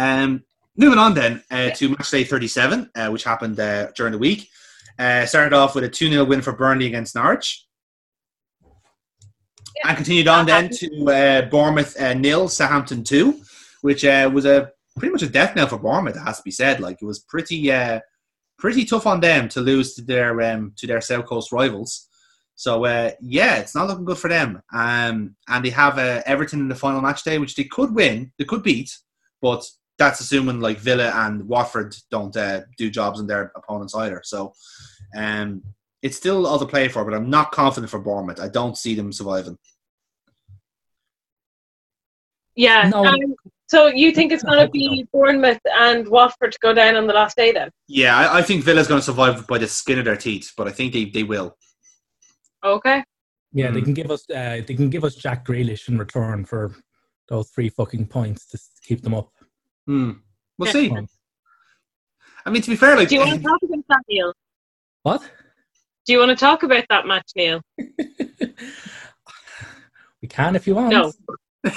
Um, 0.00 0.44
moving 0.76 0.98
on 0.98 1.14
then 1.14 1.42
uh, 1.50 1.70
to 1.70 1.90
match 1.90 2.10
day 2.10 2.24
37, 2.24 2.90
uh, 2.94 3.08
which 3.08 3.24
happened 3.24 3.60
uh, 3.60 3.90
during 3.96 4.12
the 4.12 4.18
week. 4.18 4.48
Uh, 4.98 5.26
started 5.26 5.52
off 5.52 5.74
with 5.74 5.84
a 5.84 5.88
2 5.88 6.10
0 6.10 6.24
win 6.24 6.40
for 6.40 6.52
Burnley 6.52 6.86
against 6.86 7.14
Norwich. 7.14 7.66
And 9.84 9.96
continued 9.96 10.28
on 10.28 10.46
then 10.46 10.68
to 10.70 11.10
uh, 11.10 11.42
Bournemouth 11.48 11.98
uh, 12.00 12.14
nil, 12.14 12.48
Southampton 12.48 13.04
2, 13.04 13.40
which 13.82 14.04
uh, 14.04 14.30
was 14.32 14.44
a 14.44 14.70
pretty 14.98 15.12
much 15.12 15.22
a 15.22 15.28
death 15.28 15.54
knell 15.54 15.68
for 15.68 15.78
Bournemouth, 15.78 16.16
it 16.16 16.20
has 16.20 16.38
to 16.38 16.42
be 16.42 16.50
said. 16.50 16.80
Like, 16.80 16.98
it 17.00 17.04
was 17.04 17.20
pretty 17.20 17.70
uh, 17.70 18.00
pretty 18.58 18.84
tough 18.84 19.06
on 19.06 19.20
them 19.20 19.48
to 19.50 19.60
lose 19.60 19.94
to 19.94 20.02
their 20.02 20.40
um, 20.42 20.72
to 20.76 20.86
their 20.86 21.00
South 21.00 21.26
Coast 21.26 21.52
rivals. 21.52 22.08
So 22.54 22.84
uh, 22.84 23.12
yeah, 23.20 23.56
it's 23.56 23.74
not 23.74 23.88
looking 23.88 24.04
good 24.04 24.18
for 24.18 24.28
them. 24.28 24.62
Um, 24.72 25.34
and 25.48 25.64
they 25.64 25.70
have 25.70 25.98
uh, 25.98 26.22
Everton 26.26 26.60
in 26.60 26.68
the 26.68 26.74
final 26.74 27.00
match 27.00 27.22
day, 27.22 27.38
which 27.38 27.54
they 27.54 27.64
could 27.64 27.94
win, 27.94 28.32
they 28.38 28.44
could 28.44 28.62
beat, 28.62 28.94
but 29.40 29.64
that's 30.00 30.20
assuming 30.20 30.60
like 30.60 30.78
Villa 30.78 31.12
and 31.14 31.46
Watford 31.46 31.94
don't 32.10 32.34
uh, 32.34 32.62
do 32.78 32.88
jobs 32.90 33.20
in 33.20 33.26
their 33.26 33.52
opponents 33.54 33.94
either. 33.94 34.22
So 34.24 34.54
um, 35.14 35.62
it's 36.00 36.16
still 36.16 36.46
all 36.46 36.58
to 36.58 36.64
play 36.64 36.88
for, 36.88 37.04
but 37.04 37.12
I'm 37.12 37.28
not 37.28 37.52
confident 37.52 37.90
for 37.90 37.98
Bournemouth. 38.00 38.40
I 38.40 38.48
don't 38.48 38.78
see 38.78 38.94
them 38.94 39.12
surviving. 39.12 39.58
Yeah. 42.56 42.88
No. 42.88 43.04
Um, 43.04 43.34
so 43.68 43.88
you 43.88 44.10
think 44.10 44.32
it's 44.32 44.42
going 44.42 44.64
to 44.64 44.70
be 44.70 45.06
Bournemouth 45.12 45.60
and 45.78 46.08
Watford 46.08 46.52
to 46.52 46.58
go 46.62 46.72
down 46.72 46.96
on 46.96 47.06
the 47.06 47.12
last 47.12 47.36
day 47.36 47.52
then? 47.52 47.70
Yeah, 47.86 48.16
I, 48.16 48.38
I 48.38 48.42
think 48.42 48.64
Villa's 48.64 48.88
going 48.88 49.00
to 49.00 49.04
survive 49.04 49.46
by 49.46 49.58
the 49.58 49.68
skin 49.68 49.98
of 49.98 50.06
their 50.06 50.16
teeth, 50.16 50.52
but 50.56 50.66
I 50.66 50.70
think 50.72 50.94
they, 50.94 51.04
they 51.04 51.24
will. 51.24 51.56
Okay. 52.64 53.04
Yeah, 53.52 53.70
they 53.70 53.80
Mm. 53.80 53.84
can 53.84 53.94
give 53.94 54.10
us 54.10 54.24
uh, 54.30 54.62
they 54.66 54.74
can 54.74 54.88
give 54.88 55.04
us 55.04 55.14
Jack 55.16 55.44
Grealish 55.44 55.88
in 55.88 55.98
return 55.98 56.44
for 56.46 56.74
those 57.28 57.50
three 57.50 57.68
fucking 57.68 58.06
points 58.06 58.46
to 58.46 58.58
keep 58.86 59.02
them 59.02 59.14
up. 59.14 59.30
Hmm. 59.90 60.12
We'll 60.56 60.68
Yeah. 60.68 60.72
see. 60.72 60.92
I 62.46 62.50
mean, 62.50 62.62
to 62.62 62.70
be 62.70 62.76
fair, 62.76 62.94
like 62.96 63.08
Do 63.08 63.16
you 63.16 63.22
want 63.22 63.32
to 63.32 63.42
talk 63.42 63.58
about 63.64 63.84
that, 63.88 64.02
Neil? 64.08 64.32
What? 65.02 65.20
Do 66.06 66.12
you 66.12 66.20
want 66.20 66.28
to 66.28 66.36
talk 66.36 66.62
about 66.62 66.84
that 66.90 67.08
match, 67.08 67.28
Neil? 67.34 67.60
we 70.22 70.28
can 70.28 70.54
if 70.54 70.68
you 70.68 70.76
want. 70.76 70.90
No. 70.90 71.12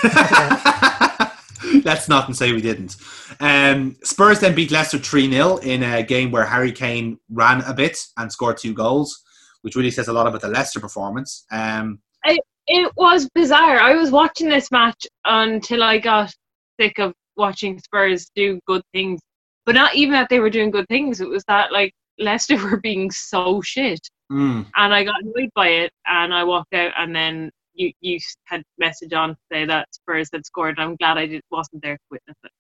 Let's 1.84 2.08
not 2.08 2.28
and 2.28 2.38
say 2.38 2.52
we 2.52 2.62
didn't. 2.62 2.98
Um, 3.40 3.96
Spurs 4.04 4.42
then 4.42 4.54
beat 4.54 4.70
Leicester 4.70 5.00
3 5.00 5.32
0 5.32 5.58
in 5.58 5.82
a 5.82 6.04
game 6.04 6.30
where 6.30 6.46
Harry 6.46 6.72
Kane 6.72 7.18
ran 7.32 7.62
a 7.62 7.74
bit 7.74 7.98
and 8.18 8.32
scored 8.32 8.60
two 8.60 8.76
goals, 8.76 9.24
which 9.64 9.76
really 9.76 9.90
says 9.90 10.08
a 10.08 10.14
lot 10.14 10.28
about 10.28 10.42
the 10.42 10.50
Leicester 10.50 10.80
performance. 10.80 11.46
Um, 11.52 12.00
It 12.68 12.92
was 12.96 13.28
bizarre. 13.34 13.80
I 13.80 13.96
was 13.96 14.12
watching 14.12 14.50
this 14.50 14.70
match 14.72 15.08
until 15.26 15.82
I 15.82 15.98
got 15.98 16.32
sick 16.80 17.00
of 17.00 17.14
watching 17.38 17.80
Spurs 17.80 18.30
do 18.36 18.60
good 18.68 18.82
things. 18.94 19.22
But 19.66 19.76
not 19.76 19.96
even 19.96 20.12
that 20.14 20.30
they 20.30 20.40
were 20.40 20.50
doing 20.50 20.72
good 20.72 20.88
things. 20.90 21.22
It 21.22 21.30
was 21.30 21.44
that 21.48 21.72
like 21.72 21.94
Leicester 22.20 22.58
were 22.64 22.80
being 22.80 23.12
so 23.12 23.62
shit, 23.62 24.02
mm, 24.32 24.66
and 24.76 24.94
I 24.94 25.04
got 25.04 25.22
annoyed 25.22 25.50
by 25.56 25.68
it, 25.68 25.92
and 26.06 26.34
I 26.34 26.44
walked 26.44 26.74
out. 26.74 26.92
And 26.98 27.16
then 27.16 27.50
you 27.74 27.92
you 28.02 28.20
had 28.46 28.64
message 28.78 29.14
on 29.14 29.30
to 29.30 29.38
say 29.52 29.66
that 29.66 29.88
Spurs 29.92 30.30
had 30.34 30.46
scored. 30.46 30.80
I'm 30.80 30.96
glad 30.98 31.18
I 31.18 31.28
did, 31.28 31.42
wasn't 31.52 31.82
there 31.82 31.96
to 31.96 32.04
witness 32.12 32.38
it. 32.44 32.52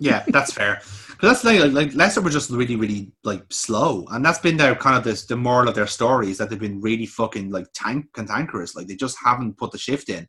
yeah, 0.00 0.24
that's 0.28 0.52
fair. 0.52 0.80
Because 1.08 1.42
that's 1.42 1.44
like, 1.44 1.60
like, 1.60 1.72
like 1.72 1.94
Leicester 1.94 2.20
were 2.20 2.30
just 2.30 2.50
really, 2.50 2.76
really 2.76 3.12
like 3.24 3.44
slow, 3.50 4.06
and 4.12 4.24
that's 4.24 4.38
been 4.38 4.56
their 4.56 4.76
kind 4.76 4.96
of 4.96 5.04
this 5.04 5.26
the 5.26 5.36
moral 5.36 5.68
of 5.68 5.74
their 5.74 5.88
story 5.88 6.30
is 6.30 6.38
that 6.38 6.50
they've 6.50 6.58
been 6.58 6.80
really 6.80 7.06
fucking 7.06 7.50
like 7.50 7.66
tank 7.74 8.06
cantankerous. 8.14 8.76
Like 8.76 8.86
they 8.86 8.94
just 8.94 9.16
haven't 9.22 9.58
put 9.58 9.72
the 9.72 9.78
shift 9.78 10.08
in. 10.08 10.28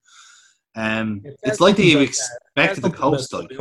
Um, 0.76 1.22
It 1.24 1.40
it's 1.44 1.60
like 1.60 1.76
something 1.76 1.86
they 1.86 1.92
about, 1.94 2.02
uh, 2.02 2.04
expected 2.04 2.84
the 2.84 2.90
coast. 2.90 3.34
Like. 3.34 3.52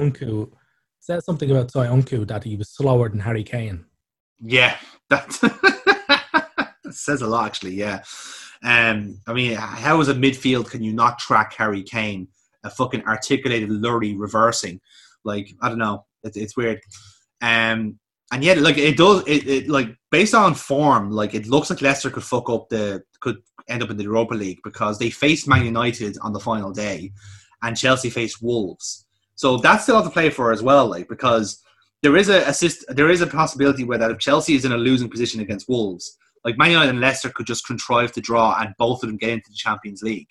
Says 1.01 1.25
something 1.25 1.51
about 1.51 1.73
Soyuncu 1.73 2.27
that 2.29 2.45
he 2.45 2.57
was 2.57 2.71
slower 2.71 3.09
than 3.09 3.19
Harry 3.19 3.43
Kane. 3.43 3.85
Yeah, 4.41 4.77
that 5.11 5.33
says 6.91 7.23
a 7.23 7.27
lot, 7.27 7.47
actually. 7.47 7.75
Yeah, 7.75 8.03
um, 8.65 9.21
I 9.27 9.33
mean, 9.33 9.55
how 9.55 10.01
as 10.01 10.09
a 10.09 10.15
midfield 10.15 10.71
can 10.71 10.83
you 10.83 10.93
not 10.93 11.19
track 11.19 11.55
Harry 11.55 11.83
Kane, 11.83 12.29
a 12.65 12.71
fucking 12.71 13.05
articulated 13.05 13.71
lorry 13.71 14.15
reversing? 14.15 14.81
Like, 15.25 15.53
I 15.61 15.69
don't 15.69 15.79
know, 15.79 16.07
it, 16.23 16.37
it's 16.37 16.57
weird. 16.57 16.81
Um, 17.41 17.99
and 18.33 18.43
yet, 18.43 18.59
like 18.59 18.79
it 18.79 18.97
does, 18.97 19.25
it, 19.27 19.47
it 19.47 19.69
like 19.69 19.95
based 20.11 20.35
on 20.35 20.55
form, 20.55 21.11
like 21.11 21.35
it 21.35 21.47
looks 21.49 21.69
like 21.69 21.83
Leicester 21.83 22.11
could 22.11 22.23
fuck 22.23 22.49
up 22.49 22.69
the 22.69 23.03
could 23.21 23.39
end 23.69 23.83
up 23.83 23.91
in 23.91 23.97
the 23.97 24.05
Europa 24.05 24.35
League 24.35 24.61
because 24.65 24.99
they 24.99 25.11
faced 25.11 25.49
Man 25.49 25.65
United 25.65 26.17
on 26.23 26.33
the 26.33 26.41
final 26.41 26.73
day, 26.73 27.13
and 27.63 27.77
Chelsea 27.77 28.11
faced 28.11 28.43
Wolves. 28.43 29.07
So 29.35 29.57
that's 29.57 29.85
still 29.85 29.97
have 29.97 30.05
to 30.05 30.11
play 30.11 30.31
for 30.31 30.53
as 30.53 30.63
well, 30.63 30.87
like 30.87 31.09
because 31.09 31.63
there 32.03 32.17
is 32.17 32.29
a 32.29 32.47
assist, 32.49 32.85
there 32.89 33.11
is 33.11 33.21
a 33.21 33.27
possibility 33.27 33.85
where 33.85 33.99
that 33.99 34.11
if 34.11 34.19
Chelsea 34.19 34.55
is 34.55 34.65
in 34.65 34.73
a 34.73 34.77
losing 34.77 35.09
position 35.09 35.41
against 35.41 35.69
Wolves, 35.69 36.19
like 36.45 36.59
Man 36.59 36.71
United 36.71 36.91
and 36.91 37.01
Leicester 37.01 37.31
could 37.31 37.47
just 37.47 37.67
contrive 37.67 38.13
to 38.13 38.21
draw 38.21 38.57
and 38.61 38.75
both 38.79 39.03
of 39.03 39.09
them 39.09 39.17
get 39.17 39.31
into 39.31 39.51
the 39.51 39.57
Champions 39.57 40.03
League. 40.03 40.29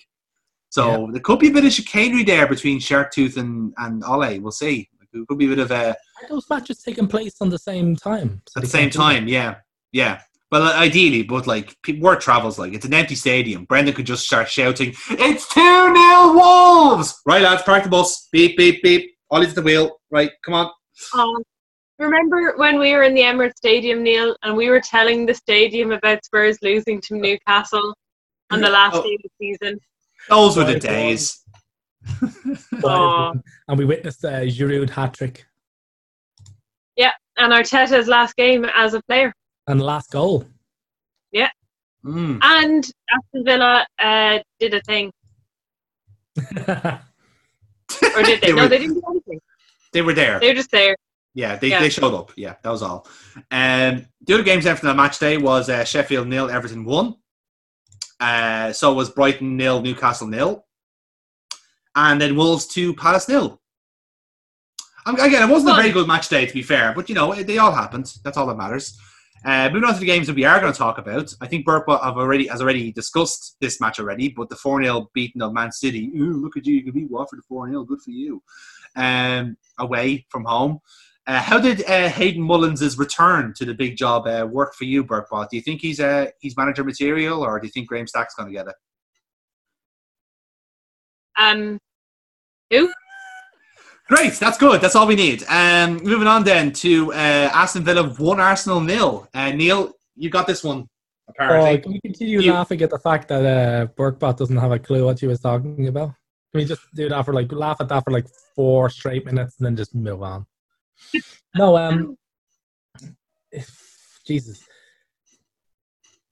So 0.70 1.10
there 1.12 1.22
could 1.22 1.40
be 1.40 1.50
a 1.50 1.52
bit 1.52 1.66
of 1.66 1.74
chicanery 1.74 2.24
there 2.24 2.48
between 2.48 2.80
Sharktooth 2.80 3.36
and 3.36 3.74
and 3.78 4.04
Ole. 4.06 4.40
We'll 4.40 4.52
see. 4.52 4.90
There 5.12 5.26
could 5.28 5.38
be 5.38 5.46
a 5.46 5.50
bit 5.50 5.60
of 5.60 5.72
a 5.72 5.90
Are 5.90 6.30
those 6.30 6.50
matches 6.50 6.82
taking 6.82 7.08
place 7.08 7.36
on 7.42 7.50
the 7.50 7.60
same 7.60 7.96
time? 7.96 8.42
So 8.48 8.60
at 8.60 8.64
the 8.64 8.70
same 8.70 8.90
can't 8.90 8.94
do 8.94 8.98
that? 8.98 9.04
time. 9.04 9.28
Yeah, 9.28 9.56
yeah. 9.92 10.22
Well, 10.52 10.64
uh, 10.64 10.74
ideally, 10.74 11.24
but 11.24 11.48
like 11.48 11.78
pe- 11.84 12.00
word 12.00 12.20
travels, 12.20 12.60
like 12.60 12.74
it's 12.74 12.86
an 12.86 12.94
empty 12.94 13.16
stadium. 13.16 13.64
Brendan 13.66 13.94
could 13.96 14.06
just 14.06 14.26
start 14.26 14.50
shouting, 14.50 14.94
"It's 15.12 15.48
two 15.48 15.62
0 15.62 16.34
Wolves!" 16.34 17.22
Right, 17.26 17.42
lads, 17.42 17.64
park 17.64 17.84
the 17.84 17.90
bus. 17.90 18.28
Beep, 18.34 18.58
beep, 18.58 18.84
beep. 18.84 19.16
Ollie's 19.30 19.50
at 19.50 19.56
the 19.56 19.62
wheel. 19.62 20.00
Right, 20.12 20.32
come 20.44 20.54
on. 20.56 20.72
Um, 21.18 21.42
remember 22.00 22.54
when 22.58 22.80
we 22.80 22.92
were 22.94 23.04
in 23.04 23.14
the 23.14 23.22
Emirates 23.22 23.56
Stadium, 23.56 24.04
Neil, 24.04 24.36
and 24.44 24.58
we 24.58 24.70
were 24.70 24.82
telling 24.82 25.26
the 25.26 25.34
stadium 25.34 25.92
about 25.94 26.26
Spurs 26.26 26.58
losing 26.62 27.00
to 27.02 27.16
Newcastle 27.16 27.94
on 28.52 28.60
the 28.60 28.70
last 28.70 28.96
Oh. 28.98 29.04
day 29.04 29.14
of 29.16 29.22
the 29.24 29.30
season? 29.40 29.80
Those 30.30 30.58
were 30.58 30.66
the 30.66 30.74
Right, 30.74 30.82
go 30.82 30.90
on. 30.90 30.94
days. 30.96 31.38
Aw. 32.84 33.34
and 33.70 33.78
we 33.78 33.86
witnessed 33.86 34.24
a 34.26 34.48
Giroud 34.48 34.90
hat 34.90 35.14
trick 35.14 35.46
Yeah, 36.98 37.12
And 37.38 37.54
Arteta's 37.54 38.08
last 38.08 38.36
game 38.36 38.66
as 38.76 38.94
a 38.96 39.02
player. 39.04 39.34
And 39.68 39.82
last 39.82 40.12
goal. 40.12 40.46
Mm. 42.06 42.40
And 42.42 42.84
Aston 43.12 43.46
Villa 43.46 43.86
uh, 44.00 44.40
did 44.60 44.74
a 44.74 44.82
thing. 44.82 45.12
Or 48.16 48.24
did 48.24 48.42
they? 48.42 48.48
They 48.48 48.54
no, 48.54 48.64
were- 48.64 48.68
they 48.70 48.80
didn't 48.80 48.96
do 48.96 49.04
anything. 49.10 49.40
They 49.94 50.02
were 50.02 50.14
there. 50.14 50.40
They 50.40 50.48
were 50.48 50.54
just 50.56 50.72
there. 50.72 50.96
Yeah, 51.34 51.58
they, 51.58 51.68
Yeah. 51.68 51.80
they 51.80 51.90
showed 51.90 52.14
up. 52.14 52.32
Yeah, 52.38 52.56
that 52.64 52.70
was 52.70 52.82
all. 52.82 53.06
Um, 53.52 54.06
the 54.22 54.34
other 54.34 54.44
games 54.44 54.66
after 54.66 54.88
the 54.88 54.94
match 54.94 55.20
day 55.20 55.38
was 55.38 55.70
uh, 55.70 55.84
Sheffield 55.84 56.28
nil, 56.28 56.50
Everton 56.50 56.86
one. 56.86 57.16
Uh, 58.20 58.72
so 58.72 58.94
was 58.94 59.10
Brighton 59.10 59.58
nil, 59.58 59.82
Newcastle 59.82 60.28
nil, 60.28 60.66
and 61.96 62.22
then 62.22 62.36
Wolves 62.36 62.66
two, 62.68 62.94
Palace 62.96 63.28
nil. 63.28 63.62
Um, 65.06 65.16
again, 65.16 65.48
it 65.48 65.52
wasn't 65.52 65.74
a 65.74 65.76
very 65.76 65.92
good 65.92 66.08
match 66.08 66.30
day 66.30 66.46
to 66.46 66.54
be 66.54 66.64
fair, 66.64 66.94
but 66.96 67.10
you 67.10 67.16
know 67.16 67.34
they 67.34 67.58
all 67.58 67.74
happened. 67.74 68.14
That's 68.24 68.38
all 68.38 68.48
that 68.48 68.58
matters. 68.58 68.98
Uh, 69.44 69.70
moving 69.70 69.88
on 69.88 69.94
to 69.96 70.00
the 70.00 70.06
games 70.06 70.28
that 70.28 70.36
we 70.36 70.46
are 70.46 70.60
going 70.60 70.72
to 70.72 70.78
talk 70.78 71.00
about, 71.00 71.34
I 71.42 71.48
think 71.48 71.66
Burp 71.66 71.86
have 71.90 72.18
already 72.18 72.48
has 72.48 72.62
already 72.62 72.92
discussed 72.92 73.58
this 73.60 73.82
match 73.82 74.00
already, 74.00 74.30
but 74.30 74.50
the 74.50 74.56
four 74.56 74.82
0 74.84 75.10
beating 75.14 75.42
of 75.42 75.54
Man 75.54 75.72
City. 75.72 76.12
Ooh, 76.16 76.34
look 76.34 76.58
at 76.58 76.66
you! 76.66 76.76
You 76.76 76.84
can 76.84 76.92
beat 76.92 77.10
Watford 77.10 77.40
four 77.48 77.68
0 77.68 77.84
Good 77.84 78.02
for 78.02 78.12
you. 78.12 78.44
Um, 78.96 79.58
away 79.80 80.26
from 80.30 80.46
home. 80.46 80.80
Uh, 81.28 81.40
how 81.40 81.60
did 81.60 81.84
uh, 81.86 82.10
Hayden 82.10 82.42
Mullins' 82.42 82.98
return 82.98 83.54
to 83.56 83.66
the 83.66 83.74
big 83.74 83.96
job 83.96 84.28
uh, 84.28 84.46
work 84.50 84.76
for 84.76 84.86
you, 84.86 85.04
Burkbot? 85.04 85.50
Do 85.50 85.56
you 85.56 85.62
think 85.62 85.82
he's 85.82 86.00
uh, 86.00 86.28
he's 86.40 86.58
manager 86.58 86.84
material, 86.84 87.44
or 87.44 87.60
do 87.60 87.68
you 87.68 87.72
think 87.72 87.88
Graham 87.88 88.08
Stack's 88.08 88.36
going 88.36 88.50
to 88.50 88.54
get 88.54 88.68
it? 88.68 88.76
Um, 91.38 91.80
who? 92.70 92.92
Great, 94.14 94.34
that's 94.34 94.58
good. 94.58 94.82
That's 94.82 94.94
all 94.98 95.08
we 95.08 95.16
need. 95.16 95.44
Um, 95.48 95.96
moving 96.04 96.28
on 96.28 96.44
then 96.44 96.74
to 96.74 97.14
uh, 97.14 97.50
Aston 97.54 97.86
Villa 97.86 98.10
one 98.10 98.42
Arsenal 98.42 98.82
nil. 98.82 99.26
Uh, 99.34 99.52
Neil, 99.52 99.94
you 100.18 100.30
got 100.30 100.46
this 100.48 100.66
one. 100.66 100.90
apparently. 101.30 101.78
can 101.80 101.94
we 101.94 102.02
continue 102.02 102.42
You- 102.42 102.52
laughing 102.52 102.82
at 102.82 102.90
the 102.90 103.00
fact 103.00 103.30
that 103.30 103.46
uh, 103.46 103.88
Burkbot 103.94 104.36
doesn't 104.36 104.58
have 104.58 104.74
a 104.74 104.80
clue 104.80 105.06
what 105.06 105.20
she 105.20 105.28
was 105.28 105.40
talking 105.40 105.88
about? 105.88 106.08
Can 106.52 106.60
we 106.60 106.66
just 106.66 106.82
do 106.94 107.08
that 107.08 107.24
for 107.24 107.34
like 107.34 107.50
laugh 107.54 107.78
at 107.80 107.88
that 107.88 108.04
for 108.04 108.12
like 108.12 108.28
four 108.54 108.90
straight 108.90 109.26
minutes 109.26 109.56
and 109.60 109.66
then 109.66 109.78
just 109.78 109.96
move 109.96 110.22
on? 110.22 110.46
No, 111.56 111.78
um, 111.78 112.18
Jesus. 114.28 114.62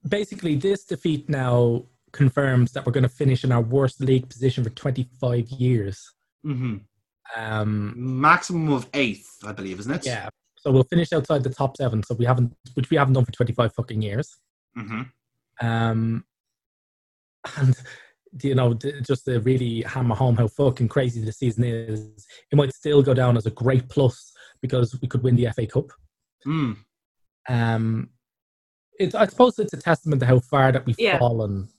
Basically, 0.06 0.56
this 0.56 0.84
defeat 0.84 1.30
now 1.30 1.86
confirms 2.12 2.74
that 2.74 2.86
we're 2.86 2.92
going 2.92 3.04
to 3.04 3.10
finish 3.24 3.46
in 3.46 3.54
our 3.54 3.62
worst 3.62 4.02
league 4.02 4.28
position 4.28 4.66
for 4.66 4.70
25 4.72 5.48
years. 5.52 6.12
hmm 6.44 6.78
Um, 7.36 7.94
Maximum 7.96 8.72
of 8.72 8.88
eighth, 8.94 9.38
I 9.46 9.52
believe, 9.52 9.80
isn't 9.80 9.94
it? 9.94 10.06
yeah, 10.06 10.30
so 10.58 10.72
we'll 10.72 10.84
finish 10.84 11.14
outside 11.14 11.44
the 11.44 11.50
top 11.50 11.78
seven. 11.78 12.04
So 12.04 12.16
we 12.16 12.26
haven't, 12.26 12.54
which 12.74 12.90
we 12.90 12.98
haven't 12.98 13.14
done 13.14 13.26
for 13.26 13.31
25 13.31 13.74
fucking 13.74 14.02
years. 14.02 14.36
Mm-hmm. 14.78 15.66
Um, 15.68 16.24
and 17.58 17.76
you 18.44 18.56
know, 18.56 18.74
just 18.74 19.26
to 19.26 19.40
really 19.40 19.81
hammer 19.81 20.16
home 20.16 20.36
how 20.36 20.48
fucking 20.48 20.88
crazy 20.88 21.24
the 21.24 21.31
season 21.31 21.64
is, 21.64 22.02
it 22.52 22.56
might 22.56 22.74
still 22.74 23.02
go 23.02 23.14
down 23.14 23.38
as 23.38 23.46
a 23.46 23.52
great 23.52 23.90
plus 23.90 24.31
because 24.62 25.00
we 25.02 25.08
could 25.08 25.24
win 25.24 25.36
the 25.36 25.50
FA 25.52 25.66
Cup. 25.66 25.86
Mm. 26.46 26.78
Um, 27.48 28.10
it's 29.00 29.16
I 29.16 29.26
suppose 29.28 29.58
it's 29.60 29.74
a 29.74 29.81
testament 29.81 30.20
to 30.22 30.26
how 30.28 30.40
far 30.40 30.72
that 30.72 30.86
we've 30.86 31.00
Yeah. 31.00 31.18
fallen. 31.18 31.70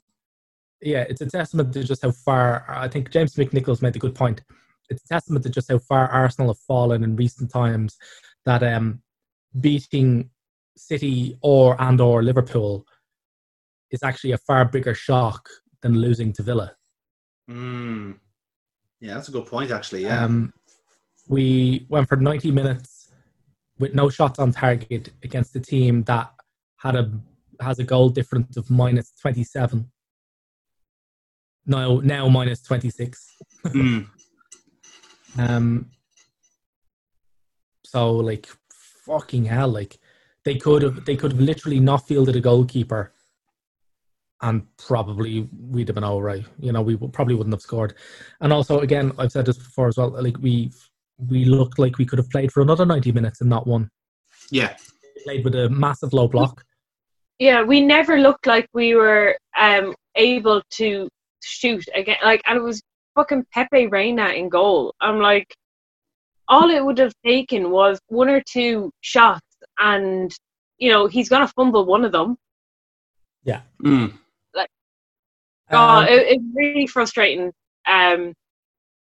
Yeah, 0.81 1.05
it's 1.09 1.21
a 1.21 1.27
testament 1.27 1.73
to 1.75 1.85
just 1.85 2.03
how 2.03 2.11
far. 2.11 2.65
I 2.69 2.89
think 2.89 3.11
James 3.11 3.35
McNicholas 3.35 3.83
made 3.83 3.95
a 3.97 3.99
good 3.99 4.15
point. 4.15 4.41
It's 4.91 5.05
a 5.05 5.09
testament 5.09 5.45
to 5.45 5.51
just 5.51 5.71
how 5.71 5.79
far 5.79 6.09
Arsenal 6.09 6.49
have 6.49 6.59
fallen 6.59 7.05
in 7.05 7.17
recent 7.17 7.51
times. 7.51 7.97
That 8.45 8.63
um, 8.63 9.03
beating 9.59 10.31
City 10.77 11.39
or 11.43 11.81
and 11.81 12.01
or 12.01 12.23
Liverpool 12.23 12.85
is 13.91 14.03
actually 14.03 14.33
a 14.33 14.39
far 14.39 14.65
bigger 14.65 14.95
shock 14.95 15.49
than 15.83 15.99
losing 15.99 16.33
to 16.35 16.43
Villa. 16.43 16.73
Mm. 17.51 18.19
Yeah, 19.01 19.15
that's 19.15 19.29
a 19.29 19.33
good 19.33 19.47
point, 19.47 19.71
actually. 19.71 20.03
Yeah. 20.03 20.25
Um, 20.25 20.53
we 21.29 21.87
went 21.89 22.09
for 22.09 22.17
90 22.17 22.51
minutes 22.51 23.11
with 23.79 23.95
no 23.95 24.11
shots 24.11 24.39
on 24.39 24.53
target 24.53 25.11
against 25.23 25.57
a 25.57 25.61
team 25.61 26.03
that 26.05 26.31
had 26.79 26.97
a 26.97 27.11
has 27.61 27.79
a 27.79 27.85
goal 27.85 28.09
difference 28.09 28.57
of 28.57 28.71
minus 28.71 29.13
27. 29.21 29.91
No, 31.67 32.01
now 32.01 32.29
minus 32.29 32.63
26. 32.63 33.27
Mm. 33.67 34.09
Um, 35.41 35.91
so 37.85 38.13
like 38.13 38.47
fucking 39.07 39.47
hell, 39.47 39.69
like 39.69 39.99
they 40.45 40.57
could 40.57 40.83
have 40.83 41.05
they 41.05 41.17
could 41.17 41.33
have 41.33 41.41
literally 41.41 41.81
not 41.81 42.07
fielded 42.07 42.37
a 42.37 42.41
goalkeeper, 42.41 43.13
and 44.43 44.67
probably 44.77 45.49
we'd 45.59 45.89
have 45.89 45.95
been 45.95 46.05
all 46.05 46.23
right. 46.23 46.45
You 46.59 46.73
know, 46.73 46.83
we 46.83 46.97
probably 46.97 47.35
wouldn't 47.35 47.55
have 47.55 47.63
scored. 47.63 47.95
And 48.41 48.53
also, 48.53 48.81
again, 48.81 49.13
I've 49.19 49.33
said 49.33 49.47
this 49.47 49.59
before 49.59 49.89
as 49.89 49.97
well. 49.97 50.11
Like 50.11 50.37
we 50.39 50.73
we 51.29 51.45
looked 51.45 51.79
like 51.79 51.99
we 51.99 52.07
could 52.07 52.19
have 52.19 52.31
played 52.31 52.53
for 52.53 52.63
another 52.63 52.85
ninety 52.85 53.13
minutes 53.13 53.41
and 53.41 53.49
not 53.49 53.67
won. 53.67 53.91
Yeah. 54.51 54.77
We 55.17 55.23
played 55.25 55.45
with 55.45 55.55
a 55.55 55.71
massive 55.71 56.13
low 56.13 56.29
block. 56.29 56.65
Yeah, 57.39 57.63
we 57.63 57.81
never 57.81 58.19
looked 58.19 58.47
like 58.47 58.69
we 58.75 58.95
were 58.95 59.39
um 59.59 59.95
able 60.17 60.63
to 60.73 61.09
shoot 61.43 61.89
again. 61.95 62.19
Like, 62.23 62.43
and 62.47 62.59
it 62.59 62.63
was 62.63 62.83
fucking 63.21 63.45
Pepe 63.53 63.87
Reina 63.89 64.29
in 64.29 64.49
goal. 64.49 64.95
I'm 65.01 65.19
like, 65.21 65.55
all 66.49 66.71
it 66.71 66.85
would 66.85 66.99
have 66.99 67.13
taken 67.25 67.71
was 67.71 68.01
one 68.09 68.29
or 68.31 68.41
two 68.41 68.91
shots, 69.03 69.47
and 69.79 70.35
you 70.79 70.91
know 70.91 71.07
he's 71.07 71.29
gonna 71.29 71.49
fumble 71.49 71.85
one 71.85 72.05
of 72.05 72.13
them. 72.13 72.37
Yeah. 73.45 73.61
Mm. 73.83 74.15
Like, 74.55 74.71
oh, 75.71 75.79
Um, 75.79 76.05
it, 76.07 76.27
it's 76.29 76.45
really 76.55 76.87
frustrating. 76.87 77.53
Um, 77.87 78.33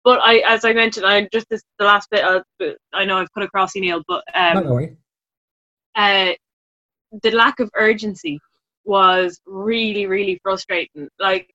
but 0.03 0.19
I, 0.21 0.37
as 0.39 0.65
I 0.65 0.73
mentioned, 0.73 1.05
I 1.05 1.27
just 1.31 1.47
this 1.49 1.63
the 1.79 1.85
last 1.85 2.09
bit. 2.09 2.23
Uh, 2.23 2.41
I 2.93 3.05
know 3.05 3.17
I've 3.17 3.31
put 3.33 3.43
across 3.43 3.75
you, 3.75 3.81
Neil, 3.81 4.03
but 4.07 4.23
um, 4.33 4.55
not 4.55 4.65
worry. 4.65 4.97
uh, 5.95 6.31
the 7.23 7.31
lack 7.31 7.59
of 7.59 7.69
urgency 7.75 8.39
was 8.83 9.39
really, 9.45 10.05
really 10.05 10.39
frustrating. 10.43 11.07
Like, 11.19 11.49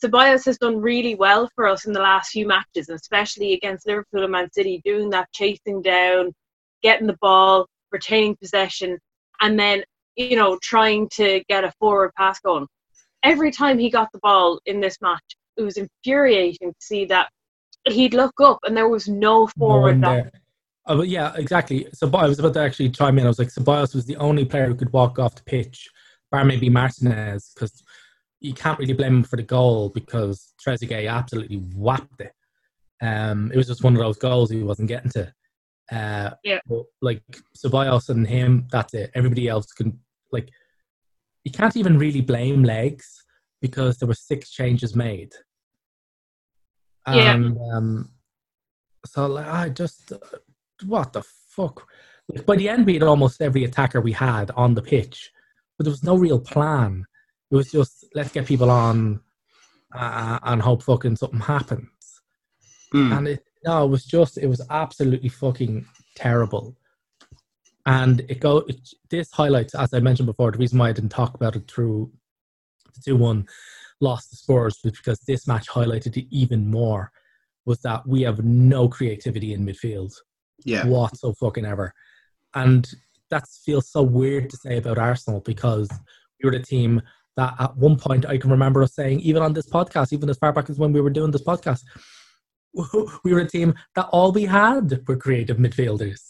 Tobias 0.00 0.44
has 0.44 0.58
done 0.58 0.80
really 0.80 1.14
well 1.14 1.50
for 1.54 1.66
us 1.66 1.86
in 1.86 1.92
the 1.92 2.00
last 2.00 2.30
few 2.30 2.46
matches, 2.46 2.88
especially 2.88 3.54
against 3.54 3.86
Liverpool 3.86 4.22
and 4.22 4.32
Man 4.32 4.50
City, 4.52 4.80
doing 4.84 5.10
that 5.10 5.30
chasing 5.32 5.82
down, 5.82 6.32
getting 6.82 7.06
the 7.06 7.16
ball, 7.20 7.66
retaining 7.90 8.36
possession, 8.36 8.98
and 9.40 9.58
then, 9.58 9.82
you 10.16 10.36
know, 10.36 10.58
trying 10.62 11.08
to 11.14 11.42
get 11.48 11.64
a 11.64 11.72
forward 11.80 12.12
pass 12.16 12.38
going. 12.40 12.66
Every 13.24 13.50
time 13.50 13.78
he 13.78 13.90
got 13.90 14.08
the 14.12 14.20
ball 14.20 14.60
in 14.66 14.80
this 14.80 14.98
match, 15.00 15.36
it 15.56 15.62
was 15.62 15.76
infuriating 15.76 16.70
to 16.70 16.80
see 16.80 17.04
that 17.06 17.28
he'd 17.88 18.14
look 18.14 18.40
up 18.40 18.58
and 18.64 18.76
there 18.76 18.88
was 18.88 19.08
no 19.08 19.40
No 19.40 19.46
forward. 19.58 20.00
there. 20.00 20.30
Oh, 20.86 21.02
yeah, 21.02 21.34
exactly. 21.34 21.86
So 21.92 22.10
I 22.14 22.26
was 22.26 22.38
about 22.38 22.54
to 22.54 22.60
actually 22.60 22.90
chime 22.90 23.18
in. 23.18 23.24
I 23.24 23.28
was 23.28 23.38
like, 23.38 23.48
Ceballos 23.48 23.94
was 23.94 24.06
the 24.06 24.16
only 24.16 24.44
player 24.44 24.66
who 24.66 24.74
could 24.74 24.92
walk 24.92 25.18
off 25.18 25.34
the 25.34 25.42
pitch, 25.42 25.88
bar 26.30 26.44
maybe 26.44 26.70
Martinez, 26.70 27.52
because 27.54 27.82
you 28.40 28.54
can't 28.54 28.78
really 28.78 28.92
blame 28.92 29.16
him 29.16 29.22
for 29.24 29.36
the 29.36 29.42
goal 29.42 29.88
because 29.90 30.52
Trezeguet 30.64 31.10
absolutely 31.10 31.56
whapped 31.74 32.20
it. 32.20 32.32
Um, 33.02 33.50
it 33.52 33.56
was 33.56 33.66
just 33.66 33.84
one 33.84 33.94
of 33.94 34.00
those 34.00 34.18
goals 34.18 34.50
he 34.50 34.62
wasn't 34.62 34.88
getting 34.88 35.10
to. 35.12 35.32
Uh, 35.90 36.30
Yeah. 36.44 36.60
But 36.66 36.84
like 37.00 37.22
Ceballos 37.56 38.08
and 38.08 38.26
him, 38.26 38.66
that's 38.70 38.94
it. 38.94 39.10
Everybody 39.14 39.48
else 39.48 39.72
can 39.72 39.98
like. 40.32 40.50
You 41.44 41.52
can't 41.52 41.76
even 41.76 41.98
really 41.98 42.20
blame 42.20 42.62
legs 42.62 43.24
because 43.62 43.96
there 43.96 44.08
were 44.08 44.14
six 44.14 44.50
changes 44.50 44.94
made. 44.94 45.32
Yeah. 47.06 47.34
And 47.34 47.56
um, 47.72 48.10
so 49.06 49.26
like, 49.26 49.46
I 49.46 49.68
just 49.70 50.12
uh, 50.12 50.18
what 50.84 51.12
the 51.12 51.22
fuck? 51.48 51.86
Like, 52.28 52.44
by 52.44 52.56
the 52.56 52.68
end, 52.68 52.86
we 52.86 52.94
had 52.94 53.02
almost 53.02 53.40
every 53.40 53.64
attacker 53.64 54.00
we 54.00 54.12
had 54.12 54.50
on 54.52 54.74
the 54.74 54.82
pitch, 54.82 55.30
but 55.76 55.84
there 55.84 55.90
was 55.90 56.04
no 56.04 56.16
real 56.16 56.38
plan. 56.38 57.06
It 57.50 57.54
was 57.54 57.70
just 57.70 58.04
let's 58.14 58.32
get 58.32 58.46
people 58.46 58.70
on 58.70 59.20
uh, 59.94 60.38
and 60.42 60.60
hope 60.60 60.82
fucking 60.82 61.16
something 61.16 61.40
happens. 61.40 61.88
Mm. 62.94 63.16
And 63.16 63.28
it 63.28 63.44
no, 63.64 63.84
it 63.84 63.88
was 63.88 64.04
just 64.04 64.38
it 64.38 64.46
was 64.46 64.64
absolutely 64.70 65.28
fucking 65.28 65.86
terrible. 66.14 66.76
And 67.86 68.20
it 68.28 68.40
go 68.40 68.58
it, 68.58 68.76
this 69.10 69.30
highlights, 69.32 69.74
as 69.74 69.94
I 69.94 70.00
mentioned 70.00 70.26
before, 70.26 70.50
the 70.52 70.58
reason 70.58 70.78
why 70.78 70.90
I 70.90 70.92
didn't 70.92 71.10
talk 71.10 71.34
about 71.34 71.56
it 71.56 71.70
through 71.70 72.12
the 72.94 73.00
two 73.04 73.16
one 73.16 73.48
lost 74.00 74.30
the 74.30 74.36
Spurs 74.36 74.78
was 74.84 74.92
because 74.92 75.20
this 75.20 75.46
match 75.46 75.68
highlighted 75.68 76.16
it 76.16 76.26
even 76.30 76.70
more. 76.70 77.10
Was 77.64 77.80
that 77.80 78.06
we 78.06 78.22
have 78.22 78.44
no 78.44 78.88
creativity 78.88 79.52
in 79.52 79.64
midfield 79.64 80.14
Yeah. 80.64 80.86
whatsoever 80.86 81.34
fucking 81.34 81.66
ever. 81.66 81.92
And 82.54 82.88
that 83.30 83.46
feels 83.64 83.90
so 83.90 84.02
weird 84.02 84.48
to 84.50 84.56
say 84.56 84.78
about 84.78 84.98
Arsenal 84.98 85.40
because 85.40 85.90
we 86.42 86.48
were 86.48 86.56
the 86.56 86.64
team 86.64 87.02
that 87.38 87.54
at 87.60 87.76
one 87.76 87.96
point 87.96 88.26
I 88.26 88.36
can 88.36 88.50
remember 88.50 88.82
us 88.82 88.94
saying, 88.94 89.20
even 89.20 89.42
on 89.42 89.52
this 89.52 89.70
podcast, 89.70 90.12
even 90.12 90.28
as 90.28 90.36
far 90.38 90.52
back 90.52 90.68
as 90.68 90.78
when 90.78 90.92
we 90.92 91.00
were 91.00 91.08
doing 91.08 91.30
this 91.30 91.44
podcast, 91.44 91.82
we 93.24 93.32
were 93.32 93.40
a 93.40 93.48
team 93.48 93.74
that 93.94 94.08
all 94.10 94.32
we 94.32 94.44
had 94.44 95.06
were 95.06 95.16
creative 95.16 95.56
midfielders. 95.56 96.20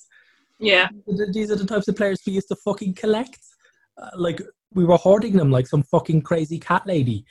Yeah. 0.61 0.89
These 1.33 1.51
are 1.51 1.57
the 1.57 1.65
types 1.65 1.89
of 1.89 1.97
players 1.97 2.21
we 2.27 2.35
used 2.35 2.49
to 2.49 2.57
fucking 2.57 2.95
collect. 2.95 3.39
Uh, 4.01 4.11
like 4.17 4.43
we 4.75 4.85
were 4.85 4.99
hoarding 4.99 5.33
them 5.33 5.51
like 5.51 5.67
some 5.67 5.83
fucking 5.83 6.23
crazy 6.23 6.59
cat 6.59 6.87
lady. 6.87 7.25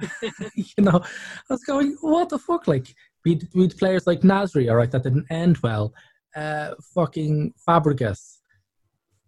you 0.54 0.84
know, 0.84 1.00
I 1.02 1.52
was 1.52 1.64
going, 1.64 1.96
what 2.02 2.28
the 2.28 2.38
fuck? 2.38 2.68
Like 2.68 2.94
we 3.24 3.40
we 3.52 3.62
had 3.62 3.76
players 3.78 4.06
like 4.06 4.20
Nasri, 4.20 4.70
all 4.70 4.76
right, 4.76 4.90
that 4.92 5.02
didn't 5.02 5.26
end 5.30 5.58
well. 5.58 5.92
Uh, 6.36 6.70
fucking 6.94 7.52
Fabregas, 7.68 8.38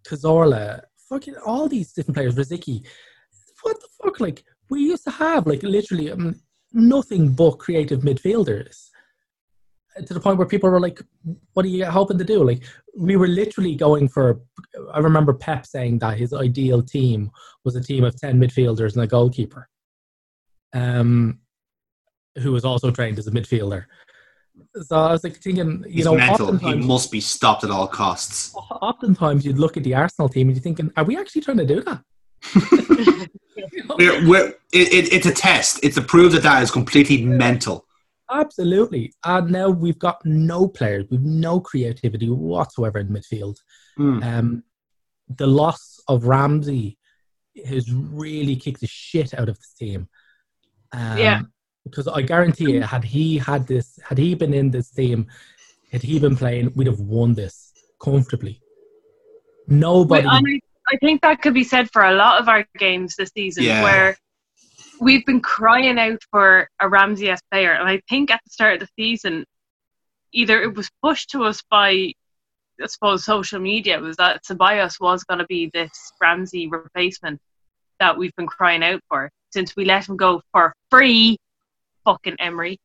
Cazorla, 0.07 0.83
fucking 1.09 1.35
all 1.45 1.69
these 1.69 1.93
different 1.93 2.17
players, 2.17 2.37
Rosicky. 2.37 2.87
What 3.65 3.81
the 3.81 3.89
fuck? 4.03 4.21
Like 4.21 4.45
we 4.69 4.81
used 4.83 5.05
to 5.05 5.11
have 5.11 5.47
like 5.47 5.63
literally 5.63 6.11
um, 6.13 6.35
nothing 6.73 7.33
but 7.33 7.53
creative 7.53 8.01
midfielders. 8.01 8.91
To 10.07 10.13
the 10.13 10.21
point 10.21 10.39
where 10.39 10.47
people 10.47 10.69
were 10.71 10.81
like, 10.81 11.01
"What 11.55 11.65
are 11.65 11.69
you 11.69 11.87
hoping 11.87 12.19
to 12.19 12.25
do?" 12.25 12.45
Like 12.45 12.63
we 12.97 13.17
were 13.17 13.29
literally 13.29 13.75
going 13.75 14.09
for. 14.09 14.41
I 14.93 14.99
remember 14.99 15.33
Pep 15.33 15.67
saying 15.67 16.01
that 16.01 16.19
his 16.19 16.33
ideal 16.33 16.83
team 16.83 17.31
was 17.65 17.77
a 17.77 17.81
team 17.83 18.05
of 18.05 18.21
ten 18.21 18.39
midfielders 18.39 18.95
and 18.95 19.05
a 19.05 19.07
goalkeeper, 19.07 19.69
um, 20.75 21.39
who 22.39 22.53
was 22.53 22.65
also 22.65 22.91
trained 22.91 23.19
as 23.19 23.29
a 23.29 23.31
midfielder. 23.31 23.85
So 24.83 24.97
I 24.97 25.13
was 25.13 25.25
like 25.25 25.37
thinking, 25.37 25.85
you 25.87 25.93
He's 25.93 26.05
know, 26.05 26.17
mental. 26.17 26.57
He 26.57 26.75
must 26.75 27.11
be 27.11 27.21
stopped 27.21 27.65
at 27.65 27.71
all 27.71 27.87
costs. 27.87 28.55
oftentimes 28.55 29.45
you'd 29.45 29.59
look 29.59 29.77
at 29.77 29.85
the 29.85 29.95
Arsenal 29.95 30.29
team 30.29 30.49
and 30.49 30.57
you're 30.57 30.63
thinking, 30.63 30.93
are 30.97 31.05
we 31.05 31.17
actually 31.17 31.43
trying 31.43 31.59
to 31.59 31.67
do 31.67 31.81
that? 31.83 32.03
You 32.55 33.85
know? 33.85 33.97
We're, 33.99 34.29
we're, 34.29 34.49
it, 34.73 34.93
it, 34.93 35.13
it's 35.13 35.27
a 35.27 35.33
test. 35.33 35.81
It's 35.83 35.97
to 35.97 36.03
prove 36.03 36.33
that 36.33 36.43
that 36.43 36.63
is 36.63 36.71
completely 36.71 37.25
mental. 37.25 37.87
Absolutely. 38.31 39.13
And 39.25 39.51
now 39.51 39.69
we've 39.69 39.99
got 39.99 40.25
no 40.25 40.67
players, 40.67 41.07
we've 41.11 41.23
no 41.23 41.61
creativity 41.61 42.29
whatsoever 42.31 42.99
in 42.99 43.09
midfield. 43.09 43.57
Mm. 43.99 44.25
Um, 44.25 44.65
the 45.29 45.47
loss 45.47 46.01
of 46.09 46.27
Ramsey 46.27 46.99
has 47.67 47.93
really 47.93 48.57
kicked 48.57 48.81
the 48.81 48.87
shit 48.87 49.35
out 49.35 49.49
of 49.49 49.57
this 49.57 49.73
team. 49.75 50.09
Um, 50.93 51.19
Yeah. 51.19 51.43
Because 51.85 52.09
I 52.09 52.23
guarantee 52.23 52.73
you, 52.73 52.81
had 52.81 53.05
he 53.05 53.37
had 53.37 53.67
this, 53.67 53.99
had 54.03 54.17
he 54.17 54.35
been 54.35 54.55
in 54.55 54.71
this 54.71 54.91
team, 54.91 55.27
had 55.93 56.03
he 56.03 56.19
been 56.19 56.35
playing, 56.35 56.73
we'd 56.75 56.87
have 56.87 57.01
won 57.01 57.35
this 57.35 57.75
comfortably. 58.03 58.63
Nobody. 59.69 60.27
But 60.27 60.43
I, 60.93 60.97
think 60.97 61.23
that 61.23 61.43
could 61.43 61.55
be 61.55 61.65
said 61.65 61.91
for 61.93 62.05
a 62.05 62.15
lot 62.15 62.41
of 62.41 62.49
our 62.49 62.67
games 62.79 63.17
this 63.17 63.31
season, 63.35 63.65
Yeah. 63.65 63.83
where 63.83 64.17
we've 65.01 65.25
been 65.27 65.41
crying 65.41 65.99
out 65.99 66.23
for 66.31 66.69
a 66.81 66.89
Ramsey 66.89 67.33
player, 67.51 67.73
and 67.73 67.89
I 67.89 68.01
think 68.09 68.31
at 68.31 68.41
the 68.45 68.51
start 68.51 68.75
of 68.75 68.81
the 68.81 69.03
season, 69.03 69.45
either 70.33 70.63
it 70.63 70.75
was 70.75 70.91
pushed 71.03 71.31
to 71.31 71.45
us 71.45 71.63
by, 71.71 72.13
I 72.83 72.87
suppose, 72.87 73.25
social 73.25 73.61
media, 73.61 73.99
was 73.99 74.17
that 74.17 74.45
Ceballos 74.45 75.01
was 75.01 75.25
going 75.25 75.39
to 75.39 75.47
be 75.47 75.71
this 75.73 76.13
Ramsey 76.21 76.67
replacement 76.69 77.41
that 78.01 78.17
we've 78.19 78.35
been 78.37 78.47
crying 78.47 78.83
out 78.83 79.01
for 79.09 79.31
since 79.51 79.77
we 79.77 79.85
let 79.85 80.09
him 80.09 80.17
go 80.17 80.43
for 80.53 80.75
free, 80.91 81.39
fucking 82.05 82.37
Emery. 82.41 82.79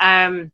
Um, 0.00 0.50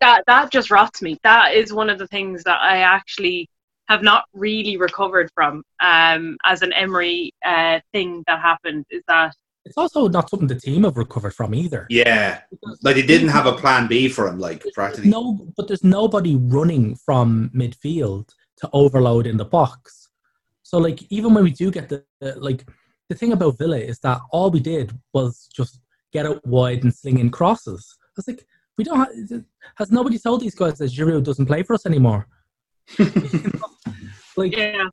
that 0.00 0.24
that 0.26 0.50
just 0.50 0.70
rots 0.70 1.02
me. 1.02 1.18
That 1.22 1.54
is 1.54 1.72
one 1.72 1.90
of 1.90 1.98
the 1.98 2.06
things 2.06 2.44
that 2.44 2.58
I 2.60 2.78
actually 2.78 3.49
have 3.90 4.02
not 4.04 4.24
really 4.32 4.76
recovered 4.76 5.28
from 5.34 5.64
um, 5.80 6.38
as 6.44 6.62
an 6.62 6.72
Emery 6.72 7.34
uh, 7.44 7.80
thing 7.92 8.22
that 8.28 8.40
happened. 8.40 8.86
Is 8.90 9.02
that 9.08 9.34
It's 9.64 9.76
also 9.76 10.08
not 10.08 10.30
something 10.30 10.46
the 10.46 10.60
team 10.68 10.84
have 10.84 10.96
recovered 10.96 11.34
from 11.34 11.54
either. 11.54 11.86
Yeah, 11.90 12.40
like 12.82 12.94
they 12.94 13.02
didn't 13.02 13.30
have 13.30 13.46
a 13.46 13.56
plan 13.62 13.88
B 13.88 14.08
for 14.08 14.28
him. 14.28 14.38
Like 14.38 14.64
practically, 14.74 15.10
No, 15.10 15.22
but 15.56 15.66
there's 15.66 15.82
nobody 15.82 16.36
running 16.36 16.94
from 17.06 17.50
midfield 17.52 18.28
to 18.58 18.70
overload 18.72 19.26
in 19.26 19.36
the 19.36 19.44
box. 19.44 20.08
So 20.62 20.78
like 20.78 21.00
even 21.10 21.34
when 21.34 21.44
we 21.44 21.50
do 21.50 21.70
get 21.72 21.88
the 21.88 22.04
the- 22.20 22.38
like 22.48 22.60
the 23.08 23.16
thing 23.16 23.32
about 23.32 23.58
Villa 23.58 23.80
is 23.92 23.98
that 24.06 24.20
all 24.30 24.50
we 24.52 24.60
did 24.60 24.86
was 25.12 25.48
just 25.52 25.80
get 26.12 26.26
out 26.26 26.46
wide 26.46 26.84
and 26.84 26.94
sling 26.94 27.18
in 27.18 27.28
crosses. 27.28 27.82
I 28.00 28.12
was 28.16 28.28
like, 28.28 28.46
we 28.78 28.84
don't. 28.84 29.00
Have, 29.00 29.44
has 29.80 29.90
nobody 29.90 30.16
told 30.16 30.40
these 30.40 30.54
guys 30.54 30.78
that 30.78 30.92
Giroud 30.96 31.24
doesn't 31.24 31.46
play 31.46 31.64
for 31.64 31.74
us 31.74 31.86
anymore? 31.86 32.28
You 32.98 33.04
know? 33.54 33.92
like 34.36 34.56
yeah? 34.56 34.84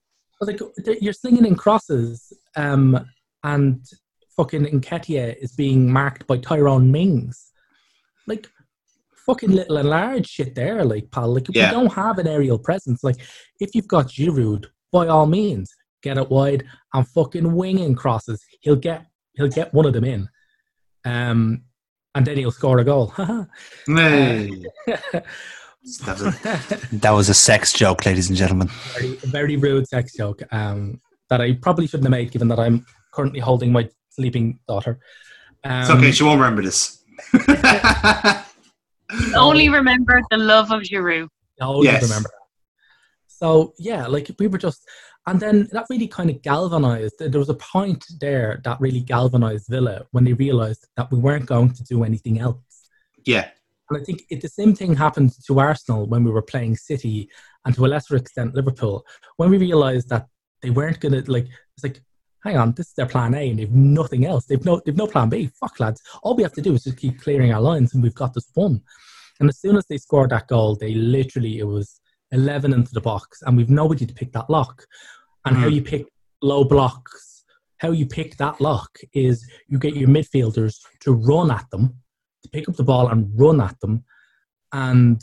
like 0.41 0.59
you're 1.01 1.13
slinging 1.13 1.45
in 1.45 1.55
crosses, 1.55 2.31
um, 2.55 3.05
and 3.43 3.83
fucking 4.35 4.65
Nketiah 4.65 5.35
is 5.41 5.53
being 5.53 5.91
marked 5.91 6.27
by 6.27 6.37
Tyrone 6.37 6.91
Mings. 6.91 7.51
Like 8.27 8.47
fucking 9.25 9.51
little 9.51 9.77
and 9.77 9.89
large 9.89 10.27
shit 10.27 10.53
there, 10.55 10.83
like 10.85 11.09
pal. 11.11 11.33
Like 11.33 11.47
Yeah. 11.51 11.69
we 11.69 11.75
don't 11.75 11.93
have 11.93 12.17
an 12.19 12.27
aerial 12.27 12.59
presence. 12.59 13.03
Like 13.03 13.17
if 13.59 13.73
you've 13.73 13.87
got 13.87 14.07
Giroud, 14.07 14.65
by 14.91 15.07
all 15.07 15.25
means, 15.25 15.73
get 16.03 16.17
it 16.17 16.29
wide 16.29 16.63
and 16.93 17.07
fucking 17.07 17.53
winging 17.55 17.95
crosses. 17.95 18.43
He'll 18.61 18.75
get 18.75 19.05
he'll 19.33 19.47
get 19.49 19.73
one 19.73 19.85
of 19.85 19.93
them 19.93 20.05
in. 20.05 20.29
Um 21.05 21.63
and 22.15 22.25
then 22.25 22.37
he'll 22.37 22.51
score 22.51 22.79
a 22.79 22.83
goal. 22.83 23.13
Hey. 23.87 24.51
That 26.05 26.19
was, 26.19 26.21
a, 26.21 26.95
that 26.97 27.11
was 27.11 27.29
a 27.29 27.33
sex 27.33 27.71
joke, 27.71 28.05
ladies 28.05 28.27
and 28.29 28.37
gentlemen. 28.37 28.67
very, 28.93 29.15
very 29.25 29.55
rude 29.57 29.87
sex 29.87 30.13
joke 30.13 30.41
um, 30.51 30.99
that 31.29 31.39
I 31.41 31.53
probably 31.53 31.87
shouldn't 31.87 32.05
have 32.05 32.11
made, 32.11 32.31
given 32.31 32.47
that 32.49 32.59
I'm 32.59 32.85
currently 33.13 33.39
holding 33.39 33.71
my 33.71 33.89
sleeping 34.09 34.59
daughter. 34.67 34.99
Um, 35.63 35.81
It's 35.81 35.89
okay, 35.91 36.11
she 36.11 36.23
won't 36.23 36.39
remember 36.41 36.61
this. 36.61 37.03
Only 39.35 39.69
remember 39.69 40.21
the 40.29 40.37
love 40.37 40.71
of 40.71 40.81
Giroud. 40.83 41.29
I 41.61 41.65
always 41.65 41.85
Yes. 41.85 42.03
remember. 42.03 42.29
So 43.27 43.73
yeah, 43.79 44.07
like 44.07 44.29
we 44.39 44.47
were 44.47 44.57
just, 44.57 44.81
and 45.25 45.39
then 45.39 45.67
that 45.71 45.85
really 45.89 46.07
kind 46.07 46.29
of 46.29 46.41
galvanized. 46.41 47.15
There 47.19 47.39
was 47.39 47.49
a 47.49 47.53
point 47.53 48.03
there 48.19 48.59
that 48.65 48.79
really 48.81 48.99
galvanized 48.99 49.67
Villa 49.69 50.05
when 50.11 50.23
they 50.25 50.33
realized 50.33 50.85
that 50.97 51.09
we 51.11 51.17
weren't 51.19 51.45
going 51.45 51.71
to 51.73 51.83
do 51.83 52.03
anything 52.03 52.39
else. 52.39 52.57
yeah, 53.25 53.49
And 53.89 53.99
I 53.99 54.03
think 54.03 54.23
it, 54.29 54.41
the 54.41 54.49
same 54.49 54.75
thing 54.75 54.95
happened 54.95 55.33
to 55.45 55.59
Arsenal 55.59 56.07
when 56.07 56.23
we 56.23 56.31
were 56.31 56.41
playing 56.41 56.75
City, 56.75 57.29
and 57.65 57.73
to 57.75 57.85
a 57.85 57.87
lesser 57.87 58.15
extent 58.15 58.55
Liverpool. 58.55 59.05
When 59.37 59.49
we 59.49 59.57
realised 59.57 60.09
that 60.09 60.27
they 60.61 60.69
weren't 60.69 60.99
going 60.99 61.23
to 61.23 61.31
like, 61.31 61.47
it's 61.75 61.83
like, 61.83 62.01
hang 62.43 62.57
on, 62.57 62.73
this 62.73 62.87
is 62.87 62.93
their 62.93 63.05
plan 63.05 63.33
A, 63.33 63.49
and 63.49 63.59
they've 63.59 63.71
nothing 63.71 64.25
else. 64.25 64.45
They've 64.45 64.63
no, 64.63 64.81
they've 64.85 64.95
no 64.95 65.07
plan 65.07 65.29
B. 65.29 65.49
Fuck 65.59 65.79
lads, 65.79 66.01
all 66.23 66.35
we 66.35 66.43
have 66.43 66.53
to 66.53 66.61
do 66.61 66.73
is 66.73 66.83
just 66.83 66.97
keep 66.97 67.21
clearing 67.21 67.53
our 67.53 67.61
lines, 67.61 67.93
and 67.93 68.03
we've 68.03 68.15
got 68.15 68.33
this 68.33 68.49
one. 68.53 68.81
And 69.39 69.49
as 69.49 69.59
soon 69.59 69.77
as 69.77 69.85
they 69.87 69.97
scored 69.97 70.31
that 70.31 70.47
goal, 70.47 70.75
they 70.75 70.93
literally 70.93 71.59
it 71.59 71.67
was 71.67 72.01
eleven 72.31 72.73
into 72.73 72.93
the 72.93 73.01
box, 73.01 73.41
and 73.43 73.55
we've 73.55 73.69
nobody 73.69 74.05
to 74.05 74.13
pick 74.13 74.33
that 74.33 74.49
lock. 74.49 74.85
And 75.45 75.55
how 75.55 75.67
Mhm. 75.67 75.75
you 75.75 75.81
pick 75.81 76.05
low 76.41 76.63
blocks, 76.65 77.45
how 77.77 77.91
you 77.91 78.05
pick 78.05 78.37
that 78.37 78.59
lock 78.59 78.97
is 79.13 79.47
you 79.67 79.79
get 79.79 79.95
your 79.95 80.09
midfielders 80.09 80.79
to 81.01 81.13
run 81.13 81.51
at 81.51 81.69
them 81.69 81.95
to 82.43 82.49
pick 82.49 82.67
up 82.69 82.75
the 82.75 82.83
ball 82.83 83.07
and 83.07 83.31
run 83.35 83.61
at 83.61 83.79
them 83.79 84.03
and 84.73 85.21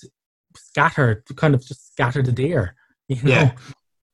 scatter 0.57 1.23
to 1.27 1.35
kind 1.35 1.55
of 1.55 1.65
just 1.65 1.93
scatter 1.93 2.23
the 2.23 2.33
deer 2.33 2.77
you 3.09 3.23
know? 3.23 3.31
Yeah. 3.31 3.53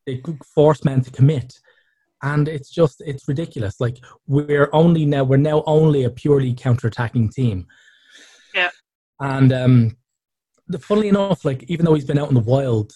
they 0.07 0.23
force 0.55 0.85
men 0.85 1.03
to 1.03 1.11
commit. 1.11 1.61
And 2.23 2.49
it's 2.49 2.71
just 2.71 3.01
it's 3.01 3.29
ridiculous. 3.29 3.81
Like 3.81 3.97
we're 4.27 4.69
only 4.73 5.07
now 5.07 5.25
we're 5.25 5.39
now 5.39 5.63
only 5.67 6.05
a 6.05 6.11
purely 6.11 6.53
counter-attacking 6.53 7.31
team. 7.31 7.67
Yeah. 8.55 8.71
and 9.21 9.53
um 9.53 9.97
the 10.67 10.79
funnily 10.79 11.09
enough 11.09 11.45
like 11.45 11.65
even 11.69 11.85
though 11.85 11.95
he's 11.95 12.05
been 12.05 12.19
out 12.19 12.29
in 12.29 12.35
the 12.35 12.41
wild 12.41 12.93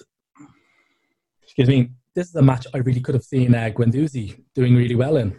excuse 1.43 1.69
me 1.69 1.91
this 2.15 2.29
is 2.29 2.35
a 2.35 2.43
match 2.43 2.67
i 2.75 2.79
really 2.79 3.01
could 3.01 3.15
have 3.15 3.25
seen 3.25 3.55
uh, 3.55 3.71
Guendouzi 3.71 4.43
doing 4.55 4.75
really 4.75 4.95
well 4.97 5.17
in 5.17 5.39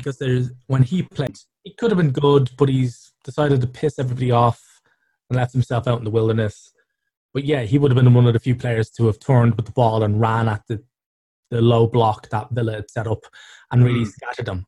because 0.00 0.18
there's 0.18 0.50
when 0.66 0.82
he 0.82 1.02
played 1.02 1.36
he 1.64 1.72
could 1.74 1.90
have 1.90 1.98
been 1.98 2.10
good 2.10 2.50
but 2.58 2.68
he's 2.68 3.12
decided 3.24 3.60
to 3.60 3.66
piss 3.66 3.98
everybody 3.98 4.30
off 4.30 4.60
and 5.28 5.36
left 5.36 5.52
himself 5.52 5.86
out 5.86 5.98
in 5.98 6.04
the 6.04 6.10
wilderness. 6.18 6.72
But 7.34 7.44
yeah 7.44 7.62
he 7.62 7.78
would 7.78 7.90
have 7.90 8.02
been 8.02 8.14
one 8.14 8.26
of 8.26 8.32
the 8.32 8.40
few 8.48 8.56
players 8.56 8.90
to 8.92 9.06
have 9.06 9.18
turned 9.20 9.54
with 9.56 9.66
the 9.66 9.72
ball 9.72 10.02
and 10.02 10.20
ran 10.20 10.48
at 10.48 10.62
the 10.68 10.82
the 11.50 11.60
low 11.60 11.86
block 11.86 12.28
that 12.30 12.50
Villa 12.52 12.74
had 12.74 12.90
set 12.90 13.06
up 13.06 13.22
and 13.70 13.84
really 13.84 14.04
Mm. 14.04 14.12
scattered 14.12 14.46
them. 14.46 14.66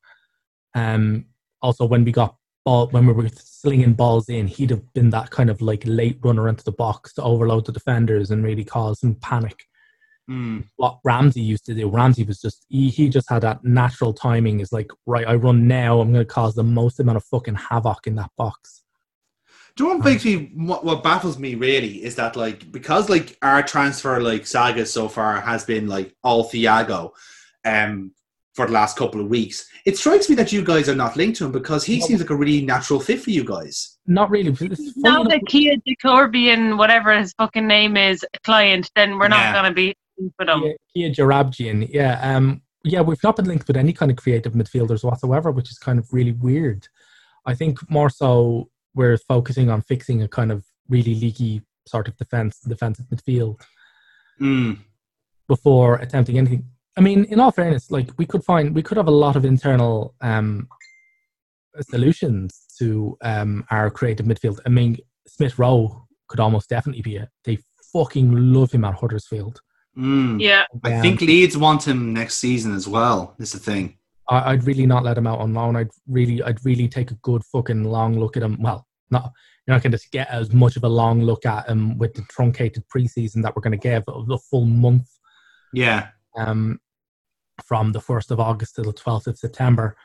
Um 0.75 1.27
also 1.61 1.85
when 1.85 2.05
we 2.05 2.12
got 2.12 2.37
ball 2.65 2.89
when 2.89 3.07
we 3.07 3.12
were 3.12 3.29
slinging 3.62 3.95
balls 3.95 4.29
in 4.29 4.47
he'd 4.47 4.71
have 4.71 4.93
been 4.93 5.11
that 5.11 5.31
kind 5.31 5.51
of 5.51 5.61
like 5.61 5.83
late 5.87 6.19
runner 6.23 6.49
into 6.49 6.65
the 6.65 6.79
box 6.85 7.12
to 7.15 7.23
overload 7.23 7.67
the 7.67 7.73
defenders 7.73 8.31
and 8.31 8.45
really 8.45 8.65
cause 8.65 9.01
some 9.01 9.15
panic 9.17 9.65
Mm. 10.31 10.64
what 10.76 10.99
Ramsey 11.05 11.41
used 11.41 11.67
to 11.67 11.75
do. 11.75 11.88
Ramsey 11.91 12.23
was 12.23 12.41
just 12.41 12.64
he, 12.69 12.88
he 12.91 13.09
just 13.09 13.29
had 13.29 13.43
that 13.43 13.64
natural 13.64 14.12
timing. 14.12 14.61
Is 14.61 14.73
like 14.73 14.91
right, 15.07 15.26
I 15.26 15.35
run 15.35 15.67
now. 15.67 16.00
I'm 16.00 16.12
going 16.12 16.25
to 16.25 16.33
cause 16.33 16.55
the 16.55 16.62
most 16.62 17.00
amount 17.00 17.17
of 17.17 17.25
fucking 17.25 17.57
havoc 17.57 18.07
in 18.07 18.14
that 18.17 18.31
box. 18.38 18.83
Do 19.75 19.85
you 19.85 19.91
know 19.91 19.97
what 19.97 20.05
makes 20.05 20.25
me 20.25 20.52
what, 20.55 20.85
what 20.85 21.02
baffles 21.02 21.38
me 21.38 21.55
really 21.57 22.05
is 22.05 22.14
that 22.17 22.37
like 22.37 22.71
because 22.71 23.09
like 23.09 23.37
our 23.43 23.62
transfer 23.62 24.21
like 24.21 24.47
saga 24.47 24.87
so 24.87 25.09
far 25.09 25.41
has 25.41 25.64
been 25.64 25.88
like 25.88 26.14
all 26.23 26.45
Thiago, 26.49 27.11
um, 27.64 28.12
for 28.55 28.67
the 28.67 28.73
last 28.73 28.97
couple 28.99 29.21
of 29.21 29.29
weeks. 29.29 29.67
It 29.87 29.97
strikes 29.97 30.29
me 30.29 30.37
that 30.37 30.52
you 30.52 30.62
guys 30.62 30.88
are 30.88 30.95
not 30.95 31.17
linked 31.17 31.38
to 31.38 31.47
him 31.47 31.52
because 31.52 31.85
he 31.85 31.99
No. 32.00 32.07
seems 32.07 32.21
like 32.21 32.29
a 32.31 32.37
really 32.37 32.64
natural 32.64 33.00
fit 33.00 33.23
for 33.23 33.31
you 33.31 33.45
guys. 33.45 33.99
Not 34.07 34.29
really. 34.31 34.50
It's 34.50 34.59
funny 34.61 34.93
Now 34.97 35.23
enough- 35.23 35.33
that 35.33 35.47
Kia 35.49 35.76
DeCorbian, 35.88 36.76
whatever 36.76 37.17
his 37.19 37.33
fucking 37.38 37.67
name 37.67 37.97
is, 37.97 38.25
client, 38.45 38.91
then 38.95 39.19
we're 39.19 39.25
Yeah. 39.31 39.52
not 39.52 39.52
going 39.55 39.64
to 39.71 39.75
be 39.75 39.97
for 40.37 40.47
them. 40.47 40.61
Kia, 40.62 40.76
Kia 40.95 41.11
Joorabchian, 41.11 41.88
yeah, 41.91 42.19
um, 42.23 42.62
yeah, 42.85 43.00
we've 43.00 43.23
not 43.23 43.37
been 43.37 43.47
linked 43.47 43.69
with 43.69 43.76
any 43.76 43.93
kind 43.93 44.11
of 44.11 44.17
creative 44.17 44.52
midfielders 44.55 45.05
whatsoever, 45.05 45.50
which 45.50 45.71
is 45.71 45.79
kind 45.79 45.99
of 45.99 46.12
really 46.12 46.33
weird. 46.33 46.88
I 47.47 47.55
think 47.55 47.79
more 47.91 48.11
so 48.11 48.69
we're 48.95 49.19
focusing 49.19 49.71
on 49.71 49.83
fixing 49.83 50.23
a 50.23 50.29
kind 50.29 50.52
of 50.52 50.64
really 50.88 51.14
leaky 51.14 51.62
sort 51.87 52.09
of 52.09 52.17
defense, 52.17 52.61
defensive 52.61 53.07
midfield 53.07 53.61
Mm. 54.41 54.79
before 55.47 55.97
attempting 55.97 56.38
anything. 56.38 56.64
I 56.97 57.00
mean, 57.00 57.25
in 57.26 57.38
all 57.38 57.52
fairness, 57.52 57.91
like 57.91 58.11
we 58.19 58.26
could 58.26 58.45
find, 58.45 58.75
we 58.75 58.83
could 58.83 58.97
have 58.97 59.09
a 59.09 59.11
lot 59.11 59.37
of 59.37 59.45
internal 59.45 60.14
um, 60.21 60.69
solutions 61.81 62.67
to 62.79 63.17
um, 63.23 63.64
our 63.71 63.91
creative 63.91 64.26
midfield. 64.26 64.59
I 64.67 64.69
mean, 64.69 64.97
Smith 65.26 65.59
Rowe 65.59 66.07
could 66.29 66.41
almost 66.41 66.69
definitely 66.69 67.02
be 67.02 67.17
it. 67.17 67.29
They 67.45 67.59
fucking 67.93 68.33
love 68.52 68.73
him 68.73 68.85
at 68.85 68.95
Huddersfield. 68.95 69.61
Mm. 69.96 70.40
Yeah, 70.40 70.64
I 70.84 71.00
think 71.00 71.20
Leeds 71.20 71.56
want 71.56 71.87
him 71.87 72.12
next 72.14 72.38
season 72.38 72.75
as 72.75 72.88
well. 72.88 73.34
Is 73.38 73.52
the 73.52 73.58
thing. 73.58 73.99
I, 74.28 74.52
I'd 74.52 74.64
really 74.64 74.87
not 74.87 75.04
let 75.04 75.18
him 75.18 75.26
out 75.26 75.40
on 75.40 75.52
loan. 75.52 75.76
I'd 75.76 75.90
really, 76.06 76.42
I'd 76.42 76.64
really 76.64 76.88
take 76.88 77.11
a 77.11 77.16
good 77.16 77.44
fucking 77.44 77.84
long 77.84 78.18
look 78.18 78.37
at 78.37 78.42
him. 78.42 78.61
Well, 78.61 78.87
not 79.11 79.32
you're 79.66 79.75
not 79.76 79.82
going 79.82 79.92
to 79.92 80.08
get 80.11 80.28
as 80.28 80.52
much 80.52 80.76
of 80.76 80.84
a 80.84 80.88
long 80.88 81.22
look 81.22 81.46
at 81.46 81.68
him 81.68 81.96
with 81.99 82.14
the 82.14 82.22
truncated 82.30 82.82
preseason 82.88 83.42
that 83.42 83.54
we're 83.54 83.62
going 83.62 83.78
to 83.78 83.88
give 83.88 84.02
of 84.08 84.26
the 84.26 84.38
full 84.38 84.64
month 84.64 85.08
Yeah. 85.72 86.08
um, 86.37 86.80
from 87.64 87.92
the 87.92 88.00
first 88.00 88.30
of 88.32 88.40
August 88.40 88.75
to 88.76 88.82
the 88.82 88.92
twelfth 88.92 89.26
of 89.28 89.38
September. 89.38 89.96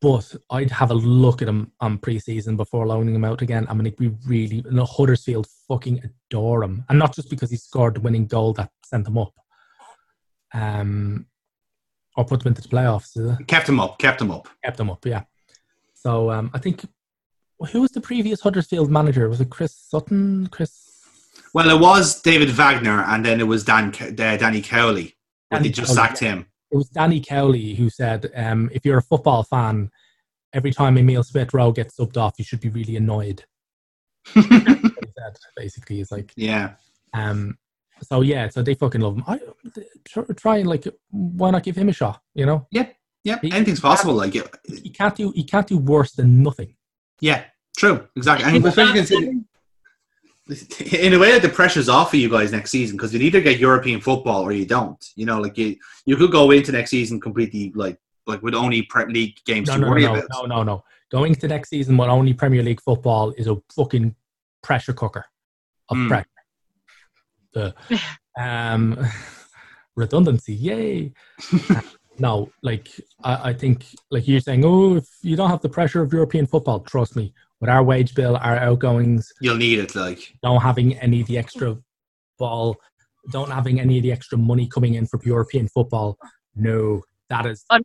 But 0.00 0.34
I'd 0.48 0.70
have 0.70 0.90
a 0.90 0.94
look 0.94 1.42
at 1.42 1.48
him 1.48 1.72
on 1.80 1.98
preseason 1.98 2.56
before 2.56 2.86
loaning 2.86 3.14
him 3.14 3.24
out 3.24 3.42
again. 3.42 3.66
I 3.68 3.74
mean, 3.74 3.94
we 3.98 4.08
really, 4.26 4.62
the 4.64 4.86
Huddersfield 4.86 5.46
fucking 5.68 6.02
adore 6.02 6.62
him, 6.62 6.84
and 6.88 6.98
not 6.98 7.14
just 7.14 7.28
because 7.28 7.50
he 7.50 7.56
scored 7.56 7.96
the 7.96 8.00
winning 8.00 8.26
goal 8.26 8.54
that 8.54 8.70
sent 8.82 9.04
them 9.04 9.18
up, 9.18 9.34
um, 10.54 11.26
or 12.16 12.24
put 12.24 12.42
them 12.42 12.48
into 12.48 12.62
the 12.62 12.68
playoffs. 12.68 13.46
Kept 13.46 13.68
him 13.68 13.78
up. 13.78 13.98
Kept 13.98 14.22
him 14.22 14.30
up. 14.30 14.48
kept 14.64 14.78
them 14.78 14.90
up, 14.90 15.04
yeah. 15.04 15.22
So 15.92 16.30
um, 16.30 16.50
I 16.54 16.58
think 16.58 16.82
who 17.70 17.82
was 17.82 17.90
the 17.90 18.00
previous 18.00 18.40
Huddersfield 18.40 18.90
manager? 18.90 19.28
Was 19.28 19.40
it 19.40 19.50
Chris 19.50 19.74
Sutton? 19.74 20.46
Chris? 20.46 21.02
Well, 21.52 21.68
it 21.68 21.80
was 21.80 22.20
David 22.22 22.50
Wagner, 22.50 23.04
and 23.06 23.24
then 23.24 23.40
it 23.40 23.46
was 23.46 23.64
Dan 23.64 23.92
uh, 24.00 24.10
Danny 24.14 24.62
Cowley. 24.62 25.14
and 25.50 25.64
they 25.64 25.68
just 25.68 25.94
Cowley, 25.94 26.08
sacked 26.08 26.20
him. 26.20 26.46
It 26.70 26.76
was 26.76 26.88
Danny 26.88 27.20
Cowley 27.20 27.74
who 27.74 27.90
said, 27.90 28.30
um, 28.34 28.70
"If 28.72 28.84
you're 28.84 28.98
a 28.98 29.02
football 29.02 29.42
fan, 29.42 29.90
every 30.52 30.70
time 30.72 30.96
Emil 30.98 31.22
Smith 31.22 31.52
Rowe 31.54 31.72
gets 31.72 31.96
subbed 31.96 32.16
off, 32.16 32.34
you 32.38 32.44
should 32.44 32.60
be 32.60 32.68
really 32.68 32.96
annoyed." 32.96 33.44
What 34.34 34.44
he 34.44 34.64
said 34.64 35.36
basically 35.56 36.00
is 36.00 36.10
like, 36.12 36.32
yeah. 36.36 36.74
um, 37.14 37.56
so 38.02 38.20
yeah, 38.20 38.48
so 38.48 38.62
they 38.62 38.74
fucking 38.74 39.00
love 39.00 39.16
him. 39.16 39.24
I 39.26 39.40
try, 40.08 40.24
try 40.36 40.56
and 40.58 40.68
like, 40.68 40.86
why 41.10 41.50
not 41.50 41.62
give 41.64 41.76
him 41.76 41.88
a 41.88 41.92
shot? 41.92 42.20
You 42.34 42.46
know, 42.46 42.66
Yeah. 42.70 42.86
He- 43.24 43.52
Anything's 43.52 43.80
possible. 43.80 44.14
Like, 44.14 44.34
it- 44.34 44.48
he 44.82 44.90
can't 44.90 45.14
do 45.14 45.32
he 45.34 45.44
can't 45.44 45.66
do 45.66 45.78
worse 45.78 46.12
than 46.12 46.42
nothing. 46.42 46.76
yeah. 47.20 47.44
True. 47.76 48.06
Exactly. 48.16 48.46
And 48.46 48.56
It's 48.56 48.66
especially 48.66 48.88
not 48.92 48.96
considering, 48.96 49.44
in 50.92 51.12
a 51.14 51.18
way 51.18 51.32
that 51.32 51.42
the 51.42 51.48
pressure's 51.48 51.88
off 51.88 52.10
for 52.10 52.16
you 52.16 52.28
guys 52.28 52.52
next 52.52 52.70
season 52.70 52.96
because 52.96 53.12
you 53.14 53.20
either 53.20 53.40
get 53.40 53.58
European 53.58 54.00
football 54.00 54.42
or 54.42 54.52
you 54.52 54.66
don't. 54.66 55.02
You 55.16 55.26
know, 55.26 55.40
like 55.40 55.56
you 55.58 55.76
you 56.06 56.16
could 56.16 56.32
go 56.32 56.50
into 56.50 56.72
next 56.72 56.90
season 56.90 57.20
completely 57.20 57.72
like 57.74 57.98
like 58.26 58.42
with 58.42 58.54
only 58.54 58.82
Prep 58.82 59.08
League 59.08 59.38
games 59.44 59.68
No, 59.68 59.74
to 59.74 59.80
no, 59.80 59.86
no, 59.86 59.90
worry 59.92 60.02
no, 60.02 60.14
about. 60.14 60.28
no, 60.32 60.46
no, 60.46 60.62
no. 60.62 60.84
Going 61.10 61.34
to 61.34 61.48
next 61.48 61.70
season 61.70 61.96
with 61.96 62.08
only 62.08 62.34
Premier 62.34 62.62
League 62.62 62.80
football 62.80 63.30
is 63.32 63.46
a 63.48 63.56
fucking 63.74 64.14
pressure 64.62 64.92
cooker 64.92 65.24
of 65.88 65.96
Mm. 65.96 66.08
pressure. 66.08 66.26
The 67.52 67.74
um, 68.38 68.96
redundancy, 69.96 70.54
yay! 70.54 71.12
Uh, 71.70 71.80
no, 72.18 72.50
like 72.62 72.88
I, 73.24 73.50
I 73.50 73.52
think, 73.52 73.86
like 74.10 74.28
you're 74.28 74.40
saying, 74.40 74.64
oh, 74.64 74.96
if 74.96 75.08
you 75.22 75.34
don't 75.36 75.50
have 75.50 75.62
the 75.62 75.68
pressure 75.68 76.00
of 76.02 76.12
European 76.12 76.46
football, 76.46 76.80
trust 76.80 77.16
me, 77.16 77.32
with 77.60 77.70
our 77.70 77.82
wage 77.82 78.14
bill, 78.14 78.36
our 78.36 78.56
outgoings, 78.56 79.32
You'll 79.40 79.56
need 79.56 79.78
it, 79.78 79.94
like 79.94 80.34
don't 80.42 80.60
having 80.60 80.96
any 80.98 81.20
of 81.20 81.26
the 81.26 81.38
extra 81.38 81.76
ball, 82.38 82.76
don't 83.30 83.50
having 83.50 83.80
any 83.80 83.98
of 83.98 84.02
the 84.02 84.12
extra 84.12 84.38
money 84.38 84.66
coming 84.66 84.94
in 84.94 85.06
from 85.06 85.20
European 85.24 85.68
football, 85.68 86.16
no, 86.56 87.02
that 87.28 87.46
is 87.46 87.64
Un- 87.70 87.82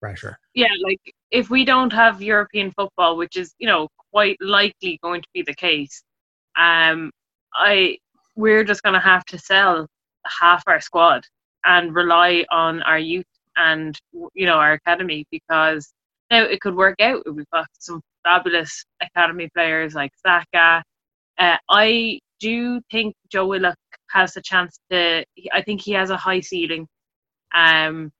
pressure. 0.00 0.38
yeah, 0.54 0.68
like 0.84 1.00
if 1.30 1.50
we 1.50 1.64
don't 1.64 1.92
have 1.92 2.22
European 2.22 2.70
football, 2.72 3.16
which 3.16 3.36
is 3.36 3.54
you 3.58 3.66
know 3.66 3.88
quite 4.12 4.36
likely 4.40 4.98
going 5.02 5.20
to 5.22 5.28
be 5.34 5.42
the 5.42 5.54
case, 5.54 6.02
um, 6.56 7.10
I 7.54 7.98
we're 8.36 8.64
just 8.64 8.82
going 8.82 8.94
to 8.94 9.00
have 9.00 9.24
to 9.26 9.38
sell 9.38 9.86
half 10.40 10.62
our 10.66 10.80
squad 10.80 11.24
and 11.64 11.94
rely 11.94 12.44
on 12.50 12.82
our 12.82 12.98
youth 12.98 13.24
and 13.56 13.98
you 14.34 14.46
know 14.46 14.54
our 14.58 14.72
academy 14.74 15.26
because 15.30 15.92
now 16.30 16.42
it 16.42 16.60
could 16.60 16.76
work 16.76 17.00
out. 17.00 17.22
We've 17.32 17.50
got 17.52 17.66
some 17.78 18.00
fabulous 18.24 18.84
academy 19.02 19.48
players 19.54 19.94
like 19.94 20.12
Saka. 20.24 20.82
Uh, 21.38 21.56
I 21.70 22.20
do 22.40 22.80
think 22.90 23.14
Joe 23.30 23.46
Willock 23.46 23.76
has 24.10 24.36
a 24.36 24.42
chance 24.42 24.78
to. 24.90 25.24
I 25.52 25.62
think 25.62 25.80
he 25.80 25.92
has 25.92 26.10
a 26.10 26.16
high 26.16 26.40
ceiling. 26.40 26.86
Um, 27.54 28.10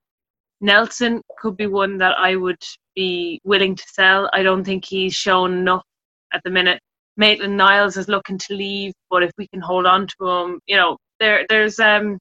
Nelson 0.60 1.22
could 1.38 1.56
be 1.56 1.66
one 1.66 1.98
that 1.98 2.16
I 2.18 2.36
would 2.36 2.62
be 2.94 3.40
willing 3.44 3.74
to 3.76 3.84
sell. 3.88 4.30
I 4.32 4.42
don't 4.42 4.64
think 4.64 4.84
he's 4.84 5.14
shown 5.14 5.52
enough 5.52 5.84
at 6.32 6.42
the 6.44 6.50
minute. 6.50 6.80
Maitland 7.16 7.56
Niles 7.56 7.96
is 7.96 8.08
looking 8.08 8.38
to 8.38 8.54
leave, 8.54 8.92
but 9.10 9.22
if 9.22 9.30
we 9.38 9.48
can 9.48 9.60
hold 9.60 9.86
on 9.86 10.06
to 10.06 10.28
him, 10.28 10.60
you 10.66 10.76
know, 10.76 10.96
there 11.18 11.46
there's 11.48 11.78
um 11.78 12.18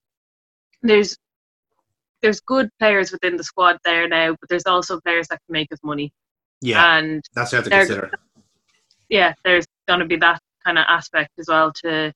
there's 0.84 1.18
there's 2.26 2.42
good 2.42 2.70
players 2.80 3.12
within 3.12 3.38
the 3.38 3.44
squad 3.44 3.78
there 3.86 4.08
now, 4.08 4.32
but 4.40 4.50
there's 4.50 4.66
also 4.66 5.00
players 5.02 5.28
that 5.28 5.40
can 5.46 5.54
make 5.54 5.72
us 5.72 5.78
money. 5.84 6.12
yeah, 6.62 6.98
And 6.98 7.24
that's 7.36 7.52
what 7.54 7.68
you 7.68 7.72
have 7.78 7.86
to 7.86 7.94
consider. 7.94 8.12
yeah, 9.10 9.34
there's 9.44 9.66
gonna 9.88 10.06
be 10.08 10.16
that 10.18 10.40
kind 10.66 10.80
of 10.80 10.86
aspect 10.88 11.30
as 11.38 11.46
well 11.48 11.72
to 11.84 12.12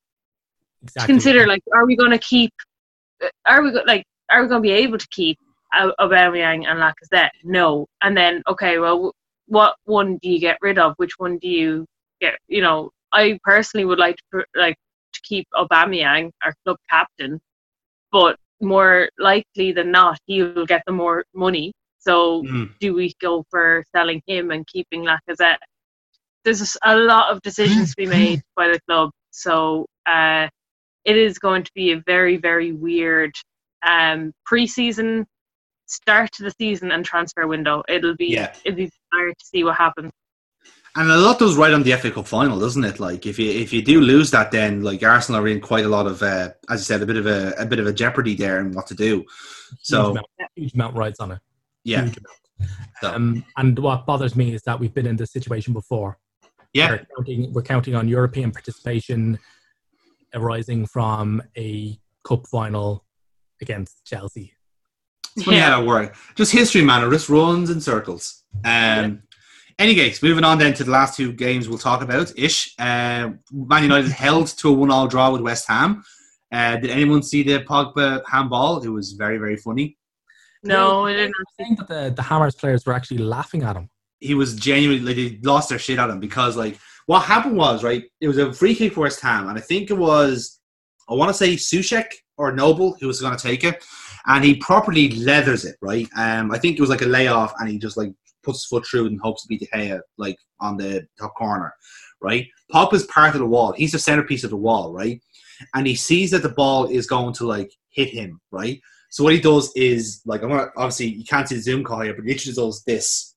Exactly. 0.82 1.14
consider 1.14 1.46
like 1.46 1.62
are 1.74 1.86
we 1.86 1.96
going 1.96 2.10
to 2.10 2.18
keep 2.18 2.52
uh, 3.24 3.28
are 3.46 3.62
we 3.62 3.72
like 3.86 4.04
are 4.32 4.42
we 4.42 4.48
going 4.48 4.64
to 4.64 4.68
be 4.68 4.72
able 4.72 4.98
to 4.98 5.08
keep 5.12 5.38
Au- 5.76 5.94
Aubameyang 6.00 6.66
and 6.66 6.80
Lacazette 6.80 7.30
no 7.44 7.86
and 8.02 8.16
then 8.18 8.42
okay 8.48 8.80
well 8.80 9.14
what 9.48 9.76
one 9.84 10.18
do 10.24 10.30
you 10.30 10.40
get 10.40 10.58
rid 10.62 10.80
of 10.80 10.94
which 10.98 11.12
one 11.18 11.38
do 11.38 11.50
you 11.50 11.86
get 12.22 12.40
you 12.48 12.62
know 12.62 12.90
I 13.12 13.38
personally 13.44 13.86
would 13.86 14.00
like 14.00 14.16
to 14.34 14.44
like 14.56 14.78
to 15.14 15.22
keep 15.24 15.48
Aubameyang 15.54 16.32
our 16.44 16.54
club 16.64 16.78
captain 16.90 17.40
but 18.12 18.38
more 18.62 19.10
likely 19.18 19.72
than 19.72 19.92
not 19.92 20.18
he 20.26 20.44
will 20.44 20.66
get 20.66 20.84
the 20.86 20.92
more 20.92 21.24
money. 21.34 21.72
So 22.00 22.44
Mm. 22.44 22.78
do 22.80 22.94
we 22.94 23.14
go 23.20 23.44
for 23.50 23.84
selling 23.96 24.22
him 24.28 24.52
and 24.52 24.66
keeping 24.68 25.04
Lacazette? 25.06 25.58
There's 26.46 26.78
a 26.84 26.96
lot 26.96 27.32
of 27.32 27.42
decisions 27.42 27.90
to 27.92 27.96
be 27.98 28.06
made 28.08 28.42
by 28.56 28.68
the 28.70 28.80
club. 28.88 29.12
So 29.32 29.86
uh 30.06 30.48
it 31.06 31.16
is 31.18 31.40
going 31.40 31.64
to 31.64 31.72
be 31.76 31.92
a 31.92 32.02
very 32.06 32.38
very 32.38 32.72
weird 32.74 33.34
um 33.88 34.32
preseason 34.50 35.26
start 35.86 36.32
to 36.34 36.44
the 36.44 36.52
season 36.60 36.92
and 36.92 37.04
transfer 37.06 37.48
window. 37.48 37.84
It'll 37.88 38.16
be 38.16 38.28
Yeah. 38.34 38.54
it'll 38.66 38.78
be 38.78 38.92
hard 39.14 39.36
to 39.38 39.46
see 39.46 39.64
what 39.64 39.76
happens 39.76 40.12
And 41.00 41.10
a 41.10 41.16
lot 41.18 41.40
does 41.40 41.56
right 41.56 41.72
on 41.72 41.84
the 41.84 41.94
FA 41.94 42.12
Cup 42.12 42.28
final, 42.28 42.60
doesn't 42.60 42.84
it? 42.84 43.00
Like 43.00 43.26
if 43.26 43.40
you 43.40 43.50
if 43.50 43.72
you 43.72 43.82
do 43.82 44.02
lose 44.02 44.32
that, 44.32 44.52
then 44.52 44.84
like 44.84 45.02
Arsenal 45.02 45.42
are 45.42 45.48
in 45.48 45.62
quite 45.62 45.86
a 45.86 45.88
lot 45.88 46.06
of, 46.08 46.22
uh, 46.22 46.50
as 46.70 46.82
you 46.82 46.84
said, 46.84 47.02
a 47.02 47.06
bit 47.06 47.16
of 47.16 47.26
a, 47.26 47.54
a 47.58 47.66
bit 47.66 47.80
of 47.80 47.88
a 47.88 47.94
jeopardy 47.94 48.36
there 48.36 48.60
and 48.60 48.76
what 48.76 48.86
to 48.88 48.96
do. 48.96 49.20
huge 49.20 49.26
So 49.82 50.12
amount, 50.12 50.26
huge 50.56 50.74
amount 50.74 50.98
rights 50.98 51.22
on 51.22 51.32
it. 51.32 51.40
yeah, 51.86 52.04
Huge. 52.04 52.18
So- 53.02 53.14
Um, 53.16 53.46
and 53.56 53.80
what 53.80 54.06
bothers 54.06 54.36
me 54.36 54.54
is 54.54 54.62
that 54.64 54.78
we've 54.78 54.94
been 54.94 55.08
in 55.08 55.16
this 55.16 55.32
situation 55.32 55.72
before. 55.72 56.20
yeah, 56.74 56.92
We're 56.92 57.06
counting, 57.16 57.54
we're 57.54 57.62
counting 57.62 57.96
on 57.96 58.10
European 58.10 58.52
participation 58.52 59.40
arising 60.34 60.86
from 60.86 61.42
a 61.58 61.98
cup 62.26 62.46
final 62.48 63.06
against 63.62 64.06
Chelsea. 64.06 64.54
It's 65.38 65.46
funny 65.46 65.60
how 65.60 65.80
that 65.80 65.88
works. 65.88 66.20
Just 66.36 66.52
history, 66.52 66.82
man. 66.84 67.08
It 67.08 67.12
just 67.12 67.30
runs 67.30 67.70
in 67.70 67.80
circles. 67.80 68.44
Um, 68.66 69.24
Any 69.80 69.96
case, 69.96 70.22
moving 70.22 70.44
on 70.44 70.58
then 70.58 70.74
to 70.74 70.84
the 70.84 70.92
last 70.92 71.16
two 71.16 71.32
games 71.32 71.70
we'll 71.70 71.78
talk 71.78 72.02
about. 72.02 72.34
Ish, 72.38 72.76
uh, 72.78 73.30
Man 73.50 73.84
United 73.84 74.12
held 74.12 74.48
to 74.58 74.68
a 74.68 74.74
one-all 74.74 75.08
draw 75.08 75.32
with 75.32 75.40
West 75.40 75.70
Ham. 75.70 76.04
Uh, 76.52 76.76
did 76.76 76.90
anyone 76.90 77.24
see 77.24 77.44
the 77.44 77.62
Pogba 77.64 78.22
handball? 78.30 78.84
It 78.84 78.90
was 78.90 79.14
very, 79.14 79.38
very 79.38 79.56
funny. 79.56 79.98
no 80.64 81.06
They 81.06 81.14
it 81.14 81.18
didn't 81.18 81.34
saying 81.58 81.76
that 81.78 81.88
the, 81.88 82.14
the 82.14 82.22
Hammers 82.22 82.56
players 82.56 82.86
were 82.86 82.92
actually 82.92 83.20
laughing 83.20 83.64
at 83.64 83.78
him. 83.78 83.90
He 84.20 84.34
was 84.34 84.54
genuinely 84.54 85.06
like, 85.06 85.16
they 85.16 85.40
lost 85.50 85.70
their 85.70 85.80
shit 85.80 85.98
at 85.98 86.10
him 86.10 86.20
because 86.20 86.58
like 86.58 86.78
what 87.06 87.22
happened 87.22 87.56
was 87.56 87.82
right. 87.82 88.04
It 88.20 88.28
was 88.28 88.38
a 88.38 88.52
free 88.52 88.76
kick 88.76 88.94
for 88.94 89.02
West 89.02 89.22
Ham, 89.22 89.48
and 89.48 89.58
I 89.58 89.62
think 89.62 89.92
it 89.92 89.98
was 89.98 90.60
I 91.10 91.14
want 91.14 91.30
to 91.30 91.34
say 91.34 91.54
Soucek 91.56 92.08
or 92.36 92.52
Noble 92.52 92.98
who 93.00 93.08
was 93.08 93.22
going 93.22 93.38
to 93.38 93.42
take 93.42 93.64
it, 93.64 93.82
and 94.26 94.44
he 94.44 94.56
properly 94.56 95.12
leathers 95.12 95.64
it 95.64 95.78
right. 95.82 96.10
Um, 96.18 96.52
I 96.52 96.58
think 96.58 96.78
it 96.78 96.82
was 96.82 96.90
like 96.90 97.02
a 97.02 97.06
layoff, 97.06 97.54
and 97.60 97.70
he 97.70 97.78
just 97.78 97.96
like 97.96 98.12
puts 98.50 98.64
his 98.64 98.66
foot 98.66 98.86
through 98.86 99.06
and 99.06 99.22
hopes 99.22 99.44
to 99.44 99.48
beat 99.48 99.60
De 99.60 99.68
Gea 99.68 100.00
like 100.18 100.38
on 100.60 100.78
the 100.78 101.08
top 101.20 101.36
corner, 101.36 101.74
right? 102.22 102.48
Pop 102.72 102.94
is 102.94 103.04
part 103.06 103.36
of 103.36 103.40
the 103.40 103.46
wall. 103.46 103.72
He's 103.74 103.92
the 103.92 104.00
centerpiece 104.00 104.44
of 104.44 104.50
the 104.50 104.58
wall, 104.58 104.92
right? 104.92 105.22
And 105.76 105.86
he 105.86 105.96
sees 105.96 106.32
that 106.32 106.42
the 106.42 106.50
ball 106.50 106.88
is 106.88 107.06
going 107.06 107.34
to 107.36 107.46
like 107.46 107.72
hit 107.90 108.10
him, 108.10 108.42
right? 108.52 108.82
So 109.12 109.24
what 109.24 109.34
he 109.34 109.40
does 109.40 109.72
is 109.76 110.22
like 110.26 110.42
I'm 110.42 110.50
gonna 110.50 110.68
obviously 110.78 111.08
you 111.08 111.26
can't 111.26 111.48
see 111.48 111.56
the 111.56 111.62
zoom 111.62 111.84
call 111.84 112.02
here, 112.02 112.14
but 112.14 112.24
he 112.26 112.32
literally 112.32 112.56
does 112.56 112.84
this 112.84 113.36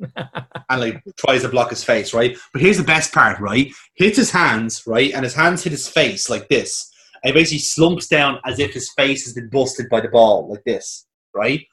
and 0.16 0.80
like 0.80 1.02
tries 1.16 1.42
to 1.42 1.48
block 1.48 1.70
his 1.70 1.84
face, 1.84 2.12
right? 2.12 2.36
But 2.52 2.62
here's 2.62 2.78
the 2.78 2.84
best 2.84 3.12
part, 3.12 3.40
right? 3.40 3.70
Hits 3.94 4.16
his 4.16 4.30
hands, 4.30 4.82
right, 4.86 5.12
and 5.12 5.24
his 5.24 5.34
hands 5.34 5.62
hit 5.64 5.72
his 5.72 5.88
face 5.88 6.28
like 6.28 6.48
this. 6.48 6.90
And 7.22 7.32
he 7.32 7.40
basically 7.40 7.60
slumps 7.60 8.08
down 8.08 8.40
as 8.44 8.58
if 8.58 8.72
his 8.72 8.92
face 8.96 9.24
has 9.24 9.34
been 9.34 9.48
busted 9.48 9.88
by 9.88 10.00
the 10.00 10.08
ball, 10.08 10.50
like 10.50 10.64
this, 10.64 11.06
right? 11.34 11.64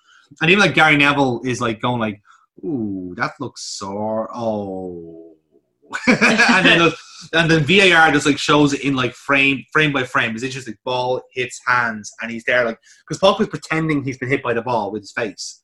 And 0.41 0.51
even 0.51 0.63
like 0.63 0.75
Gary 0.75 0.97
Neville 0.97 1.41
is 1.43 1.59
like 1.59 1.81
going 1.81 1.99
like, 1.99 2.21
"Ooh, 2.63 3.13
that 3.17 3.33
looks 3.39 3.63
sore." 3.63 4.29
Oh, 4.33 5.35
and 6.07 6.65
then 6.65 6.79
the- 6.79 6.95
and 7.33 7.51
then 7.51 7.63
VAR 7.65 8.11
just 8.11 8.25
like 8.25 8.37
shows 8.37 8.73
it 8.73 8.81
in 8.81 8.95
like 8.95 9.13
frame 9.13 9.65
frame 9.73 9.91
by 9.91 10.03
frame. 10.03 10.33
It's 10.35 10.43
interesting. 10.43 10.75
Ball 10.85 11.21
hits 11.33 11.59
hands, 11.67 12.11
and 12.21 12.31
he's 12.31 12.43
there 12.45 12.63
like 12.65 12.79
because 13.07 13.19
Pogba's 13.19 13.49
pretending 13.49 14.03
he's 14.03 14.17
been 14.17 14.29
hit 14.29 14.41
by 14.43 14.53
the 14.53 14.61
ball 14.61 14.91
with 14.91 15.01
his 15.01 15.11
face, 15.11 15.61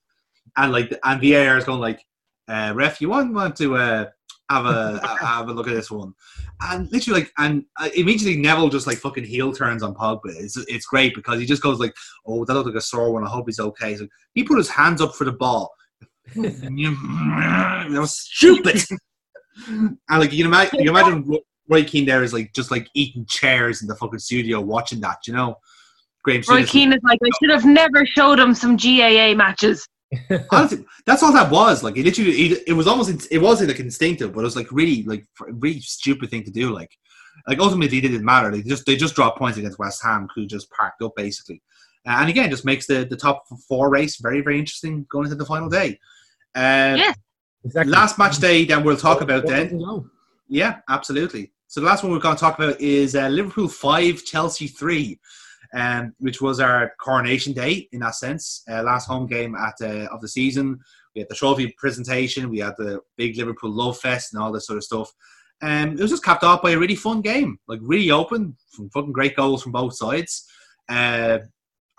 and 0.58 0.72
like 0.72 0.94
and 1.04 1.22
VAR 1.22 1.58
is 1.58 1.64
going 1.64 1.80
like, 1.80 2.04
uh, 2.48 2.74
"Ref, 2.76 3.00
you 3.00 3.10
want 3.10 3.34
want 3.34 3.56
to 3.58 3.78
uh, 3.78 4.06
have 4.50 4.66
a 4.66 5.00
have 5.22 5.48
a 5.48 5.54
look 5.54 5.68
at 5.68 5.74
this 5.74 5.90
one?" 5.92 6.14
And 6.62 6.92
literally 6.92 7.22
like 7.22 7.32
and 7.38 7.64
uh, 7.80 7.90
immediately 7.96 8.42
Neville 8.42 8.70
just 8.70 8.88
like 8.88 8.98
fucking 8.98 9.24
heel 9.24 9.54
turns 9.54 9.82
on 9.84 9.96
Pogba. 9.96 10.20
It's 10.26 10.58
it's 10.68 10.86
great 10.86 11.16
because 11.16 11.40
he 11.40 11.46
just 11.46 11.64
goes 11.64 11.80
like, 11.80 11.94
"Oh, 12.26 12.44
that 12.44 12.54
looked 12.54 12.68
like 12.68 12.76
a 12.76 12.82
sore 12.82 13.14
one. 13.14 13.24
I 13.26 13.30
hope 13.30 13.46
he's 13.48 13.60
okay." 13.60 13.96
So 13.96 14.08
he 14.34 14.44
put 14.44 14.58
his 14.58 14.70
hands 14.70 15.02
up 15.02 15.16
for 15.16 15.24
the 15.24 15.32
ball. 15.32 15.72
that 16.36 17.88
was 17.90 18.20
stupid. 18.20 18.82
and 19.68 19.98
like 20.10 20.32
you 20.32 20.44
can 20.44 20.48
imagine, 20.48 20.80
you 20.80 20.92
can 20.92 20.96
imagine 20.96 21.40
Roy 21.70 21.84
Keane 21.84 22.06
there 22.06 22.24
is 22.24 22.34
like 22.34 22.54
just 22.54 22.72
like 22.72 22.90
eating 22.94 23.26
chairs 23.28 23.82
in 23.82 23.88
the 23.88 23.96
fucking 23.96 24.20
studio 24.20 24.62
watching 24.62 25.02
that. 25.02 25.20
You 25.28 25.34
know, 25.34 25.56
Graham. 26.24 26.44
Roy 26.50 26.66
Keane 26.66 26.94
is 26.94 27.00
like 27.04 27.20
I 27.24 27.30
should 27.40 27.52
have 27.52 27.66
never 27.66 28.06
showed 28.06 28.40
him 28.40 28.54
some 28.54 28.78
GAA 28.78 29.34
matches 29.36 29.88
Honestly, 30.52 30.86
that's 31.06 31.24
all 31.24 31.34
that 31.34 31.52
was. 31.52 31.84
Like, 31.84 31.98
it 31.98 32.06
literally, 32.06 32.32
it, 32.32 32.64
it 32.68 32.74
was 32.74 32.88
almost, 32.88 33.28
it 33.32 33.40
wasn't 33.40 33.70
like 33.70 33.80
instinctive, 33.80 34.34
but 34.34 34.42
it 34.42 34.44
was 34.44 34.56
like 34.56 34.72
really, 34.72 35.04
like, 35.04 35.26
really 35.40 35.80
stupid 35.80 36.30
thing 36.30 36.44
to 36.44 36.52
do. 36.52 36.72
Like, 36.72 36.92
like 37.48 37.60
ultimately, 37.60 37.98
it 37.98 38.02
didn't 38.02 38.26
matter. 38.26 38.52
They 38.52 38.62
just, 38.62 38.86
they 38.86 38.96
just 38.96 39.16
dropped 39.16 39.38
points 39.38 39.58
against 39.58 39.80
West 39.80 40.04
Ham, 40.04 40.28
who 40.36 40.46
just 40.46 40.70
parked 40.72 41.02
up 41.02 41.14
basically. 41.16 41.62
Uh, 42.08 42.18
and 42.20 42.30
again, 42.30 42.50
just 42.50 42.66
makes 42.66 42.86
the 42.86 43.04
the 43.06 43.18
top 43.18 43.46
four 43.68 43.90
race 43.90 44.18
very, 44.18 44.42
very 44.42 44.60
interesting 44.60 45.08
going 45.10 45.26
into 45.26 45.36
the 45.36 45.46
final 45.46 45.70
day. 45.70 46.00
Uh, 46.56 46.96
Yeah. 46.98 47.14
Exactly. 47.64 47.92
Last 47.92 48.18
match 48.20 48.38
day, 48.38 48.64
then 48.64 48.84
we'll 48.84 48.96
talk 48.96 49.22
about 49.22 49.44
What 49.44 49.52
then. 49.52 49.70
Yeah, 50.48 50.78
absolutely. 50.88 51.52
So 51.68 51.82
the 51.82 51.88
last 51.88 52.04
one 52.04 52.12
we're 52.12 52.20
going 52.20 52.36
to 52.36 52.40
talk 52.40 52.60
about 52.60 52.80
is 52.80 53.16
uh, 53.16 53.28
Liverpool 53.28 53.68
five, 53.68 54.24
Chelsea 54.24 54.68
three, 54.68 55.20
um, 55.74 56.14
which 56.20 56.42
was 56.42 56.60
our 56.60 56.94
coronation 57.02 57.54
day 57.54 57.90
in 57.92 58.02
that 58.02 58.14
sense. 58.16 58.62
Uh, 58.70 58.84
last 58.84 59.08
home 59.08 59.26
game 59.26 59.56
at 59.56 59.74
uh, 59.82 60.08
of 60.14 60.22
the 60.22 60.28
season. 60.28 60.80
We 61.16 61.22
had 61.22 61.30
the 61.30 61.34
trophy 61.36 61.74
presentation. 61.80 62.52
We 62.52 62.60
had 62.60 62.76
the 62.78 63.00
big 63.18 63.36
Liverpool 63.36 63.72
love 63.72 63.98
fest 63.98 64.32
and 64.34 64.42
all 64.44 64.52
this 64.52 64.68
sort 64.68 64.78
of 64.78 64.84
stuff. 64.84 65.12
Um, 65.64 65.94
it 65.98 66.00
was 66.02 66.12
just 66.12 66.24
capped 66.24 66.44
off 66.44 66.62
by 66.62 66.72
a 66.72 66.78
really 66.78 66.96
fun 66.96 67.22
game, 67.22 67.58
like 67.68 67.80
really 67.82 68.12
open, 68.12 68.56
from 68.70 68.90
fucking 68.92 69.12
great 69.14 69.36
goals 69.36 69.64
from 69.64 69.72
both 69.72 69.96
sides. 69.96 70.46
Uh, 70.88 71.40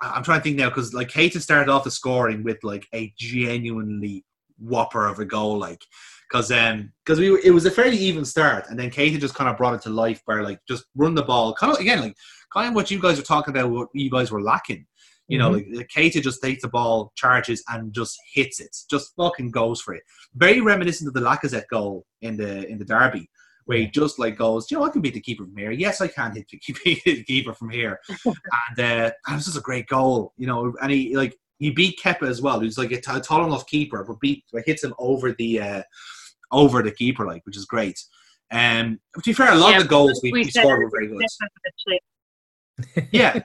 I- 0.01 0.11
I'm 0.11 0.23
trying 0.23 0.38
to 0.38 0.45
think 0.45 0.57
now 0.59 0.69
because 0.69 0.95
like 0.95 1.09
Keita 1.09 1.40
started 1.40 1.69
off 1.73 1.83
the 1.83 1.90
scoring 1.90 2.45
with 2.45 2.62
like 2.62 2.87
a 2.95 3.12
genuinely 3.19 4.25
whopper 4.59 5.07
of 5.07 5.19
a 5.19 5.25
goal, 5.25 5.59
like 5.59 5.83
because 6.31 6.51
um 6.51 6.92
because 7.05 7.19
we 7.19 7.40
it 7.42 7.51
was 7.51 7.66
a 7.66 7.71
fairly 7.71 7.97
even 7.97 8.25
start, 8.25 8.66
and 8.69 8.79
then 8.79 8.90
Keita 8.90 9.21
just 9.21 9.35
kind 9.35 9.51
of 9.51 9.57
brought 9.57 9.75
it 9.75 9.83
to 9.83 9.90
life 9.90 10.23
by 10.27 10.37
like 10.37 10.61
just 10.69 10.85
run 10.95 11.14
the 11.14 11.23
ball, 11.23 11.55
kind 11.55 11.73
of 11.73 11.79
again 11.79 12.01
like 12.01 12.16
kind 12.53 12.69
of 12.69 12.75
what 12.75 12.90
you 12.90 13.01
guys 13.01 13.19
were 13.19 13.25
talking 13.25 13.57
about, 13.57 13.71
what 13.71 13.88
you 13.92 14.11
guys 14.11 14.31
were 14.31 14.42
lacking. 14.42 14.87
You 15.29 15.38
know, 15.38 15.51
like 15.51 15.66
like 15.73 15.88
Keita 15.88 16.23
just 16.23 16.40
takes 16.40 16.62
the 16.62 16.69
ball, 16.69 17.12
charges, 17.16 17.62
and 17.69 17.92
just 17.92 18.16
hits 18.33 18.61
it. 18.61 18.77
Just 18.88 19.12
fucking 19.16 19.51
goes 19.51 19.81
for 19.81 19.95
it. 19.95 20.05
Very 20.35 20.61
reminiscent 20.61 21.09
of 21.09 21.14
the 21.14 21.21
Lacazette 21.21 21.66
goal 21.69 22.07
in 22.23 22.37
the 22.37 22.64
in 22.69 22.79
the 22.79 22.85
derby, 22.85 23.29
where 23.64 23.79
he 23.79 23.88
just 23.88 24.21
like 24.21 24.38
goes, 24.38 24.71
you 24.71 24.79
know, 24.79 24.85
I 24.85 24.88
can 24.88 25.03
beat 25.03 25.14
the 25.14 25.21
keeper 25.21 25.45
from 25.45 25.57
here. 25.57 25.73
Yes, 25.73 26.01
I 26.01 26.07
can 26.07 26.35
hit 26.35 26.47
the 26.49 27.25
keeper 27.27 27.53
from 27.53 27.71
here. 27.71 27.99
and 28.25 28.79
uh, 28.79 29.11
it 29.29 29.35
was 29.35 29.47
just 29.47 29.59
a 29.59 29.62
great 29.62 29.88
goal, 29.88 30.33
you 30.37 30.47
know. 30.47 30.73
And 30.81 30.92
he 30.92 31.16
like 31.16 31.37
he 31.59 31.71
beat 31.71 31.99
Kepa 32.03 32.29
as 32.29 32.42
well. 32.42 32.61
He's 32.61 32.79
like 32.79 32.92
a 32.92 33.01
t- 33.01 33.21
tall 33.21 33.45
enough 33.47 33.66
keeper, 33.66 34.05
but 34.05 34.21
beat 34.21 34.45
but 34.53 34.64
hits 34.66 34.85
him 34.85 34.95
over 34.99 35.33
the 35.33 35.61
uh, 35.61 35.83
over 36.53 36.83
the 36.83 36.92
keeper, 36.92 37.27
like, 37.27 37.45
which 37.47 37.57
is 37.57 37.64
great. 37.64 37.99
Um, 38.51 39.01
to 39.14 39.23
be 39.25 39.33
fair, 39.33 39.53
a 39.53 39.57
lot 39.57 39.71
Yeah, 39.71 39.79
of 39.79 39.83
the 39.85 39.88
goals 39.88 40.21
we, 40.23 40.33
we 40.33 40.45
we 40.45 40.51
scored 40.51 40.79
were 40.81 40.90
very 40.90 41.09
good 41.09 41.23
yeah. 43.12 43.40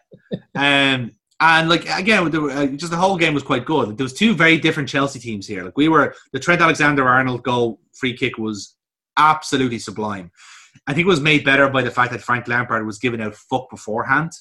Um, 0.55 1.11
and 1.39 1.69
like 1.69 1.87
again, 1.89 2.29
were, 2.29 2.51
uh, 2.51 2.67
just 2.67 2.91
the 2.91 2.97
whole 2.97 3.17
game 3.17 3.33
was 3.33 3.43
quite 3.43 3.65
good. 3.65 3.97
There 3.97 4.03
was 4.03 4.13
two 4.13 4.35
very 4.35 4.57
different 4.57 4.89
Chelsea 4.89 5.19
teams 5.19 5.47
here. 5.47 5.63
Like 5.63 5.77
we 5.77 5.87
were 5.87 6.13
the 6.33 6.39
Trent 6.39 6.61
Alexander-Arnold 6.61 7.43
goal 7.43 7.79
free 7.93 8.15
kick 8.15 8.37
was 8.37 8.75
absolutely 9.17 9.79
sublime. 9.79 10.31
I 10.87 10.93
think 10.93 11.05
it 11.05 11.09
was 11.09 11.21
made 11.21 11.43
better 11.43 11.69
by 11.69 11.81
the 11.81 11.91
fact 11.91 12.11
that 12.11 12.21
Frank 12.21 12.47
Lampard 12.47 12.85
was 12.85 12.99
giving 12.99 13.21
out 13.21 13.35
fuck 13.35 13.69
beforehand. 13.69 14.31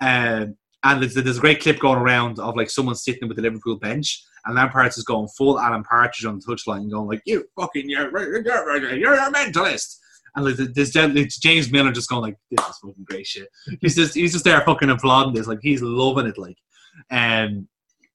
Um, 0.00 0.56
and 0.86 1.02
there's, 1.02 1.14
there's 1.14 1.38
a 1.38 1.40
great 1.40 1.60
clip 1.60 1.78
going 1.78 1.98
around 1.98 2.38
of 2.38 2.56
like 2.56 2.70
someone 2.70 2.94
sitting 2.94 3.28
with 3.28 3.36
the 3.36 3.42
Liverpool 3.42 3.76
bench, 3.76 4.24
and 4.44 4.54
Lampard's 4.54 4.96
is 4.96 5.04
going 5.04 5.28
full 5.36 5.58
Alan 5.58 5.82
Partridge 5.82 6.24
on 6.24 6.38
the 6.38 6.44
touchline, 6.44 6.82
and 6.82 6.92
going 6.92 7.08
like, 7.08 7.22
"You 7.26 7.44
fucking, 7.58 7.88
you're, 7.88 8.10
you're, 8.10 8.94
you're 8.94 9.14
a 9.14 9.32
mentalist." 9.32 9.96
And 10.34 10.44
like 10.44 10.56
this, 10.74 10.90
James 11.38 11.72
Milner 11.72 11.92
just 11.92 12.08
going 12.08 12.22
like, 12.22 12.36
"This 12.50 12.64
is 12.66 12.78
fucking 12.78 13.04
great 13.04 13.26
shit." 13.26 13.48
He's 13.80 13.96
just 13.96 14.14
he's 14.14 14.32
just 14.32 14.44
there 14.44 14.60
fucking 14.60 14.90
applauding 14.90 15.34
this, 15.34 15.46
like 15.46 15.60
he's 15.62 15.82
loving 15.82 16.26
it. 16.26 16.38
Like, 16.38 16.58
um, 17.10 17.68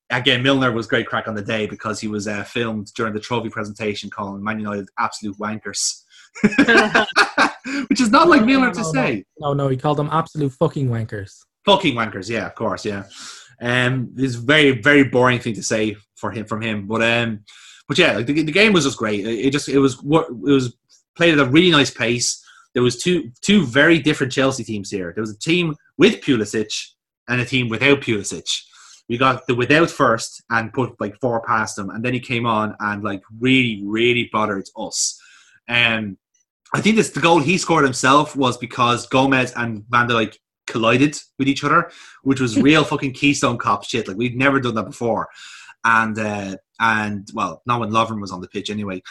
again, 0.10 0.42
Milner 0.42 0.72
was 0.72 0.88
great 0.88 1.08
crack 1.08 1.28
on 1.28 1.36
the 1.36 1.42
day 1.42 1.66
because 1.66 2.00
he 2.00 2.08
was 2.08 2.28
uh, 2.28 2.44
filmed 2.44 2.92
during 2.96 3.14
the 3.14 3.20
trophy 3.20 3.50
presentation, 3.50 4.10
calling 4.10 4.44
Man 4.44 4.60
United 4.60 4.88
absolute 5.00 5.38
wankers, 5.40 6.04
which 7.90 8.00
is 8.00 8.12
not 8.12 8.30
like 8.30 8.42
No, 8.42 8.48
Milner 8.48 8.68
no, 8.68 8.74
to 8.74 8.82
no, 8.82 8.92
say. 8.94 9.26
No, 9.40 9.54
no, 9.54 9.68
he 9.68 9.76
called 9.76 9.98
them 9.98 10.10
absolute 10.12 10.54
fucking 10.54 10.88
wankers. 10.88 11.40
Fucking 11.66 11.96
wankers, 11.96 12.30
yeah, 12.30 12.48
of 12.48 12.56
course, 12.56 12.86
yeah. 12.86 13.04
Um, 13.62 14.14
it's 14.18 14.36
very, 14.36 14.82
very 14.82 15.04
boring 15.04 15.40
thing 15.40 15.54
to 15.54 15.64
say 15.64 15.96
for 16.16 16.32
him 16.32 16.46
from 16.46 16.62
him, 16.62 16.88
but 16.88 17.04
um, 17.04 17.44
but 17.88 17.98
yeah, 17.98 18.14
like 18.14 18.26
the, 18.26 18.44
the 18.44 18.52
game 18.52 18.74
was 18.74 18.86
just 18.86 18.98
great. 18.98 19.26
It, 19.26 19.52
just 19.52 19.70
it 19.70 19.80
was 19.80 20.02
what 20.02 20.30
it 20.30 20.36
was 20.52 20.76
played 21.16 21.34
at 21.34 21.46
a 21.46 21.50
really 21.50 21.72
nice 21.72 21.92
pace. 21.92 22.44
There 22.74 22.84
was 22.84 23.02
two 23.02 23.32
two 23.42 23.66
very 23.66 24.00
different 24.00 24.34
Chelsea 24.34 24.64
teams 24.64 24.90
here. 24.90 25.12
There 25.14 25.22
was 25.22 25.34
a 25.34 25.38
team 25.38 25.76
with 25.98 26.22
Pulisic 26.22 26.74
and 27.28 27.42
a 27.42 27.46
team 27.46 27.70
without 27.70 28.02
Pulisic. 28.02 28.50
We 29.10 29.18
got 29.18 29.46
the 29.46 29.56
without 29.56 29.92
first 29.92 30.42
and 30.50 30.74
put 30.74 31.00
like 31.00 31.20
four 31.20 31.42
past 31.42 31.76
them, 31.76 31.90
and 31.90 32.04
then 32.04 32.14
he 32.14 32.20
came 32.20 32.46
on 32.46 32.76
and 32.80 33.04
like 33.04 33.22
really, 33.40 33.82
really 33.86 34.30
bothered 34.32 34.70
us. 34.78 35.20
Um, 35.68 36.18
I 36.74 36.82
think 36.82 36.96
this 36.96 37.10
the 37.10 37.20
goal 37.20 37.40
he 37.40 37.58
scored 37.58 37.84
himself 37.84 38.36
was 38.36 38.58
because 38.58 39.06
Gomez 39.08 39.52
and 39.56 39.84
Van 39.90 40.08
Dijk 40.08 40.38
collided 40.68 41.18
with 41.38 41.48
each 41.48 41.64
other, 41.64 41.92
which 42.24 42.40
was 42.40 42.62
real 42.62 42.84
fucking 42.84 43.14
Keystone 43.14 43.58
Cop 43.58 43.84
shit. 43.84 44.08
Like 44.08 44.18
we'd 44.18 44.38
never 44.38 44.60
done 44.60 44.76
that 44.76 44.86
before, 44.86 45.30
and 45.84 46.18
uh, 46.18 46.56
and 46.80 47.30
well, 47.34 47.62
not 47.66 47.80
when 47.80 47.92
Lovren 47.92 48.20
was 48.20 48.32
on 48.32 48.42
the 48.42 48.48
pitch 48.48 48.70
anyway. 48.70 49.02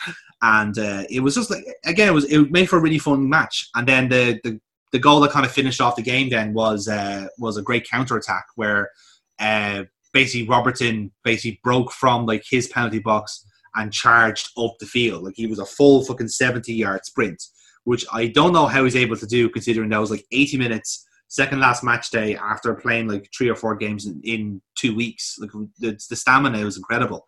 And 0.43 0.79
uh, 0.79 1.05
it 1.09 1.21
was 1.21 1.35
just 1.35 1.51
like 1.51 1.65
again, 1.85 2.09
it 2.09 2.13
was 2.15 2.31
it 2.31 2.51
made 2.51 2.69
for 2.69 2.79
a 2.79 2.81
really 2.81 2.99
fun 2.99 3.29
match. 3.29 3.69
And 3.75 3.87
then 3.87 4.09
the 4.09 4.41
the, 4.45 4.61
the 4.93 4.99
goal 4.99 5.21
that 5.21 5.31
kind 5.31 5.47
of 5.47 5.53
finished 5.53 5.81
off 5.81 5.97
the 5.97 6.03
game 6.03 6.29
then 6.29 6.53
was 6.53 6.89
uh, 6.89 7.29
was 7.39 7.57
a 7.57 7.63
great 7.63 7.89
counter 7.89 8.17
attack 8.17 8.47
where 8.57 8.91
uh, 9.39 9.85
basically 10.13 10.49
Robertson 10.49 11.13
basically 11.25 11.61
broke 11.63 11.93
from 11.93 12.27
like 12.27 12.43
his 12.49 12.69
penalty 12.69 12.99
box 12.99 13.47
and 13.77 13.93
charged 13.93 14.51
up 14.59 14.75
the 14.81 14.87
field. 14.87 15.23
Like 15.25 15.35
he 15.37 15.47
was 15.47 15.61
a 15.61 15.67
full 15.67 16.05
fucking 16.05 16.29
seventy 16.29 16.75
yard 16.75 17.05
sprint, 17.05 17.43
which 17.85 18.05
I 18.13 18.27
don't 18.27 18.53
know 18.53 18.67
how 18.67 18.85
he's 18.85 18.97
able 18.97 19.17
to 19.17 19.27
do 19.27 19.49
considering 19.49 19.91
that 19.91 19.99
was 19.99 20.11
like 20.11 20.27
eighty 20.33 20.57
minutes 20.57 21.07
second 21.31 21.61
last 21.61 21.83
match 21.83 22.11
day 22.11 22.37
after 22.37 22.75
playing 22.75 23.09
like 23.09 23.31
three 23.37 23.49
or 23.49 23.55
four 23.55 23.77
games 23.77 24.07
in, 24.07 24.21
in 24.25 24.61
two 24.77 24.95
weeks. 24.95 25.39
Like 25.39 25.53
the, 25.79 25.99
the 26.11 26.17
stamina 26.17 26.63
was 26.65 26.77
incredible. 26.77 27.27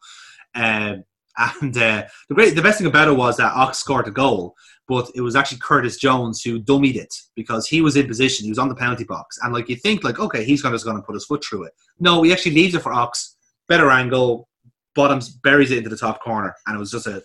Um, 0.54 1.04
and 1.38 1.76
uh, 1.78 2.02
the 2.28 2.34
great, 2.34 2.54
the 2.54 2.62
best 2.62 2.78
thing 2.78 2.86
about 2.86 3.08
it 3.08 3.16
was 3.16 3.38
that 3.38 3.54
Ox 3.54 3.78
scored 3.78 4.08
a 4.08 4.10
goal, 4.10 4.54
but 4.86 5.10
it 5.14 5.22
was 5.22 5.34
actually 5.34 5.58
Curtis 5.58 5.96
Jones 5.96 6.42
who 6.42 6.60
dummied 6.60 6.96
it 6.96 7.14
because 7.36 7.66
he 7.66 7.80
was 7.80 7.96
in 7.96 8.06
position. 8.06 8.44
He 8.44 8.50
was 8.50 8.58
on 8.58 8.68
the 8.68 8.74
penalty 8.74 9.04
box, 9.04 9.38
and 9.42 9.54
like 9.54 9.70
you 9.70 9.76
think, 9.76 10.04
like 10.04 10.18
okay, 10.18 10.44
he's 10.44 10.60
gonna, 10.60 10.74
just 10.74 10.84
going 10.84 10.98
to 10.98 11.02
put 11.02 11.14
his 11.14 11.24
foot 11.24 11.42
through 11.42 11.64
it. 11.64 11.72
No, 11.98 12.22
he 12.22 12.32
actually 12.32 12.54
leaves 12.54 12.74
it 12.74 12.82
for 12.82 12.92
Ox. 12.92 13.36
Better 13.66 13.90
angle, 13.90 14.46
bottoms 14.94 15.30
buries 15.30 15.70
it 15.70 15.78
into 15.78 15.88
the 15.88 15.96
top 15.96 16.20
corner, 16.22 16.54
and 16.66 16.76
it 16.76 16.78
was 16.78 16.90
just 16.90 17.06
a, 17.06 17.22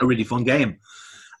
a 0.00 0.06
really 0.06 0.22
fun 0.22 0.44
game. 0.44 0.78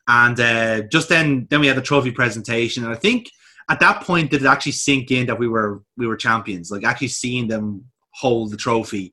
And 0.08 0.40
uh, 0.40 0.82
just 0.90 1.08
then, 1.08 1.46
then 1.48 1.60
we 1.60 1.68
had 1.68 1.76
the 1.76 1.82
trophy 1.82 2.10
presentation, 2.10 2.84
and 2.84 2.92
I 2.92 2.96
think 2.96 3.30
at 3.70 3.80
that 3.80 4.02
point 4.02 4.30
did 4.30 4.42
it 4.42 4.46
actually 4.46 4.72
sink 4.72 5.10
in 5.10 5.26
that 5.26 5.38
we 5.38 5.48
were 5.48 5.82
we 5.96 6.06
were 6.06 6.16
champions? 6.16 6.70
Like 6.70 6.84
actually 6.84 7.08
seeing 7.08 7.48
them 7.48 7.84
hold 8.10 8.50
the 8.50 8.56
trophy. 8.56 9.12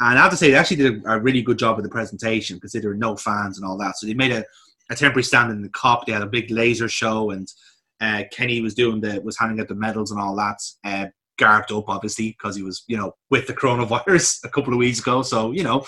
And 0.00 0.18
i 0.18 0.22
have 0.22 0.30
to 0.30 0.36
say 0.36 0.50
they 0.50 0.56
actually 0.56 0.78
did 0.78 1.04
a, 1.04 1.12
a 1.12 1.20
really 1.20 1.42
good 1.42 1.58
job 1.58 1.76
of 1.76 1.84
the 1.84 1.90
presentation 1.90 2.58
considering 2.58 2.98
no 2.98 3.16
fans 3.16 3.58
and 3.58 3.66
all 3.66 3.76
that. 3.78 3.98
So 3.98 4.06
they 4.06 4.14
made 4.14 4.32
a, 4.32 4.44
a 4.90 4.96
temporary 4.96 5.24
stand 5.24 5.52
in 5.52 5.62
the 5.62 5.68
Kop 5.68 6.06
they 6.06 6.12
had 6.12 6.22
a 6.22 6.26
big 6.26 6.50
laser 6.50 6.88
show 6.88 7.30
and 7.30 7.48
uh, 8.00 8.22
kenny 8.32 8.62
was 8.62 8.74
doing 8.74 9.00
the 9.00 9.20
was 9.20 9.38
handing 9.38 9.60
out 9.60 9.68
the 9.68 9.74
medals 9.74 10.10
and 10.10 10.18
all 10.18 10.34
that 10.36 10.56
uh, 10.84 11.06
garbed 11.36 11.70
up 11.70 11.88
obviously 11.88 12.30
because 12.30 12.56
he 12.56 12.62
was 12.62 12.82
you 12.86 12.96
know 12.96 13.14
with 13.30 13.46
the 13.46 13.52
coronavirus 13.52 14.38
a 14.44 14.48
couple 14.48 14.72
of 14.72 14.78
weeks 14.78 15.00
ago. 15.00 15.22
So 15.22 15.52
you 15.52 15.62
know 15.62 15.84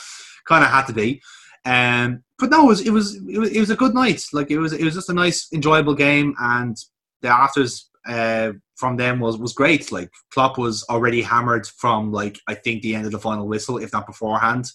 kind 0.46 0.64
of 0.64 0.70
had 0.70 0.86
to 0.86 0.92
be. 0.92 1.22
Um, 1.64 2.24
but 2.38 2.50
no, 2.50 2.64
it 2.64 2.68
was, 2.68 2.80
it 2.80 2.90
was 2.90 3.14
it 3.28 3.38
was 3.38 3.50
it 3.52 3.60
was 3.60 3.70
a 3.70 3.76
good 3.76 3.94
night. 3.94 4.24
Like 4.32 4.50
it 4.50 4.58
was 4.58 4.72
it 4.72 4.84
was 4.84 4.94
just 4.94 5.10
a 5.10 5.14
nice, 5.14 5.48
enjoyable 5.52 5.94
game, 5.94 6.34
and 6.40 6.76
the 7.20 7.28
afters 7.28 7.88
uh, 8.06 8.52
from 8.76 8.96
them 8.96 9.20
was 9.20 9.36
was 9.38 9.52
great. 9.52 9.92
Like 9.92 10.10
Klopp 10.32 10.58
was 10.58 10.84
already 10.90 11.22
hammered 11.22 11.66
from 11.66 12.12
like 12.12 12.38
I 12.48 12.54
think 12.54 12.82
the 12.82 12.94
end 12.94 13.06
of 13.06 13.12
the 13.12 13.18
final 13.18 13.46
whistle, 13.48 13.78
if 13.78 13.92
not 13.92 14.06
beforehand. 14.06 14.66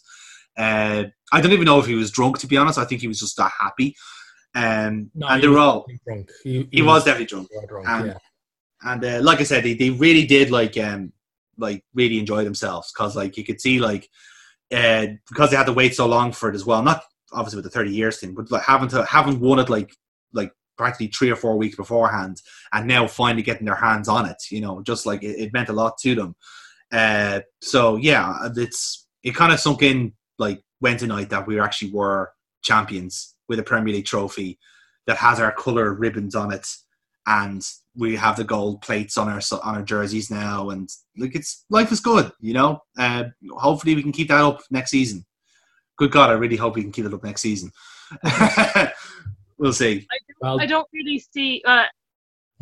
Uh, 0.58 1.04
I 1.32 1.42
don't 1.42 1.52
even 1.52 1.66
know 1.66 1.80
if 1.80 1.86
he 1.86 1.94
was 1.96 2.10
drunk. 2.12 2.40
To 2.40 2.48
be 2.48 2.58
honest, 2.58 2.80
I 2.80 2.86
think 2.86 3.02
he 3.02 3.08
was 3.08 3.20
just 3.20 3.38
that 3.38 3.52
happy. 3.60 3.96
Um, 4.56 5.12
No, 5.14 5.28
and 5.28 5.36
he 5.36 5.42
they 5.42 5.48
were 5.54 5.60
all 5.60 5.86
drunk. 6.06 6.30
He, 6.44 6.68
he 6.72 6.82
was 6.82 7.04
definitely 7.04 7.28
drunk. 7.28 7.50
drunk. 7.68 7.88
and- 7.88 8.08
yeah. 8.08 8.18
and 8.92 9.06
uh, 9.06 9.20
like 9.22 9.40
I 9.40 9.44
said, 9.44 9.64
they, 9.64 9.74
they 9.76 9.90
really 9.92 10.26
did 10.26 10.50
like 10.52 10.78
um 10.78 11.12
like 11.60 11.84
really 11.94 12.20
enjoy 12.20 12.44
themselves 12.44 12.92
because 12.92 13.16
like 13.16 13.36
you 13.38 13.44
could 13.44 13.60
see 13.60 13.80
like 13.80 14.08
uh 14.72 15.08
because 15.30 15.50
they 15.50 15.58
had 15.58 15.66
to 15.66 15.74
wait 15.74 15.96
so 15.96 16.08
long 16.08 16.32
for 16.32 16.50
it 16.50 16.56
as 16.56 16.66
well. 16.66 16.82
Not 16.82 17.04
obviously 17.34 17.58
with 17.58 17.66
the 17.66 17.72
thirty 17.72 17.92
years 17.92 18.20
thing, 18.20 18.34
but 18.34 18.50
like 18.52 18.64
having 18.64 18.90
to 18.90 19.06
having 19.06 19.40
won 19.40 19.60
it 19.60 19.70
like 19.70 19.94
like 20.34 20.52
practically 20.78 21.08
three 21.08 21.30
or 21.30 21.36
four 21.36 21.58
weeks 21.58 21.76
beforehand, 21.76 22.42
and 22.74 22.88
now 22.88 23.08
finally 23.08 23.44
getting 23.44 23.66
their 23.66 23.76
hands 23.76 24.08
on 24.08 24.26
it. 24.26 24.38
You 24.52 24.62
know, 24.62 24.82
just 24.82 25.06
like 25.06 25.24
it, 25.24 25.40
it 25.40 25.54
meant 25.54 25.70
a 25.70 25.74
lot 25.74 25.98
to 26.00 26.16
them. 26.16 26.36
Uh, 26.92 27.42
so 27.62 27.96
yeah, 27.96 28.50
it's 28.56 29.08
it 29.24 29.36
kind 29.36 29.54
of 29.54 29.60
sunk 29.60 29.82
in 29.82 30.14
like 30.40 30.62
Wednesday 30.82 31.08
night 31.08 31.30
that 31.30 31.48
we 31.48 31.60
actually 31.60 31.92
were 31.92 32.32
champions 32.62 33.36
with 33.50 33.60
a 33.60 33.64
Premier 33.64 33.94
League 33.94 34.06
trophy 34.06 34.60
that 35.06 35.18
has 35.18 35.40
our 35.40 35.52
color 35.52 35.94
ribbons 35.94 36.36
on 36.36 36.52
it 36.52 36.68
and 37.28 37.70
we 37.96 38.16
have 38.16 38.38
the 38.38 38.44
gold 38.44 38.82
plates 38.82 39.18
on 39.18 39.28
our 39.28 39.42
on 39.62 39.76
our 39.76 39.82
jerseys 39.84 40.32
now, 40.32 40.70
and 40.70 40.90
like 41.18 41.36
it's 41.36 41.66
life 41.70 41.92
is 41.92 42.00
good, 42.00 42.32
you 42.40 42.54
know. 42.54 42.82
Uh, 42.98 43.26
hopefully, 43.58 43.96
we 43.96 44.02
can 44.02 44.14
keep 44.14 44.30
that 44.30 44.44
up 44.44 44.62
next 44.72 44.92
season. 44.92 45.26
Good 45.98 46.12
God, 46.12 46.30
I 46.30 46.34
really 46.34 46.56
hope 46.56 46.76
we 46.76 46.84
can 46.84 46.92
keep 46.92 47.06
it 47.06 47.14
up 47.14 47.24
next 47.24 47.42
season. 47.42 47.72
we'll 49.58 49.74
see. 49.74 50.08
Well, 50.42 50.60
I 50.62 50.66
don't 50.66 50.88
really 50.94 51.20
see. 51.20 51.62
Uh, 51.66 51.86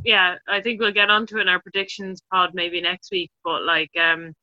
yeah, 0.04 0.36
I 0.48 0.62
think 0.62 0.80
we'll 0.82 0.92
get 0.92 1.10
onto 1.10 1.38
it 1.38 1.42
in 1.42 1.48
our 1.50 1.62
predictions 1.62 2.22
pod 2.32 2.52
maybe 2.54 2.82
next 2.82 3.12
week. 3.12 3.32
But 3.44 3.64
like, 3.64 3.92
um, 4.00 4.34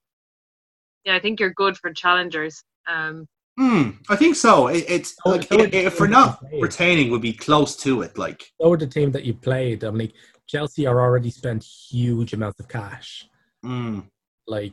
yeah, 1.05 1.15
I 1.17 1.21
think 1.21 1.41
you're 1.41 1.53
good 1.55 1.77
for 1.77 1.93
challengers. 1.93 2.63
Um, 2.87 3.27
Hmm, 3.59 3.91
I 4.09 4.17
think 4.17 4.35
so. 4.37 4.69
It, 4.69 4.85
it's 4.89 5.15
So- 5.23 5.31
like 5.31 5.43
so 5.45 5.61
if, 5.61 5.75
if 5.75 6.01
we're 6.01 6.07
not 6.07 6.43
retaining, 6.59 7.11
we'll 7.11 7.21
be 7.21 7.35
close 7.35 7.77
to 7.83 8.01
it. 8.01 8.17
Like, 8.17 8.43
so 8.59 8.71
would 8.71 8.81
the 8.81 8.87
team 8.87 9.13
that 9.13 9.25
you 9.25 9.35
played, 9.35 9.81
Dominic. 9.81 10.13
Chelsea 10.49 10.87
are 10.87 11.01
already 11.01 11.31
spent 11.31 11.63
huge 11.63 12.33
amounts 12.33 12.61
of 12.61 12.69
cash. 12.69 13.27
hmm, 13.63 14.01
Like, 14.47 14.73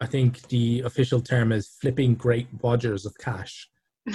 I 0.00 0.06
think 0.06 0.42
the 0.48 0.80
official 0.80 1.20
term 1.20 1.52
is 1.52 1.76
flipping 1.80 2.14
great 2.16 2.48
wodgers 2.60 3.06
of 3.06 3.16
cash. 3.18 3.68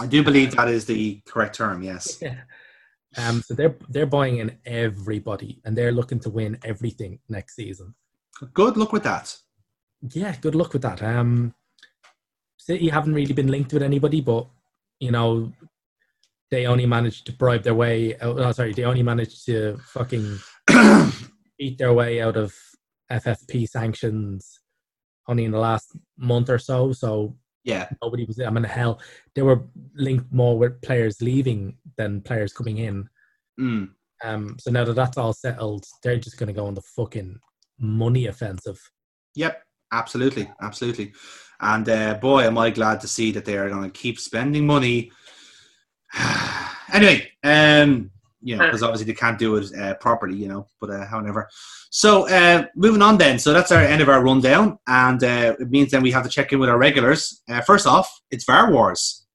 I 0.00 0.06
do 0.06 0.22
believe 0.22 0.56
that 0.56 0.68
is 0.68 0.84
the 0.86 1.20
correct 1.26 1.56
term. 1.56 1.82
Yes. 1.82 2.18
Yeah. 2.20 2.36
Um, 3.16 3.42
so 3.42 3.54
they're 3.54 3.76
they're 3.88 4.06
buying 4.06 4.38
in 4.38 4.58
everybody, 4.66 5.60
and 5.64 5.78
they're 5.78 5.92
looking 5.92 6.18
to 6.18 6.30
win 6.30 6.58
everything 6.64 7.20
next 7.28 7.54
season. 7.54 7.94
Good 8.52 8.76
luck 8.76 8.92
with 8.92 9.04
that. 9.04 9.36
Yeah, 10.10 10.34
good 10.40 10.56
luck 10.56 10.72
with 10.72 10.82
that. 10.82 11.00
Um, 11.00 11.54
City 12.56 12.88
haven't 12.88 13.14
really 13.14 13.32
been 13.32 13.52
linked 13.52 13.72
with 13.72 13.84
anybody, 13.84 14.20
but 14.20 14.48
you 14.98 15.12
know, 15.12 15.52
they 16.50 16.66
only 16.66 16.86
managed 16.86 17.26
to 17.26 17.32
bribe 17.32 17.62
their 17.62 17.74
way. 17.74 18.16
Out, 18.18 18.38
oh, 18.38 18.52
sorry, 18.52 18.72
they 18.72 18.84
only 18.84 19.02
managed 19.02 19.44
to 19.46 19.78
fucking 19.92 20.38
eat 21.60 21.78
their 21.78 21.92
way 21.92 22.20
out 22.20 22.36
of 22.36 22.52
FFP 23.12 23.68
sanctions 23.68 24.58
only 25.28 25.44
in 25.44 25.52
the 25.52 25.58
last 25.58 25.96
month 26.18 26.50
or 26.50 26.58
so. 26.58 26.92
So 26.92 27.36
Yeah, 27.64 27.88
nobody 28.02 28.24
was. 28.24 28.38
I 28.40 28.50
mean, 28.50 28.64
hell, 28.64 29.00
they 29.34 29.42
were 29.42 29.62
linked 29.94 30.30
more 30.32 30.58
with 30.58 30.80
players 30.82 31.20
leaving 31.22 31.76
than 31.96 32.20
players 32.20 32.52
coming 32.52 32.78
in. 32.78 33.08
Mm. 33.58 33.90
Um, 34.22 34.56
so 34.58 34.70
now 34.70 34.84
that 34.84 34.94
that's 34.94 35.18
all 35.18 35.32
settled, 35.32 35.84
they're 36.02 36.18
just 36.18 36.38
going 36.38 36.48
to 36.48 36.52
go 36.52 36.66
on 36.66 36.74
the 36.74 36.82
fucking 36.82 37.38
money 37.78 38.26
offensive. 38.26 38.80
Yep, 39.34 39.62
absolutely, 39.92 40.50
absolutely. 40.60 41.12
And 41.60 41.88
uh, 41.88 42.14
boy, 42.14 42.42
am 42.42 42.58
I 42.58 42.70
glad 42.70 43.00
to 43.00 43.08
see 43.08 43.32
that 43.32 43.44
they 43.44 43.56
are 43.56 43.70
going 43.70 43.90
to 43.90 43.90
keep 43.90 44.18
spending 44.18 44.66
money. 44.66 45.10
anyway, 46.92 47.30
um, 47.42 48.10
you 48.44 48.56
know, 48.56 48.64
because 48.66 48.82
obviously 48.82 49.06
they 49.06 49.14
can't 49.14 49.38
do 49.38 49.56
it 49.56 49.74
uh, 49.74 49.94
properly, 49.94 50.36
you 50.36 50.48
know. 50.48 50.66
But 50.80 50.90
uh, 50.90 51.06
however, 51.06 51.48
so 51.90 52.28
uh, 52.28 52.66
moving 52.76 53.02
on 53.02 53.16
then. 53.16 53.38
So 53.38 53.52
that's 53.52 53.72
our 53.72 53.80
end 53.80 54.02
of 54.02 54.08
our 54.08 54.22
rundown, 54.22 54.78
and 54.86 55.22
uh, 55.24 55.56
it 55.58 55.70
means 55.70 55.90
then 55.90 56.02
we 56.02 56.12
have 56.12 56.24
to 56.24 56.28
check 56.28 56.52
in 56.52 56.60
with 56.60 56.68
our 56.68 56.78
regulars. 56.78 57.42
Uh, 57.48 57.62
first 57.62 57.86
off, 57.86 58.08
it's 58.30 58.44
VAR 58.44 58.70
Wars. 58.70 59.26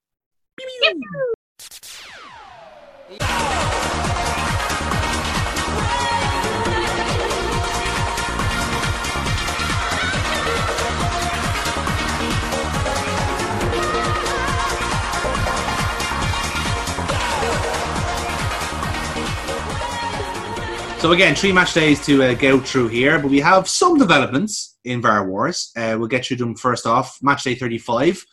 So 20.99 21.13
again, 21.13 21.33
three 21.33 21.53
match 21.53 21.73
days 21.73 22.05
to 22.07 22.21
uh, 22.21 22.33
go 22.33 22.59
through 22.59 22.89
here, 22.89 23.19
but 23.19 23.31
we 23.31 23.39
have 23.39 23.69
some 23.69 23.97
developments 23.97 24.77
in 24.83 25.01
VAR 25.01 25.29
Wars. 25.29 25.71
Uh, 25.77 25.95
we'll 25.97 26.09
get 26.09 26.25
through 26.25 26.35
them 26.35 26.55
first 26.55 26.85
off. 26.85 27.17
Match 27.21 27.43
day 27.43 27.55
35. 27.55 28.25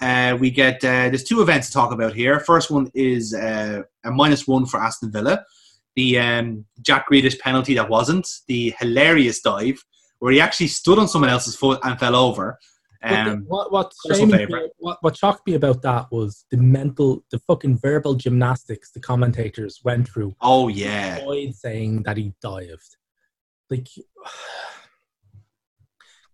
Uh, 0.00 0.34
we 0.40 0.50
get 0.50 0.76
uh, 0.76 1.10
there's 1.10 1.24
two 1.24 1.42
events 1.42 1.66
to 1.66 1.74
talk 1.74 1.92
about 1.92 2.14
here. 2.14 2.40
First 2.40 2.70
one 2.70 2.90
is 2.94 3.34
uh, 3.34 3.82
a 4.02 4.10
minus 4.10 4.48
one 4.48 4.64
for 4.64 4.80
Aston 4.80 5.12
Villa. 5.12 5.44
The 5.94 6.18
um, 6.18 6.64
Jack 6.80 7.04
Grealish 7.10 7.38
penalty 7.38 7.74
that 7.74 7.90
wasn't 7.90 8.26
the 8.48 8.74
hilarious 8.78 9.42
dive 9.42 9.84
where 10.20 10.32
he 10.32 10.40
actually 10.40 10.68
stood 10.68 10.98
on 10.98 11.08
someone 11.08 11.28
else's 11.28 11.54
foot 11.54 11.80
and 11.82 12.00
fell 12.00 12.16
over. 12.16 12.58
Um, 13.06 13.44
what 13.46 13.72
what, 13.72 13.92
what 14.78 14.98
what 15.02 15.16
shocked 15.16 15.46
me 15.46 15.54
about 15.54 15.82
that 15.82 16.06
was 16.10 16.44
the 16.50 16.56
mental, 16.56 17.24
the 17.30 17.38
fucking 17.40 17.78
verbal 17.78 18.14
gymnastics 18.14 18.90
the 18.92 19.00
commentators 19.00 19.80
went 19.84 20.08
through. 20.08 20.34
oh 20.40 20.68
yeah, 20.68 21.20
Boyd 21.24 21.54
saying 21.54 22.02
that 22.02 22.16
he 22.16 22.32
dived, 22.42 22.96
like, 23.70 23.86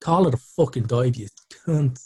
call 0.00 0.26
it 0.26 0.34
a 0.34 0.38
fucking 0.38 0.84
dive, 0.84 1.16
you 1.16 1.28
cunt. 1.66 1.98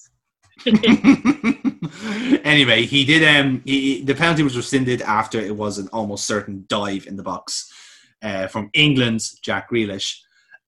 anyway, 2.45 2.85
he 2.85 3.05
did. 3.05 3.23
Um, 3.25 3.63
he- 3.65 4.03
the 4.03 4.15
penalty 4.15 4.43
was 4.43 4.57
rescinded 4.57 5.03
after 5.03 5.39
it 5.39 5.55
was 5.55 5.79
an 5.79 5.89
almost 5.93 6.27
certain 6.27 6.65
dive 6.69 7.07
in 7.07 7.17
the 7.17 7.23
box 7.23 7.73
uh, 8.23 8.47
from 8.49 8.71
England's 8.73 9.39
Jack 9.41 9.71
Grealish. 9.71 10.19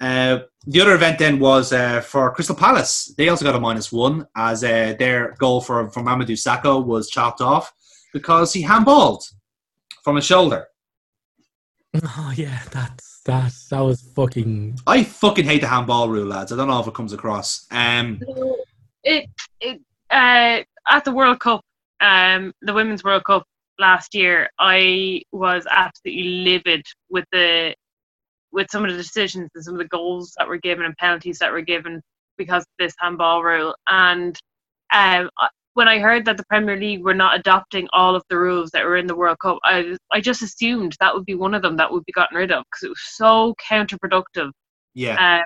Uh, 0.00 0.40
the 0.66 0.80
other 0.80 0.94
event 0.94 1.18
then 1.18 1.38
was 1.38 1.72
uh, 1.72 2.00
for 2.00 2.32
Crystal 2.32 2.54
Palace. 2.54 3.12
They 3.16 3.28
also 3.28 3.44
got 3.44 3.56
a 3.56 3.60
minus 3.60 3.90
one 3.90 4.26
as 4.36 4.62
uh, 4.62 4.94
their 4.98 5.34
goal 5.38 5.60
for 5.60 5.88
from 5.90 6.06
Mamadou 6.06 6.32
Sakho 6.32 6.84
was 6.84 7.08
chopped 7.08 7.40
off 7.40 7.72
because 8.12 8.52
he 8.52 8.62
handballed 8.62 9.24
from 10.04 10.16
his 10.16 10.24
shoulder. 10.24 10.66
Oh 11.94 12.32
yeah, 12.36 12.60
that's 12.70 13.22
that 13.22 13.52
that 13.70 13.80
was 13.80 14.02
fucking. 14.14 14.78
I 14.86 15.02
fucking 15.02 15.46
hate 15.46 15.62
the 15.62 15.68
handball 15.68 16.08
rule, 16.08 16.26
lads. 16.26 16.52
I 16.52 16.56
don't 16.56 16.68
know 16.68 16.80
if 16.80 16.86
it 16.86 16.94
comes 16.94 17.14
across. 17.14 17.66
Um, 17.70 18.20
it 19.02 19.28
it 19.60 19.80
uh, 20.10 20.62
at 20.88 21.04
the 21.04 21.12
World 21.12 21.40
Cup, 21.40 21.64
um, 22.00 22.52
the 22.60 22.74
Women's 22.74 23.02
World 23.02 23.24
Cup 23.24 23.44
last 23.78 24.14
year, 24.14 24.50
I 24.58 25.22
was 25.32 25.66
absolutely 25.70 26.44
livid 26.44 26.86
with 27.08 27.24
the 27.32 27.74
with 28.52 28.70
some 28.70 28.84
of 28.84 28.90
the 28.90 28.96
decisions 28.96 29.50
and 29.54 29.64
some 29.64 29.74
of 29.74 29.78
the 29.78 29.88
goals 29.88 30.32
that 30.38 30.48
were 30.48 30.58
given 30.58 30.84
and 30.84 30.96
penalties 30.96 31.38
that 31.38 31.52
were 31.52 31.60
given 31.62 32.00
because 32.36 32.62
of 32.62 32.68
this 32.78 32.94
handball 32.98 33.42
rule. 33.42 33.74
And 33.88 34.38
um, 34.92 35.30
when 35.74 35.88
I 35.88 35.98
heard 35.98 36.24
that 36.24 36.36
the 36.36 36.44
Premier 36.48 36.76
League 36.76 37.04
were 37.04 37.14
not 37.14 37.38
adopting 37.38 37.88
all 37.92 38.16
of 38.16 38.22
the 38.30 38.38
rules 38.38 38.70
that 38.70 38.84
were 38.84 38.96
in 38.96 39.06
the 39.06 39.16
World 39.16 39.38
Cup, 39.40 39.58
I 39.64 39.96
I 40.10 40.20
just 40.20 40.42
assumed 40.42 40.96
that 41.00 41.14
would 41.14 41.26
be 41.26 41.34
one 41.34 41.54
of 41.54 41.62
them 41.62 41.76
that 41.76 41.92
would 41.92 42.04
be 42.04 42.12
gotten 42.12 42.36
rid 42.36 42.50
of 42.52 42.64
because 42.64 42.84
it 42.84 42.88
was 42.88 43.02
so 43.02 43.54
counterproductive. 43.70 44.50
yeah, 44.94 45.18
Um, 45.18 45.44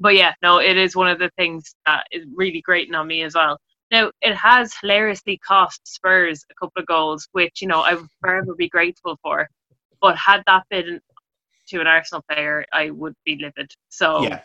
but 0.00 0.14
yeah, 0.16 0.34
no, 0.42 0.58
it 0.58 0.76
is 0.76 0.96
one 0.96 1.08
of 1.08 1.18
the 1.18 1.30
things 1.38 1.74
that 1.86 2.04
is 2.10 2.26
really 2.34 2.60
grating 2.62 2.94
on 2.94 3.06
me 3.06 3.22
as 3.22 3.34
well. 3.34 3.58
Now, 3.90 4.10
it 4.22 4.34
has 4.34 4.74
hilariously 4.80 5.38
cost 5.38 5.80
Spurs 5.86 6.44
a 6.50 6.54
couple 6.54 6.80
of 6.80 6.86
goals, 6.86 7.28
which, 7.32 7.60
you 7.60 7.68
know, 7.68 7.82
I 7.82 7.94
would 7.94 8.08
forever 8.20 8.54
be 8.54 8.68
grateful 8.68 9.18
for. 9.22 9.46
But 10.00 10.16
had 10.16 10.42
that 10.46 10.64
been 10.70 11.00
to 11.68 11.80
an 11.80 11.86
Arsenal 11.86 12.24
player, 12.30 12.64
I 12.72 12.90
would 12.90 13.14
be 13.24 13.38
livid. 13.40 13.72
So, 13.88 14.22
yeah. 14.22 14.40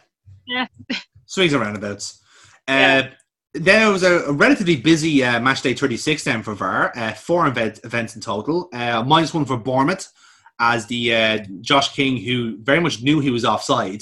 yeah. 0.46 0.68
Swings 1.26 1.54
and 1.54 1.62
roundabouts. 1.62 2.22
Uh, 2.68 2.72
Yeah. 2.72 3.10
Then 3.54 3.88
it 3.88 3.92
was 3.92 4.04
a, 4.04 4.20
a 4.26 4.32
relatively 4.34 4.76
busy 4.76 5.24
uh, 5.24 5.40
match 5.40 5.64
day 5.64 5.74
36 5.74 6.24
then 6.24 6.44
for 6.44 6.54
VAR. 6.54 6.92
Uh, 6.96 7.14
four 7.14 7.48
event, 7.48 7.80
events 7.84 8.16
in 8.16 8.22
total. 8.22 8.70
Uh, 8.72 9.04
minus 9.04 9.34
one 9.34 9.46
for 9.46 9.58
Bournemouth 9.58 10.12
as 10.60 10.86
the 10.88 11.16
uh, 11.16 11.40
Josh 11.62 11.94
King, 11.94 12.18
who 12.18 12.58
very 12.62 12.80
much 12.80 13.02
knew 13.02 13.20
he 13.20 13.30
was 13.30 13.46
offside, 13.46 14.02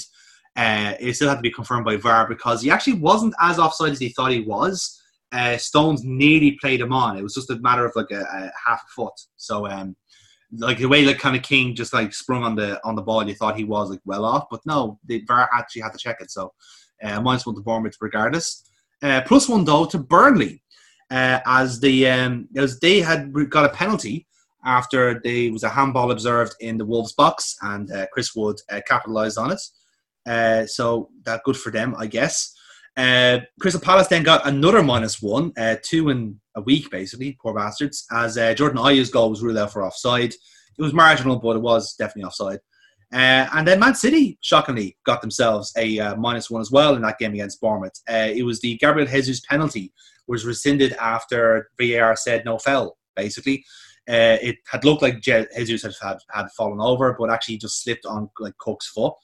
uh, 0.56 0.94
it 1.00 1.14
still 1.14 1.28
had 1.28 1.36
to 1.36 1.42
be 1.42 1.50
confirmed 1.50 1.84
by 1.84 1.96
VAR 1.96 2.28
because 2.28 2.62
he 2.62 2.70
actually 2.70 2.94
wasn't 2.94 3.34
as 3.40 3.58
offside 3.58 3.92
as 3.92 3.98
he 3.98 4.08
thought 4.10 4.32
he 4.32 4.40
was. 4.40 5.00
Uh, 5.32 5.56
Stones 5.56 6.02
nearly 6.04 6.56
played 6.60 6.80
him 6.80 6.92
on. 6.92 7.16
It 7.16 7.22
was 7.22 7.34
just 7.34 7.50
a 7.50 7.58
matter 7.60 7.84
of 7.84 7.92
like 7.94 8.10
a, 8.10 8.20
a 8.20 8.52
half 8.64 8.82
a 8.82 8.88
foot. 8.94 9.12
So, 9.36 9.66
um, 9.66 9.96
like 10.52 10.78
the 10.78 10.86
way 10.86 11.04
like 11.04 11.18
kind 11.18 11.36
of 11.36 11.42
King 11.42 11.74
just 11.74 11.92
like 11.92 12.12
sprung 12.12 12.42
on 12.42 12.54
the 12.54 12.80
on 12.84 12.94
the 12.94 13.02
ball, 13.02 13.26
you 13.26 13.34
thought 13.34 13.56
he 13.56 13.64
was 13.64 13.90
like 13.90 14.00
well 14.04 14.24
off, 14.24 14.46
but 14.50 14.60
no, 14.66 14.98
the 15.06 15.22
VAR 15.26 15.48
actually 15.52 15.82
had 15.82 15.92
to 15.92 15.98
check 15.98 16.18
it. 16.20 16.30
So, 16.30 16.52
uh, 17.02 17.20
minus 17.20 17.46
one 17.46 17.54
to 17.56 17.62
Bournemouth 17.62 17.96
regardless. 18.00 18.64
Uh, 19.02 19.22
plus 19.26 19.48
one 19.48 19.64
though 19.64 19.86
to 19.86 19.98
Burnley, 19.98 20.62
uh, 21.10 21.40
as 21.46 21.80
the 21.80 22.08
um, 22.08 22.48
as 22.56 22.78
they 22.80 23.00
had 23.00 23.32
got 23.50 23.64
a 23.66 23.74
penalty 23.74 24.26
after 24.64 25.20
there 25.22 25.52
was 25.52 25.62
a 25.62 25.68
handball 25.68 26.10
observed 26.10 26.54
in 26.60 26.76
the 26.76 26.84
Wolves 26.84 27.12
box, 27.12 27.56
and 27.62 27.90
uh, 27.92 28.06
Chris 28.12 28.34
Wood 28.34 28.56
uh, 28.70 28.80
capitalised 28.86 29.38
on 29.38 29.52
it. 29.52 29.60
Uh, 30.26 30.66
so 30.66 31.10
that 31.24 31.42
good 31.44 31.56
for 31.56 31.70
them, 31.70 31.94
I 31.98 32.06
guess. 32.06 32.52
Uh, 32.96 33.40
Crystal 33.60 33.80
Palace 33.80 34.08
then 34.08 34.22
got 34.22 34.46
another 34.46 34.82
minus 34.82 35.20
one, 35.22 35.52
uh, 35.56 35.76
two 35.82 36.08
in 36.08 36.40
a 36.56 36.62
week 36.62 36.90
basically, 36.90 37.38
poor 37.40 37.54
bastards, 37.54 38.06
as 38.10 38.36
uh, 38.36 38.54
Jordan 38.54 38.78
Ayew's 38.78 39.10
goal 39.10 39.30
was 39.30 39.42
ruled 39.42 39.58
out 39.58 39.72
for 39.72 39.84
offside. 39.84 40.32
It 40.32 40.82
was 40.82 40.92
marginal, 40.92 41.36
but 41.38 41.56
it 41.56 41.62
was 41.62 41.94
definitely 41.94 42.24
offside. 42.24 42.60
Uh, 43.12 43.46
and 43.54 43.66
then 43.66 43.78
Man 43.78 43.94
City, 43.94 44.36
shockingly, 44.40 44.96
got 45.04 45.20
themselves 45.20 45.72
a 45.76 45.98
uh, 46.00 46.16
minus 46.16 46.50
one 46.50 46.60
as 46.60 46.72
well 46.72 46.96
in 46.96 47.02
that 47.02 47.18
game 47.18 47.34
against 47.34 47.60
Bournemouth. 47.60 48.00
Uh, 48.10 48.28
it 48.34 48.42
was 48.42 48.60
the 48.60 48.76
Gabriel 48.78 49.08
Jesus 49.08 49.40
penalty 49.40 49.92
was 50.26 50.44
rescinded 50.44 50.92
after 50.94 51.70
VAR 51.80 52.16
said 52.16 52.44
no 52.44 52.58
foul, 52.58 52.96
basically. 53.14 53.64
Uh, 54.08 54.38
it 54.40 54.56
had 54.70 54.84
looked 54.84 55.02
like 55.02 55.20
Je- 55.20 55.46
Jesus 55.56 55.82
had, 55.82 55.94
had 56.02 56.18
had 56.32 56.50
fallen 56.52 56.80
over, 56.80 57.14
but 57.18 57.30
actually 57.30 57.58
just 57.58 57.82
slipped 57.82 58.06
on 58.06 58.28
like 58.38 58.56
Cook's 58.58 58.88
foot. 58.88 59.14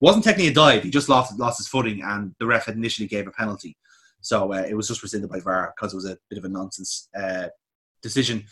wasn't 0.00 0.24
technically 0.24 0.50
a 0.50 0.54
dive; 0.54 0.82
he 0.82 0.90
just 0.90 1.08
lost 1.08 1.38
lost 1.38 1.58
his 1.58 1.68
footing, 1.68 2.02
and 2.02 2.34
the 2.38 2.46
ref 2.46 2.68
initially 2.68 3.08
gave 3.08 3.26
a 3.26 3.32
penalty. 3.32 3.76
So 4.22 4.52
uh, 4.52 4.64
it 4.68 4.74
was 4.74 4.88
just 4.88 5.02
rescinded 5.02 5.30
by 5.30 5.40
VAR 5.40 5.74
because 5.76 5.92
it 5.92 5.96
was 5.96 6.08
a 6.08 6.16
bit 6.30 6.38
of 6.38 6.44
a 6.44 6.48
nonsense 6.48 7.08
uh, 7.14 7.48
decision. 8.02 8.44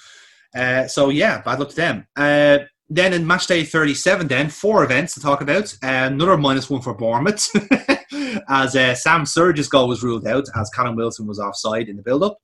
Uh, 0.55 0.87
so 0.87 1.09
yeah, 1.09 1.41
bad 1.43 1.61
luck 1.61 1.71
to 1.71 1.77
them. 1.77 2.07
Uh, 2.17 2.59
then 2.89 3.13
in 3.13 3.25
match 3.25 3.47
day 3.47 3.65
37, 3.65 4.27
then 4.27 4.51
four 4.51 4.83
events 4.83 5.15
to 5.15 5.21
talk 5.21 5.41
about. 5.41 5.73
Uh, 5.83 6.11
another 6.11 6.37
minus 6.37 6.69
one 6.69 6.83
for 6.83 6.93
Bournemouth, 6.93 7.49
as 8.49 8.75
uh, 8.75 8.95
Sam 8.97 9.23
Surridge's 9.23 9.69
goal 9.69 9.87
was 9.87 10.03
ruled 10.03 10.27
out 10.27 10.45
as 10.57 10.71
Callum 10.71 10.97
Wilson 10.97 11.27
was 11.27 11.39
offside 11.39 11.89
in 11.89 11.97
the 11.97 12.03
build-up. 12.03 12.37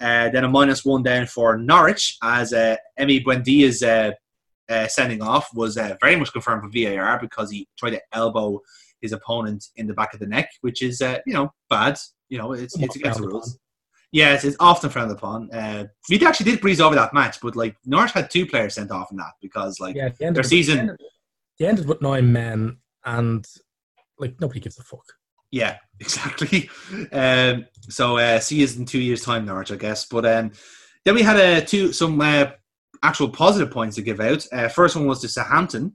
Then 0.00 0.42
a 0.42 0.48
minus 0.48 0.84
one 0.84 1.04
then 1.04 1.26
for 1.26 1.56
Norwich 1.56 2.16
as 2.22 2.52
Emi 2.52 3.24
Buendia's 3.24 3.84
sending 4.92 5.22
off 5.22 5.48
was 5.54 5.76
very 6.00 6.16
much 6.16 6.32
confirmed 6.32 6.62
for 6.64 6.70
VAR 6.70 7.20
because 7.20 7.52
he 7.52 7.68
tried 7.78 7.90
to 7.90 8.02
elbow 8.12 8.60
his 9.00 9.12
opponent 9.12 9.66
in 9.76 9.86
the 9.86 9.94
back 9.94 10.12
of 10.12 10.18
the 10.18 10.26
neck, 10.26 10.50
which 10.62 10.82
is 10.82 11.00
you 11.24 11.32
know 11.32 11.52
bad. 11.70 11.96
You 12.28 12.38
know 12.38 12.52
it's 12.52 12.78
it's 12.78 12.96
against 12.96 13.20
the 13.20 13.28
rules. 13.28 13.58
Yes, 14.12 14.44
it's 14.44 14.56
often 14.60 14.90
frowned 14.90 15.10
upon. 15.10 15.50
Uh, 15.52 15.86
we 16.08 16.24
actually 16.24 16.50
did 16.52 16.60
breeze 16.60 16.80
over 16.80 16.94
that 16.94 17.12
match, 17.12 17.40
but 17.40 17.56
like 17.56 17.76
Norwich 17.84 18.12
had 18.12 18.30
two 18.30 18.46
players 18.46 18.74
sent 18.74 18.90
off 18.92 19.10
in 19.10 19.16
that 19.16 19.32
because 19.42 19.80
like 19.80 19.96
Yeah, 19.96 20.04
ended, 20.04 20.18
their 20.20 20.32
with- 20.34 20.46
season- 20.46 20.76
They 20.76 20.80
ended, 20.82 20.96
they 21.58 21.66
ended 21.66 21.88
with 21.88 22.00
nine 22.02 22.32
men, 22.32 22.78
and 23.04 23.44
like 24.18 24.40
nobody 24.40 24.60
gives 24.60 24.78
a 24.78 24.82
fuck. 24.84 25.04
Yeah, 25.50 25.78
exactly. 26.00 26.70
Um, 27.12 27.66
so 27.88 28.16
uh, 28.18 28.38
see 28.40 28.56
you 28.60 28.68
in 28.76 28.84
two 28.86 29.00
years' 29.00 29.22
time, 29.22 29.44
Norwich, 29.46 29.72
I 29.72 29.76
guess. 29.76 30.06
But 30.06 30.24
um, 30.26 30.52
then 31.04 31.14
we 31.14 31.22
had 31.22 31.36
uh, 31.36 31.64
two 31.66 31.92
some 31.92 32.20
uh, 32.20 32.46
actual 33.02 33.28
positive 33.28 33.72
points 33.72 33.96
to 33.96 34.02
give 34.02 34.20
out. 34.20 34.46
Uh, 34.52 34.68
first 34.68 34.94
one 34.96 35.06
was 35.06 35.20
to 35.22 35.28
Southampton, 35.28 35.92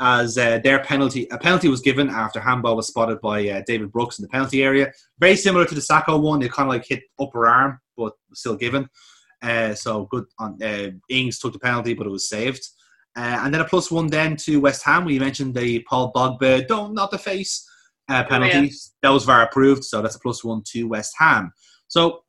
as 0.00 0.38
uh, 0.38 0.58
their 0.64 0.82
penalty 0.82 1.28
a 1.30 1.38
penalty 1.38 1.68
was 1.68 1.80
given 1.80 2.08
after 2.08 2.40
handball 2.40 2.74
was 2.74 2.88
spotted 2.88 3.20
by 3.20 3.46
uh, 3.48 3.62
David 3.66 3.92
Brooks 3.92 4.18
in 4.18 4.22
the 4.22 4.28
penalty 4.28 4.64
area. 4.64 4.90
Very 5.18 5.36
similar 5.36 5.66
to 5.66 5.74
the 5.74 5.80
Soucek 5.80 6.20
one. 6.20 6.40
They 6.40 6.48
kind 6.48 6.68
of 6.68 6.72
like 6.74 6.86
hit 6.86 7.02
upper 7.20 7.46
arm, 7.46 7.78
but 7.96 8.14
still 8.32 8.56
given. 8.56 8.88
Uh, 9.42 9.74
so 9.74 10.06
good 10.06 10.24
on 10.38 10.60
uh, 10.62 10.90
Ings 11.08 11.38
took 11.38 11.52
the 11.52 11.58
penalty, 11.58 11.94
but 11.94 12.06
it 12.06 12.10
was 12.10 12.28
saved. 12.28 12.66
Uh, 13.16 13.40
and 13.42 13.52
then 13.52 13.60
a 13.60 13.64
plus 13.64 13.90
one 13.90 14.06
then 14.06 14.36
to 14.36 14.60
West 14.60 14.84
Ham. 14.84 15.04
We 15.04 15.18
mentioned 15.18 15.54
the 15.54 15.80
Paul 15.80 16.12
Pogba 16.12 16.66
don't 16.66 16.94
not 16.94 17.10
the 17.10 17.18
face 17.18 17.68
uh, 18.08 18.24
penalty. 18.24 18.72
That 19.02 19.10
was 19.10 19.24
VAR 19.24 19.42
approved, 19.42 19.84
so 19.84 20.00
that's 20.00 20.16
a 20.16 20.20
plus 20.20 20.42
one 20.42 20.62
to 20.68 20.84
West 20.84 21.14
Ham. 21.18 21.52
So 21.88 22.24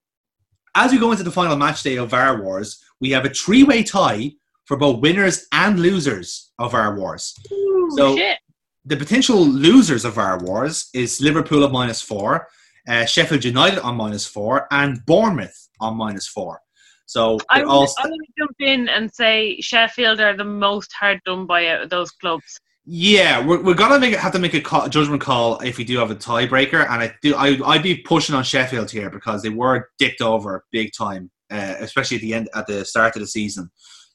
as 0.75 0.91
we 0.91 0.97
go 0.97 1.11
into 1.11 1.23
the 1.23 1.31
final 1.31 1.55
match 1.55 1.83
day 1.83 1.97
of 1.97 2.09
VAR 2.09 2.41
Wars, 2.41 2.83
we 2.99 3.11
have 3.11 3.25
a 3.25 3.29
three-way 3.29 3.83
tie 3.83 4.31
for 4.71 4.77
both 4.77 5.01
winners 5.01 5.47
and 5.51 5.81
losers 5.81 6.53
of 6.57 6.73
our 6.73 6.95
Wars. 6.97 7.37
Ooh, 7.51 7.89
So- 7.97 8.15
shit. 8.15 8.37
The 8.85 8.95
potential 8.95 9.45
losers 9.45 10.05
of 10.05 10.17
our 10.17 10.39
Wars 10.39 10.89
is 10.93 11.19
Liverpool 11.19 11.65
at 11.65 11.73
minus 11.73 12.01
four, 12.01 12.47
uh, 12.87 13.05
Sheffield 13.05 13.43
United 13.43 13.79
on 13.79 13.97
minus 13.97 14.25
four, 14.25 14.67
and 14.71 15.05
Bournemouth 15.05 15.67
on 15.81 15.97
minus 15.97 16.25
four. 16.25 16.61
So 17.05 17.37
I 17.49 17.63
will, 17.63 17.71
all 17.71 17.93
I 17.97 18.09
jump 18.39 18.55
in 18.59 18.87
and 18.87 19.13
say 19.13 19.59
Sheffield 19.59 20.21
are 20.21 20.37
the 20.37 20.45
most 20.45 20.93
hard 20.93 21.19
done 21.25 21.45
by 21.45 21.67
out 21.67 21.81
of 21.81 21.89
those 21.89 22.09
clubs. 22.11 22.57
Yeah, 22.85 23.45
we're, 23.45 23.61
we're 23.61 23.75
gonna 23.75 23.99
make 23.99 24.15
have 24.15 24.31
to 24.31 24.39
make 24.39 24.53
a 24.53 24.61
call, 24.61 24.87
judgment 24.87 25.21
call 25.21 25.59
if 25.59 25.77
we 25.77 25.83
do 25.83 25.97
have 25.99 26.11
a 26.11 26.15
tiebreaker, 26.15 26.89
and 26.89 27.03
I 27.03 27.13
do 27.21 27.35
I 27.35 27.59
I'd 27.65 27.83
be 27.83 27.97
pushing 27.97 28.35
on 28.35 28.45
Sheffield 28.45 28.89
here 28.89 29.09
because 29.09 29.43
they 29.43 29.49
were 29.49 29.89
dicked 29.99 30.21
over 30.21 30.63
big 30.71 30.91
time, 30.97 31.29
uh, 31.51 31.75
especially 31.79 32.15
at 32.17 32.21
the 32.21 32.33
end 32.33 32.49
at 32.55 32.67
the 32.67 32.85
start 32.85 33.17
of 33.17 33.21
the 33.21 33.27
season. 33.27 33.69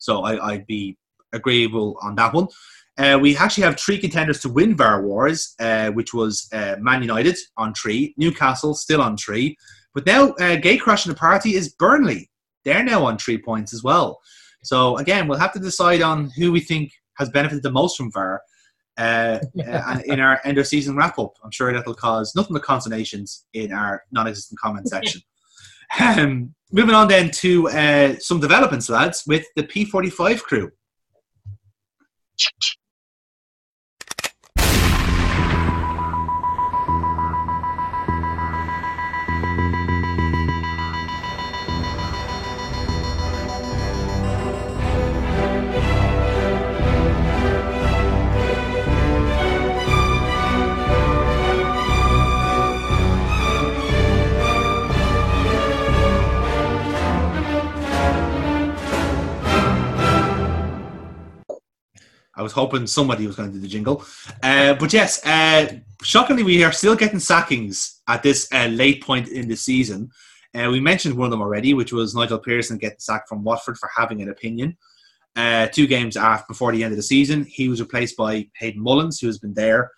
So 0.06 0.22
I, 0.22 0.52
I'd 0.52 0.66
be 0.66 0.96
agreeable 1.32 1.98
on 2.00 2.14
that 2.14 2.32
one. 2.32 2.46
Uh, 2.96 3.18
we 3.20 3.36
actually 3.36 3.64
have 3.64 3.78
three 3.78 3.98
contenders 3.98 4.40
to 4.40 4.48
win 4.48 4.74
VAR 4.74 5.02
Wars, 5.02 5.54
uh, 5.60 5.90
which 5.90 6.14
was 6.14 6.48
uh, 6.52 6.76
Man 6.78 7.02
United 7.02 7.36
on 7.56 7.74
three, 7.74 8.14
Newcastle 8.16 8.74
still 8.74 9.02
on 9.02 9.16
three, 9.16 9.56
but 9.94 10.06
now 10.06 10.30
uh, 10.40 10.56
gate 10.56 10.80
crushing 10.80 11.12
the 11.12 11.18
party 11.18 11.54
is 11.56 11.74
Burnley. 11.74 12.30
They're 12.64 12.84
now 12.84 13.04
on 13.04 13.18
three 13.18 13.36
points 13.36 13.74
as 13.74 13.82
well. 13.82 14.20
So 14.62 14.96
again, 14.96 15.26
we'll 15.26 15.38
have 15.38 15.52
to 15.52 15.58
decide 15.58 16.02
on 16.02 16.30
who 16.30 16.52
we 16.52 16.60
think 16.60 16.92
has 17.18 17.28
benefited 17.30 17.62
the 17.64 17.70
most 17.70 17.96
from 17.96 18.12
VAR 18.12 18.40
uh, 18.96 19.38
uh, 19.66 19.98
in 20.06 20.20
our 20.20 20.40
end 20.44 20.58
of 20.58 20.66
season 20.66 20.96
wrap 20.96 21.18
up. 21.18 21.32
I'm 21.44 21.50
sure 21.50 21.72
that'll 21.72 21.94
cause 21.94 22.34
nothing 22.34 22.54
but 22.54 22.62
consternations 22.62 23.44
in 23.52 23.72
our 23.72 24.04
non 24.12 24.26
existent 24.26 24.60
comment 24.60 24.88
section. 24.88 25.20
Moving 26.72 26.94
on 26.94 27.08
then 27.08 27.30
to 27.30 27.68
uh, 27.68 28.16
some 28.18 28.40
developments, 28.40 28.88
lads, 28.88 29.24
with 29.26 29.46
the 29.56 29.62
P45 29.62 30.40
crew. 30.42 30.70
I 62.36 62.42
was 62.42 62.52
hoping 62.52 62.86
somebody 62.86 63.26
was 63.26 63.36
going 63.36 63.48
to 63.48 63.54
do 63.54 63.60
the 63.60 63.68
jingle. 63.68 64.04
Uh, 64.42 64.74
but 64.74 64.92
yes, 64.92 65.24
uh, 65.24 65.78
shockingly, 66.02 66.42
we 66.42 66.62
are 66.64 66.72
still 66.72 66.94
getting 66.94 67.18
sackings 67.18 68.00
at 68.08 68.22
this 68.22 68.48
uh, 68.52 68.66
late 68.66 69.02
point 69.02 69.28
in 69.28 69.48
the 69.48 69.56
season. 69.56 70.10
Uh, 70.54 70.70
we 70.70 70.80
mentioned 70.80 71.16
one 71.16 71.26
of 71.26 71.30
them 71.30 71.42
already, 71.42 71.74
which 71.74 71.92
was 71.92 72.14
Nigel 72.14 72.38
Pearson 72.38 72.78
getting 72.78 72.98
sacked 72.98 73.28
from 73.28 73.42
Watford 73.42 73.78
for 73.78 73.90
having 73.94 74.22
an 74.22 74.28
opinion. 74.28 74.76
Uh, 75.34 75.66
two 75.66 75.86
games 75.86 76.16
after 76.16 76.46
before 76.48 76.72
the 76.72 76.82
end 76.82 76.92
of 76.92 76.96
the 76.96 77.02
season, 77.02 77.44
he 77.44 77.68
was 77.68 77.80
replaced 77.80 78.16
by 78.16 78.48
Hayden 78.56 78.82
Mullins, 78.82 79.20
who 79.20 79.26
has 79.26 79.38
been 79.38 79.54
there. 79.54 79.90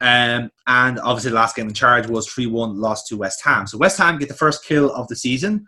Um, 0.00 0.50
and 0.66 0.98
obviously, 0.98 1.30
the 1.30 1.36
last 1.36 1.54
game 1.54 1.68
in 1.68 1.74
charge 1.74 2.08
was 2.08 2.26
3 2.26 2.46
1 2.46 2.80
loss 2.80 3.06
to 3.08 3.16
West 3.16 3.44
Ham. 3.44 3.68
So, 3.68 3.78
West 3.78 3.98
Ham 3.98 4.18
get 4.18 4.28
the 4.28 4.34
first 4.34 4.64
kill 4.64 4.92
of 4.92 5.06
the 5.06 5.14
season. 5.14 5.66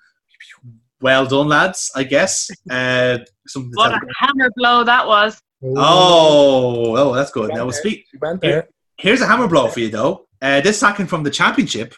Well 1.00 1.26
done, 1.26 1.48
lads, 1.48 1.92
I 1.94 2.02
guess. 2.02 2.50
Uh, 2.68 3.18
What 3.54 3.92
a 3.92 4.00
hammer 4.18 4.50
blow 4.56 4.82
that 4.82 5.06
was. 5.06 5.40
Oh, 5.64 6.96
oh, 6.96 7.14
that's 7.14 7.30
good. 7.30 7.50
Now 7.50 7.64
we'll 7.64 7.72
speak. 7.72 8.06
She 8.10 8.18
went 8.18 8.40
there. 8.40 8.68
Here's 8.98 9.20
a 9.20 9.26
hammer 9.26 9.48
blow 9.48 9.68
for 9.68 9.80
you, 9.80 9.88
though. 9.88 10.28
Uh, 10.42 10.60
this 10.60 10.78
sacking 10.78 11.06
from 11.06 11.22
the 11.22 11.30
championship. 11.30 11.94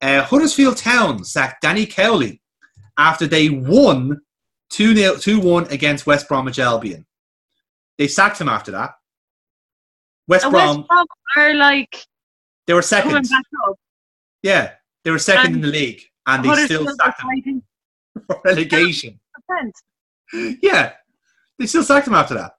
Uh, 0.00 0.22
Huddersfield 0.22 0.76
Town 0.76 1.24
sacked 1.24 1.62
Danny 1.62 1.84
Cowley 1.84 2.40
after 2.96 3.26
they 3.26 3.48
won 3.48 4.20
2 4.70 5.40
1 5.40 5.66
against 5.70 6.06
West 6.06 6.28
Bromwich 6.28 6.58
Albion. 6.58 7.06
They 7.96 8.06
sacked 8.06 8.40
him 8.40 8.48
after 8.48 8.70
that. 8.72 8.92
West 10.28 10.44
And 10.44 10.52
Brom, 10.52 10.76
West 10.78 10.88
Brom 10.88 11.06
are 11.36 11.54
like 11.54 12.06
they 12.66 12.74
were 12.74 12.82
coming 12.82 13.24
second. 13.24 13.28
back 13.30 13.44
up. 13.66 13.76
Yeah, 14.42 14.72
they 15.02 15.10
were 15.10 15.18
second 15.18 15.54
in 15.54 15.60
the 15.62 15.68
league, 15.68 16.02
and 16.26 16.44
they 16.44 16.64
still 16.66 16.86
sacked 16.94 17.22
him 17.44 17.62
for 18.26 18.40
relegation. 18.44 19.18
yeah, 20.62 20.92
they 21.58 21.66
still 21.66 21.82
sacked 21.82 22.06
him 22.06 22.14
after 22.14 22.34
that. 22.34 22.52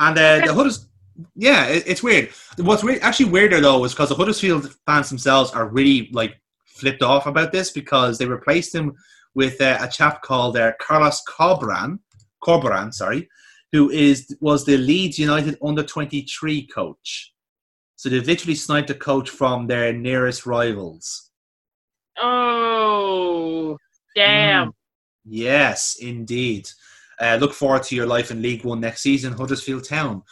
And 0.00 0.18
uh, 0.18 0.46
the 0.46 0.54
Hudders, 0.54 0.88
yeah, 1.36 1.66
it, 1.66 1.84
it's 1.86 2.02
weird. 2.02 2.30
What's 2.56 2.82
weird, 2.82 3.02
actually 3.02 3.30
weirder 3.30 3.60
though, 3.60 3.84
is 3.84 3.92
because 3.92 4.08
the 4.08 4.14
Huddersfield 4.16 4.74
fans 4.86 5.08
themselves 5.08 5.52
are 5.52 5.68
really 5.68 6.08
like 6.12 6.40
flipped 6.64 7.02
off 7.02 7.26
about 7.26 7.52
this 7.52 7.70
because 7.70 8.18
they 8.18 8.26
replaced 8.26 8.74
him 8.74 8.94
with 9.34 9.60
uh, 9.60 9.78
a 9.80 9.86
chap 9.86 10.22
called 10.22 10.56
uh, 10.56 10.72
Carlos 10.80 11.22
Corberan, 11.28 11.98
Corberan, 12.42 12.92
sorry, 12.92 13.28
who 13.72 13.90
is 13.90 14.34
was 14.40 14.64
the 14.64 14.78
Leeds 14.78 15.18
United 15.18 15.58
under 15.62 15.82
twenty 15.82 16.22
three 16.22 16.66
coach. 16.66 17.34
So 17.96 18.08
they've 18.08 18.26
literally 18.26 18.54
sniped 18.54 18.88
a 18.88 18.94
coach 18.94 19.28
from 19.28 19.66
their 19.66 19.92
nearest 19.92 20.46
rivals. 20.46 21.30
Oh, 22.18 23.76
damn. 24.16 24.72
Yes, 25.26 25.96
indeed. 26.00 26.70
Uh, 27.20 27.36
look 27.40 27.52
forward 27.52 27.82
to 27.84 27.94
your 27.94 28.06
life 28.06 28.30
in 28.30 28.42
League 28.42 28.64
One 28.64 28.80
next 28.80 29.02
season, 29.02 29.32
Huddersfield 29.32 29.84
Town. 29.84 30.22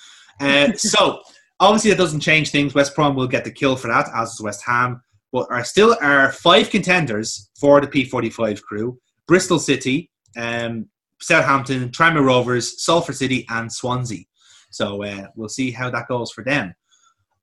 Uh, 0.41 0.73
so, 0.75 1.21
obviously, 1.61 1.91
that 1.91 1.99
doesn't 1.99 2.21
change 2.21 2.51
things. 2.51 2.75
West 2.75 2.95
Brom 2.95 3.15
will 3.15 3.27
get 3.27 3.45
the 3.45 3.51
kill 3.51 3.77
for 3.77 3.89
that, 3.89 4.09
as 4.15 4.31
does 4.31 4.41
West 4.41 4.63
Ham. 4.65 5.03
But 5.33 5.49
are 5.51 5.65
still 5.65 5.97
are 6.01 6.33
five 6.33 6.71
contenders 6.71 7.51
for 7.61 7.81
the 7.81 7.87
P45 7.87 8.63
crew: 8.63 8.99
Bristol 9.27 9.59
City, 9.59 10.11
um, 10.37 10.89
Southampton, 11.21 11.91
Tranmere 11.91 12.25
Rovers, 12.25 12.83
Salford 12.83 13.17
City, 13.17 13.47
and 13.51 13.71
Swansea. 13.71 14.25
So 14.71 15.03
uh, 15.03 15.27
we'll 15.35 15.49
see 15.49 15.71
how 15.71 15.91
that 15.91 16.09
goes 16.09 16.31
for 16.31 16.45
them. 16.45 16.75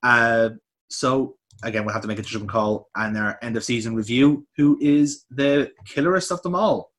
Uh, 0.02 0.50
so 0.90 1.36
again, 1.64 1.86
we'll 1.86 1.94
have 1.94 2.02
to 2.02 2.08
make 2.08 2.20
a 2.20 2.22
judgment 2.22 2.50
call 2.50 2.90
and 2.96 3.18
our 3.18 3.38
end 3.42 3.58
of 3.58 3.64
season 3.64 3.96
review. 3.96 4.46
Who 4.58 4.78
is 4.82 5.26
the 5.30 5.72
killerest 5.88 6.32
of 6.32 6.42
them 6.42 6.56
all? 6.56 6.92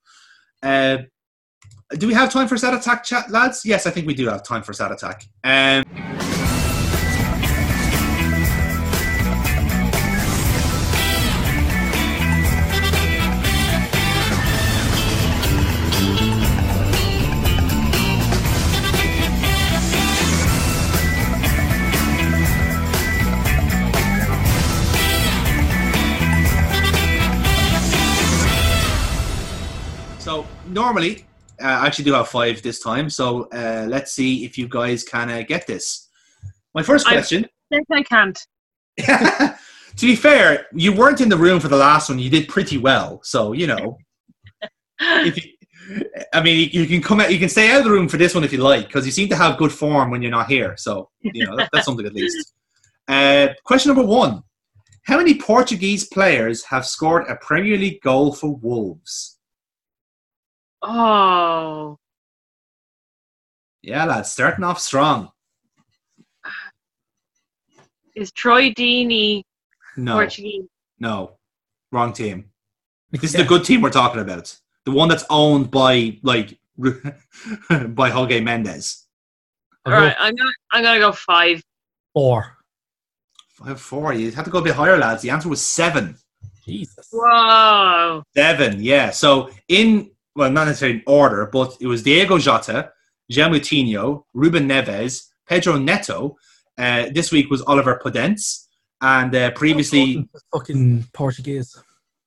Uh, 0.62 0.98
do 1.94 2.08
we 2.08 2.14
have 2.14 2.32
time 2.32 2.48
for 2.48 2.56
Stat 2.56 2.74
Attack 2.74 3.04
chat, 3.04 3.30
lads? 3.30 3.64
Yes, 3.64 3.86
I 3.86 3.90
think 3.90 4.06
we 4.06 4.14
do 4.14 4.28
have 4.28 4.42
time 4.42 4.62
for 4.62 4.72
Stat 4.72 4.90
Attack. 4.90 5.26
Um, 5.44 5.84
so 30.18 30.44
normally, 30.66 31.24
I 31.60 31.86
actually 31.86 32.04
do 32.04 32.12
have 32.12 32.28
five 32.28 32.62
this 32.62 32.80
time. 32.80 33.08
So 33.10 33.48
uh, 33.52 33.86
let's 33.88 34.12
see 34.12 34.44
if 34.44 34.58
you 34.58 34.68
guys 34.68 35.04
can 35.04 35.30
uh, 35.30 35.42
get 35.42 35.66
this. 35.66 36.08
My 36.74 36.82
first 36.82 37.06
question. 37.06 37.46
Yes, 37.70 37.82
I 37.90 38.02
can't. 38.02 38.38
to 39.96 40.06
be 40.06 40.16
fair, 40.16 40.66
you 40.72 40.92
weren't 40.92 41.20
in 41.20 41.28
the 41.28 41.36
room 41.36 41.60
for 41.60 41.68
the 41.68 41.76
last 41.76 42.08
one. 42.08 42.18
You 42.18 42.30
did 42.30 42.48
pretty 42.48 42.78
well, 42.78 43.20
so 43.22 43.52
you 43.52 43.66
know. 43.66 43.98
if 45.00 45.36
you, 45.36 45.52
I 46.32 46.42
mean, 46.42 46.70
you 46.72 46.86
can 46.86 47.02
come 47.02 47.20
out. 47.20 47.32
You 47.32 47.38
can 47.38 47.48
stay 47.48 47.70
out 47.70 47.78
of 47.78 47.84
the 47.84 47.90
room 47.90 48.08
for 48.08 48.16
this 48.16 48.34
one 48.34 48.44
if 48.44 48.52
you 48.52 48.58
like, 48.58 48.86
because 48.86 49.06
you 49.06 49.12
seem 49.12 49.28
to 49.28 49.36
have 49.36 49.58
good 49.58 49.72
form 49.72 50.10
when 50.10 50.22
you're 50.22 50.30
not 50.30 50.48
here. 50.48 50.76
So 50.76 51.10
you 51.20 51.46
know 51.46 51.56
that, 51.56 51.70
that's 51.72 51.86
something 51.86 52.06
at 52.06 52.14
least. 52.14 52.52
Uh, 53.08 53.46
question 53.62 53.94
number 53.94 54.04
one: 54.04 54.42
How 55.04 55.16
many 55.16 55.38
Portuguese 55.38 56.08
players 56.08 56.64
have 56.64 56.84
scored 56.84 57.24
a 57.28 57.36
Premier 57.36 57.78
League 57.78 58.00
goal 58.02 58.32
for 58.32 58.56
Wolves? 58.56 59.35
Oh, 60.86 61.98
Yeah, 63.82 64.04
lads, 64.04 64.32
starting 64.32 64.64
off 64.64 64.78
strong. 64.80 65.30
is 68.14 68.32
Troy 68.32 68.70
Deeney 68.70 69.42
No, 69.96 70.14
Portuguese? 70.14 70.64
no, 70.98 71.36
wrong 71.92 72.12
team. 72.12 72.50
This 73.10 73.24
is 73.24 73.32
the 73.34 73.44
good 73.44 73.64
team 73.64 73.80
we're 73.82 73.90
talking 73.90 74.20
about. 74.20 74.54
The 74.84 74.90
one 74.92 75.08
that's 75.08 75.24
owned 75.30 75.70
by 75.70 76.18
like 76.22 76.58
by 77.88 78.10
Jorge 78.10 78.40
Mendes. 78.40 79.06
All 79.84 79.92
right, 79.92 80.14
I'm 80.18 80.34
gonna 80.34 80.50
I'm 80.72 80.82
gonna 80.82 80.98
go 80.98 81.12
five. 81.12 81.62
Four. 82.12 82.56
Five 83.52 83.80
four. 83.80 84.12
You 84.12 84.30
had 84.32 84.44
to 84.44 84.50
go 84.50 84.58
a 84.58 84.62
bit 84.62 84.74
higher, 84.74 84.96
lads. 84.98 85.22
The 85.22 85.30
answer 85.30 85.48
was 85.48 85.62
seven. 85.64 86.16
Jesus. 86.64 87.08
Whoa. 87.12 88.22
Seven, 88.36 88.82
yeah. 88.82 89.10
So 89.10 89.50
in 89.68 90.10
well, 90.36 90.50
not 90.50 90.66
necessarily 90.66 90.98
in 90.98 91.04
order, 91.06 91.46
but 91.46 91.76
it 91.80 91.86
was 91.86 92.02
Diego 92.02 92.38
Jota, 92.38 92.90
João 93.32 93.50
Moutinho, 93.50 94.24
Ruben 94.34 94.68
Neves, 94.68 95.24
Pedro 95.48 95.78
Neto. 95.78 96.36
Uh, 96.78 97.06
this 97.12 97.32
week 97.32 97.50
was 97.50 97.62
Oliver 97.62 98.00
Podence, 98.04 98.66
and 99.00 99.34
uh, 99.34 99.50
previously, 99.52 100.28
fucking 100.52 101.06
Portuguese. 101.14 101.74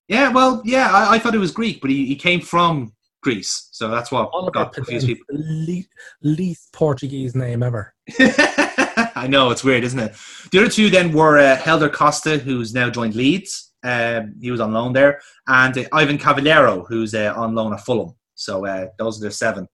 yeah, 0.07 0.31
well, 0.31 0.61
yeah, 0.65 0.89
I, 0.91 1.15
I 1.15 1.19
thought 1.19 1.35
it 1.35 1.39
was 1.39 1.51
Greek, 1.51 1.81
but 1.81 1.91
he, 1.91 2.07
he 2.07 2.15
came 2.15 2.41
from 2.41 2.93
Greece, 3.21 3.69
so 3.71 3.89
that's 3.89 4.11
what 4.11 4.29
Oliver 4.33 4.51
got 4.51 4.73
confused 4.73 5.05
people. 5.05 5.25
least, 5.29 5.89
least 6.23 6.73
Portuguese 6.73 7.35
name 7.35 7.61
ever. 7.61 7.93
I 8.19 9.27
know 9.29 9.51
it's 9.51 9.63
weird, 9.63 9.83
isn't 9.83 9.99
it? 9.99 10.15
The 10.51 10.59
other 10.59 10.69
two 10.69 10.89
then 10.89 11.11
were 11.11 11.37
uh, 11.37 11.57
Helder 11.57 11.89
Costa, 11.89 12.37
who's 12.37 12.73
now 12.73 12.89
joined 12.89 13.15
Leeds. 13.15 13.68
Um, 13.83 14.35
he 14.41 14.51
was 14.51 14.59
on 14.59 14.73
loan 14.73 14.93
there, 14.93 15.21
and 15.47 15.77
uh, 15.77 15.83
Ivan 15.93 16.17
Cavaleiro, 16.17 16.83
who's 16.85 17.13
uh, 17.13 17.33
on 17.35 17.55
loan 17.55 17.73
at 17.73 17.81
Fulham. 17.81 18.13
So 18.35 18.65
uh, 18.65 18.87
those 18.97 19.21
are 19.21 19.25
the 19.27 19.31
seven. 19.31 19.67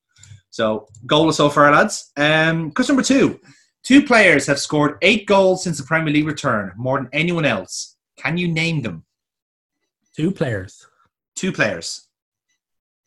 So 0.50 0.88
goal 1.06 1.32
so 1.32 1.50
far, 1.50 1.72
lads. 1.72 2.12
Um, 2.18 2.72
question 2.72 2.96
number 2.96 3.06
two: 3.08 3.40
Two 3.84 4.04
players 4.06 4.48
have 4.48 4.60
scored 4.60 4.98
eight 5.02 5.26
goals 5.28 5.64
since 5.64 5.78
the 5.78 5.84
Premier 5.84 6.14
League 6.14 6.28
return, 6.28 6.72
more 6.78 6.98
than 7.00 7.10
anyone 7.14 7.46
else. 7.46 7.98
Can 8.18 8.38
you 8.38 8.48
name 8.48 8.82
them? 8.82 9.06
Two 10.16 10.32
players. 10.32 10.88
Two 11.36 11.52
players 11.52 12.08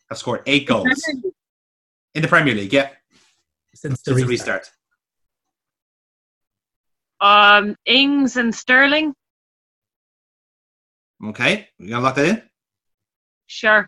have 0.09 0.17
scored 0.19 0.41
eight 0.45 0.67
goals 0.67 0.87
in 2.13 2.21
the 2.21 2.27
Premier 2.27 2.53
League. 2.53 2.73
Yeah, 2.73 2.89
Since 3.73 4.01
the 4.01 4.11
since 4.11 4.21
the 4.21 4.27
restart. 4.27 4.59
restart. 4.59 4.71
Um, 7.21 7.75
Ings 7.85 8.37
and 8.37 8.53
Sterling. 8.53 9.13
Okay, 11.23 11.67
you 11.77 11.89
gonna 11.89 12.03
lock 12.03 12.15
that 12.15 12.27
in? 12.27 12.41
Sure. 13.47 13.87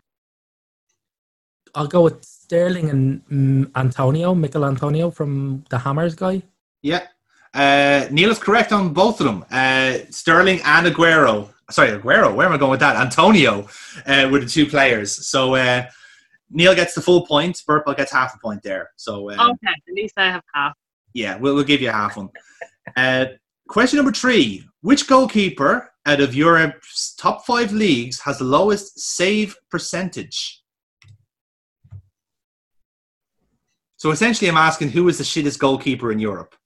I'll 1.74 1.86
go 1.86 2.02
with 2.02 2.22
Sterling 2.24 2.90
and 2.90 3.24
mm, 3.28 3.70
Antonio, 3.76 4.34
Michael 4.34 4.66
Antonio 4.66 5.10
from 5.10 5.64
the 5.70 5.78
Hammers 5.78 6.14
guy. 6.14 6.42
Yeah. 6.82 7.06
Uh, 7.54 8.06
Neil 8.10 8.30
is 8.30 8.38
correct 8.38 8.72
on 8.72 8.92
both 8.92 9.20
of 9.20 9.26
them. 9.26 9.44
Uh, 9.50 9.98
Sterling 10.10 10.60
and 10.64 10.86
Aguero. 10.86 11.48
Sorry, 11.70 11.90
Aguero. 11.90 12.34
Where 12.34 12.46
am 12.46 12.52
I 12.52 12.58
going 12.58 12.72
with 12.72 12.80
that? 12.80 12.96
Antonio 12.96 13.66
uh, 14.06 14.28
were 14.30 14.40
the 14.40 14.46
two 14.46 14.66
players. 14.66 15.26
So 15.28 15.54
uh, 15.54 15.86
Neil 16.50 16.74
gets 16.74 16.94
the 16.94 17.00
full 17.00 17.26
point. 17.26 17.62
Burple 17.66 17.96
gets 17.96 18.12
half 18.12 18.34
a 18.34 18.38
point 18.38 18.62
there. 18.62 18.90
So 18.96 19.30
um, 19.30 19.40
Okay, 19.40 19.68
at 19.68 19.94
least 19.94 20.14
I 20.18 20.24
have 20.30 20.42
half. 20.54 20.74
yeah, 21.14 21.36
we'll, 21.38 21.54
we'll 21.54 21.64
give 21.64 21.80
you 21.80 21.90
half 21.90 22.16
one. 22.18 22.28
Uh, 22.96 23.26
question 23.68 23.96
number 23.96 24.12
three: 24.12 24.64
Which 24.82 25.06
goalkeeper 25.06 25.91
out 26.04 26.20
of 26.20 26.34
Europe's 26.34 27.14
top 27.14 27.46
five 27.46 27.72
leagues 27.72 28.20
has 28.20 28.38
the 28.38 28.44
lowest 28.44 28.98
save 28.98 29.56
percentage? 29.70 30.62
So 33.96 34.10
essentially, 34.10 34.50
I'm 34.50 34.56
asking 34.56 34.90
who 34.90 35.08
is 35.08 35.18
the 35.18 35.24
shittest 35.24 35.60
goalkeeper 35.60 36.10
in 36.10 36.18
Europe? 36.18 36.56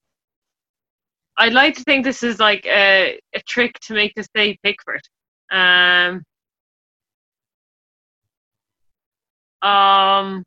I'd 1.37 1.53
like 1.53 1.75
to 1.75 1.83
think 1.83 2.03
this 2.03 2.23
is 2.23 2.39
like 2.39 2.65
a, 2.65 3.19
a 3.35 3.39
trick 3.47 3.79
to 3.81 3.93
make 3.93 4.13
us 4.17 4.25
say 4.35 4.57
Pickford. 4.63 5.01
Um, 5.51 6.23
um, 9.61 10.43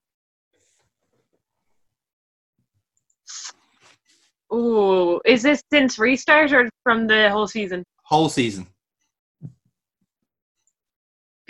ooh, 4.53 5.21
is 5.25 5.43
this 5.43 5.63
since 5.73 5.97
restart 5.97 6.53
or 6.53 6.69
from 6.83 7.07
the 7.07 7.31
whole 7.31 7.47
season? 7.47 7.85
Whole 8.03 8.29
season. 8.29 8.67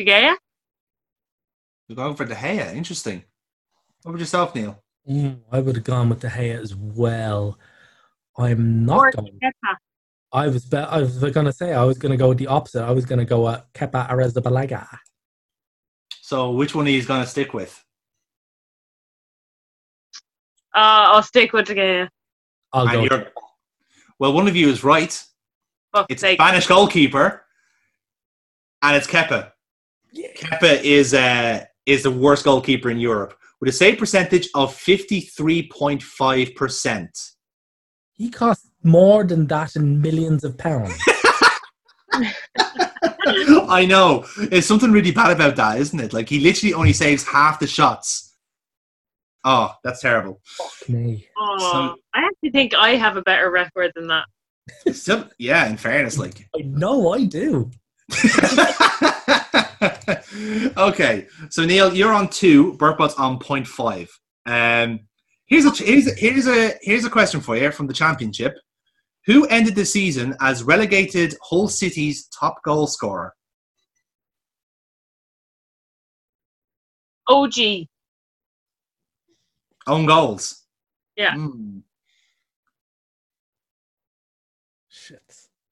De 0.05 0.11
Gea? 0.11 0.35
You're 1.89 1.97
going 1.97 2.15
for 2.15 2.25
De 2.25 2.35
Gea. 2.35 2.75
Interesting. 2.75 3.23
What 4.03 4.11
about 4.13 4.21
yourself, 4.21 4.55
Neil? 4.55 4.83
Mm, 5.09 5.41
I 5.53 5.61
would 5.61 5.77
have 5.77 5.85
gone 5.85 6.09
with 6.09 6.21
De 6.21 6.29
Gea 6.29 6.59
as 6.59 6.75
well. 6.75 7.59
I'm 8.39 8.87
not 8.87 8.99
Or 8.99 9.11
going. 9.13 9.39
Kepa? 9.43 9.77
I 10.33 10.47
was 10.49 10.65
be- 10.65 10.77
I 10.77 10.99
was 11.01 11.19
going 11.19 11.47
to 11.47 11.53
say 11.53 11.75
I 11.75 11.85
was 11.85 11.99
going 11.99 12.13
to 12.13 12.17
go 12.17 12.29
with 12.29 12.39
the 12.39 12.47
opposite. 12.47 12.83
I 12.85 12.93
was 12.93 13.05
going 13.05 13.19
to 13.19 13.25
go 13.25 13.49
at 13.49 13.73
Kepa 13.75 14.09
Arrizabalaga. 14.09 14.87
So, 16.23 16.53
which 16.53 16.75
one 16.75 16.87
are 16.87 16.91
you 16.91 17.03
going 17.05 17.23
to 17.23 17.27
stick 17.29 17.53
with? 17.53 17.85
Uh, 20.75 21.11
I'll 21.13 21.23
stick 21.23 21.53
with 21.53 21.67
De 21.67 21.75
Gea. 21.75 22.09
I'll 22.73 22.87
And 22.89 22.93
go. 23.09 23.17
you're- 23.17 23.31
well, 24.21 24.33
one 24.33 24.47
of 24.49 24.55
you 24.55 24.69
is 24.69 24.85
right. 24.85 25.11
Fuck's 25.93 26.07
It's 26.11 26.23
a 26.23 26.27
sake. 26.29 26.39
Spanish 26.41 26.67
goalkeeper, 26.69 27.45
and 28.83 28.97
it's 28.97 29.09
Kepa. 29.09 29.50
Yeah. 30.13 30.29
Kepa 30.37 30.83
is 30.83 31.15
uh, 31.15 31.65
is 31.87 32.03
the 32.03 32.11
worst 32.11 32.45
goalkeeper 32.45 32.91
in 32.91 32.99
Europe 32.99 33.35
with 33.61 33.69
a 33.69 33.73
save 33.73 33.99
percentage 33.99 34.49
of 34.55 34.75
fifty 34.75 35.21
three 35.21 35.69
point 35.69 36.03
five 36.03 36.55
percent. 36.55 37.17
He 38.15 38.31
costs 38.31 38.71
more 38.83 39.25
than 39.25 39.47
that 39.47 39.77
in 39.77 40.01
millions 40.01 40.45
of 40.45 40.57
pounds. 40.59 40.97
I 43.73 43.87
know. 43.89 44.27
There's 44.37 44.67
something 44.67 44.91
really 44.91 45.13
bad 45.13 45.31
about 45.31 45.57
that, 45.57 45.79
isn't 45.79 46.01
it? 46.01 46.13
Like 46.13 46.29
he 46.29 46.41
literally 46.41 46.75
only 46.75 46.93
saves 46.93 47.25
half 47.27 47.61
the 47.61 47.67
shots. 47.67 48.35
Oh, 49.45 49.75
that's 49.83 50.01
terrible. 50.03 50.41
Fuck 50.45 50.89
me. 50.89 51.27
Oh, 51.39 51.95
I 52.15 52.25
actually 52.25 52.51
think 52.51 52.75
I 52.75 52.97
have 52.97 53.17
a 53.17 53.23
better 53.23 53.51
record 53.51 53.93
than 53.95 54.07
that. 54.09 54.27
Still, 54.93 55.29
yeah, 55.39 55.69
in 55.69 55.77
fairness, 55.77 56.19
like 56.19 56.47
I 56.57 56.61
know 56.63 57.13
I 57.13 57.25
do. 57.25 57.71
okay, 60.77 61.27
so 61.49 61.65
Neil, 61.65 61.95
you're 61.95 62.13
on 62.13 62.29
two. 62.29 62.75
Burpot's 62.75 63.15
on 63.15 63.39
point 63.39 63.67
five. 63.67 64.11
Um, 64.47 65.01
here's 65.47 65.65
a 65.65 65.71
here's 65.71 66.07
a, 66.07 66.15
here's 66.15 66.47
a 66.47 66.75
here's 66.83 67.05
a 67.05 67.11
question 67.11 67.41
for 67.41 67.57
you 67.57 67.71
from 67.71 67.87
the 67.87 67.95
championship. 67.95 68.55
Who 69.27 69.47
ended 69.47 69.75
the 69.77 69.85
season 69.85 70.35
as 70.41 70.63
relegated 70.63 71.35
Hull 71.43 71.69
City's 71.69 72.27
top 72.29 72.63
goal 72.65 72.87
scorer? 72.87 73.35
OG. 77.29 77.87
Own 79.87 80.07
goals. 80.07 80.65
Yeah. 81.17 81.35
Hmm. 81.35 81.79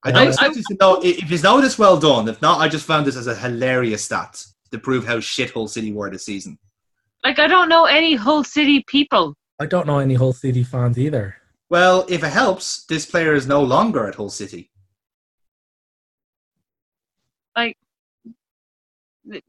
I 0.04 0.12
don't 0.12 0.22
I- 0.22 0.28
expect 0.28 0.56
you 0.56 0.62
to 0.62 0.76
know 0.80 1.00
if 1.02 1.30
it's 1.30 1.42
know 1.42 1.60
this. 1.60 1.78
Well 1.78 1.98
done. 1.98 2.28
If 2.28 2.40
not, 2.40 2.60
I 2.60 2.68
just 2.68 2.86
found 2.86 3.06
this 3.06 3.16
as 3.16 3.26
a 3.26 3.34
hilarious 3.34 4.04
stat 4.04 4.44
to 4.70 4.78
prove 4.78 5.06
how 5.06 5.20
shit 5.20 5.50
Hull 5.50 5.68
City 5.68 5.92
were 5.92 6.10
this 6.10 6.24
season. 6.24 6.58
Like, 7.24 7.38
I 7.38 7.46
don't 7.48 7.68
know 7.68 7.84
any 7.86 8.14
Hull 8.14 8.44
City 8.44 8.84
people. 8.86 9.34
I 9.60 9.66
don't 9.66 9.86
know 9.86 9.98
any 9.98 10.14
Hull 10.14 10.32
City 10.32 10.62
fans 10.62 10.98
either. 10.98 11.36
Well, 11.68 12.06
if 12.08 12.22
it 12.22 12.32
helps, 12.32 12.84
this 12.86 13.04
player 13.04 13.34
is 13.34 13.46
no 13.46 13.62
longer 13.62 14.06
at 14.06 14.14
Hull 14.14 14.30
City. 14.30 14.70
Like 17.56 17.76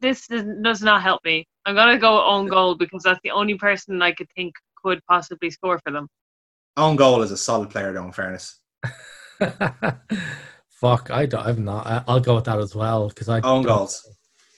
This 0.02 0.26
does, 0.28 0.44
does 0.64 0.82
not 0.82 1.04
help 1.04 1.24
me. 1.24 1.48
I'm 1.66 1.76
going 1.76 1.94
to 1.94 2.00
go 2.00 2.26
own 2.26 2.48
goal 2.48 2.76
because 2.76 3.04
that's 3.04 3.20
the 3.24 3.32
only 3.32 3.56
person 3.56 4.02
I 4.02 4.12
could 4.14 4.28
think 4.36 4.56
could 4.84 5.00
possibly 5.08 5.52
score 5.52 5.80
for 5.86 5.92
them. 5.92 6.08
Own 6.76 6.96
goal 6.96 7.22
is 7.22 7.32
a 7.32 7.38
solid 7.38 7.70
player, 7.70 7.94
though. 7.94 8.06
In 8.06 8.12
fairness, 8.12 8.60
Fuck, 10.70 11.12
I 11.12 11.26
don't. 11.26 11.46
I'm 11.46 11.66
not. 11.66 11.86
I- 11.88 12.04
I'll 12.08 12.20
go 12.20 12.36
with 12.36 12.46
that 12.46 12.60
as 12.60 12.76
well 12.76 13.10
because 13.10 13.28
I 13.30 13.38
Own 13.42 13.64
don't- 13.64 13.66
goals. 13.66 14.08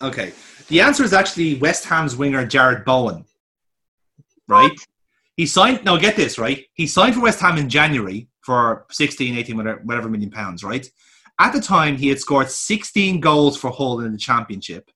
Okay. 0.01 0.33
The 0.67 0.81
answer 0.81 1.03
is 1.03 1.13
actually 1.13 1.55
West 1.55 1.85
Ham's 1.85 2.15
winger 2.15 2.45
Jarrod 2.45 2.85
Bowen. 2.85 3.25
Right? 4.47 4.71
He 5.37 5.45
signed, 5.45 5.83
now 5.85 5.97
get 5.97 6.15
this, 6.15 6.37
right? 6.37 6.65
He 6.73 6.87
signed 6.87 7.15
for 7.15 7.21
West 7.21 7.39
Ham 7.39 7.57
in 7.57 7.69
January 7.69 8.27
for 8.41 8.85
16, 8.91 9.37
18, 9.37 9.55
whatever, 9.57 9.81
whatever 9.83 10.09
million 10.09 10.29
pounds, 10.31 10.63
right? 10.63 10.85
At 11.39 11.53
the 11.53 11.61
time, 11.61 11.97
he 11.97 12.09
had 12.09 12.19
scored 12.19 12.49
16 12.49 13.19
goals 13.19 13.57
for 13.57 13.71
Hull 13.71 14.01
in 14.01 14.11
the 14.11 14.17
championship, 14.17 14.91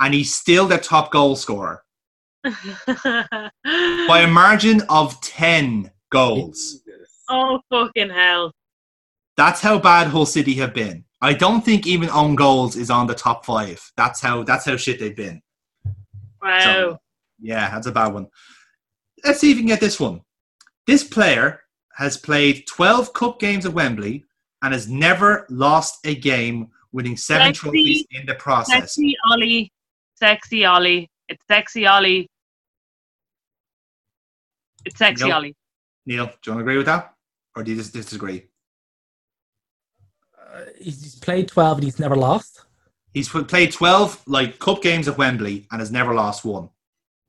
and 0.00 0.14
he's 0.14 0.34
still 0.34 0.66
their 0.66 0.78
top 0.78 1.10
goal 1.10 1.34
scorer 1.36 1.82
by 2.44 4.20
a 4.20 4.28
margin 4.28 4.82
of 4.88 5.20
10 5.22 5.90
goals. 6.10 6.80
oh 7.28 7.60
fucking 7.70 8.10
hell! 8.10 8.52
That's 9.38 9.60
how 9.60 9.78
bad 9.78 10.08
Hull 10.08 10.26
City 10.26 10.54
have 10.54 10.74
been. 10.74 11.04
I 11.22 11.32
don't 11.32 11.64
think 11.64 11.86
even 11.86 12.10
own 12.10 12.34
goals 12.34 12.74
is 12.74 12.90
on 12.90 13.06
the 13.06 13.14
top 13.14 13.46
five. 13.46 13.80
That's 13.96 14.20
how 14.20 14.42
that's 14.42 14.64
how 14.64 14.76
shit 14.76 14.98
they've 14.98 15.14
been. 15.14 15.40
Wow. 16.42 16.60
So, 16.60 16.98
yeah, 17.40 17.70
that's 17.70 17.86
a 17.86 17.92
bad 17.92 18.08
one. 18.08 18.26
Let's 19.24 19.38
see 19.38 19.52
if 19.52 19.56
we 19.56 19.62
can 19.62 19.68
get 19.68 19.78
this 19.80 20.00
one. 20.00 20.22
This 20.88 21.04
player 21.04 21.60
has 21.94 22.16
played 22.16 22.66
12 22.66 23.12
cup 23.12 23.38
games 23.38 23.64
at 23.64 23.72
Wembley 23.72 24.24
and 24.62 24.72
has 24.72 24.88
never 24.88 25.46
lost 25.50 26.04
a 26.04 26.16
game, 26.16 26.70
winning 26.90 27.16
seven 27.16 27.54
Sexy. 27.54 27.60
trophies 27.60 28.06
in 28.10 28.26
the 28.26 28.34
process. 28.34 28.94
Sexy 28.94 29.14
Ollie. 29.30 29.72
Sexy 30.16 30.64
Ollie. 30.64 31.08
It's 31.28 31.44
sexy 31.46 31.86
Ollie. 31.86 32.28
It's 34.84 34.98
sexy 34.98 35.26
Nope. 35.26 35.34
Ollie. 35.34 35.54
Neil, 36.06 36.26
do 36.26 36.32
you 36.46 36.52
want 36.52 36.58
to 36.58 36.60
agree 36.60 36.76
with 36.76 36.86
that? 36.86 37.14
Or 37.54 37.62
do 37.62 37.70
you 37.70 37.76
dis- 37.76 37.90
disagree? 37.90 38.47
Uh, 40.52 40.60
he's 40.78 41.02
he's 41.02 41.16
played 41.16 41.48
12 41.48 41.78
and 41.78 41.84
he's 41.84 41.98
never 41.98 42.16
lost. 42.16 42.64
He's 43.14 43.28
played 43.28 43.72
12 43.72 44.22
like 44.26 44.58
cup 44.58 44.82
games 44.82 45.08
at 45.08 45.18
Wembley 45.18 45.66
and 45.70 45.80
has 45.80 45.90
never 45.90 46.14
lost 46.14 46.44
one. 46.44 46.70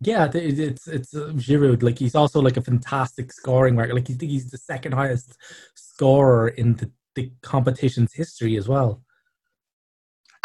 Yeah, 0.01 0.29
it's 0.33 0.87
it's 0.87 1.13
uh, 1.13 1.31
Giroud. 1.35 1.83
Like 1.83 1.99
he's 1.99 2.15
also 2.15 2.41
like 2.41 2.57
a 2.57 2.61
fantastic 2.61 3.33
scoring 3.33 3.75
record. 3.75 3.95
Like 3.95 4.09
I 4.09 4.13
think 4.13 4.31
he's 4.31 4.49
the 4.49 4.57
second 4.57 4.93
highest 4.93 5.37
scorer 5.75 6.49
in 6.49 6.75
the, 6.75 6.89
the 7.15 7.31
competition's 7.41 8.13
history 8.13 8.55
as 8.55 8.67
well. 8.67 9.03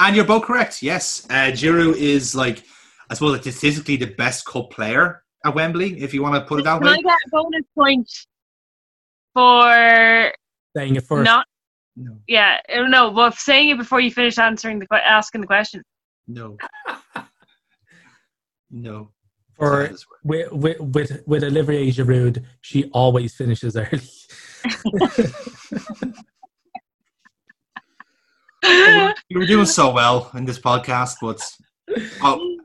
And 0.01 0.17
you're 0.17 0.25
both 0.25 0.43
correct. 0.43 0.83
Yes, 0.83 1.25
uh, 1.31 1.53
Giroud 1.53 1.95
is 1.97 2.35
like, 2.35 2.65
I 3.09 3.15
suppose, 3.15 3.33
like 3.33 3.43
statistically 3.43 3.95
the 3.97 4.07
best 4.07 4.45
cup 4.45 4.71
player 4.71 5.23
at 5.45 5.55
Wembley, 5.55 6.01
if 6.03 6.13
you 6.13 6.21
want 6.23 6.35
to 6.35 6.41
put 6.41 6.59
it 6.59 6.65
that 6.65 6.79
Can 6.81 6.89
I 6.89 6.97
way. 6.97 7.03
get 7.03 7.13
a 7.27 7.31
bonus 7.31 7.65
point 7.77 8.11
for 9.35 10.33
Saying 10.77 10.97
it 10.97 11.05
first. 11.05 11.25
not? 11.25 11.47
No, 11.97 12.19
Yeah, 12.27 12.59
uh, 12.75 12.83
no, 12.89 13.11
Well, 13.11 13.31
saying 13.33 13.69
it 13.71 13.79
before 13.79 14.01
you 14.01 14.11
finish 14.11 14.39
answering 14.39 14.79
the 14.81 14.87
asking 14.95 15.43
the 15.43 15.47
question. 15.47 15.83
no, 16.27 16.57
no. 18.71 19.11
for 19.55 19.91
with, 20.25 20.51
with 20.53 20.81
with 20.81 21.23
with 21.27 21.45
Olivier 21.45 21.91
Giroud, 21.91 22.45
she 22.63 22.91
always 22.93 23.35
finishes 23.35 23.77
early. 23.77 24.01
You 29.29 29.39
were 29.39 29.47
doing 29.47 29.67
so 29.67 29.93
well 29.93 30.31
in 30.35 30.45
this 30.45 30.59
podcast, 30.59 31.17
but 31.21 31.41
oh, 32.23 32.57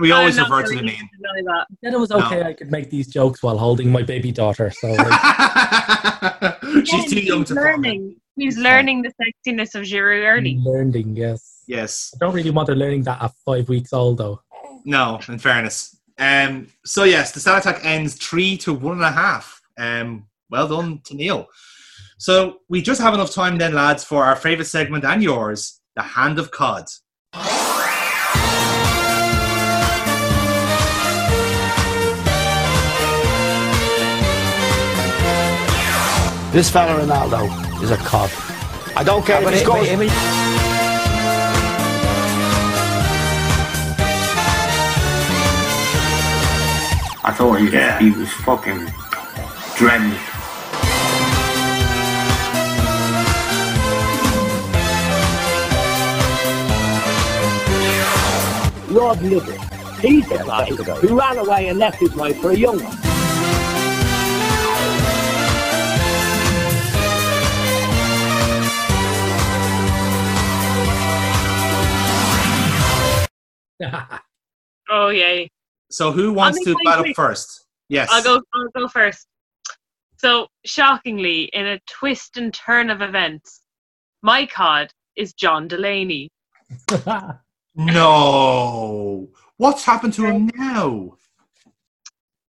we 0.00 0.12
always 0.12 0.38
revert 0.38 0.66
to 0.66 0.70
the 0.70 0.76
going 0.76 0.86
mean. 0.86 1.08
deny 1.16 1.42
that. 1.54 1.66
then 1.82 1.94
it 1.94 2.00
was 2.00 2.10
okay. 2.10 2.40
No. 2.40 2.46
I 2.48 2.52
could 2.54 2.70
make 2.70 2.90
these 2.90 3.08
jokes 3.08 3.42
while 3.42 3.58
holding 3.58 3.90
my 3.92 4.02
baby 4.02 4.32
daughter. 4.32 4.70
So 4.70 4.88
like, 4.92 6.58
She's 6.86 7.10
too 7.12 7.20
young 7.20 7.44
to 7.44 7.54
follow. 7.54 7.66
learning. 7.66 8.16
He's 8.36 8.56
He's 8.56 8.64
learning 8.64 9.02
the 9.02 9.12
sexiness 9.20 9.74
of 9.74 9.82
Giroud 9.82 10.24
early. 10.26 10.56
learning, 10.58 11.16
yes. 11.16 11.62
Yes. 11.66 12.14
I 12.14 12.24
don't 12.24 12.34
really 12.34 12.50
want 12.50 12.68
her 12.68 12.74
learning 12.74 13.02
that 13.04 13.22
at 13.22 13.32
five 13.44 13.68
weeks 13.68 13.92
old, 13.92 14.18
though. 14.18 14.40
No, 14.84 15.20
in 15.28 15.38
fairness. 15.38 15.96
Um, 16.18 16.68
so 16.84 17.04
yes, 17.04 17.32
the 17.32 17.40
stat 17.40 17.66
attack 17.66 17.84
ends 17.84 18.14
three 18.14 18.56
to 18.58 18.72
one 18.72 18.94
and 18.94 19.04
a 19.04 19.10
half. 19.10 19.60
Um, 19.78 20.26
well 20.50 20.68
done 20.68 21.00
to 21.04 21.14
Neil. 21.14 21.46
So 22.18 22.58
we 22.68 22.80
just 22.82 23.00
have 23.00 23.14
enough 23.14 23.32
time 23.32 23.58
then, 23.58 23.74
lads, 23.74 24.04
for 24.04 24.24
our 24.24 24.36
favourite 24.36 24.66
segment 24.68 25.04
and 25.04 25.22
yours, 25.22 25.80
the 25.96 26.02
Hand 26.02 26.38
of 26.38 26.50
Cod. 26.50 26.86
This 36.52 36.68
fella 36.68 37.00
Ronaldo 37.00 37.71
is 37.82 37.90
a 37.90 37.96
cop. 37.96 38.30
I 38.96 39.02
don't 39.02 39.26
care 39.26 39.42
if 39.42 39.52
he 39.52 39.58
scores. 39.58 39.88
I 47.24 47.32
thought 47.32 47.54
he, 47.54 47.66
he 48.04 48.18
was 48.18 48.30
fucking 48.30 48.86
dreading. 49.76 50.18
Rob 58.94 59.20
Little. 59.22 59.58
He's 60.00 60.28
the 60.28 60.38
guy 60.38 60.66
who 60.66 61.18
ran 61.18 61.38
away 61.38 61.68
and 61.68 61.78
left 61.78 61.98
his 61.98 62.14
wife 62.14 62.40
for 62.40 62.50
a 62.50 62.56
young 62.56 62.82
one. 62.82 63.11
Oh 74.90 75.08
yay! 75.08 75.48
So 75.90 76.12
who 76.12 76.32
wants 76.32 76.62
to 76.64 76.74
make 76.74 76.84
bat 76.84 76.98
up 76.98 77.06
first? 77.14 77.66
Yes. 77.88 78.08
I'll 78.10 78.22
go. 78.22 78.42
I'll 78.52 78.68
go 78.74 78.88
first. 78.88 79.26
So 80.18 80.48
shockingly, 80.66 81.44
in 81.52 81.66
a 81.66 81.80
twist 81.88 82.36
and 82.36 82.52
turn 82.52 82.90
of 82.90 83.00
events, 83.00 83.62
my 84.22 84.44
cod 84.44 84.92
is 85.16 85.32
John 85.32 85.68
Delaney. 85.68 86.30
No. 87.74 89.30
What's 89.56 89.82
happened 89.82 90.12
to 90.14 90.26
him 90.26 90.50
now? 90.54 91.16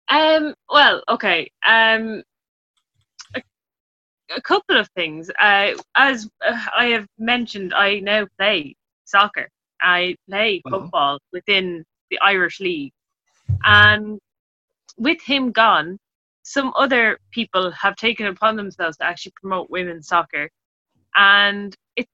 Um. 0.10 0.54
Well, 0.70 1.04
okay. 1.08 1.50
Um. 1.66 2.22
A, 3.34 3.42
a 4.36 4.42
couple 4.42 4.78
of 4.78 4.90
things. 4.90 5.32
Uh, 5.40 5.72
as 5.96 6.30
uh, 6.46 6.66
I 6.76 6.88
have 6.88 7.08
mentioned, 7.18 7.74
I 7.74 8.00
now 8.00 8.28
play 8.38 8.76
soccer. 9.06 9.48
I 9.86 10.16
play 10.30 10.62
Uh-huh. 10.66 10.80
football 10.82 11.20
within 11.32 11.86
the 12.10 12.20
Irish 12.20 12.60
League, 12.60 12.94
and 13.64 14.20
with 14.98 15.22
him 15.22 15.52
gone, 15.52 15.98
some 16.44 16.74
other 16.76 17.20
people 17.32 17.72
have 17.72 17.96
taken 17.96 18.26
it 18.28 18.30
upon 18.38 18.56
themselves 18.56 18.98
to 18.98 19.06
actually 19.06 19.34
promote 19.42 19.70
women's 19.70 20.08
soccer, 20.08 20.50
and 21.16 21.76
it 21.96 22.08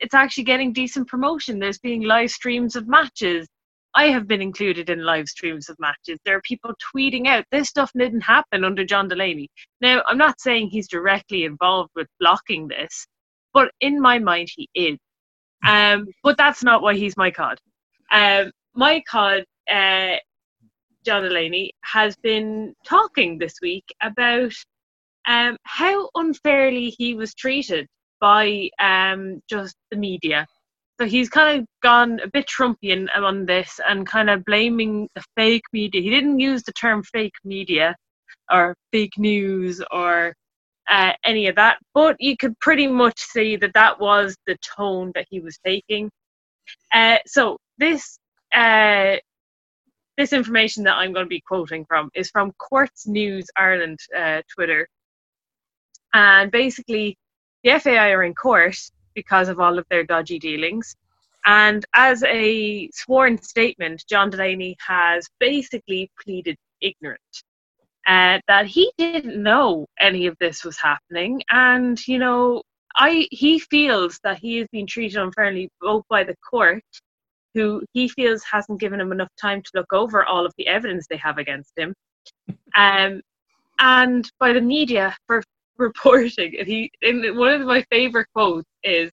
it's 0.00 0.14
actually 0.14 0.44
getting 0.44 0.72
decent 0.72 1.08
promotion. 1.08 1.58
There's 1.58 1.78
being 1.78 2.02
live 2.02 2.30
streams 2.30 2.76
of 2.76 2.88
matches. 2.88 3.48
I 3.94 4.06
have 4.14 4.26
been 4.28 4.42
included 4.42 4.90
in 4.90 5.04
live 5.12 5.28
streams 5.28 5.68
of 5.70 5.76
matches. 5.78 6.18
There 6.24 6.36
are 6.36 6.42
people 6.42 6.72
tweeting 6.94 7.26
out 7.26 7.44
this 7.50 7.68
stuff 7.68 7.90
didn't 7.96 8.20
happen 8.36 8.64
under 8.64 8.84
John 8.84 9.08
Delaney. 9.08 9.48
Now, 9.80 10.02
I'm 10.06 10.18
not 10.18 10.40
saying 10.40 10.68
he's 10.68 10.88
directly 10.88 11.44
involved 11.44 11.90
with 11.96 12.06
blocking 12.20 12.68
this, 12.68 13.06
but 13.54 13.72
in 13.80 14.00
my 14.00 14.18
mind, 14.18 14.48
he 14.54 14.68
is. 14.74 14.98
Um, 15.66 16.06
but 16.22 16.36
that's 16.36 16.62
not 16.62 16.82
why 16.82 16.94
he's 16.94 17.16
my 17.16 17.30
cod. 17.30 17.58
Um, 18.12 18.50
my 18.74 19.02
cod, 19.08 19.44
uh, 19.70 20.16
John 21.04 21.22
Delaney, 21.22 21.72
has 21.82 22.16
been 22.16 22.74
talking 22.84 23.38
this 23.38 23.54
week 23.60 23.84
about 24.02 24.52
um, 25.26 25.56
how 25.64 26.08
unfairly 26.14 26.90
he 26.90 27.14
was 27.14 27.34
treated 27.34 27.86
by 28.20 28.70
um, 28.80 29.40
just 29.48 29.76
the 29.90 29.96
media. 29.96 30.46
So 31.00 31.06
he's 31.06 31.28
kind 31.28 31.60
of 31.60 31.66
gone 31.82 32.18
a 32.20 32.28
bit 32.28 32.46
Trumpian 32.48 33.06
on 33.16 33.46
this 33.46 33.78
and 33.88 34.06
kind 34.06 34.28
of 34.28 34.44
blaming 34.44 35.08
the 35.14 35.22
fake 35.36 35.62
media. 35.72 36.02
He 36.02 36.10
didn't 36.10 36.40
use 36.40 36.64
the 36.64 36.72
term 36.72 37.04
fake 37.04 37.36
media 37.44 37.94
or 38.50 38.74
fake 38.90 39.16
news 39.16 39.80
or 39.92 40.34
uh, 40.88 41.12
any 41.24 41.48
of 41.48 41.56
that, 41.56 41.78
but 41.94 42.16
you 42.18 42.36
could 42.36 42.58
pretty 42.60 42.86
much 42.86 43.18
see 43.20 43.56
that 43.56 43.74
that 43.74 44.00
was 44.00 44.36
the 44.46 44.56
tone 44.76 45.12
that 45.14 45.26
he 45.30 45.40
was 45.40 45.58
taking. 45.64 46.10
Uh, 46.92 47.18
so 47.26 47.58
this 47.78 48.18
uh, 48.54 49.16
this 50.16 50.32
information 50.32 50.82
that 50.84 50.96
I'm 50.96 51.12
going 51.12 51.26
to 51.26 51.28
be 51.28 51.40
quoting 51.40 51.84
from 51.86 52.10
is 52.14 52.30
from 52.30 52.52
Quartz 52.58 53.06
News 53.06 53.46
Ireland 53.56 53.98
uh, 54.16 54.42
Twitter, 54.54 54.88
and 56.14 56.50
basically 56.50 57.16
the 57.64 57.78
FAI 57.78 58.10
are 58.12 58.24
in 58.24 58.34
court 58.34 58.76
because 59.14 59.48
of 59.48 59.60
all 59.60 59.78
of 59.78 59.86
their 59.90 60.04
dodgy 60.04 60.38
dealings. 60.38 60.96
And 61.44 61.84
as 61.94 62.22
a 62.24 62.90
sworn 62.92 63.40
statement, 63.40 64.04
John 64.08 64.30
Delaney 64.30 64.76
has 64.86 65.28
basically 65.38 66.10
pleaded 66.22 66.56
ignorant. 66.80 67.20
Uh, 68.08 68.40
that 68.48 68.66
he 68.66 68.92
didn't 68.98 69.42
know 69.42 69.86
any 70.00 70.26
of 70.26 70.36
this 70.40 70.64
was 70.64 70.78
happening, 70.78 71.42
and 71.50 71.98
you 72.08 72.18
know, 72.18 72.62
I 72.96 73.28
he 73.32 73.58
feels 73.60 74.18
that 74.24 74.38
he 74.38 74.60
is 74.60 74.68
being 74.72 74.86
treated 74.88 75.18
unfairly 75.22 75.70
both 75.80 76.04
by 76.10 76.24
the 76.24 76.36
court, 76.50 76.82
who 77.54 77.82
he 77.92 78.08
feels 78.08 78.42
hasn't 78.50 78.80
given 78.80 79.00
him 79.00 79.12
enough 79.12 79.30
time 79.40 79.62
to 79.62 79.70
look 79.74 79.92
over 79.92 80.24
all 80.24 80.46
of 80.46 80.54
the 80.58 80.66
evidence 80.68 81.06
they 81.08 81.18
have 81.18 81.38
against 81.38 81.72
him, 81.76 81.94
um, 82.76 83.20
and 83.80 84.30
by 84.40 84.52
the 84.54 84.60
media 84.60 85.16
for 85.26 85.42
reporting. 85.78 86.54
And 86.58 86.68
he, 86.68 86.90
in 87.02 87.36
one 87.36 87.52
of 87.60 87.66
my 87.66 87.84
favorite 87.90 88.28
quotes 88.34 88.68
is, 88.84 89.10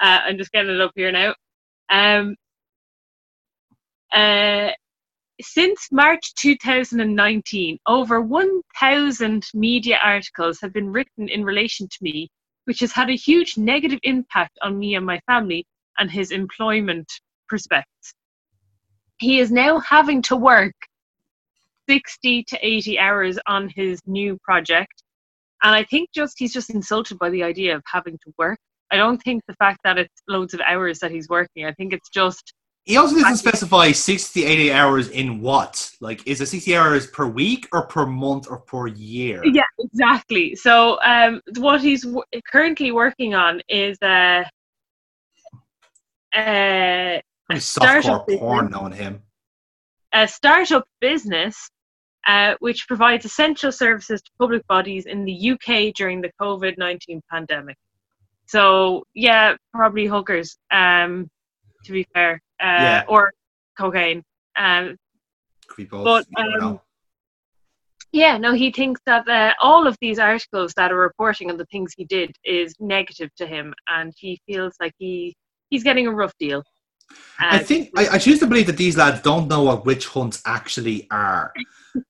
Uh, 0.00 0.20
I'm 0.26 0.38
just 0.38 0.52
getting 0.52 0.74
it 0.74 0.80
up 0.80 0.92
here 0.96 1.12
now. 1.12 1.34
Um, 1.90 2.36
uh, 4.12 4.70
since 5.40 5.88
March 5.90 6.34
2019, 6.36 7.78
over 7.86 8.20
1,000 8.20 9.44
media 9.54 9.98
articles 10.02 10.60
have 10.60 10.72
been 10.72 10.92
written 10.92 11.28
in 11.28 11.44
relation 11.44 11.88
to 11.88 11.98
me, 12.02 12.28
which 12.64 12.80
has 12.80 12.92
had 12.92 13.10
a 13.10 13.16
huge 13.16 13.56
negative 13.56 13.98
impact 14.04 14.56
on 14.62 14.78
me 14.78 14.94
and 14.94 15.04
my 15.04 15.20
family 15.26 15.66
and 15.98 16.10
his 16.10 16.30
employment 16.30 17.10
prospects. 17.48 18.14
He 19.18 19.40
is 19.40 19.50
now 19.50 19.78
having 19.80 20.22
to 20.22 20.36
work 20.36 20.74
60 21.88 22.44
to 22.44 22.58
80 22.66 22.98
hours 22.98 23.38
on 23.46 23.68
his 23.74 24.00
new 24.06 24.38
project. 24.42 25.02
And 25.62 25.74
I 25.74 25.84
think 25.84 26.10
just 26.14 26.38
he's 26.38 26.52
just 26.52 26.70
insulted 26.70 27.18
by 27.18 27.30
the 27.30 27.42
idea 27.42 27.74
of 27.74 27.82
having 27.86 28.18
to 28.24 28.32
work. 28.38 28.58
I 28.90 28.96
don't 28.96 29.22
think 29.22 29.42
the 29.46 29.54
fact 29.54 29.80
that 29.84 29.98
it's 29.98 30.22
loads 30.28 30.54
of 30.54 30.60
hours 30.60 31.00
that 31.00 31.10
he's 31.10 31.28
working, 31.28 31.66
I 31.66 31.72
think 31.72 31.92
it's 31.92 32.08
just 32.08 32.54
He 32.84 32.96
also 32.98 33.16
doesn't 33.16 33.38
specify 33.38 33.92
60, 33.92 34.44
80 34.44 34.72
hours 34.72 35.08
in 35.08 35.40
what? 35.40 35.90
Like, 36.00 36.26
is 36.26 36.40
it 36.42 36.46
60 36.48 36.76
hours 36.76 37.06
per 37.06 37.26
week 37.26 37.66
or 37.72 37.86
per 37.86 38.06
month 38.06 38.46
or 38.50 38.58
per 38.58 38.88
year? 38.88 39.42
Yeah, 39.44 39.62
exactly. 39.78 40.54
So, 40.56 40.98
um, 41.02 41.40
what 41.58 41.80
he's 41.80 42.02
w- 42.02 42.22
currently 42.50 42.92
working 42.92 43.34
on 43.34 43.62
is 43.68 43.96
uh, 44.02 44.44
uh, 46.34 47.20
Probably 47.46 47.60
startup 47.60 48.28
porn 48.28 48.66
business. 48.66 48.70
knowing 48.70 48.92
him. 48.92 49.22
a 50.12 50.28
startup 50.28 50.86
business 51.00 51.70
uh, 52.26 52.54
which 52.60 52.86
provides 52.88 53.24
essential 53.24 53.72
services 53.72 54.22
to 54.22 54.30
public 54.38 54.66
bodies 54.66 55.06
in 55.06 55.24
the 55.24 55.50
UK 55.52 55.92
during 55.94 56.20
the 56.22 56.30
COVID 56.40 56.78
19 56.78 57.22
pandemic. 57.30 57.76
So, 58.46 59.04
yeah, 59.14 59.56
probably 59.72 60.06
hookers, 60.06 60.56
um, 60.70 61.28
to 61.84 61.92
be 61.92 62.06
fair, 62.14 62.40
uh, 62.66 62.82
Yeah. 62.86 63.04
or 63.14 63.22
cocaine. 63.78 64.20
Um. 64.56 64.96
But, 66.10 66.24
um. 66.36 66.80
Yeah, 68.22 68.34
no, 68.44 68.50
he 68.62 68.68
thinks 68.70 69.00
that 69.06 69.24
uh, 69.28 69.52
all 69.60 69.82
of 69.90 69.96
these 70.00 70.18
articles 70.20 70.72
that 70.78 70.92
are 70.92 71.02
reporting 71.10 71.50
on 71.50 71.56
the 71.56 71.68
things 71.72 71.88
he 71.96 72.04
did 72.04 72.30
is 72.44 72.68
negative 72.78 73.30
to 73.40 73.46
him, 73.54 73.66
and 73.88 74.12
he 74.22 74.30
feels 74.46 74.74
like 74.80 74.94
he 74.98 75.34
he's 75.70 75.82
getting 75.88 76.06
a 76.06 76.12
rough 76.20 76.34
deal. 76.38 76.62
I 77.40 77.58
Uh, 77.58 77.64
think 77.70 77.90
I, 78.00 78.04
I 78.14 78.18
choose 78.18 78.38
to 78.40 78.46
believe 78.46 78.68
that 78.68 78.76
these 78.84 78.96
lads 78.96 79.20
don't 79.22 79.48
know 79.48 79.62
what 79.64 79.84
witch 79.84 80.06
hunts 80.06 80.40
actually 80.46 80.98
are. 81.10 81.52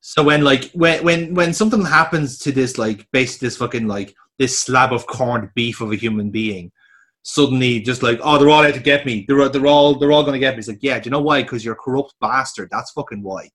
So 0.01 0.23
when 0.23 0.41
like 0.51 0.65
when 0.73 1.03
when 1.09 1.35
when 1.39 1.53
something 1.61 1.85
happens 1.85 2.39
to 2.45 2.53
this 2.53 2.73
like 2.85 3.01
basically 3.13 3.47
this 3.47 3.57
fucking 3.57 3.87
like 3.97 4.15
this 4.39 4.61
slab 4.61 4.93
of 4.93 5.07
corned 5.07 5.49
beef 5.55 5.81
of 5.81 5.91
a 5.93 5.97
human 5.97 6.31
being, 6.31 6.71
suddenly 7.25 7.81
just 7.81 8.03
like 8.03 8.21
oh 8.23 8.39
they're 8.39 8.51
all 8.51 8.65
out 8.65 8.75
to 8.75 8.81
get 8.81 9.05
me. 9.07 9.25
They're 9.29 9.49
they're 9.49 9.67
all 9.67 9.97
they're 9.97 10.13
all 10.13 10.25
gonna 10.25 10.39
get 10.39 10.55
me. 10.55 10.61
It's 10.61 10.69
like 10.69 10.83
yeah, 10.83 10.99
do 11.01 11.07
you 11.09 11.11
know 11.11 11.21
why? 11.21 11.43
Because 11.43 11.65
you're 11.65 11.75
a 11.75 11.77
corrupt 11.77 12.15
bastard. 12.21 12.69
That's 12.71 12.93
fucking 12.93 13.23
why. 13.23 13.51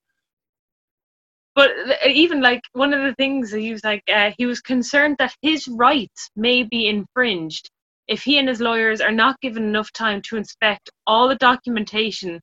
but 1.54 1.70
even 2.06 2.40
like 2.40 2.62
one 2.72 2.94
of 2.94 3.02
the 3.02 3.14
things 3.16 3.52
he 3.52 3.72
was 3.72 3.84
like, 3.84 4.02
uh, 4.12 4.32
he 4.38 4.46
was 4.46 4.60
concerned 4.60 5.16
that 5.18 5.34
his 5.42 5.68
rights 5.68 6.30
may 6.36 6.62
be 6.62 6.88
infringed 6.88 7.70
if 8.08 8.22
he 8.22 8.38
and 8.38 8.48
his 8.48 8.60
lawyers 8.60 9.00
are 9.00 9.12
not 9.12 9.40
given 9.40 9.64
enough 9.64 9.92
time 9.92 10.20
to 10.22 10.36
inspect 10.36 10.90
all 11.06 11.28
the 11.28 11.36
documentation 11.36 12.40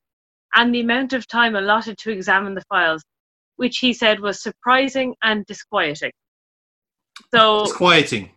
and 0.56 0.74
the 0.74 0.82
amount 0.82 1.14
of 1.14 1.28
time 1.28 1.56
allotted 1.56 1.98
to 2.00 2.12
examine 2.12 2.54
the 2.56 2.64
files, 2.70 3.04
which 3.58 3.80
he 3.80 3.94
said 3.94 4.20
was 4.20 4.42
surprising 4.42 5.16
and 5.24 5.46
disquieting. 5.46 6.12
So 7.34 7.66
Disquieting. 7.66 8.32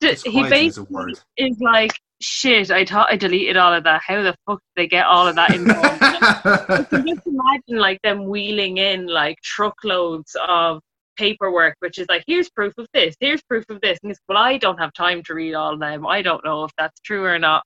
he 0.00 0.08
Disquieting 0.08 0.66
is 0.68 0.78
a 0.78 0.82
basically 0.82 0.86
word. 0.94 1.20
is 1.36 1.56
like, 1.60 1.92
shit, 2.22 2.70
I 2.70 2.84
thought 2.84 3.12
I 3.12 3.16
deleted 3.16 3.56
all 3.56 3.72
of 3.74 3.84
that. 3.84 4.02
How 4.06 4.22
the 4.22 4.34
fuck 4.46 4.60
did 4.76 4.82
they 4.82 4.86
get 4.88 5.06
all 5.06 5.26
of 5.26 5.34
that 5.36 5.52
info? 5.54 5.74
I 5.74 6.84
can 6.90 7.06
just 7.06 7.26
imagine 7.26 7.78
like 7.80 8.00
them 8.02 8.26
wheeling 8.28 8.78
in 8.78 9.06
like 9.06 9.36
truckloads 9.42 10.36
of 10.48 10.80
paperwork, 11.16 11.76
which 11.80 11.98
is 11.98 12.06
like, 12.08 12.24
here's 12.26 12.48
proof 12.50 12.72
of 12.78 12.86
this, 12.94 13.14
here's 13.20 13.42
proof 13.42 13.64
of 13.68 13.80
this, 13.80 13.98
and 14.02 14.10
it's 14.12 14.20
well, 14.28 14.38
I 14.38 14.56
don't 14.58 14.78
have 14.78 14.92
time 14.94 15.22
to 15.24 15.34
read 15.34 15.54
all 15.54 15.74
of 15.74 15.80
them. 15.80 16.06
I 16.06 16.22
don't 16.22 16.44
know 16.44 16.64
if 16.64 16.70
that's 16.78 17.00
true 17.00 17.24
or 17.24 17.38
not. 17.38 17.62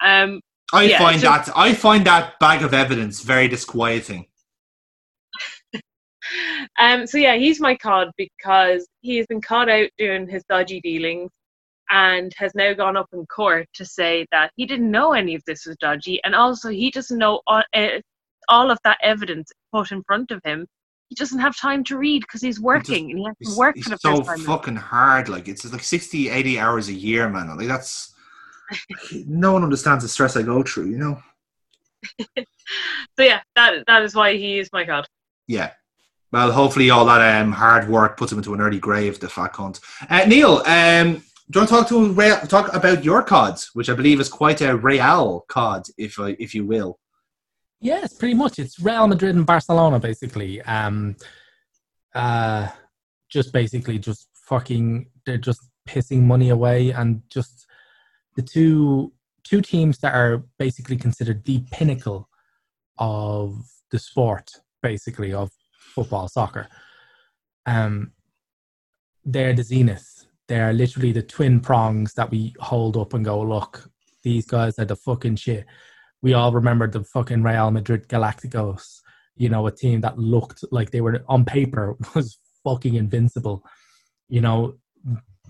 Um, 0.00 0.40
I 0.72 0.84
Yeah, 0.84 0.98
find 0.98 1.20
just- 1.20 1.46
that 1.46 1.56
I 1.56 1.74
find 1.74 2.04
that 2.06 2.38
bag 2.38 2.62
of 2.62 2.74
evidence 2.74 3.20
very 3.22 3.48
disquieting. 3.48 4.26
um, 6.78 7.06
so 7.06 7.18
yeah, 7.18 7.36
he's 7.36 7.60
my 7.60 7.76
cod 7.76 8.10
because 8.16 8.86
he 9.00 9.16
has 9.18 9.26
been 9.26 9.40
caught 9.40 9.68
out 9.68 9.88
doing 9.98 10.28
his 10.28 10.42
dodgy 10.48 10.80
dealings 10.80 11.30
and 11.92 12.32
has 12.38 12.54
now 12.54 12.72
gone 12.72 12.96
up 12.96 13.08
in 13.12 13.24
court 13.26 13.68
to 13.74 13.84
say 13.84 14.26
that 14.32 14.50
he 14.56 14.66
didn't 14.66 14.90
know 14.90 15.12
any 15.12 15.34
of 15.34 15.42
this 15.46 15.66
was 15.66 15.76
dodgy, 15.76 16.18
and 16.24 16.34
also 16.34 16.70
he 16.70 16.90
doesn't 16.90 17.18
know 17.18 17.40
all, 17.46 17.62
uh, 17.74 17.88
all 18.48 18.70
of 18.70 18.78
that 18.82 18.98
evidence 19.02 19.52
put 19.72 19.92
in 19.92 20.02
front 20.04 20.30
of 20.30 20.40
him. 20.42 20.66
He 21.08 21.14
doesn't 21.14 21.38
have 21.38 21.54
time 21.54 21.84
to 21.84 21.98
read 21.98 22.22
because 22.22 22.40
he's 22.40 22.58
working 22.58 23.10
and 23.10 23.18
he 23.18 23.26
has 23.26 23.52
to 23.52 23.58
work 23.58 23.76
for 23.76 23.90
the 23.90 23.98
so 23.98 24.16
first 24.16 24.28
time. 24.28 24.38
fucking 24.38 24.76
hard. 24.76 25.28
Like 25.28 25.46
it's 25.46 25.70
like 25.70 25.84
60, 25.84 26.30
80 26.30 26.58
hours 26.58 26.88
a 26.88 26.94
year, 26.94 27.28
man. 27.28 27.54
Like 27.54 27.68
that's 27.68 28.14
no 29.26 29.52
one 29.52 29.62
understands 29.62 30.02
the 30.02 30.08
stress 30.08 30.36
I 30.36 30.42
go 30.42 30.62
through. 30.62 30.90
You 30.90 30.98
know. 30.98 31.22
So 33.18 33.24
yeah, 33.24 33.42
that 33.54 33.84
that 33.86 34.02
is 34.02 34.14
why 34.14 34.36
he 34.36 34.58
is 34.58 34.70
my 34.72 34.84
god. 34.84 35.06
Yeah. 35.46 35.72
Well, 36.32 36.50
hopefully 36.50 36.88
all 36.88 37.04
that 37.04 37.42
um, 37.42 37.52
hard 37.52 37.86
work 37.88 38.16
puts 38.16 38.32
him 38.32 38.38
into 38.38 38.54
an 38.54 38.60
early 38.62 38.78
grave, 38.78 39.20
the 39.20 39.28
fat 39.28 39.52
cunt. 39.52 39.80
Uh, 40.08 40.24
Neil, 40.24 40.62
um, 40.64 41.22
do 41.52 41.58
you 41.58 41.66
want 41.66 41.86
to 41.86 41.94
talk 41.94 42.40
to 42.42 42.48
talk 42.48 42.74
about 42.74 43.04
your 43.04 43.22
cards, 43.22 43.70
which 43.74 43.90
I 43.90 43.94
believe 43.94 44.20
is 44.20 44.30
quite 44.30 44.62
a 44.62 44.74
Real 44.74 45.44
card, 45.48 45.86
if 45.98 46.18
I, 46.18 46.34
if 46.38 46.54
you 46.54 46.64
will. 46.64 46.98
Yes, 47.78 48.14
pretty 48.14 48.34
much. 48.34 48.58
It's 48.58 48.80
Real 48.80 49.06
Madrid 49.06 49.36
and 49.36 49.44
Barcelona, 49.44 49.98
basically. 49.98 50.62
Um, 50.62 51.14
uh, 52.14 52.68
just 53.28 53.52
basically 53.52 53.98
just 53.98 54.28
fucking, 54.46 55.10
they're 55.26 55.36
just 55.36 55.60
pissing 55.86 56.22
money 56.22 56.48
away, 56.48 56.90
and 56.90 57.20
just 57.28 57.66
the 58.34 58.42
two 58.42 59.12
two 59.44 59.60
teams 59.60 59.98
that 59.98 60.14
are 60.14 60.44
basically 60.58 60.96
considered 60.96 61.44
the 61.44 61.62
pinnacle 61.70 62.30
of 62.96 63.58
the 63.90 63.98
sport, 63.98 64.52
basically 64.82 65.34
of 65.34 65.50
football, 65.94 66.28
soccer. 66.28 66.66
Um, 67.66 68.12
they're 69.24 69.52
the 69.52 69.64
zenith. 69.64 70.21
They're 70.52 70.72
literally 70.72 71.12
the 71.12 71.22
twin 71.22 71.60
prongs 71.60 72.12
that 72.14 72.30
we 72.30 72.54
hold 72.60 72.96
up 72.96 73.14
and 73.14 73.24
go, 73.24 73.40
look, 73.40 73.90
these 74.22 74.46
guys 74.46 74.78
are 74.78 74.84
the 74.84 74.96
fucking 74.96 75.36
shit 75.36 75.66
we 76.22 76.34
all 76.34 76.52
remember 76.52 76.86
the 76.86 77.02
fucking 77.02 77.42
Real 77.42 77.70
Madrid 77.70 78.08
Galacticos, 78.08 79.00
you 79.36 79.48
know, 79.48 79.66
a 79.66 79.72
team 79.72 80.00
that 80.02 80.18
looked 80.18 80.64
like 80.70 80.90
they 80.90 81.00
were 81.00 81.22
on 81.28 81.44
paper 81.44 81.96
was 82.14 82.38
fucking 82.64 82.94
invincible. 82.94 83.64
You 84.28 84.40
know, 84.40 84.74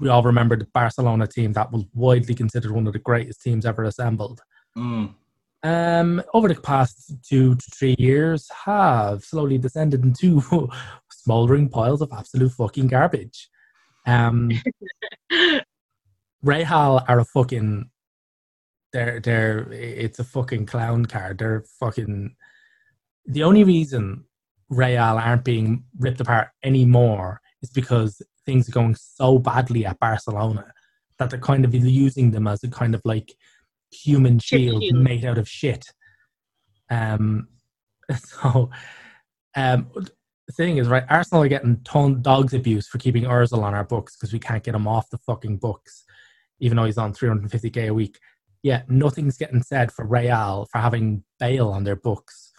we 0.01 0.09
all 0.09 0.23
remember 0.23 0.57
the 0.57 0.67
Barcelona 0.73 1.27
team 1.27 1.53
that 1.53 1.71
was 1.71 1.85
widely 1.95 2.35
considered 2.35 2.73
one 2.73 2.87
of 2.87 2.95
the 2.95 2.99
greatest 2.99 3.43
teams 3.43 3.67
ever 3.67 3.85
assembled. 3.85 4.41
Mm. 4.77 5.15
Um, 5.65 6.23
over 6.35 6.49
the 6.49 6.61
past 6.61 7.15
two 7.23 7.55
to 7.55 7.71
three 7.71 7.95
years, 7.99 8.51
have 8.65 9.23
slowly 9.23 9.59
descended 9.59 10.03
into 10.03 10.43
smoldering 11.11 11.69
piles 11.69 12.01
of 12.01 12.11
absolute 12.13 12.51
fucking 12.53 12.89
garbage. 12.89 13.49
Um, 14.07 14.51
Real 16.43 17.05
are 17.07 17.21
a 17.21 17.25
fucking 17.25 17.89
they're 18.93 19.21
they're 19.21 19.73
it's 19.73 20.19
a 20.19 20.25
fucking 20.25 20.67
clown 20.67 21.07
card. 21.07 21.39
They're 21.39 21.65
fucking 21.81 22.35
the 23.27 23.45
only 23.45 23.65
reason 23.65 24.25
Real 24.69 25.03
aren't 25.03 25.45
being 25.45 25.85
ripped 25.99 26.21
apart 26.21 26.49
anymore 26.65 27.41
is 27.63 27.71
because 27.71 28.21
things 28.45 28.69
are 28.69 28.73
going 28.73 28.97
so 28.97 29.39
badly 29.39 29.87
at 29.87 30.01
Barcelona 30.01 30.73
that 31.19 31.31
they're 31.31 31.39
kind 31.39 31.65
of 31.65 31.75
using 31.75 32.33
them 32.33 32.49
as 32.49 32.65
a 32.65 32.69
kind 32.69 32.95
of 32.95 33.01
like 33.05 33.33
human 33.93 34.39
shield. 34.39 34.83
made 34.95 35.25
out 35.25 35.39
of 35.39 35.49
shit. 35.49 35.87
Um 36.91 37.49
so 38.17 38.71
um 39.57 39.91
the 40.47 40.53
thing 40.53 40.77
is 40.79 40.89
right 40.89 41.05
Arsenal 41.09 41.43
are 41.43 41.49
getting 41.49 41.81
ton 41.85 42.21
dogs 42.23 42.55
abuse 42.55 42.89
for 42.89 42.99
keeping 42.99 43.25
Ozil 43.25 43.63
on 43.63 43.75
our 43.75 43.85
books 43.85 44.17
because 44.17 44.33
we 44.33 44.39
can't 44.39 44.65
get 44.65 44.75
him 44.75 44.89
off 44.89 45.11
the 45.11 45.19
fucking 45.19 45.59
books 45.59 46.05
even 46.61 46.77
though 46.77 46.85
he's 46.85 46.99
on 46.99 47.13
350k 47.13 47.89
a 47.89 47.95
week 47.95 48.19
yeah, 48.63 48.83
nothing's 48.89 49.37
getting 49.37 49.63
said 49.63 49.91
for 49.91 50.05
Real 50.07 50.69
for 50.71 50.79
having 50.79 51.25
Bale 51.41 51.71
on 51.71 51.85
their 51.85 51.97
books. 51.97 52.53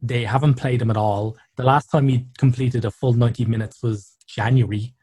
They 0.00 0.24
haven't 0.24 0.54
played 0.54 0.80
him 0.80 0.90
at 0.90 0.96
all. 0.96 1.36
The 1.56 1.64
last 1.64 1.90
time 1.90 2.08
he 2.08 2.26
completed 2.38 2.84
a 2.84 2.90
full 2.90 3.12
90 3.12 3.44
minutes 3.44 3.82
was 3.82 4.16
January. 4.26 4.94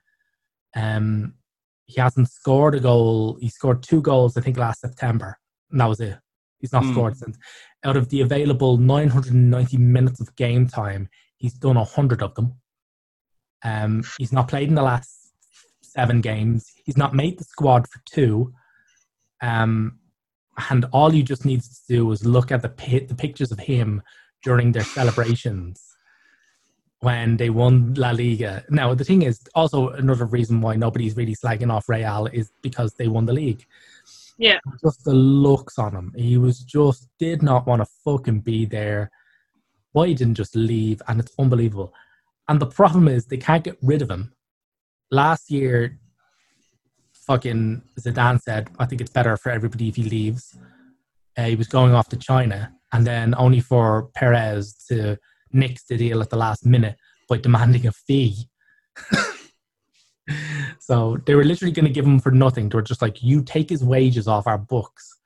Um, 0.75 1.35
he 1.85 2.01
hasn't 2.01 2.29
scored 2.29 2.75
a 2.75 2.79
goal. 2.79 3.37
He 3.39 3.49
scored 3.49 3.83
two 3.83 4.01
goals, 4.01 4.35
I 4.35 4.41
think, 4.41 4.57
last 4.57 4.81
September. 4.81 5.37
And 5.69 5.79
that 5.79 5.89
was 5.89 5.99
it. 5.99 6.17
He's 6.59 6.71
not 6.71 6.85
Hmm. 6.85 6.91
scored 6.93 7.17
since. 7.17 7.37
Out 7.83 7.97
of 7.97 8.09
the 8.09 8.21
available 8.21 8.77
990 8.77 9.77
minutes 9.77 10.19
of 10.19 10.35
game 10.35 10.67
time, 10.67 11.09
he's 11.43 11.53
done 11.53 11.75
a 11.75 11.81
100 11.81 12.23
of 12.23 12.33
them. 12.35 12.53
Um, 13.65 14.01
he's 14.17 14.31
not 14.31 14.47
played 14.47 14.69
in 14.69 14.75
the 14.75 14.81
last 14.81 15.33
seven 15.81 16.21
games. 16.21 16.71
He's 16.85 16.95
not 16.95 17.13
made 17.13 17.37
the 17.37 17.43
squad 17.43 17.85
for 17.89 17.99
two. 18.09 18.53
Um, 19.41 19.99
and 20.69 20.85
all 20.93 21.13
you 21.13 21.21
just 21.21 21.43
need 21.43 21.61
to 21.61 21.69
do 21.89 22.09
is 22.13 22.25
look 22.25 22.49
at 22.51 22.61
the 22.61 22.69
pi- 22.69 23.07
the 23.09 23.15
pictures 23.15 23.51
of 23.51 23.59
him 23.59 24.01
during 24.41 24.71
their 24.71 24.85
celebrations 24.85 25.83
when 26.99 27.35
they 27.35 27.49
won 27.49 27.93
La 27.95 28.11
Liga. 28.11 28.63
Now 28.69 28.93
the 28.93 29.03
thing 29.03 29.23
is 29.23 29.41
also 29.53 29.89
another 29.89 30.25
reason 30.25 30.61
why 30.61 30.77
nobody's 30.77 31.17
really 31.17 31.35
slagging 31.35 31.73
off 31.73 31.89
Real 31.89 32.29
is 32.31 32.53
because 32.61 32.93
they 32.93 33.09
won 33.09 33.25
the 33.25 33.33
league. 33.33 33.65
Yeah. 34.37 34.59
Just 34.81 35.03
the 35.03 35.13
looks 35.13 35.77
on 35.77 35.93
him. 35.93 36.13
He 36.15 36.37
was 36.37 36.59
just 36.59 37.09
did 37.19 37.43
not 37.43 37.67
want 37.67 37.81
to 37.81 37.91
fucking 38.05 38.39
be 38.39 38.65
there. 38.65 39.11
Why 39.93 40.07
he 40.07 40.13
didn't 40.13 40.35
just 40.35 40.55
leave 40.55 41.01
and 41.07 41.19
it's 41.19 41.31
unbelievable. 41.39 41.93
And 42.47 42.59
the 42.59 42.67
problem 42.67 43.07
is 43.07 43.25
they 43.25 43.37
can't 43.37 43.63
get 43.63 43.77
rid 43.81 44.01
of 44.01 44.11
him. 44.11 44.33
Last 45.09 45.49
year 45.49 45.99
fucking 47.25 47.81
Zidane 47.99 48.41
said, 48.41 48.69
I 48.79 48.85
think 48.85 49.01
it's 49.01 49.11
better 49.11 49.37
for 49.37 49.51
everybody 49.51 49.89
if 49.89 49.95
he 49.95 50.03
leaves. 50.03 50.57
Uh, 51.37 51.45
he 51.45 51.55
was 51.55 51.67
going 51.67 51.93
off 51.93 52.09
to 52.09 52.17
China, 52.17 52.73
and 52.91 53.07
then 53.07 53.33
only 53.37 53.59
for 53.59 54.09
Perez 54.13 54.75
to 54.89 55.17
nix 55.51 55.85
the 55.85 55.97
deal 55.97 56.21
at 56.21 56.29
the 56.29 56.35
last 56.35 56.65
minute 56.65 56.97
by 57.29 57.37
demanding 57.37 57.87
a 57.87 57.91
fee. 57.91 58.49
so 60.79 61.17
they 61.25 61.35
were 61.35 61.43
literally 61.43 61.71
going 61.71 61.85
to 61.85 61.91
give 61.91 62.05
him 62.05 62.19
for 62.19 62.31
nothing. 62.31 62.69
They 62.69 62.75
were 62.75 62.81
just 62.81 63.01
like, 63.01 63.23
you 63.23 63.41
take 63.41 63.69
his 63.69 63.83
wages 63.83 64.27
off 64.27 64.47
our 64.47 64.57
books 64.57 65.17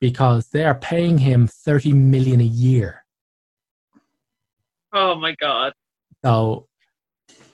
because 0.00 0.48
they 0.48 0.64
are 0.64 0.74
paying 0.74 1.18
him 1.18 1.46
30 1.46 1.92
million 1.92 2.40
a 2.40 2.44
year. 2.44 3.01
Oh 4.92 5.14
my 5.16 5.34
god. 5.40 5.72
So 6.24 6.68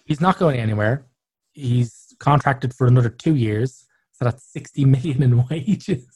he's 0.04 0.20
not 0.20 0.38
going 0.38 0.58
anywhere. 0.60 1.06
He's 1.52 2.14
contracted 2.20 2.74
for 2.74 2.86
another 2.86 3.08
two 3.10 3.34
years. 3.36 3.86
So 4.12 4.24
that's 4.24 4.44
60 4.52 4.84
million 4.84 5.22
in 5.22 5.44
wages. 5.50 6.06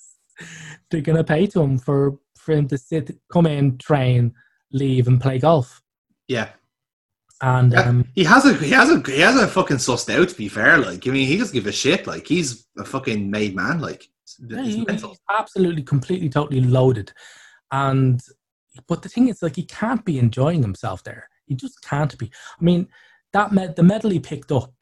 They're 0.90 1.00
going 1.00 1.16
to 1.18 1.24
pay 1.24 1.46
to 1.48 1.60
him 1.62 1.78
for, 1.78 2.18
for 2.36 2.52
him 2.52 2.66
to 2.68 2.78
sit, 2.78 3.16
come 3.32 3.46
in, 3.46 3.78
train, 3.78 4.34
leave, 4.72 5.06
and 5.06 5.20
play 5.20 5.38
golf. 5.38 5.80
Yeah. 6.28 6.48
And 7.40 7.74
um, 7.74 8.08
He 8.14 8.24
hasn't. 8.24 8.60
He 8.60 8.70
hasn't. 8.70 9.06
He 9.06 9.18
hasn't 9.20 9.50
fucking 9.50 9.78
sussed 9.78 10.12
out. 10.14 10.28
To 10.28 10.34
be 10.36 10.48
fair, 10.48 10.78
like 10.78 11.06
I 11.08 11.10
mean, 11.10 11.26
he 11.26 11.36
doesn't 11.36 11.52
give 11.54 11.66
a 11.66 11.72
shit. 11.72 12.06
Like 12.06 12.24
he's 12.26 12.66
a 12.78 12.84
fucking 12.84 13.28
made 13.30 13.56
man. 13.56 13.80
Like 13.80 14.08
it's, 14.22 14.36
Yeah, 14.48 14.60
it's 14.60 14.74
he- 14.76 14.84
mental. 14.84 15.08
he's 15.10 15.18
absolutely, 15.28 15.82
completely, 15.82 16.28
totally 16.28 16.60
loaded. 16.60 17.12
And 17.72 18.20
but 18.88 19.02
the 19.02 19.08
thing 19.08 19.28
is, 19.28 19.42
like, 19.42 19.56
he 19.56 19.64
can't 19.64 20.04
be 20.04 20.18
enjoying 20.18 20.62
himself 20.62 21.02
there. 21.04 21.28
He 21.46 21.54
just 21.54 21.82
can't 21.82 22.16
be. 22.18 22.30
I 22.60 22.64
mean, 22.64 22.88
that 23.32 23.52
med- 23.52 23.76
the 23.76 23.82
medal 23.82 24.10
he 24.10 24.20
picked 24.20 24.50
up 24.52 24.72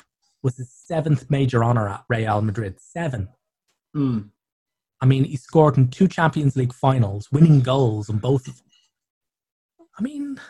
was 0.43 0.57
his 0.57 0.73
seventh 0.73 1.29
major 1.31 1.63
honor 1.65 1.89
at 1.89 2.05
Real 2.09 2.41
Madrid. 2.43 2.81
Seven. 2.81 3.29
Mm. 3.97 4.31
I 5.01 5.07
mean, 5.07 5.25
he 5.25 5.37
scored 5.37 5.77
in 5.77 5.89
two 5.89 6.09
Champions 6.09 6.57
League 6.57 6.73
finals, 6.75 7.29
winning 7.33 7.61
goals 7.61 8.09
in 8.09 8.19
both 8.19 8.47
of 8.47 8.57
them. 8.57 8.67
I 9.99 10.03
mean, 10.03 10.41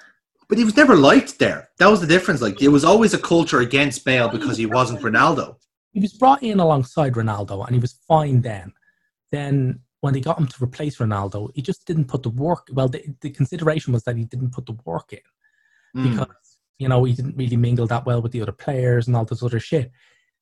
But 0.49 0.59
he 0.59 0.65
was 0.65 0.77
never 0.77 0.97
liked 0.97 1.39
there. 1.39 1.71
That 1.79 1.89
was 1.91 2.01
the 2.01 2.07
difference. 2.07 2.41
Like 2.43 2.59
there 2.59 2.71
was 2.71 2.85
always 2.85 3.15
a 3.15 3.19
culture 3.19 3.61
against 3.61 4.05
Bale 4.05 4.29
because 4.29 4.57
he 4.57 4.67
wasn't 4.67 5.01
Ronaldo. 5.01 5.57
he 5.93 6.01
was 6.01 6.13
brought 6.13 6.43
in 6.43 6.61
alongside 6.61 7.15
Ronaldo 7.15 7.65
and 7.67 7.75
he 7.75 7.81
was 7.81 7.99
fine 8.07 8.43
then. 8.43 8.73
Then 9.33 9.81
when 10.01 10.15
they 10.15 10.21
got 10.21 10.39
him 10.39 10.47
to 10.47 10.65
replace 10.65 10.99
Ronaldo, 10.99 11.51
he 11.55 11.63
just 11.63 11.87
didn't 11.87 12.07
put 12.07 12.23
the 12.23 12.31
work. 12.31 12.69
Well, 12.73 12.89
the, 12.89 13.05
the 13.21 13.31
consideration 13.31 13.93
was 13.93 14.03
that 14.05 14.17
he 14.17 14.25
didn't 14.25 14.53
put 14.53 14.67
the 14.67 14.79
work 14.85 15.13
in. 15.13 15.21
Mm. 15.97 16.11
because 16.11 16.37
you 16.79 16.89
know 16.89 17.03
he 17.03 17.13
didn't 17.13 17.37
really 17.37 17.57
mingle 17.57 17.87
that 17.89 18.07
well 18.07 18.23
with 18.23 18.31
the 18.31 18.41
other 18.41 18.53
players 18.53 19.09
and 19.09 19.17
all 19.17 19.25
this 19.25 19.43
other 19.43 19.59
shit. 19.59 19.91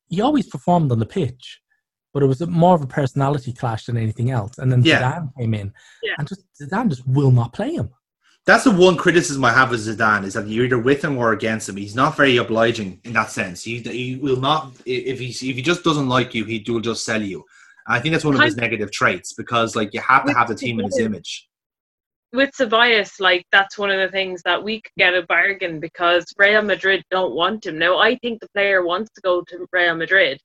He 0.08 0.20
always 0.20 0.46
performed 0.46 0.92
on 0.92 0.98
the 0.98 1.06
pitch, 1.06 1.60
but 2.12 2.22
it 2.22 2.26
was 2.26 2.46
more 2.46 2.74
of 2.74 2.82
a 2.82 2.86
personality 2.86 3.52
clash 3.52 3.86
than 3.86 3.96
anything 3.96 4.30
else. 4.30 4.58
And 4.58 4.70
then 4.70 4.82
Yeah. 4.82 5.00
Zidane 5.00 5.30
came 5.38 5.54
in, 5.54 5.72
Yeah. 6.02 6.14
and 6.18 6.28
just 6.28 6.44
Zidane 6.60 6.90
just 6.90 7.06
will 7.06 7.30
not 7.30 7.54
play 7.54 7.74
him. 7.74 7.90
That's 8.44 8.64
the 8.64 8.70
one 8.70 8.96
criticism 8.96 9.44
I 9.44 9.52
have 9.52 9.72
of 9.72 9.80
Zidane 9.80 10.24
is 10.24 10.34
that 10.34 10.46
you're 10.48 10.66
either 10.66 10.78
with 10.78 11.02
him 11.02 11.16
or 11.18 11.32
against 11.32 11.68
him. 11.68 11.76
He's 11.76 11.94
not 11.94 12.16
very 12.16 12.36
obliging 12.36 13.00
in 13.04 13.14
that 13.14 13.30
sense. 13.30 13.62
He, 13.62 13.78
he 13.80 14.16
will 14.16 14.40
not 14.40 14.72
if 14.86 15.18
he 15.18 15.28
if 15.28 15.56
he 15.56 15.62
just 15.62 15.82
doesn't 15.82 16.08
like 16.08 16.34
you, 16.34 16.44
he 16.44 16.62
will 16.68 16.80
just 16.80 17.04
sell 17.04 17.22
you. 17.22 17.44
And 17.88 17.96
I 17.96 18.00
think 18.00 18.12
that's 18.12 18.24
one 18.24 18.34
of 18.34 18.40
his 18.40 18.56
negative 18.56 18.92
traits 18.92 19.32
because 19.32 19.74
like 19.74 19.94
you 19.94 20.00
have 20.00 20.26
to 20.26 20.34
have 20.34 20.48
the 20.48 20.54
team 20.54 20.78
in 20.78 20.86
his 20.86 20.98
image. 20.98 21.48
With 22.34 22.50
Ceballos, 22.52 23.18
like 23.18 23.46
that's 23.50 23.78
one 23.78 23.90
of 23.90 23.98
the 23.98 24.12
things 24.12 24.42
that 24.42 24.62
we 24.62 24.82
could 24.82 24.92
get 24.98 25.14
a 25.14 25.22
bargain 25.22 25.80
because 25.80 26.26
Real 26.36 26.60
Madrid 26.60 27.02
don't 27.10 27.34
want 27.34 27.64
him. 27.64 27.78
Now 27.78 27.98
I 27.98 28.16
think 28.16 28.40
the 28.40 28.48
player 28.50 28.84
wants 28.84 29.10
to 29.14 29.22
go 29.22 29.40
to 29.48 29.66
Real 29.72 29.96
Madrid, 29.96 30.38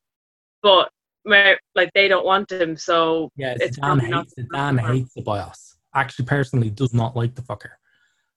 but 0.64 0.90
like 1.26 1.92
they 1.94 2.08
don't 2.08 2.26
want 2.26 2.50
him. 2.50 2.78
So 2.78 3.30
Yeah, 3.36 3.56
It's 3.60 3.78
Zidane 3.78 4.02
hates 4.02 4.34
the 4.36 4.44
Zidane 4.44 4.80
hates 4.80 5.14
Ceballos. 5.18 5.76
Actually, 5.94 6.26
personally, 6.26 6.70
does 6.70 6.94
not 6.94 7.16
like 7.16 7.36
the 7.36 7.42
fucker. 7.42 7.72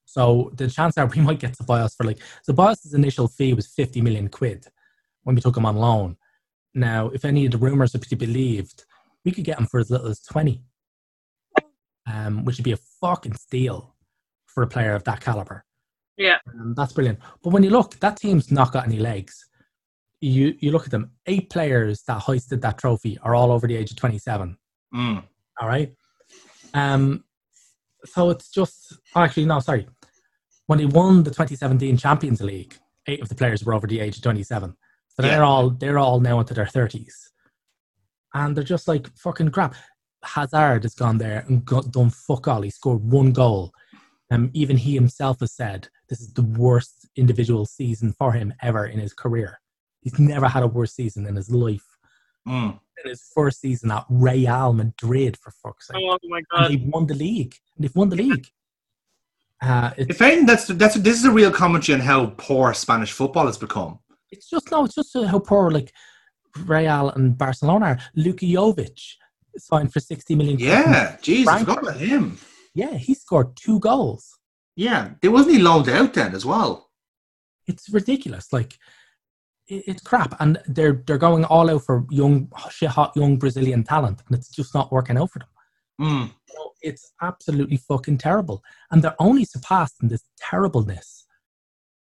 So 0.05 0.51
the 0.57 0.69
chance 0.69 0.97
that 0.97 1.15
we 1.15 1.23
might 1.29 1.39
get 1.39 1.53
Ceballos 1.53 1.97
for 1.97 2.05
like 2.05 2.19
Ceballos' 2.49 2.93
initial 2.93 3.29
fee 3.29 3.55
was 3.55 3.69
fifty 3.69 4.01
million 4.01 4.29
quid 4.29 4.67
when 5.23 5.37
we 5.37 5.41
took 5.41 5.57
him 5.57 5.67
on 5.67 5.77
loan. 5.77 6.17
Now, 6.75 7.09
if 7.11 7.25
any 7.25 7.47
of 7.47 7.53
the 7.53 7.59
rumors 7.59 7.95
are 7.95 7.99
to 7.99 8.17
be 8.17 8.27
believed, 8.27 8.85
we 9.27 9.33
could 9.33 9.45
get 9.45 9.59
him 9.59 9.67
for 9.67 9.79
as 9.81 9.91
little 9.91 10.07
as 10.07 10.21
twenty, 10.23 10.63
um, 12.11 12.45
which 12.45 12.57
would 12.57 12.65
be 12.65 12.73
a 12.73 12.79
fucking 13.01 13.35
steal 13.35 13.95
for 14.47 14.63
a 14.63 14.67
player 14.67 14.95
of 14.95 15.05
that 15.05 15.21
caliber. 15.21 15.65
yeah, 16.17 16.39
Um, 16.49 16.73
that's 16.75 16.93
brilliant. 16.95 17.19
But 17.43 17.51
when 17.53 17.63
you 17.63 17.69
look, 17.71 17.99
that 18.01 18.17
team's 18.17 18.51
not 18.51 18.73
got 18.73 18.87
any 18.87 18.99
legs. 18.99 19.45
You 20.21 20.55
you 20.61 20.71
look 20.73 20.85
at 20.87 20.91
them. 20.91 21.11
Eight 21.27 21.51
players 21.51 22.03
that 22.05 22.21
hoisted 22.21 22.63
that 22.63 22.79
trophy 22.79 23.19
are 23.23 23.35
all 23.35 23.53
over 23.53 23.67
the 23.67 23.77
age 23.77 23.91
of 23.91 23.97
twenty 23.99 24.19
seven. 24.19 24.57
Mm. 24.95 25.23
All 25.61 25.69
right. 25.69 25.93
Um, 26.73 27.25
so 28.05 28.31
it's 28.31 28.49
just 28.51 28.95
actually 29.15 29.45
no, 29.47 29.61
sorry. 29.61 29.87
When 30.69 30.79
they 30.79 30.87
won 30.87 31.23
the 31.23 31.31
2017 31.31 31.97
Champions 31.97 32.41
League, 32.41 32.77
eight 33.07 33.21
of 33.23 33.29
the 33.29 33.35
players 33.37 33.65
were 33.65 33.73
over 33.75 33.87
the 33.87 34.01
age 34.01 34.17
of 34.17 34.23
27. 34.23 34.75
So 35.09 35.23
they're 35.23 35.33
Yeah. 35.39 35.43
all 35.45 35.71
they're 35.71 35.99
all 35.99 36.19
now 36.21 36.41
into 36.41 36.55
their 36.55 36.67
30s, 36.67 37.13
and 38.37 38.55
they're 38.55 38.65
just 38.65 38.87
like 38.87 39.09
fucking 39.17 39.51
crap. 39.51 39.75
Hazard 40.23 40.83
has 40.83 40.95
gone 40.95 41.19
there 41.19 41.45
and 41.49 41.65
got, 41.65 41.91
done 41.91 42.11
fuck 42.11 42.49
all. 42.49 42.63
He 42.63 42.71
scored 42.71 43.03
one 43.03 43.33
goal. 43.33 43.73
Um, 44.31 44.51
even 44.55 44.77
he 44.77 44.95
himself 44.95 45.41
has 45.41 45.53
said 45.53 45.89
this 46.09 46.21
is 46.21 46.33
the 46.33 46.43
worst 46.43 47.09
individual 47.17 47.65
season 47.65 48.13
for 48.13 48.33
him 48.33 48.53
ever 48.61 48.87
in 48.87 48.99
his 48.99 49.15
career. 49.15 49.61
He's 50.01 50.19
never 50.19 50.49
had 50.49 50.63
a 50.63 50.67
worse 50.67 50.95
season 50.95 51.27
in 51.27 51.37
his 51.37 51.51
life. 51.51 51.87
Mm. 52.47 52.79
In 53.05 53.11
his 53.11 53.31
first 53.35 53.61
season 53.61 53.91
at 53.91 54.05
Real 54.09 54.73
Madrid, 54.73 55.37
for 55.37 55.53
fuck's 55.63 55.89
sake 55.89 55.97
oh 55.99 56.19
my 56.25 56.41
and 56.53 56.73
they've 56.75 56.89
won 56.89 57.07
the 57.07 57.15
league. 57.15 57.55
And 57.77 57.85
they've 57.85 57.97
won 57.97 58.09
the 58.09 58.17
league. 58.17 58.47
Uh, 59.63 59.91
it's, 59.97 60.11
If 60.11 60.23
anything, 60.23 60.47
that's 60.47 60.67
that's 60.67 60.97
this 60.97 61.19
is 61.19 61.25
a 61.25 61.31
real 61.31 61.51
commentary 61.51 61.99
on 61.99 62.05
how 62.05 62.27
poor 62.37 62.75
Spanish 62.75 63.13
football 63.13 63.47
has 63.47 63.59
become. 63.59 63.99
it's 64.31 64.51
just 64.51 64.71
no, 64.71 64.85
it's 64.85 64.95
just 64.95 65.15
how 65.15 65.39
poor 65.39 65.71
like 65.71 65.93
Real 66.65 67.11
and 67.11 67.37
Barcelona 67.37 67.87
are. 67.87 67.99
Luka 68.15 68.45
Jovic 68.45 69.01
signed 69.59 69.93
for 69.93 70.01
sixty 70.01 70.35
million. 70.35 70.59
Yeah, 70.59 71.17
jeez, 71.23 71.47
I 71.47 71.61
forgot 71.61 71.83
about 71.83 71.97
him. 71.97 72.39
yeah, 72.75 72.95
he 72.95 73.15
scored 73.15 73.57
two 73.57 73.79
goals. 73.81 74.39
Yeah, 74.77 75.11
there 75.23 75.31
wasn't 75.31 75.57
he 75.57 75.63
loaned 75.63 75.89
out 75.89 76.15
then 76.15 76.35
as 76.35 76.45
well. 76.45 76.91
It's 77.67 77.89
ridiculous. 77.89 78.53
Like 78.53 78.79
it's 79.69 80.03
crap, 80.03 80.37
and 80.41 80.61
they're 80.67 81.03
they're 81.07 81.19
going 81.19 81.45
all 81.45 81.71
out 81.71 81.85
for 81.85 82.07
young, 82.11 82.49
hot 82.55 83.17
young 83.17 83.37
Brazilian 83.37 83.83
talent, 83.83 84.23
and 84.27 84.37
it's 84.37 84.51
just 84.51 84.75
not 84.75 84.93
working 84.93 85.17
out 85.19 85.31
for 85.31 85.41
them. 85.41 85.49
Mm. 86.01 86.31
So 86.49 86.73
it's 86.83 87.13
absolutely 87.23 87.79
fucking 87.79 88.19
terrible, 88.19 88.63
and 88.91 89.03
they're 89.03 89.17
only 89.19 89.45
surpassed 89.45 89.97
in 90.03 90.09
this 90.09 90.23
terribleness, 90.39 91.27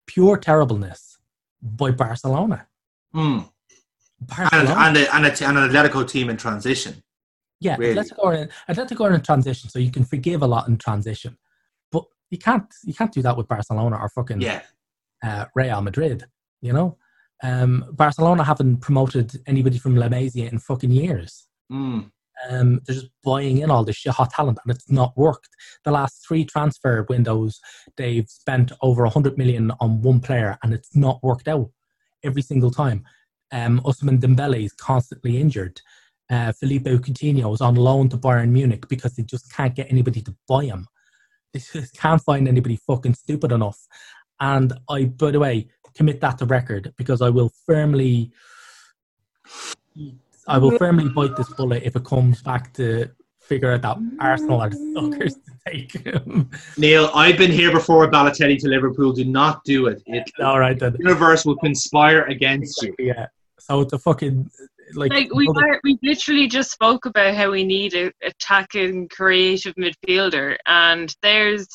pure 0.05 0.37
terribleness, 0.37 1.17
by 1.61 1.91
Barcelona. 1.91 2.67
Mm. 3.15 3.49
And, 4.19 4.27
Barcelona. 4.27 4.75
and, 4.77 4.97
a, 4.97 5.15
and, 5.15 5.25
a, 5.25 5.47
and 5.47 5.57
an 5.57 5.69
Atletico 5.69 6.07
team 6.07 6.29
in 6.29 6.37
transition. 6.37 7.03
Yeah, 7.59 7.77
Really? 7.77 7.95
Atletico 7.95 8.25
are 8.25 8.33
in, 8.33 8.49
Atletico 8.69 9.01
are 9.01 9.13
in 9.13 9.21
transition, 9.21 9.69
so 9.69 9.79
you 9.79 9.91
can 9.91 10.03
forgive 10.03 10.41
a 10.41 10.47
lot 10.47 10.67
in 10.67 10.77
transition, 10.77 11.37
but 11.91 12.05
you 12.29 12.37
can't 12.37 12.65
you 12.83 12.93
can't 12.93 13.11
do 13.11 13.21
that 13.21 13.37
with 13.37 13.47
Barcelona 13.47 13.97
or 13.97 14.09
fucking 14.09 14.41
Yeah, 14.41 14.61
uh, 15.23 15.45
Real 15.55 15.81
Madrid. 15.81 16.25
You 16.61 16.73
know, 16.73 16.97
um, 17.43 17.85
Barcelona 17.93 18.43
haven't 18.43 18.77
promoted 18.77 19.41
anybody 19.47 19.77
from 19.77 19.95
La 19.95 20.07
Masia 20.07 20.51
in 20.51 20.59
fucking 20.59 20.91
years. 20.91 21.47
mm. 21.71 22.11
Um, 22.49 22.81
they're 22.85 22.95
just 22.95 23.09
buying 23.23 23.59
in 23.59 23.71
all 23.71 23.85
this 23.85 23.95
shit 23.95 24.11
hot 24.11 24.31
talent, 24.31 24.59
and 24.63 24.75
it's 24.75 24.91
not 24.91 25.15
worked. 25.15 25.49
The 25.85 25.91
last 25.91 26.25
three 26.27 26.43
transfer 26.43 27.05
windows, 27.07 27.61
they've 27.95 28.29
spent 28.29 28.73
over 28.81 29.05
a 29.05 29.09
hundred 29.09 29.37
million 29.37 29.71
on 29.79 30.01
one 30.01 30.19
player, 30.19 30.57
and 30.61 30.73
it's 30.73 30.93
not 30.95 31.23
worked 31.23 31.47
out 31.47 31.71
every 32.25 32.41
single 32.41 32.71
time. 32.71 33.05
Um, 33.55 33.79
Ousmane 33.85 34.19
Dembele 34.19 34.65
is 34.65 34.73
constantly 34.73 35.39
injured. 35.39 35.79
Uh, 36.29 36.51
Philippe 36.51 36.97
Coutinho 36.97 37.53
is 37.53 37.61
on 37.61 37.75
loan 37.75 38.09
to 38.09 38.17
Bayern 38.17 38.49
Munich 38.49 38.85
because 38.89 39.15
they 39.15 39.23
just 39.23 39.53
can't 39.53 39.73
get 39.73 39.89
anybody 39.89 40.21
to 40.21 40.35
buy 40.47 40.65
him. 40.65 40.87
They 41.53 41.61
just 41.61 41.95
can't 41.95 42.21
find 42.21 42.49
anybody 42.49 42.75
fucking 42.75 43.13
stupid 43.13 43.53
enough. 43.53 43.79
And 44.41 44.73
I, 44.89 45.05
by 45.05 45.31
the 45.31 45.39
way, 45.39 45.69
commit 45.93 46.19
that 46.19 46.37
to 46.39 46.45
record 46.45 46.93
because 46.97 47.21
I 47.21 47.29
will 47.29 47.49
firmly, 47.65 48.33
I 50.49 50.57
will 50.57 50.77
firmly 50.77 51.07
bite 51.07 51.37
this 51.37 51.47
bullet 51.53 51.83
if 51.83 51.95
it 51.95 52.03
comes 52.03 52.41
back 52.41 52.73
to 52.73 53.09
figure 53.39 53.71
out 53.71 53.83
that 53.83 53.97
Arsenal 54.19 54.59
are 54.59 54.69
the 54.69 54.91
suckers 54.93 55.35
to 55.35 55.51
take 55.65 55.93
him. 56.05 56.49
Neil, 56.77 57.09
I've 57.15 57.37
been 57.37 57.51
here 57.51 57.71
before 57.71 58.11
Balotelli 58.11 58.59
to 58.59 58.67
Liverpool. 58.67 59.13
Do 59.13 59.23
not 59.23 59.63
do 59.63 59.87
it. 59.87 60.03
It 60.07 60.29
All 60.41 60.59
right 60.59 60.77
then. 60.77 60.91
the 60.91 60.99
universe 60.99 61.45
will 61.45 61.55
conspire 61.55 62.23
against 62.23 62.81
you. 62.81 62.93
Yeah. 62.99 63.27
So 63.67 63.81
it's 63.81 63.93
a 63.93 63.97
fucking 63.99 64.47
like, 64.93 65.11
Like 65.11 65.33
we 65.33 65.47
are, 65.47 65.79
we 65.83 65.97
literally 66.03 66.47
just 66.47 66.71
spoke 66.71 67.07
about 67.07 67.33
how 67.33 67.49
we 67.49 67.63
need 67.63 67.95
a 67.95 68.11
attacking, 68.23 69.07
creative 69.09 69.73
midfielder, 69.73 70.55
and 70.67 71.11
there's, 71.23 71.67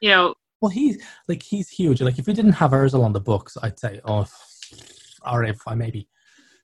you 0.00 0.10
know, 0.10 0.34
well 0.60 0.70
he's 0.70 1.00
like 1.28 1.40
he's 1.42 1.68
huge. 1.68 2.02
Like 2.02 2.18
if 2.18 2.26
we 2.26 2.32
didn't 2.32 2.54
have 2.54 2.72
Özil 2.72 3.04
on 3.04 3.12
the 3.12 3.20
books, 3.20 3.56
I'd 3.62 3.78
say 3.78 4.00
oh, 4.04 4.26
or 5.24 5.44
if 5.44 5.60
I 5.68 5.76
maybe, 5.76 6.08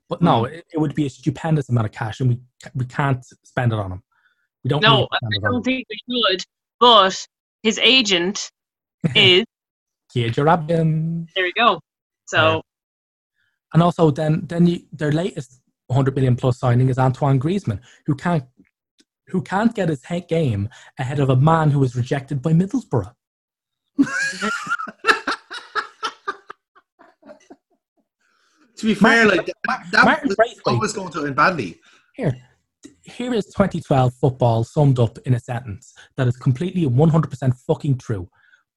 but 0.09 0.21
no, 0.21 0.47
Hmm. 0.47 0.55
it, 0.55 0.65
it 0.75 0.79
would 0.81 0.97
be 0.97 1.07
a 1.07 1.11
stupendous 1.11 1.69
amount 1.69 1.87
of 1.87 1.93
cash, 1.93 2.19
and 2.19 2.29
we 2.31 2.41
we 2.75 2.87
can't 2.87 3.25
spend 3.45 3.73
it 3.73 3.79
on 3.79 3.93
him. 3.93 4.03
We 4.65 4.69
don't. 4.71 4.83
no, 4.83 5.07
I 5.13 5.17
spend 5.19 5.35
it 5.35 5.45
on 5.45 5.53
don't 5.53 5.63
think 5.63 5.87
we 5.89 6.23
should. 6.29 6.43
But 6.81 7.25
his 7.63 7.79
agent 7.79 8.51
is 9.15 9.45
Kia 10.13 10.29
Joorabchian. 10.31 11.29
there. 11.37 11.45
We 11.45 11.53
go. 11.53 11.81
So 12.25 12.37
Yeah. 12.57 12.61
And 13.77 13.83
also, 13.83 14.11
then 14.11 14.41
then 14.47 14.67
you, 14.67 14.81
their 14.91 15.13
latest 15.13 15.61
100 15.89 16.15
million 16.15 16.35
plus 16.35 16.59
signing 16.59 16.89
is 16.89 16.97
Antoine 16.99 17.39
Griezmann, 17.39 17.79
who 18.07 18.15
can't 18.15 18.45
who 19.27 19.43
can't 19.43 19.75
get 19.75 19.91
his 19.91 20.03
head 20.03 20.29
game 20.29 20.71
ahead 20.99 21.19
of 21.19 21.29
a 21.29 21.37
man 21.37 21.71
who 21.71 21.79
was 21.81 21.95
rejected 21.95 22.41
by 22.41 22.55
Middlesbrough. 22.55 23.13
To 28.79 28.85
be 28.85 28.95
fair, 28.95 29.25
Martin- 29.25 29.39
like 29.39 29.47
that, 29.47 29.87
that 29.93 30.05
Martin 30.05 30.29
was 30.29 30.37
Braithwaite. 30.37 30.75
always 30.75 30.93
going 30.93 31.11
to 31.13 31.25
end 31.25 31.35
badly. 31.35 31.81
Here, 32.15 32.37
here 33.05 33.33
is 33.33 33.47
2012 33.47 34.13
football 34.21 34.65
summed 34.65 34.99
up 34.99 35.19
in 35.25 35.33
a 35.33 35.41
sentence 35.41 35.95
that 36.19 36.29
is 36.29 36.37
completely 36.37 36.85
and 36.85 36.95
100% 36.95 37.55
fucking 37.67 37.97
true. 37.97 38.29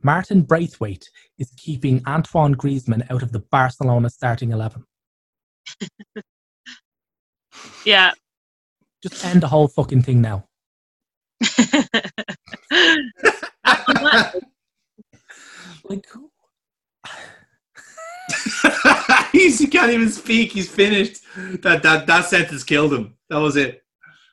Martin 0.02 0.44
Braithwaite 0.44 1.10
is 1.38 1.52
keeping 1.58 2.02
Antoine 2.08 2.56
Griezmann 2.56 3.12
out 3.12 3.24
of 3.24 3.34
the 3.34 3.40
Barcelona 3.52 4.10
starting 4.10 4.52
11. 4.54 4.86
yeah. 7.86 8.12
Just 9.02 9.24
end 9.26 9.42
the 9.42 9.48
whole 9.48 9.68
fucking 9.68 10.02
thing 10.02 10.22
now. 10.22 10.46
Like, 15.90 16.06
He's, 19.32 19.60
he 19.60 19.68
can't 19.68 19.92
even 19.92 20.10
speak. 20.10 20.52
He's 20.52 20.70
finished. 20.70 21.24
That 21.36 21.82
that 21.84 22.06
that 22.08 22.26
sentence 22.26 22.64
killed 22.64 22.94
him. 22.94 23.16
That 23.30 23.38
was 23.38 23.56
it. 23.58 23.84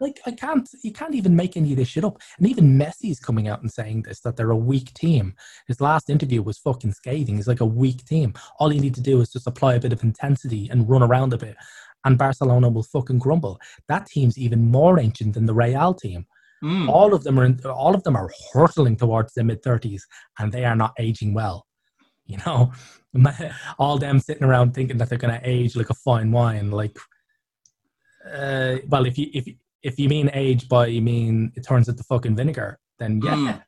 Like 0.00 0.20
I 0.26 0.32
can't, 0.32 0.68
you 0.82 0.92
can't 0.92 1.14
even 1.14 1.34
make 1.34 1.56
any 1.56 1.72
of 1.72 1.78
this 1.78 1.88
shit 1.88 2.04
up. 2.04 2.18
And 2.38 2.48
even 2.48 2.78
Messi's 2.78 3.20
coming 3.20 3.48
out 3.48 3.62
and 3.62 3.70
saying 3.70 4.02
this 4.02 4.20
that 4.20 4.36
they're 4.36 4.50
a 4.50 4.56
weak 4.56 4.92
team. 4.94 5.34
His 5.66 5.80
last 5.80 6.10
interview 6.10 6.42
was 6.42 6.58
fucking 6.58 6.92
scathing. 6.92 7.36
He's 7.36 7.48
like 7.48 7.60
a 7.60 7.66
weak 7.66 8.04
team. 8.04 8.34
All 8.58 8.72
you 8.72 8.80
need 8.80 8.94
to 8.94 9.00
do 9.00 9.20
is 9.20 9.30
just 9.30 9.46
apply 9.46 9.74
a 9.74 9.80
bit 9.80 9.92
of 9.92 10.02
intensity 10.02 10.68
and 10.70 10.88
run 10.88 11.02
around 11.02 11.32
a 11.32 11.38
bit, 11.38 11.56
and 12.04 12.18
Barcelona 12.18 12.68
will 12.68 12.82
fucking 12.82 13.18
grumble. 13.18 13.58
That 13.88 14.06
team's 14.06 14.38
even 14.38 14.70
more 14.70 14.98
ancient 14.98 15.34
than 15.34 15.46
the 15.46 15.54
Real 15.54 15.94
team. 15.94 16.26
Mm. 16.64 16.88
All 16.88 17.12
of 17.14 17.22
them 17.22 17.38
are, 17.38 17.44
in, 17.44 17.60
all 17.64 17.94
of 17.94 18.02
them 18.02 18.16
are 18.16 18.30
hurtling 18.52 18.96
towards 18.96 19.34
their 19.34 19.44
mid 19.44 19.62
thirties, 19.62 20.06
and 20.38 20.52
they 20.52 20.64
are 20.64 20.76
not 20.76 20.94
aging 20.98 21.34
well. 21.34 21.66
You 22.26 22.38
know, 22.44 22.72
all 23.78 23.98
them 23.98 24.18
sitting 24.18 24.44
around 24.44 24.74
thinking 24.74 24.98
that 24.98 25.08
they're 25.08 25.18
going 25.18 25.38
to 25.38 25.48
age 25.48 25.76
like 25.76 25.90
a 25.90 25.94
fine 25.94 26.32
wine. 26.32 26.70
Like, 26.70 26.96
uh, 28.32 28.76
well, 28.88 29.06
if 29.06 29.18
you 29.18 29.28
if 29.32 29.46
if 29.86 29.98
you 30.00 30.08
mean 30.08 30.28
age 30.34 30.68
by 30.68 30.86
you 30.86 31.00
mean 31.00 31.52
it 31.54 31.64
turns 31.64 31.88
into 31.88 32.02
fucking 32.02 32.34
vinegar, 32.34 32.78
then 32.98 33.20
yeah. 33.24 33.34
Mm. 33.34 33.62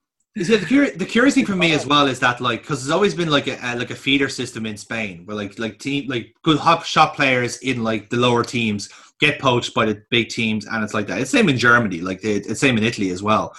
See, 0.45 0.57
the, 0.57 0.93
the 0.97 1.07
curious 1.07 1.35
thing 1.35 1.47
for 1.47 1.57
me 1.57 1.73
as 1.73 1.87
well 1.87 2.07
is 2.07 2.21
that 2.21 2.41
like 2.41 2.62
because 2.62 2.85
there's 2.85 2.95
always 2.95 3.14
been 3.14 3.31
like 3.31 3.47
a, 3.47 3.59
a 3.62 3.77
like 3.77 3.91
a 3.91 3.95
feeder 3.95 4.29
system 4.29 4.66
in 4.66 4.77
Spain 4.77 5.23
where 5.25 5.37
like 5.37 5.59
like 5.59 5.79
team 5.79 6.09
like 6.09 6.35
good 6.43 6.59
hop 6.59 6.85
shot 6.85 7.14
players 7.14 7.59
in 7.59 7.83
like 7.83 8.11
the 8.11 8.16
lower 8.16 8.45
teams 8.45 8.89
get 9.21 9.41
poached 9.41 9.75
by 9.75 9.85
the 9.85 10.03
big 10.11 10.29
teams 10.29 10.66
and 10.66 10.85
it's 10.85 10.95
like 10.95 11.07
that. 11.07 11.21
It's 11.21 11.31
same 11.31 11.49
in 11.49 11.59
Germany, 11.59 12.01
like 12.01 12.21
the, 12.21 12.33
it's 12.35 12.61
same 12.61 12.79
in 12.79 12.85
Italy 12.85 13.11
as 13.11 13.23
well. 13.23 13.55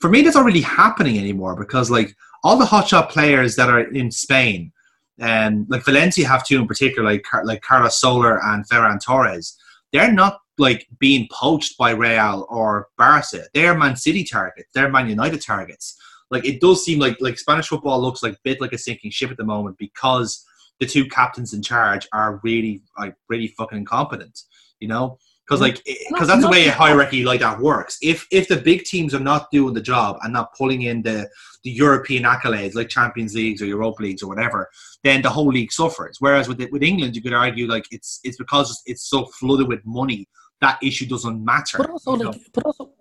For 0.00 0.10
me, 0.10 0.22
that's 0.22 0.36
not 0.36 0.44
really 0.44 0.62
happening 0.62 1.18
anymore 1.18 1.54
because 1.54 1.90
like 1.90 2.14
all 2.44 2.56
the 2.56 2.66
hot 2.66 2.88
shot 2.88 3.10
players 3.10 3.56
that 3.56 3.68
are 3.68 3.80
in 3.80 4.10
Spain, 4.10 4.72
and 5.18 5.66
like 5.68 5.84
Valencia 5.84 6.26
have 6.26 6.46
two 6.46 6.58
in 6.60 6.66
particular, 6.66 7.08
like 7.08 7.24
like 7.44 7.60
Carlos 7.62 8.00
Soler 8.00 8.40
and 8.42 8.66
Ferran 8.68 9.02
Torres. 9.02 9.56
They're 9.92 10.12
not 10.12 10.40
like 10.60 10.86
being 10.98 11.26
poached 11.32 11.76
by 11.78 11.90
Real 11.90 12.46
or 12.48 12.88
Barca. 12.98 13.44
They're 13.54 13.76
Man 13.76 13.96
City 13.96 14.24
targets. 14.24 14.68
They're 14.74 14.90
Man 14.90 15.08
United 15.08 15.42
targets. 15.42 15.96
Like 16.30 16.44
it 16.44 16.60
does 16.60 16.84
seem 16.84 16.98
like 16.98 17.16
like 17.20 17.38
Spanish 17.38 17.68
football 17.68 18.00
looks 18.00 18.22
like 18.22 18.34
a 18.34 18.40
bit 18.44 18.60
like 18.60 18.72
a 18.72 18.78
sinking 18.78 19.10
ship 19.10 19.30
at 19.30 19.36
the 19.36 19.44
moment 19.44 19.78
because 19.78 20.44
the 20.78 20.86
two 20.86 21.06
captains 21.06 21.52
in 21.52 21.62
charge 21.62 22.06
are 22.12 22.40
really 22.44 22.82
like 22.98 23.14
really 23.28 23.48
fucking 23.48 23.78
incompetent. 23.78 24.40
You 24.78 24.88
know, 24.88 25.18
because 25.50 25.60
mm. 25.60 25.62
like 25.62 25.82
because 26.08 26.28
that's 26.28 26.42
the 26.42 26.48
way 26.48 26.66
a 26.66 26.72
hierarchy 26.72 27.24
like 27.24 27.40
that 27.40 27.58
works. 27.58 27.98
If 28.00 28.26
if 28.30 28.46
the 28.48 28.56
big 28.56 28.84
teams 28.84 29.14
are 29.14 29.20
not 29.20 29.50
doing 29.50 29.74
the 29.74 29.80
job 29.80 30.18
and 30.22 30.32
not 30.32 30.54
pulling 30.56 30.82
in 30.82 31.02
the 31.02 31.28
the 31.64 31.70
European 31.70 32.22
accolades 32.22 32.74
like 32.74 32.88
Champions 32.88 33.34
Leagues 33.34 33.60
or 33.60 33.66
Europa 33.66 34.02
Leagues 34.02 34.22
or 34.22 34.28
whatever, 34.28 34.70
then 35.02 35.22
the 35.22 35.30
whole 35.30 35.48
league 35.48 35.72
suffers. 35.72 36.16
Whereas 36.20 36.48
with 36.48 36.64
with 36.70 36.82
England, 36.82 37.16
you 37.16 37.22
could 37.22 37.32
argue 37.32 37.66
like 37.66 37.86
it's 37.90 38.20
it's 38.22 38.36
because 38.36 38.80
it's 38.86 39.08
so 39.08 39.26
flooded 39.26 39.68
with 39.68 39.80
money 39.84 40.28
that 40.60 40.78
issue 40.82 41.06
doesn't 41.06 41.42
matter. 41.44 41.78
But 41.78 41.90
also, 41.90 42.14
know? 42.16 42.30
like, 42.30 42.40
but 42.52 42.64
also, 42.66 42.92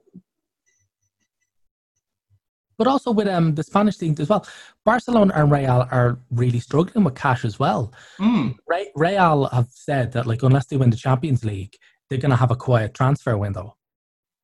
but 2.78 2.88
also 2.88 3.12
with 3.12 3.28
um 3.28 3.55
the 3.55 3.64
Spanish 3.64 3.97
teams 3.97 4.20
as 4.20 4.30
well. 4.30 4.45
Barcelona 4.86 5.34
and 5.36 5.51
Real 5.51 5.88
are 5.91 6.20
really 6.32 6.60
struggling 6.60 7.03
with 7.03 7.16
cash 7.16 7.43
as 7.45 7.60
well. 7.60 7.93
Mm. 8.20 8.55
Re- 8.68 8.91
Real 8.95 9.45
have 9.51 9.68
said 9.70 10.14
that 10.14 10.26
like 10.26 10.43
unless 10.43 10.68
they 10.68 10.78
win 10.78 10.89
the 10.89 10.97
Champions 10.97 11.43
League, 11.43 11.76
they're 12.10 12.20
going 12.20 12.32
to 12.32 12.38
have 12.38 12.51
a 12.51 12.55
quiet 12.55 12.93
transfer 12.93 13.38
window. 13.38 13.76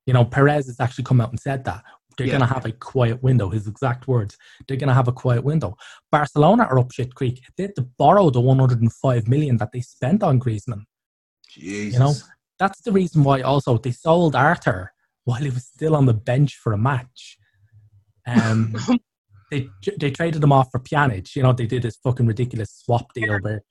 You 0.05 0.13
know, 0.13 0.26
Perez 0.26 0.68
has 0.68 0.80
actually 0.80 1.05
come 1.05 1.22
out 1.22 1.32
and 1.32 1.39
said 1.39 1.63
that 1.66 1.84
they're 2.18 2.28
Yeah. 2.28 2.38
going 2.38 2.47
to 2.47 2.53
have 2.53 2.66
a 2.66 2.72
quiet 2.72 3.24
window. 3.24 3.49
His 3.49 3.68
exact 3.68 4.07
words: 4.07 4.38
they're 4.68 4.78
going 4.78 4.89
to 4.89 4.93
have 4.93 5.07
a 5.07 5.13
quiet 5.13 5.43
window. 5.43 5.76
Barcelona 6.11 6.63
are 6.63 6.78
up 6.80 6.91
shit 6.91 7.16
creek. 7.16 7.41
They 7.55 7.63
had 7.63 7.76
to 7.78 7.84
borrow 7.97 8.30
the 8.30 8.41
105 8.41 9.28
million 9.30 9.57
that 9.57 9.72
they 9.72 9.82
spent 9.82 10.24
on 10.24 10.39
Griezmann. 10.41 10.84
Jesus. 11.49 11.93
You 11.93 11.99
know, 11.99 12.13
that's 12.60 12.82
the 12.82 12.91
reason 12.91 13.24
why 13.24 13.41
also 13.41 13.78
they 13.78 13.91
sold 13.91 14.36
Arthur 14.36 14.93
while 15.26 15.41
he 15.41 15.49
was 15.49 15.66
still 15.66 15.95
on 15.95 16.06
the 16.06 16.14
bench 16.14 16.56
for 16.56 16.74
a 16.74 16.78
match. 16.78 17.38
Um, 18.28 18.76
they 19.51 19.70
they 19.99 20.12
traded 20.12 20.43
him 20.43 20.51
off 20.51 20.70
for 20.72 20.80
Pjanic. 20.80 21.36
You 21.36 21.43
know, 21.43 21.53
they 21.53 21.68
did 21.68 21.84
this 21.84 21.97
fucking 21.97 22.28
ridiculous 22.28 22.72
swap 22.72 23.14
deal 23.14 23.39
where 23.39 23.62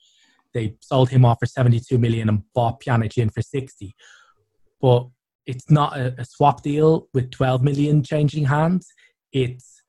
they 0.53 0.77
sold 0.81 1.11
him 1.11 1.25
off 1.25 1.39
for 1.41 1.47
72 1.47 1.99
million 1.99 2.29
and 2.29 2.43
bought 2.55 2.81
Pjanic 2.81 3.19
in 3.19 3.31
for 3.31 3.43
60. 3.43 3.95
But 4.81 5.09
it's 5.47 5.71
not 5.71 5.97
a, 5.97 6.15
a 6.19 6.25
swap 6.25 6.63
deal 6.63 7.09
with 7.13 7.31
12 7.31 7.63
million 7.63 8.03
changing 8.03 8.45
hands. 8.45 8.89
It's 9.33 9.83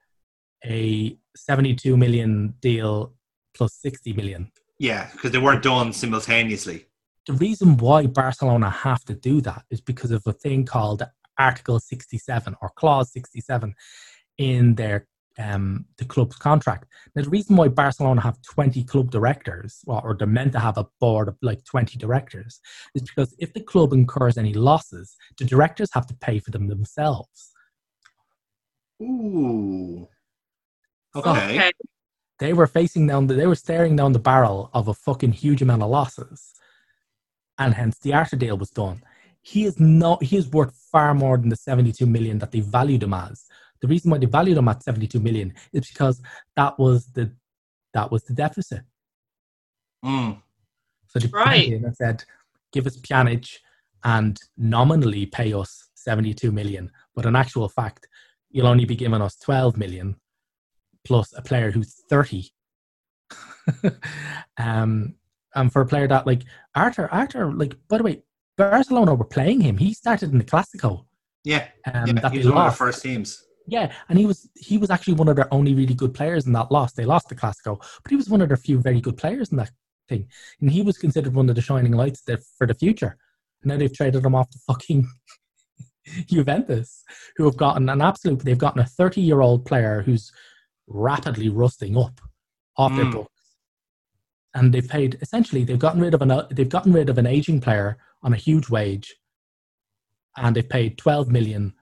a 0.66 1.18
72 1.36 1.96
million 1.98 2.56
deal 2.62 3.14
plus 3.56 3.76
60 3.82 4.14
million 4.14 4.52
Yeah, 4.80 5.10
because 5.12 5.32
they 5.32 5.38
weren't 5.38 5.64
done 5.64 5.94
simultaneously. 5.94 6.88
The 7.28 7.34
reason 7.34 7.78
why 7.78 8.06
Barcelona 8.06 8.70
have 8.70 9.04
to 9.06 9.16
do 9.16 9.42
that 9.42 9.64
is 9.70 9.82
because 9.82 10.12
of 10.12 10.24
a 10.26 10.34
thing 10.34 10.66
called 10.66 11.04
Article 11.38 11.80
67 11.80 12.56
or 12.62 12.72
Clause 12.76 13.12
67 13.12 13.74
in 14.38 14.76
their 14.76 15.08
um, 15.38 15.86
the 15.98 16.06
club's 16.06 16.38
contract. 16.38 16.86
Now, 17.14 17.24
the 17.24 17.30
reason 17.30 17.56
why 17.56 17.68
Barcelona 17.68 18.22
have 18.22 18.42
20 18.42 18.84
club 18.86 19.12
directors, 19.12 19.82
well, 19.86 20.02
or 20.04 20.16
they're 20.16 20.28
meant 20.28 20.54
to 20.54 20.60
have 20.60 20.78
a 20.78 20.88
board 21.00 21.28
of 21.28 21.36
like 21.42 21.64
20 21.66 21.98
directors, 21.98 22.62
is 22.94 23.02
because 23.02 23.36
if 23.38 23.54
the 23.54 23.60
club 23.60 23.92
incurs 23.92 24.38
any 24.38 24.54
losses, 24.54 25.16
the 25.38 25.46
directors 25.46 25.90
have 25.94 26.08
to 26.08 26.16
pay 26.16 26.40
for 26.40 26.52
them 26.52 26.68
themselves. 26.68 27.52
Ooh. 29.02 30.08
Okay. 31.16 31.30
Okay. 31.30 31.72
they 32.40 32.54
were 32.54 32.68
facing 32.68 33.08
down, 33.08 33.28
the, 33.28 33.34
they 33.34 33.48
were 33.48 33.56
staring 33.56 33.96
down 33.96 34.12
the 34.12 34.20
barrel 34.20 34.70
of 34.74 34.88
a 34.88 34.94
fucking 34.94 35.32
huge 35.32 35.62
amount 35.62 35.84
of 35.84 35.90
losses, 35.90 36.54
and 37.58 37.74
hence 37.74 37.98
the 38.00 38.14
Arthur 38.14 38.36
deal 38.36 38.58
was 38.58 38.70
done. 38.70 39.02
He 39.42 39.66
is 39.66 39.80
not. 39.80 40.24
He 40.24 40.38
is 40.38 40.50
worth 40.50 40.76
far 40.92 41.14
more 41.14 41.38
than 41.38 41.50
the 41.50 41.56
seventy-two 41.56 42.06
million 42.08 42.40
that 42.40 42.52
they 42.52 42.62
valued 42.62 43.04
him 43.04 43.14
as. 43.14 43.46
The 43.82 43.88
reason 43.88 44.10
why 44.12 44.18
they 44.18 44.26
valued 44.26 44.58
him 44.58 44.68
at 44.68 44.84
seventy-two 44.84 45.20
million 45.20 45.54
is 45.72 45.88
because 45.88 46.22
that 46.56 46.78
was 46.80 47.08
the 47.08 47.32
that 47.94 48.12
was 48.12 48.24
the 48.24 48.34
deficit. 48.34 48.82
Mm. 50.04 50.42
So 51.08 51.20
they 51.20 51.28
Right. 51.28 51.66
came 51.66 51.74
in 51.74 51.86
and 51.86 51.96
said, 51.96 52.24
"Give 52.72 52.88
us 52.88 52.98
Pjanic 52.98 53.58
and 54.04 54.40
nominally 54.58 55.26
pay 55.28 55.54
us 55.54 55.90
seventy-two 55.96 56.52
million, 56.52 56.92
but 57.14 57.26
in 57.26 57.36
actual 57.36 57.70
fact, 57.70 58.08
you'll 58.50 58.68
only 58.68 58.86
be 58.86 58.96
giving 58.96 59.22
us 59.22 59.36
twelve 59.36 59.78
million 59.78 60.16
plus 61.06 61.34
a 61.38 61.42
player 61.42 61.72
who's 61.72 62.02
thirty. 62.10 62.52
um, 64.58 65.16
and 65.56 65.72
for 65.72 65.82
a 65.82 65.86
player 65.86 66.08
that 66.08 66.28
like 66.28 66.44
Arthur, 66.76 67.10
Arthur, 67.12 67.52
like 67.54 67.76
by 67.88 67.98
the 67.98 68.04
way, 68.04 68.24
Barcelona 68.58 69.16
were 69.16 69.26
playing 69.26 69.62
him. 69.62 69.78
He 69.78 69.94
started 69.94 70.32
in 70.32 70.38
the 70.38 70.44
Clasico. 70.44 71.06
Yeah, 71.44 71.68
um, 71.92 72.08
yeah. 72.08 72.14
that 72.22 72.32
He 72.32 72.40
was 72.40 72.48
one 72.48 72.68
of 72.68 72.74
the 72.74 72.78
first 72.78 73.02
teams. 73.02 73.44
Yeah, 73.68 73.92
and 74.10 74.20
he 74.20 74.26
was 74.26 74.50
he 74.56 74.78
was 74.78 74.90
actually 74.90 75.16
one 75.16 75.28
of 75.28 75.36
their 75.36 75.52
only 75.54 75.74
really 75.74 75.94
good 75.94 76.14
players 76.14 76.46
in 76.46 76.54
that 76.54 76.72
loss. 76.72 76.94
They 76.94 77.06
lost 77.06 77.30
the 77.30 77.36
Clasico, 77.36 77.80
but 77.80 78.10
he 78.10 78.16
was 78.16 78.30
one 78.30 78.42
of 78.42 78.48
their 78.48 78.58
few 78.58 78.80
very 78.80 79.02
good 79.02 79.18
players 79.18 79.52
in 79.52 79.58
that 79.58 79.72
thing, 80.08 80.28
and 80.62 80.70
he 80.70 80.82
was 80.82 80.98
considered 80.98 81.34
one 81.34 81.50
of 81.50 81.56
the 81.56 81.62
shining 81.62 81.94
lights 81.94 82.22
there 82.22 82.40
for 82.58 82.68
the 82.68 82.76
future. 82.76 83.18
And 83.62 83.72
now 83.72 83.78
they've 83.78 83.94
traded 83.94 84.26
him 84.26 84.36
off 84.36 84.50
to 84.52 84.60
fucking 84.68 85.08
Juventus, 86.28 87.04
who 87.38 87.46
have 87.46 87.58
gotten 87.58 87.90
an 87.90 88.02
absolute. 88.02 88.40
They've 88.40 88.58
gotten 88.58 88.82
a 88.82 88.86
thirty-year-old 88.86 89.66
player 89.66 90.04
who's 90.04 90.32
rapidly 90.88 91.50
rusting 91.50 91.98
up 91.98 92.22
off 92.78 92.96
their 92.96 93.06
Mm. 93.06 93.14
And 94.56 94.74
they've 94.74 94.88
paid 94.88 95.18
essentially. 95.22 95.64
They've 95.64 95.78
gotten 95.78 96.02
rid 96.02 96.14
of 96.14 96.22
an 96.22 96.42
they've 96.50 96.68
gotten 96.68 96.94
rid 96.94 97.10
of 97.10 97.18
an 97.18 97.28
aging 97.28 97.62
player 97.62 97.98
on 98.24 98.34
a 98.34 98.38
huge 98.38 98.70
wage, 98.70 99.14
and 100.38 100.56
they've 100.56 100.68
paid 100.68 100.98
twelve 100.98 101.30
million 101.30 101.74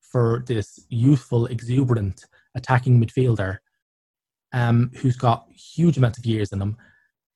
for 0.00 0.44
this 0.46 0.86
youthful, 0.88 1.46
exuberant 1.46 2.24
attacking 2.54 2.98
midfielder 2.98 3.58
um, 4.52 4.90
who's 4.96 5.16
got 5.16 5.46
huge 5.52 5.98
amounts 5.98 6.18
of 6.18 6.24
years 6.24 6.52
in 6.52 6.62
him. 6.62 6.76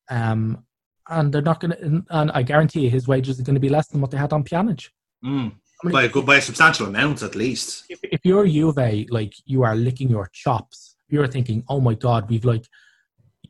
Um, 0.08 0.64
and 1.08 1.32
they're 1.32 1.42
not 1.42 1.60
going 1.60 1.72
to, 1.72 2.04
and 2.10 2.30
I 2.30 2.42
guarantee 2.42 2.82
you 2.82 2.90
his 2.90 3.08
wages 3.08 3.38
are 3.40 3.42
going 3.42 3.54
to 3.54 3.60
be 3.60 3.68
less 3.68 3.88
than 3.88 4.00
what 4.00 4.10
they 4.10 4.16
had 4.16 4.32
on 4.32 4.44
Pjanic. 4.44 4.88
Mm. 5.24 5.52
I 5.82 5.86
mean, 5.86 5.92
By 5.92 6.04
a 6.04 6.08
good, 6.08 6.24
by 6.24 6.36
a 6.36 6.40
substantial 6.40 6.86
amount 6.86 7.22
at 7.22 7.34
least. 7.34 7.84
if, 7.88 7.98
if 8.02 8.20
you're 8.22 8.46
Juve, 8.46 9.06
like 9.10 9.34
you 9.44 9.62
are 9.62 9.74
licking 9.74 10.08
your 10.08 10.30
chops, 10.32 10.96
you're 11.08 11.26
thinking, 11.26 11.64
"Oh 11.68 11.80
my 11.80 11.94
God, 11.94 12.30
we've 12.30 12.44
like, 12.44 12.66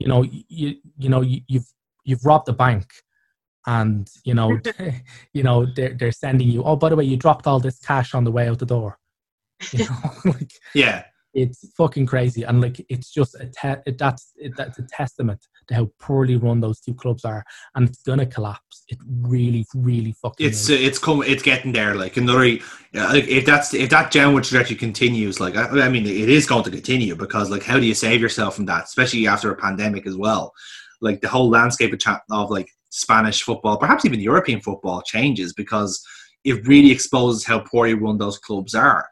you 0.01 0.09
know, 0.09 0.25
you 0.25 0.77
you 0.99 1.09
know, 1.09 1.21
you, 1.21 1.43
you've 1.47 1.67
you've 2.05 2.25
robbed 2.25 2.47
the 2.47 2.53
bank, 2.53 2.87
and 3.67 4.11
you 4.25 4.35
know, 4.35 4.59
you 5.33 5.43
know, 5.45 5.67
they're 5.77 5.95
they're 5.95 6.11
sending 6.11 6.49
you. 6.49 6.65
Oh, 6.65 6.75
by 6.75 6.89
the 6.89 6.97
way, 6.97 7.05
you 7.05 7.17
dropped 7.17 7.47
all 7.47 7.61
this 7.61 7.79
cash 7.79 8.15
on 8.15 8.25
the 8.25 8.33
way 8.33 8.49
out 8.49 8.59
the 8.59 8.67
door. 8.67 8.99
You 9.73 9.85
know, 9.85 10.11
like 10.25 10.53
Yeah, 10.75 11.05
it's 11.35 11.71
fucking 11.77 12.07
crazy, 12.07 12.43
and 12.43 12.61
like 12.63 12.85
it's 12.89 13.11
just 13.11 13.37
a 13.37 13.47
te- 13.47 13.93
that's 13.93 14.33
it, 14.37 14.57
that's 14.57 14.79
a 14.79 14.83
testament 14.83 15.47
to 15.71 15.77
how 15.77 15.91
poorly 15.99 16.37
run 16.37 16.61
those 16.61 16.81
two 16.81 16.95
clubs 16.95 17.25
are, 17.25 17.43
and 17.75 17.89
it's 17.89 18.03
gonna 18.03 18.27
collapse. 18.27 18.85
It 18.89 18.99
really, 19.23 19.65
really 19.75 20.15
fucking. 20.21 20.47
it's 20.47 20.69
is. 20.69 20.71
uh, 20.71 20.75
it's 20.75 20.99
come 20.99 21.23
it's 21.23 21.43
getting 21.43 21.73
there. 21.73 21.95
Like 21.95 22.17
another, 22.17 22.59
like 22.93 23.27
if 23.29 23.47
that's 23.47 23.73
if 23.73 23.91
that 23.91 24.11
downward 24.11 24.45
trajectory 24.45 24.77
continues, 24.77 25.41
like 25.41 25.57
I, 25.57 25.87
I 25.87 25.89
mean, 25.89 26.07
it 26.07 26.29
is 26.29 26.47
going 26.47 26.65
to 26.65 26.71
continue 26.71 27.17
because 27.17 27.51
like 27.51 27.63
how 27.63 27.79
do 27.79 27.87
you 27.87 27.95
save 27.95 28.21
yourself 28.21 28.57
from 28.57 28.67
that, 28.67 28.85
especially 28.85 29.27
after 29.27 29.51
a 29.51 29.57
pandemic 29.57 30.07
as 30.07 30.17
well? 30.17 30.53
Like 31.01 31.21
the 31.21 31.29
whole 31.29 31.49
landscape 31.49 31.93
of, 31.95 32.21
of 32.31 32.51
like 32.51 32.69
Spanish 32.91 33.43
football, 33.43 33.79
perhaps 33.79 34.05
even 34.05 34.21
European 34.21 34.61
football, 34.61 35.01
changes 35.03 35.53
because 35.55 36.05
it 36.45 36.67
really 36.67 36.91
exposes 36.91 37.45
how 37.45 37.61
poorly 37.61 37.95
run 37.95 38.19
those 38.19 38.39
clubs 38.39 38.75
are. 38.75 39.09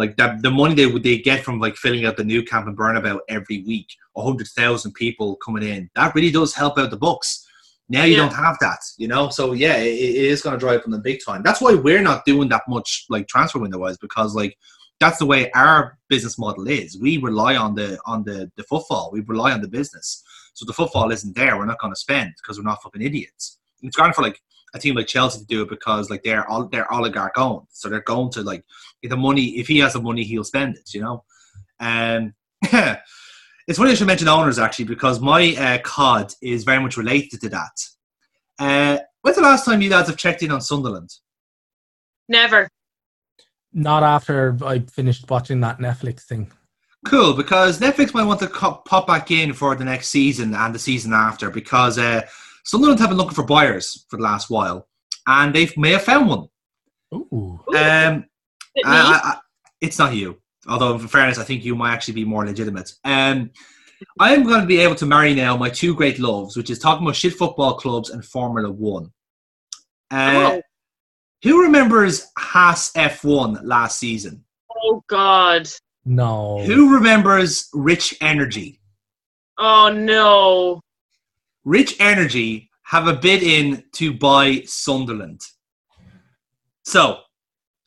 Like 0.00 0.16
that, 0.16 0.42
the 0.42 0.50
money 0.50 0.74
they 0.74 0.86
would 0.92 1.02
they 1.02 1.18
get 1.18 1.44
from 1.44 1.60
like 1.60 1.76
filling 1.76 2.04
out 2.06 2.16
the 2.16 2.24
Nou 2.24 2.42
Camp 2.50 2.66
and 2.68 2.76
Bernabeu 2.76 3.18
every 3.28 3.58
week, 3.70 3.88
hundred 4.16 4.48
thousand 4.60 4.92
people 4.94 5.36
coming 5.44 5.62
in, 5.62 5.90
that 5.94 6.14
really 6.14 6.30
does 6.38 6.54
help 6.54 6.78
out 6.78 6.90
the 6.90 6.96
books. 7.08 7.46
Now 7.90 8.04
you 8.04 8.12
Yeah. 8.14 8.22
don't 8.22 8.34
have 8.46 8.56
that, 8.60 8.80
you 9.02 9.08
know. 9.12 9.28
So 9.38 9.52
yeah, 9.52 9.76
it, 9.76 9.98
it 10.20 10.24
is 10.32 10.42
going 10.42 10.54
to 10.58 10.64
drive 10.66 10.82
from 10.82 10.92
the 10.92 10.98
big 11.10 11.18
time. 11.26 11.42
That's 11.42 11.60
why 11.60 11.74
we're 11.74 12.02
not 12.10 12.24
doing 12.24 12.48
that 12.48 12.62
much 12.68 13.06
like 13.14 13.28
transfer 13.28 13.58
window 13.58 13.78
wise 13.78 13.98
because 13.98 14.34
like 14.34 14.56
that's 15.00 15.18
the 15.18 15.26
way 15.26 15.50
our 15.52 15.98
business 16.08 16.38
model 16.38 16.66
is. 16.68 16.98
We 16.98 17.18
rely 17.18 17.56
on 17.56 17.74
the 17.74 17.98
on 18.06 18.24
the 18.24 18.50
the 18.56 18.64
footfall. 18.64 19.10
We 19.12 19.20
rely 19.34 19.52
on 19.52 19.60
the 19.60 19.68
business. 19.78 20.22
So 20.54 20.64
the 20.64 20.72
footfall 20.72 21.10
isn't 21.16 21.34
there. 21.36 21.56
We're 21.56 21.66
not 21.72 21.80
going 21.80 21.92
to 21.92 22.04
spend 22.06 22.32
because 22.38 22.58
we're 22.58 22.70
not 22.72 22.82
fucking 22.82 23.02
idiots. 23.02 23.58
It's 23.82 23.96
grand 23.96 24.14
for 24.14 24.22
like 24.22 24.40
a 24.74 24.78
team 24.78 24.94
like 24.94 25.06
Chelsea 25.06 25.40
to 25.40 25.46
do 25.46 25.62
it 25.62 25.68
because 25.68 26.10
like 26.10 26.22
they're 26.22 26.48
all 26.48 26.66
they're 26.68 26.92
oligarch 26.92 27.36
owned. 27.36 27.66
So 27.70 27.88
they're 27.88 28.00
going 28.00 28.30
to 28.32 28.42
like 28.42 28.64
if 29.02 29.10
the 29.10 29.16
money. 29.16 29.58
If 29.58 29.68
he 29.68 29.78
has 29.78 29.94
the 29.94 30.02
money, 30.02 30.24
he'll 30.24 30.44
spend 30.44 30.76
it. 30.76 30.94
You 30.94 31.02
know. 31.02 31.24
Um, 31.80 32.34
it's 32.62 33.78
funny 33.78 33.92
I 33.92 33.94
should 33.94 34.06
mention 34.06 34.28
owners 34.28 34.58
actually 34.58 34.84
because 34.86 35.20
my 35.20 35.54
uh, 35.56 35.78
COD 35.82 36.34
is 36.42 36.64
very 36.64 36.82
much 36.82 36.96
related 36.96 37.40
to 37.40 37.48
that. 37.48 37.80
Uh, 38.58 38.98
when's 39.22 39.36
the 39.36 39.42
last 39.42 39.64
time 39.64 39.80
you 39.80 39.90
lads 39.90 40.08
have 40.08 40.18
checked 40.18 40.42
in 40.42 40.50
on 40.50 40.60
Sunderland? 40.60 41.10
Never. 42.28 42.68
not 43.72 44.02
after 44.02 44.56
I 44.64 44.80
finished 44.80 45.30
watching 45.30 45.60
that 45.60 45.78
Netflix 45.78 46.22
thing. 46.22 46.50
Cool, 47.06 47.32
because 47.32 47.80
Netflix 47.80 48.12
might 48.12 48.24
want 48.24 48.40
to 48.40 48.46
co- 48.46 48.82
pop 48.84 49.06
back 49.06 49.30
in 49.30 49.52
for 49.54 49.74
the 49.74 49.84
next 49.84 50.08
season 50.08 50.54
and 50.54 50.74
the 50.74 50.78
season 50.78 51.12
after 51.14 51.48
because 51.50 51.98
uh, 51.98 52.22
Sunderland 52.64 53.00
have 53.00 53.08
been 53.10 53.18
looking 53.18 53.34
for 53.34 53.44
buyers 53.44 54.04
for 54.08 54.16
the 54.16 54.22
last 54.22 54.50
while, 54.50 54.88
and 55.26 55.54
they 55.54 55.70
may 55.76 55.92
have 55.92 56.02
found 56.02 56.28
one. 56.28 56.48
Ooh, 57.14 57.60
Um, 57.68 58.24
it? 58.74 58.86
I, 58.86 59.20
I, 59.20 59.20
I, 59.24 59.38
it's 59.80 59.98
not 59.98 60.14
you, 60.14 60.40
although 60.68 60.94
in 60.94 61.08
fairness, 61.08 61.38
I 61.38 61.44
think 61.44 61.64
you 61.64 61.74
might 61.74 61.92
actually 61.92 62.14
be 62.14 62.24
more 62.24 62.44
legitimate. 62.44 62.92
Um, 63.04 63.50
I 64.18 64.34
am 64.34 64.44
going 64.44 64.60
to 64.60 64.66
be 64.66 64.78
able 64.80 64.94
to 64.96 65.06
marry 65.06 65.34
now 65.34 65.56
my 65.56 65.68
two 65.68 65.94
great 65.94 66.18
loves, 66.18 66.56
which 66.56 66.70
is 66.70 66.78
talking 66.78 67.06
about 67.06 67.16
shit 67.16 67.34
football 67.34 67.74
clubs 67.74 68.10
and 68.10 68.24
Formula 68.24 68.70
One. 68.70 69.12
Uh, 70.10 70.58
oh, 70.58 70.62
who 71.42 71.62
remembers 71.62 72.28
Haas 72.38 72.92
F1 72.92 73.60
last 73.64 73.98
season? 73.98 74.44
oh 74.82 75.02
God. 75.08 75.68
no. 76.04 76.62
Who 76.64 76.94
remembers 76.94 77.68
Rich 77.74 78.16
Energy? 78.20 78.80
Oh 79.58 79.90
no. 79.94 80.80
Rich 81.70 82.00
Energy 82.00 82.68
have 82.82 83.06
a 83.06 83.12
bid 83.14 83.44
in 83.44 83.84
to 83.92 84.12
buy 84.12 84.62
Sunderland. 84.66 85.40
So, 86.84 87.18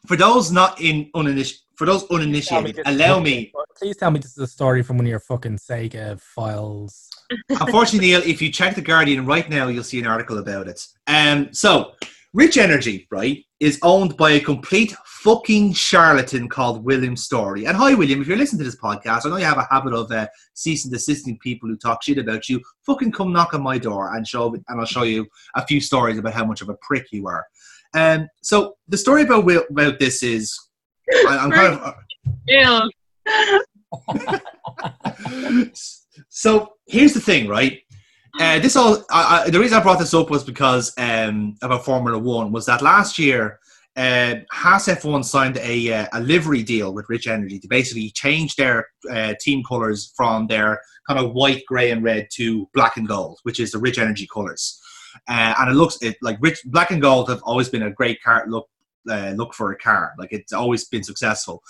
for 0.08 0.16
those 0.16 0.54
not 0.54 0.80
in 0.80 1.12
uniniti- 1.14 1.58
for 1.76 1.86
those 1.86 2.06
uninitiated, 2.10 2.80
allow 2.86 3.20
me. 3.20 3.52
Please 3.78 3.98
tell 3.98 4.10
me 4.10 4.22
this 4.22 4.32
is 4.32 4.38
a 4.38 4.48
story 4.48 4.84
from 4.84 4.96
one 4.96 5.06
of 5.06 5.10
your 5.10 5.20
fucking 5.20 5.58
Sega 5.58 6.18
files. 6.22 7.10
Unfortunately, 7.50 8.12
Neil, 8.12 8.22
if 8.24 8.42
you 8.42 8.50
check 8.54 8.76
the 8.76 8.82
Guardian 8.82 9.26
right 9.26 9.50
now, 9.50 9.68
you'll 9.68 9.84
see 9.84 10.00
an 10.00 10.08
article 10.08 10.38
about 10.38 10.70
it. 10.70 10.80
Um, 11.08 11.54
so, 11.54 11.96
Rich 12.34 12.58
Energy, 12.58 13.08
right, 13.12 13.46
is 13.60 13.78
owned 13.84 14.18
by 14.18 14.32
a 14.32 14.40
complete 14.40 14.96
fucking 15.06 15.74
charlatan 15.74 16.50
called 16.50 16.84
William 16.84 17.16
Storey. 17.16 17.66
And 17.66 17.78
hi, 17.78 17.94
William, 17.94 18.22
if 18.22 18.28
you're 18.28 18.38
listening 18.38 18.58
to 18.58 18.66
this 18.66 18.80
podcast, 18.80 19.26
I 19.26 19.30
know 19.30 19.38
you 19.38 19.46
have 19.46 19.60
a 19.60 19.68
habit 19.70 19.94
of 19.94 20.12
uh, 20.12 20.28
ceasing 20.56 20.90
desisting 20.90 21.38
people 21.38 21.70
who 21.70 21.78
talk 21.78 22.02
shit 22.02 22.18
about 22.18 22.50
you. 22.50 22.60
Fucking 22.88 23.12
come 23.12 23.32
knock 23.32 23.54
on 23.54 23.62
my 23.62 23.78
door 23.78 24.16
and 24.16 24.28
show, 24.28 24.52
and 24.52 24.80
I'll 24.80 24.86
show 24.86 25.04
you 25.04 25.28
a 25.56 25.66
few 25.68 25.80
stories 25.80 26.18
about 26.18 26.34
how 26.34 26.44
much 26.44 26.64
of 26.64 26.70
a 26.70 26.78
prick 26.82 27.06
you 27.12 27.28
are. 27.28 27.46
Um, 27.94 28.28
so 28.42 28.78
the 28.88 28.98
story 28.98 29.22
about 29.22 29.48
about 29.70 30.00
this 30.00 30.24
is, 30.24 30.60
I, 31.28 31.38
I'm 31.38 31.52
kind 31.52 31.80
of. 31.80 31.94
Ew. 32.48 32.90
so 36.30 36.74
here's 36.88 37.14
the 37.14 37.22
thing, 37.22 37.48
right? 37.48 37.83
Uh, 38.40 38.60
this 38.60 38.76
all 38.76 39.04
I, 39.12 39.44
I, 39.46 39.50
the 39.50 39.60
reason 39.60 39.78
I 39.78 39.84
brought 39.84 40.00
this 40.00 40.14
up 40.14 40.30
was 40.30 40.44
because 40.44 40.94
um, 40.98 41.56
about 41.62 41.86
Formula 41.86 42.18
One 42.18 42.52
was 42.52 42.66
that 42.66 42.82
last 42.82 43.20
year 43.20 43.60
uh, 43.96 44.36
Haas 44.52 44.88
F1 44.88 45.24
signed 45.24 45.58
a, 45.58 45.94
uh, 45.94 46.08
a 46.14 46.22
livery 46.22 46.64
deal 46.64 46.94
with 46.94 47.06
Rich 47.10 47.28
Energy 47.28 47.60
to 47.60 47.68
basically 47.68 48.10
change 48.10 48.56
their 48.56 48.88
uh, 49.12 49.36
team 49.40 49.64
colors 49.64 50.14
from 50.16 50.48
their 50.48 50.82
kind 51.08 51.20
of 51.20 51.34
white, 51.34 51.64
grey, 51.68 51.92
and 51.92 52.04
red 52.04 52.28
to 52.34 52.68
black 52.74 52.98
and 52.98 53.08
gold, 53.08 53.40
which 53.44 53.60
is 53.60 53.72
the 53.72 53.78
Rich 53.78 54.00
Energy 54.00 54.28
colors. 54.34 54.82
Uh, 55.28 55.54
and 55.60 55.70
it 55.70 55.76
looks 55.76 56.02
it 56.02 56.18
like 56.24 56.38
rich 56.42 56.60
black 56.66 56.90
and 56.90 57.02
gold 57.02 57.30
have 57.30 57.42
always 57.44 57.70
been 57.70 57.84
a 57.84 57.92
great 57.92 58.22
car 58.24 58.46
look 58.48 58.68
uh, 59.10 59.32
look 59.36 59.54
for 59.54 59.72
a 59.72 59.78
car. 59.78 60.14
Like 60.18 60.32
it's 60.32 60.54
always 60.54 60.86
been 60.86 61.04
successful. 61.04 61.62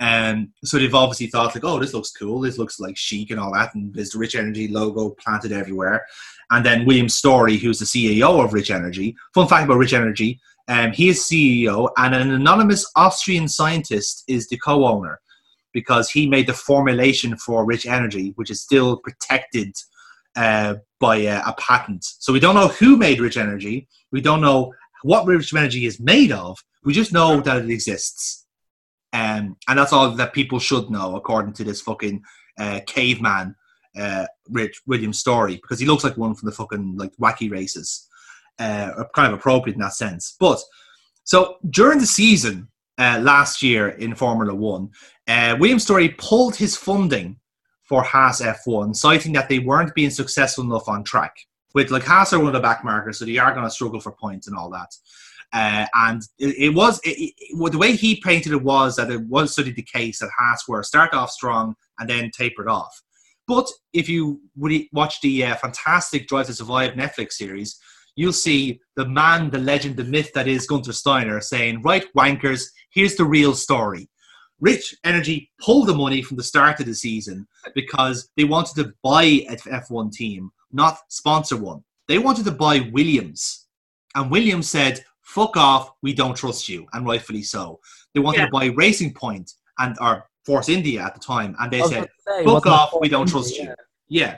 And 0.00 0.48
so 0.64 0.78
they've 0.78 0.94
obviously 0.94 1.26
thought 1.26 1.54
like, 1.54 1.64
oh, 1.64 1.78
this 1.78 1.92
looks 1.92 2.10
cool. 2.10 2.40
This 2.40 2.56
looks 2.56 2.80
like 2.80 2.96
chic 2.96 3.30
and 3.30 3.38
all 3.38 3.52
that. 3.52 3.74
And 3.74 3.94
there's 3.94 4.10
the 4.10 4.18
Rich 4.18 4.34
Energy 4.34 4.66
logo 4.66 5.10
planted 5.10 5.52
everywhere. 5.52 6.06
And 6.50 6.64
then 6.64 6.86
William 6.86 7.08
Storey, 7.08 7.58
who's 7.58 7.78
the 7.78 7.84
CEO 7.84 8.42
of 8.42 8.54
Rich 8.54 8.70
Energy. 8.70 9.14
Fun 9.34 9.46
fact 9.46 9.66
about 9.66 9.76
Rich 9.76 9.92
Energy: 9.92 10.40
um, 10.68 10.92
he 10.92 11.10
is 11.10 11.20
CEO, 11.20 11.90
and 11.98 12.14
an 12.14 12.30
anonymous 12.30 12.90
Austrian 12.96 13.46
scientist 13.46 14.24
is 14.26 14.48
the 14.48 14.56
co-owner 14.58 15.20
because 15.72 16.10
he 16.10 16.26
made 16.26 16.46
the 16.46 16.54
formulation 16.54 17.36
for 17.36 17.64
Rich 17.64 17.86
Energy, 17.86 18.32
which 18.36 18.50
is 18.50 18.60
still 18.60 18.96
protected 18.96 19.76
uh, 20.34 20.76
by 20.98 21.16
a 21.16 21.52
patent. 21.58 22.04
So 22.04 22.32
we 22.32 22.40
don't 22.40 22.54
know 22.54 22.68
who 22.68 22.96
made 22.96 23.20
Rich 23.20 23.36
Energy. 23.36 23.86
We 24.10 24.20
don't 24.20 24.40
know 24.40 24.72
what 25.02 25.26
Rich 25.26 25.54
Energy 25.54 25.86
is 25.86 26.00
made 26.00 26.32
of. 26.32 26.58
We 26.84 26.92
just 26.92 27.12
know 27.12 27.40
that 27.40 27.64
it 27.64 27.70
exists. 27.70 28.39
Um, 29.12 29.56
and 29.68 29.78
that's 29.78 29.92
all 29.92 30.10
that 30.10 30.32
people 30.32 30.58
should 30.58 30.90
know, 30.90 31.16
according 31.16 31.52
to 31.54 31.64
this 31.64 31.80
fucking 31.80 32.22
uh, 32.58 32.80
caveman, 32.86 33.56
uh, 33.98 34.26
Rich 34.48 34.82
William 34.86 35.12
Storey, 35.12 35.56
because 35.56 35.80
he 35.80 35.86
looks 35.86 36.04
like 36.04 36.16
one 36.16 36.34
from 36.34 36.48
the 36.48 36.54
fucking 36.54 36.96
like 36.96 37.12
wacky 37.16 37.50
races. 37.50 38.06
Uh, 38.58 39.04
kind 39.14 39.32
of 39.32 39.38
appropriate 39.38 39.74
in 39.74 39.80
that 39.80 39.94
sense. 39.94 40.36
But 40.38 40.60
so 41.24 41.56
during 41.70 41.98
the 41.98 42.06
season 42.06 42.68
uh, 42.98 43.18
last 43.22 43.62
year 43.62 43.88
in 43.88 44.14
Formula 44.14 44.54
One, 44.54 44.90
uh, 45.26 45.56
William 45.58 45.78
Storey 45.78 46.10
pulled 46.10 46.56
his 46.56 46.76
funding 46.76 47.36
for 47.84 48.02
Haas 48.02 48.40
F1, 48.40 48.94
citing 48.94 49.32
that 49.32 49.48
they 49.48 49.58
weren't 49.58 49.94
being 49.94 50.10
successful 50.10 50.64
enough 50.64 50.88
on 50.88 51.02
track. 51.02 51.34
With 51.74 51.90
like 51.90 52.04
Haas 52.04 52.32
are 52.32 52.38
one 52.38 52.54
of 52.54 52.60
the 52.60 52.66
backmarkers, 52.66 53.16
so 53.16 53.24
they 53.24 53.38
are 53.38 53.52
going 53.52 53.64
to 53.64 53.70
struggle 53.70 54.00
for 54.00 54.12
points 54.12 54.46
and 54.46 54.56
all 54.56 54.70
that. 54.70 54.94
Uh, 55.52 55.86
and 55.94 56.22
it, 56.38 56.56
it 56.56 56.68
was 56.70 57.00
it, 57.02 57.32
it, 57.36 57.72
the 57.72 57.78
way 57.78 57.96
he 57.96 58.20
painted 58.20 58.52
it 58.52 58.62
was 58.62 58.96
that 58.96 59.10
it 59.10 59.22
was 59.22 59.52
studied 59.52 59.76
the 59.76 59.82
case 59.82 60.20
that 60.20 60.30
Haas 60.38 60.68
were 60.68 60.82
start 60.82 61.12
off 61.12 61.30
strong 61.30 61.74
and 61.98 62.08
then 62.08 62.30
tapered 62.30 62.68
off. 62.68 63.02
But 63.48 63.68
if 63.92 64.08
you 64.08 64.40
watch 64.92 65.20
the 65.20 65.44
uh, 65.44 65.56
fantastic 65.56 66.28
Drive 66.28 66.46
to 66.46 66.54
Survive 66.54 66.92
Netflix 66.92 67.32
series, 67.32 67.80
you'll 68.14 68.32
see 68.32 68.80
the 68.94 69.06
man, 69.06 69.50
the 69.50 69.58
legend, 69.58 69.96
the 69.96 70.04
myth 70.04 70.32
that 70.34 70.46
is 70.46 70.68
Gunther 70.68 70.92
Steiner 70.92 71.40
saying, 71.40 71.82
"Right, 71.82 72.06
wankers, 72.16 72.66
here's 72.90 73.16
the 73.16 73.24
real 73.24 73.54
story." 73.54 74.08
Rich 74.60 74.94
Energy 75.04 75.50
pulled 75.60 75.88
the 75.88 75.94
money 75.94 76.22
from 76.22 76.36
the 76.36 76.42
start 76.42 76.80
of 76.80 76.86
the 76.86 76.94
season 76.94 77.46
because 77.74 78.28
they 78.36 78.44
wanted 78.44 78.74
to 78.76 78.92
buy 79.02 79.24
an 79.48 79.56
F1 79.56 80.12
team, 80.12 80.50
not 80.70 80.98
sponsor 81.08 81.56
one. 81.56 81.82
They 82.08 82.18
wanted 82.18 82.44
to 82.44 82.52
buy 82.52 82.90
Williams. 82.92 83.66
And 84.14 84.30
Williams 84.30 84.68
said, 84.68 85.04
fuck 85.34 85.56
off, 85.56 85.92
we 86.02 86.12
don't 86.12 86.36
trust 86.36 86.68
you. 86.68 86.86
And 86.92 87.06
rightfully 87.06 87.42
so. 87.42 87.80
They 88.14 88.20
wanted 88.20 88.38
Yeah. 88.40 88.46
to 88.46 88.50
buy 88.52 88.66
Racing 88.66 89.14
Point 89.14 89.52
and 89.78 89.96
or 90.00 90.26
Force 90.44 90.68
India 90.68 91.02
at 91.02 91.14
the 91.14 91.20
time. 91.20 91.54
And 91.60 91.70
they 91.72 91.82
said, 91.82 92.08
say, 92.26 92.44
fuck 92.44 92.66
off, 92.66 92.90
we 93.00 93.08
don't 93.08 93.22
India? 93.22 93.32
trust 93.32 93.56
you. 93.56 93.64
Yeah. 93.64 93.74
Yeah. 94.08 94.36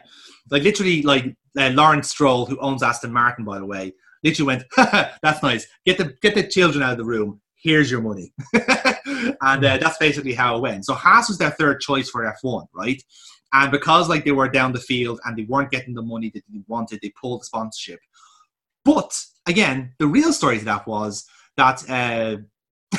Like 0.51 0.63
literally, 0.65 1.03
like 1.03 1.25
uh, 1.59 1.71
Lawrence 1.71 2.09
Stroll, 2.11 2.45
who 2.47 2.59
owns 2.61 2.83
Aston 2.83 3.13
Martin, 3.13 3.45
by 3.45 3.59
the 3.59 3.65
way, 3.65 3.93
literally 4.23 4.47
went, 4.47 4.65
"That's 5.23 5.43
nice. 5.43 5.67
Get 5.87 5.97
the 5.99 6.15
get 6.21 6.35
the 6.35 6.47
children 6.47 6.83
out 6.83 6.93
of 6.93 6.99
the 6.99 7.05
room. 7.05 7.41
Here's 7.55 7.91
your 7.91 8.03
money." 8.03 8.33
and 8.55 9.65
uh, 9.65 9.79
that's 9.79 9.97
basically 9.99 10.35
how 10.35 10.57
it 10.57 10.61
went. 10.61 10.85
So 10.85 10.95
Haas 10.95 11.29
was 11.29 11.39
their 11.39 11.51
third 11.53 11.81
choice 11.81 12.11
for 12.11 12.21
F1, 12.43 12.67
right? 12.75 13.01
And 13.55 13.71
because 13.71 14.09
like 14.09 14.25
they 14.25 14.33
were 14.33 14.49
down 14.49 14.73
the 14.73 14.81
field 14.81 15.21
and 15.25 15.37
they 15.37 15.45
weren't 15.45 15.71
getting 15.71 15.95
the 15.95 16.03
money 16.03 16.31
that 16.35 16.43
they 16.53 16.61
wanted, 16.67 17.01
they 17.03 17.13
pulled 17.21 17.41
the 17.43 17.45
sponsorship. 17.47 18.01
But 18.85 19.19
again, 19.47 19.95
the 19.99 20.07
real 20.07 20.33
story 20.33 20.59
to 20.59 20.65
that 20.65 20.87
was 20.87 21.25
that 21.57 21.89
uh, 21.89 22.37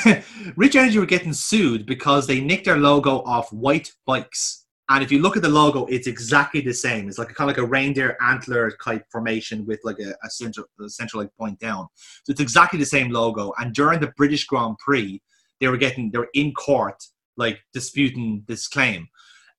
Rich 0.56 0.76
Energy 0.76 1.00
were 1.00 1.06
getting 1.06 1.34
sued 1.34 1.86
because 1.86 2.28
they 2.28 2.42
nicked 2.42 2.66
their 2.66 2.78
logo 2.78 3.22
off 3.24 3.52
Whyte 3.52 3.92
bikes. 4.06 4.66
And 4.90 5.04
if 5.04 5.12
you 5.12 5.20
look 5.20 5.38
at 5.38 5.42
the 5.42 5.50
logo, 5.50 5.86
it's 5.86 6.08
exactly 6.08 6.62
the 6.62 6.74
same. 6.74 7.08
It's 7.08 7.18
like 7.18 7.32
a 7.32 7.34
kind 7.34 7.50
of 7.50 7.56
like 7.56 7.66
a 7.66 7.68
reindeer 7.68 8.18
antler 8.22 8.72
type 8.84 9.06
formation 9.12 9.66
with 9.66 9.80
like 9.84 10.00
a, 10.00 10.14
a 10.24 10.30
central, 10.30 10.66
a 10.84 10.90
central 10.90 11.22
like 11.24 11.34
point 11.40 11.60
down. 11.60 11.88
So 12.24 12.32
it's 12.32 12.42
exactly 12.42 12.80
the 12.80 12.86
same 12.86 13.10
logo. 13.10 13.54
And 13.58 13.74
during 13.74 14.02
the 14.02 14.12
British 14.18 14.46
Grand 14.46 14.78
Prix, 14.80 15.22
they 15.60 15.68
were 15.68 15.78
getting 15.78 16.12
they 16.12 16.20
were 16.20 16.30
in 16.34 16.54
court 16.54 17.02
like 17.38 17.60
disputing 17.74 18.44
this 18.48 18.68
claim. 18.68 19.08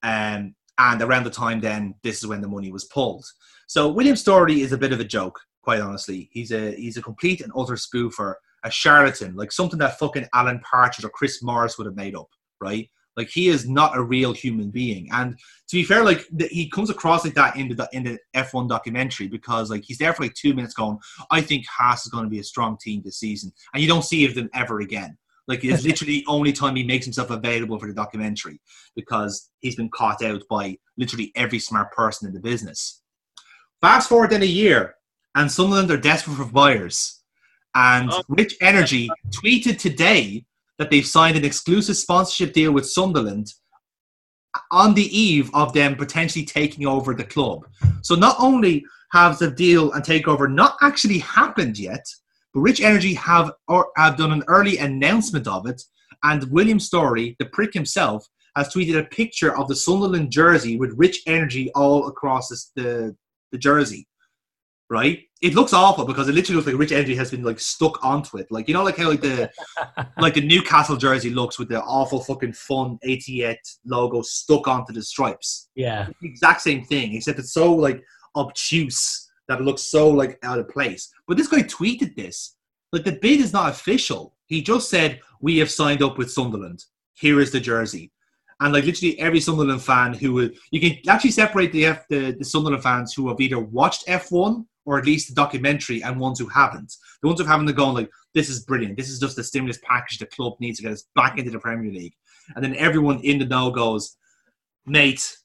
Um, 0.02 0.54
and 0.78 1.00
around 1.00 1.24
the 1.24 1.30
time 1.30 1.60
then, 1.60 1.94
this 2.02 2.18
is 2.18 2.26
when 2.26 2.40
the 2.40 2.48
money 2.48 2.70
was 2.70 2.84
pulled. 2.84 3.24
So 3.66 3.88
William 3.90 4.16
Storey 4.16 4.60
is 4.60 4.72
a 4.72 4.78
bit 4.78 4.92
of 4.92 5.00
a 5.00 5.04
joke, 5.04 5.40
quite 5.64 5.80
honestly. 5.80 6.28
He's 6.32 6.52
a 6.52 6.72
he's 6.72 6.98
a 6.98 7.02
complete 7.02 7.40
and 7.40 7.52
utter 7.56 7.74
spoofer, 7.74 8.34
a 8.62 8.70
charlatan, 8.70 9.34
like 9.34 9.50
something 9.50 9.78
that 9.78 9.98
fucking 9.98 10.28
Alan 10.34 10.60
Partridge 10.60 11.04
or 11.04 11.08
Chris 11.08 11.42
Morris 11.42 11.78
would 11.78 11.86
have 11.86 11.96
made 11.96 12.14
up, 12.14 12.28
right? 12.60 12.88
Like 13.16 13.28
he 13.28 13.48
is 13.48 13.68
not 13.68 13.96
a 13.96 14.02
real 14.02 14.32
human 14.32 14.70
being. 14.70 15.08
And 15.12 15.38
to 15.68 15.76
be 15.76 15.84
fair, 15.84 16.04
like 16.04 16.26
the, 16.32 16.46
he 16.48 16.68
comes 16.68 16.90
across 16.90 17.24
like 17.24 17.34
that 17.34 17.56
in 17.56 17.68
the 17.68 17.88
in 17.92 18.04
the 18.04 18.18
F1 18.36 18.68
documentary 18.68 19.28
because 19.28 19.70
like 19.70 19.84
he's 19.84 19.98
there 19.98 20.12
for 20.12 20.24
like 20.24 20.34
two 20.34 20.52
minutes 20.52 20.74
going, 20.74 20.98
I 21.30 21.40
think 21.40 21.64
Haas 21.66 22.04
is 22.04 22.12
going 22.12 22.24
to 22.24 22.30
be 22.30 22.40
a 22.40 22.44
strong 22.44 22.76
team 22.78 23.02
this 23.02 23.18
season, 23.18 23.52
and 23.72 23.82
you 23.82 23.88
don't 23.88 24.04
see 24.04 24.26
of 24.26 24.34
them 24.34 24.50
ever 24.52 24.80
again. 24.80 25.16
Like 25.48 25.64
it's 25.64 25.84
literally 25.86 26.20
the 26.20 26.26
only 26.28 26.52
time 26.52 26.76
he 26.76 26.84
makes 26.84 27.06
himself 27.06 27.30
available 27.30 27.78
for 27.78 27.88
the 27.88 27.94
documentary 27.94 28.60
because 28.94 29.50
he's 29.60 29.76
been 29.76 29.90
caught 29.90 30.22
out 30.22 30.42
by 30.50 30.76
literally 30.98 31.32
every 31.36 31.58
smart 31.58 31.92
person 31.92 32.28
in 32.28 32.34
the 32.34 32.40
business. 32.40 33.00
Fast 33.80 34.08
forward 34.08 34.32
in 34.32 34.42
a 34.42 34.46
year, 34.46 34.94
and 35.34 35.50
Sunderland 35.50 35.90
are 35.90 35.96
desperate 35.96 36.36
for 36.36 36.44
buyers. 36.44 37.20
And 37.74 38.10
Oh. 38.12 38.22
Rich 38.28 38.56
Energy 38.60 39.10
tweeted 39.30 39.78
today 39.78 40.44
that 40.78 40.90
they've 40.90 41.06
signed 41.06 41.36
an 41.36 41.44
exclusive 41.44 41.96
sponsorship 41.96 42.52
deal 42.52 42.72
with 42.72 42.88
Sunderland 42.88 43.52
on 44.70 44.94
the 44.94 45.16
eve 45.16 45.50
of 45.54 45.72
them 45.72 45.96
potentially 45.96 46.44
taking 46.44 46.86
over 46.86 47.14
the 47.14 47.24
club. 47.24 47.66
So 48.02 48.14
not 48.14 48.36
only 48.38 48.84
have 49.12 49.38
the 49.38 49.50
deal 49.50 49.92
and 49.92 50.04
takeover 50.04 50.52
not 50.52 50.76
actually 50.82 51.18
happened 51.18 51.78
yet, 51.78 52.04
but 52.52 52.60
Rich 52.60 52.80
Energy 52.80 53.14
have 53.14 53.52
or 53.66 53.88
have 53.96 54.16
done 54.16 54.32
an 54.32 54.44
early 54.46 54.78
announcement 54.78 55.48
of 55.48 55.66
it. 55.66 55.82
And 56.22 56.44
William 56.50 56.78
Storey, 56.78 57.34
the 57.38 57.46
prick 57.46 57.74
himself, 57.74 58.26
has 58.56 58.68
tweeted 58.72 58.98
a 58.98 59.04
picture 59.04 59.56
of 59.56 59.66
the 59.66 59.74
Sunderland 59.74 60.30
jersey 60.30 60.76
with 60.76 60.94
Rich 60.96 61.22
Energy 61.26 61.72
all 61.74 62.06
across 62.06 62.48
the 62.76 63.16
the 63.50 63.58
jersey. 63.58 64.06
Right? 64.94 65.24
It 65.42 65.54
looks 65.54 65.72
awful 65.72 66.04
because 66.04 66.28
it 66.28 66.36
literally 66.36 66.54
looks 66.54 66.68
like 66.68 66.78
Rich 66.78 66.92
Energy 66.92 67.16
has 67.16 67.32
been 67.32 67.42
like 67.42 67.58
stuck 67.58 68.02
onto 68.04 68.36
it. 68.36 68.46
Like 68.48 68.68
you 68.68 68.74
know, 68.74 68.84
like 68.84 68.96
how 68.96 69.08
like 69.08 69.20
the 69.20 69.50
like 70.18 70.34
the 70.34 70.46
Newcastle 70.46 70.96
jersey 70.96 71.30
looks 71.30 71.58
with 71.58 71.68
the 71.68 71.82
awful 71.82 72.20
fucking 72.20 72.52
Fun88 72.52 73.56
logo 73.86 74.22
stuck 74.22 74.68
onto 74.68 74.92
the 74.92 75.02
stripes. 75.02 75.68
Yeah. 75.74 76.08
The 76.20 76.28
exact 76.28 76.60
same 76.60 76.84
thing, 76.84 77.14
except 77.14 77.40
it's 77.40 77.52
so 77.52 77.74
like 77.74 78.04
obtuse 78.36 79.28
that 79.48 79.60
it 79.60 79.64
looks 79.64 79.82
so 79.82 80.08
like 80.08 80.38
out 80.44 80.60
of 80.60 80.68
place. 80.68 81.10
But 81.26 81.38
this 81.38 81.48
guy 81.48 81.62
tweeted 81.62 82.14
this. 82.14 82.56
Like 82.92 83.04
the 83.04 83.18
bid 83.20 83.40
is 83.40 83.52
not 83.52 83.70
official. 83.70 84.36
He 84.46 84.62
just 84.62 84.88
said, 84.88 85.20
We 85.40 85.58
have 85.58 85.72
signed 85.72 86.02
up 86.04 86.18
with 86.18 86.30
Sunderland. 86.30 86.84
Here 87.14 87.40
is 87.40 87.50
the 87.50 87.58
jersey. 87.58 88.12
And 88.60 88.72
like 88.72 88.84
literally 88.84 89.18
every 89.18 89.40
Sunderland 89.40 89.82
fan 89.82 90.14
who 90.14 90.34
would 90.34 90.56
you 90.70 90.80
can 90.80 90.96
actually 91.08 91.32
separate 91.32 91.72
the 91.72 91.86
F 91.86 92.06
the, 92.08 92.36
the 92.38 92.44
Sunderland 92.44 92.84
fans 92.84 93.12
who 93.12 93.28
have 93.28 93.40
either 93.40 93.58
watched 93.58 94.06
F1 94.06 94.64
or 94.86 94.98
at 94.98 95.06
least 95.06 95.28
the 95.28 95.34
documentary 95.34 96.02
and 96.02 96.20
ones 96.20 96.38
who 96.38 96.48
haven't. 96.48 96.94
The 97.22 97.28
ones 97.28 97.40
who 97.40 97.46
haven't 97.46 97.68
are 97.68 97.72
going 97.72 97.94
like, 97.94 98.10
This 98.34 98.48
is 98.48 98.64
brilliant. 98.64 98.96
This 98.96 99.08
is 99.08 99.18
just 99.18 99.36
the 99.36 99.44
stimulus 99.44 99.78
package 99.82 100.18
the 100.18 100.26
club 100.26 100.54
needs 100.60 100.78
to 100.78 100.82
get 100.82 100.92
us 100.92 101.04
back 101.14 101.38
into 101.38 101.50
the 101.50 101.58
Premier 101.58 101.92
League. 101.92 102.14
And 102.54 102.64
then 102.64 102.76
everyone 102.76 103.20
in 103.20 103.38
the 103.38 103.46
know 103.46 103.70
goes, 103.70 104.16
Mate, 104.86 105.36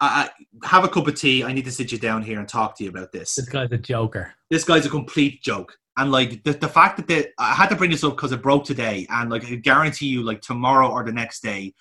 I, 0.00 0.28
I 0.62 0.68
have 0.68 0.84
a 0.84 0.88
cup 0.88 1.06
of 1.06 1.14
tea. 1.14 1.44
I 1.44 1.52
need 1.52 1.64
to 1.64 1.72
sit 1.72 1.92
you 1.92 1.98
down 1.98 2.22
here 2.22 2.38
and 2.38 2.48
talk 2.48 2.76
to 2.78 2.84
you 2.84 2.90
about 2.90 3.12
this. 3.12 3.34
This 3.34 3.48
guy's 3.48 3.72
a 3.72 3.78
joker. 3.78 4.34
This 4.50 4.64
guy's 4.64 4.86
a 4.86 4.90
complete 4.90 5.42
joke. 5.42 5.76
And 5.96 6.10
like 6.10 6.42
the, 6.42 6.52
the 6.52 6.68
fact 6.68 6.96
that 6.96 7.06
they, 7.06 7.28
I 7.38 7.54
had 7.54 7.68
to 7.68 7.76
bring 7.76 7.90
this 7.90 8.02
up 8.02 8.16
because 8.16 8.32
it 8.32 8.42
broke 8.42 8.64
today, 8.64 9.06
and 9.10 9.30
like 9.30 9.44
I 9.44 9.54
guarantee 9.54 10.06
you, 10.06 10.24
like 10.24 10.40
tomorrow 10.40 10.90
or 10.90 11.04
the 11.04 11.12
next 11.12 11.40
day, 11.40 11.72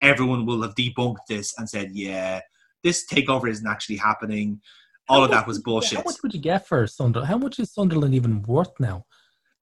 everyone 0.00 0.46
will 0.46 0.62
have 0.62 0.74
debunked 0.74 1.26
this 1.28 1.54
and 1.58 1.68
said, 1.68 1.90
"Yeah, 1.92 2.40
this 2.82 3.06
takeover 3.06 3.50
isn't 3.50 3.66
actually 3.66 3.96
happening." 3.96 4.62
All 5.10 5.18
How 5.18 5.24
of 5.24 5.30
much 5.30 5.38
that 5.40 5.46
was 5.48 5.58
bullshit. 5.58 5.98
How 5.98 6.04
much 6.04 6.22
would 6.22 6.32
you 6.32 6.40
get 6.40 6.68
for 6.68 6.86
Sunderland? 6.86 7.28
How 7.28 7.36
much 7.36 7.58
is 7.58 7.72
Sunderland 7.72 8.14
even 8.14 8.42
worth 8.42 8.78
now? 8.78 9.06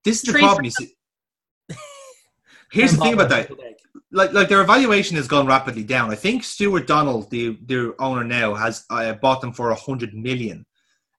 This 0.05 0.16
is 0.16 0.22
the 0.22 0.32
Three 0.32 0.42
problem. 0.42 0.66
You 0.66 0.70
see. 0.72 0.94
Here's 2.70 2.92
the 2.92 2.99
thing 2.99 3.14
about 3.14 3.30
that. 3.30 3.51
like 4.12 4.34
like 4.34 4.51
their 4.51 4.61
evaluation 4.61 5.16
has 5.16 5.26
gone 5.26 5.46
rapidly 5.46 5.84
down. 5.84 6.11
I 6.11 6.16
think 6.16 6.44
Stuart 6.44 6.86
Donald, 6.86 7.30
the 7.30 7.58
their 7.64 7.99
owner 7.99 8.25
now, 8.25 8.53
has 8.54 8.84
uh, 8.91 9.14
bought 9.14 9.41
them 9.41 9.54
for 9.54 9.70
a 9.70 9.75
hundred 9.75 10.12
million, 10.12 10.66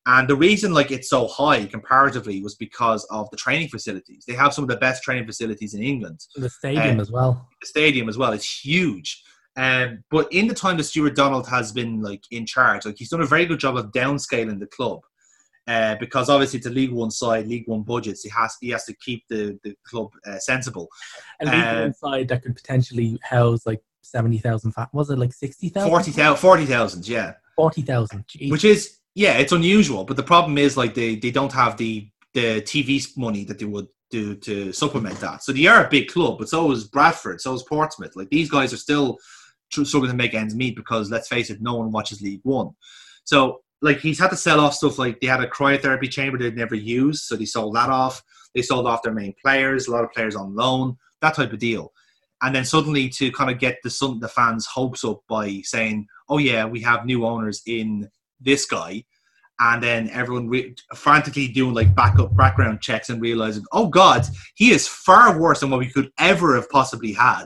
and 0.05 0.27
the 0.27 0.35
reason 0.35 0.75
like 0.75 0.91
it's 0.91 1.09
so 1.09 1.27
high 1.27 1.65
comparatively 1.65 2.39
was 2.43 2.53
because 2.53 3.05
of 3.05 3.27
the 3.31 3.37
training 3.37 3.69
facilities. 3.69 4.25
They 4.27 4.35
have 4.35 4.53
some 4.53 4.63
of 4.63 4.69
the 4.69 4.77
best 4.77 5.01
training 5.01 5.25
facilities 5.25 5.73
in 5.73 5.81
England. 5.81 6.19
The 6.35 6.49
stadium 6.51 6.99
Uh, 6.99 7.01
as 7.01 7.11
well. 7.11 7.49
The 7.61 7.67
stadium 7.67 8.09
as 8.09 8.17
well 8.19 8.33
is 8.33 8.47
huge. 8.47 9.23
Um, 9.59 10.05
but 10.09 10.31
in 10.31 10.47
the 10.47 10.53
time 10.53 10.77
that 10.77 10.85
Stuart 10.85 11.15
Donald 11.15 11.45
has 11.49 11.73
been 11.73 12.01
like 12.01 12.23
in 12.31 12.45
charge, 12.45 12.85
like 12.85 12.95
he's 12.97 13.09
done 13.09 13.19
a 13.19 13.25
very 13.25 13.45
good 13.45 13.59
job 13.59 13.75
of 13.75 13.91
downscaling 13.91 14.57
the 14.57 14.67
club. 14.67 15.01
Uh, 15.67 15.95
because 15.99 16.29
obviously 16.29 16.57
it's 16.57 16.65
a 16.65 16.69
League 16.69 16.93
One 16.93 17.11
side, 17.11 17.45
League 17.45 17.67
One 17.67 17.83
budgets. 17.83 18.23
He 18.23 18.29
has 18.29 18.55
he 18.61 18.69
has 18.69 18.85
to 18.85 18.95
keep 19.05 19.23
the, 19.27 19.59
the 19.65 19.75
club 19.85 20.11
uh, 20.25 20.39
sensible. 20.39 20.87
A 21.41 21.45
league 21.45 21.53
uh, 21.53 21.83
inside 21.87 22.29
that 22.29 22.41
could 22.41 22.55
potentially 22.55 23.19
house 23.21 23.65
like 23.65 23.81
70,000 24.01 24.71
fa- 24.71 24.89
Was 24.93 25.09
it 25.09 25.19
like 25.19 25.33
60,000? 25.33 25.89
40,000, 25.89 26.37
40,000, 26.37 27.07
yeah. 27.07 27.33
40,000. 27.57 28.25
Which 28.47 28.63
is 28.63 28.99
yeah, 29.13 29.37
it's 29.39 29.51
unusual. 29.51 30.05
But 30.05 30.15
the 30.15 30.23
problem 30.23 30.57
is 30.57 30.77
like 30.77 30.93
they 30.93 31.15
they 31.15 31.31
don't 31.31 31.51
have 31.51 31.75
the 31.75 32.09
the 32.33 32.61
TV 32.61 33.05
money 33.17 33.43
that 33.43 33.59
they 33.59 33.65
would 33.65 33.87
do 34.09 34.35
to 34.35 34.71
supplement 34.71 35.19
that. 35.19 35.43
So 35.43 35.51
they 35.51 35.65
are 35.67 35.85
a 35.85 35.89
big 35.89 36.07
club, 36.07 36.39
but 36.39 36.49
so 36.49 36.71
is 36.71 36.85
Bradford, 36.85 37.41
so 37.41 37.53
is 37.53 37.63
Portsmouth. 37.63 38.15
Like 38.15 38.29
these 38.29 38.49
guys 38.49 38.71
are 38.73 38.77
still 38.77 39.17
struggling 39.69 40.11
to 40.11 40.17
make 40.17 40.33
ends 40.33 40.55
meet 40.55 40.75
because 40.75 41.11
let's 41.11 41.27
face 41.27 41.49
it, 41.49 41.61
no 41.61 41.75
one 41.75 41.91
watches 41.91 42.21
League 42.21 42.41
One. 42.43 42.71
So 43.23 43.61
like 43.81 43.99
he's 43.99 44.19
had 44.19 44.29
to 44.29 44.35
sell 44.35 44.59
off 44.59 44.73
stuff 44.73 44.99
like 44.99 45.19
they 45.19 45.27
had 45.27 45.41
a 45.41 45.47
cryotherapy 45.47 46.09
chamber 46.09 46.37
they'd 46.37 46.55
never 46.55 46.75
used, 46.75 47.23
so 47.23 47.35
they 47.35 47.45
sold 47.45 47.75
that 47.75 47.89
off. 47.89 48.21
They 48.55 48.61
sold 48.61 48.87
off 48.87 49.03
their 49.03 49.13
main 49.13 49.33
players, 49.41 49.87
a 49.87 49.91
lot 49.91 50.03
of 50.03 50.11
players 50.11 50.35
on 50.35 50.55
loan, 50.55 50.97
that 51.21 51.35
type 51.35 51.53
of 51.53 51.59
deal. 51.59 51.93
And 52.41 52.55
then 52.55 52.65
suddenly 52.65 53.09
to 53.09 53.31
kind 53.31 53.51
of 53.51 53.59
get 53.59 53.77
the 53.83 54.17
the 54.19 54.27
fans' 54.27 54.65
hopes 54.65 55.03
up 55.03 55.21
by 55.27 55.61
saying, 55.63 56.07
"Oh 56.29 56.37
yeah, 56.37 56.65
we 56.65 56.81
have 56.81 57.05
new 57.05 57.25
owners 57.25 57.61
in 57.67 58.09
this 58.39 58.65
guy," 58.65 59.03
and 59.59 59.83
then 59.83 60.09
everyone 60.09 60.47
re- 60.47 60.75
frantically 60.95 61.49
doing 61.49 61.73
like 61.73 61.93
backup 61.95 62.35
background 62.35 62.81
checks 62.81 63.09
and 63.09 63.21
realizing, 63.21 63.65
"Oh 63.71 63.87
God, 63.87 64.25
he 64.55 64.71
is 64.71 64.87
far 64.87 65.37
worse 65.39 65.59
than 65.59 65.69
what 65.69 65.79
we 65.79 65.91
could 65.91 66.11
ever 66.17 66.55
have 66.55 66.69
possibly 66.69 67.13
had." 67.13 67.45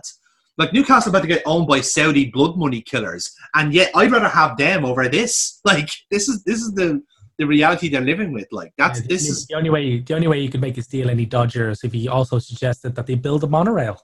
Like 0.58 0.74
Newcastle 0.74 1.10
about 1.10 1.24
to 1.24 1.28
get 1.28 1.42
owned 1.46 1.68
by 1.68 1.82
Saudi 1.82 2.30
blood 2.30 2.58
money 2.58 2.82
killers, 2.82 3.34
and 3.56 3.74
yet 3.74 3.92
I'd 3.96 4.12
rather 4.12 4.30
have 4.30 4.58
them 4.58 4.86
over 4.86 5.08
this. 5.10 5.60
Like 5.66 5.90
this 6.12 6.28
is 6.28 6.44
this 6.44 6.62
is 6.62 6.74
the 6.74 7.02
the 7.40 7.46
reality 7.48 7.90
they're 7.90 8.02
living 8.02 8.32
with. 8.32 8.48
Like 8.52 8.74
that's 8.78 9.00
Yeah, 9.02 9.08
this 9.10 9.24
the, 9.24 9.32
is 9.32 9.48
the 9.48 9.56
only 9.56 9.70
way. 9.70 10.00
The 10.00 10.14
only 10.14 10.28
way 10.28 10.40
you 10.40 10.50
could 10.50 10.62
make 10.62 10.78
a 10.78 10.82
deal 10.82 11.10
any 11.10 11.26
dodgers 11.26 11.84
if 11.84 11.94
he 11.94 12.08
also 12.08 12.38
suggested 12.40 12.96
that 12.96 13.08
they 13.08 13.16
build 13.16 13.44
a 13.44 13.48
monorail. 13.48 14.00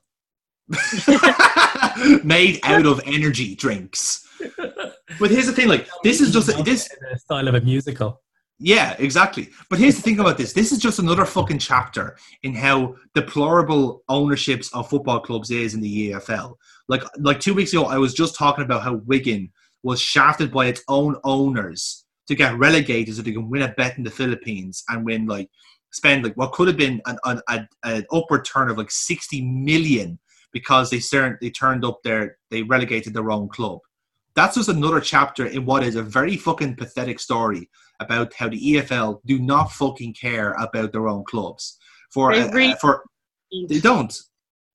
made 2.23 2.59
out 2.63 2.85
of 2.85 3.01
energy 3.05 3.55
drinks. 3.55 4.26
But 5.19 5.31
here's 5.31 5.47
the 5.47 5.53
thing, 5.53 5.67
like 5.67 5.88
this 6.03 6.21
is 6.21 6.31
just 6.31 6.47
this 6.63 6.89
style 7.17 7.47
of 7.47 7.55
a 7.55 7.61
musical. 7.61 8.21
Yeah, 8.61 8.95
exactly. 8.99 9.49
But 9.69 9.80
here's 9.80 9.95
the 9.95 10.02
thing 10.02 10.19
about 10.19 10.38
this. 10.38 10.52
This 10.52 10.73
is 10.73 10.80
just 10.80 10.99
another 10.99 11.26
fucking 11.26 11.60
chapter 11.60 12.18
in 12.44 12.53
how 12.53 12.95
deplorable 13.15 14.03
ownerships 14.10 14.73
of 14.73 14.90
football 14.90 15.22
clubs 15.22 15.49
is 15.49 15.73
in 15.73 15.80
the 15.81 16.11
EFL. 16.11 16.56
Like 16.90 17.03
like 17.19 17.40
two 17.40 17.53
weeks 17.53 17.72
ago, 17.72 17.86
I 17.86 17.98
was 17.98 18.14
just 18.14 18.36
talking 18.36 18.65
about 18.65 18.84
how 18.84 18.95
Wigan 19.06 19.49
was 19.81 20.02
shafted 20.02 20.52
by 20.52 20.65
its 20.65 20.84
own 20.90 21.15
owners 21.23 22.06
to 22.27 22.36
get 22.36 22.57
relegated 22.57 23.15
so 23.15 23.22
they 23.22 23.31
can 23.31 23.49
win 23.49 23.61
a 23.61 23.69
bet 23.69 23.98
in 23.98 24.03
the 24.03 24.11
Philippines 24.11 24.84
and 24.90 25.06
win 25.06 25.26
like 25.26 25.49
spend 25.91 26.26
like 26.26 26.36
what 26.36 26.52
could 26.52 26.68
have 26.68 26.77
been 26.77 27.02
an, 27.06 27.18
an, 27.23 27.41
an, 27.48 27.68
an 27.86 28.06
upward 28.11 28.44
turn 28.44 28.69
of 28.69 28.77
like 28.77 28.91
60 28.91 29.41
million 29.41 30.19
because 30.52 30.90
they 30.90 30.99
turned 30.99 31.38
they 31.40 31.49
turned 31.49 31.86
up 31.86 32.03
their 32.03 32.38
they 32.52 32.64
relegated 32.64 33.14
their 33.14 33.31
own 33.31 33.48
club. 33.48 33.80
That's 34.36 34.56
just 34.56 34.69
another 34.69 34.99
chapter 34.99 35.45
in 35.45 35.65
what 35.65 35.84
is 35.84 35.95
a 35.95 36.03
very 36.03 36.36
fucking 36.36 36.76
pathetic 36.76 37.22
story 37.22 37.69
about 37.99 38.34
how 38.34 38.49
the 38.49 38.59
EFL 38.73 39.19
do 39.26 39.39
not 39.39 39.71
fucking 39.71 40.13
care 40.13 40.53
about 40.53 40.91
their 40.91 41.07
own 41.07 41.23
clubs. 41.26 41.77
For 42.11 42.34
They 42.34 42.41
uh, 42.41 42.51
really- 42.51 42.76
for 42.80 43.03
they 43.67 43.80
don't. 43.80 44.17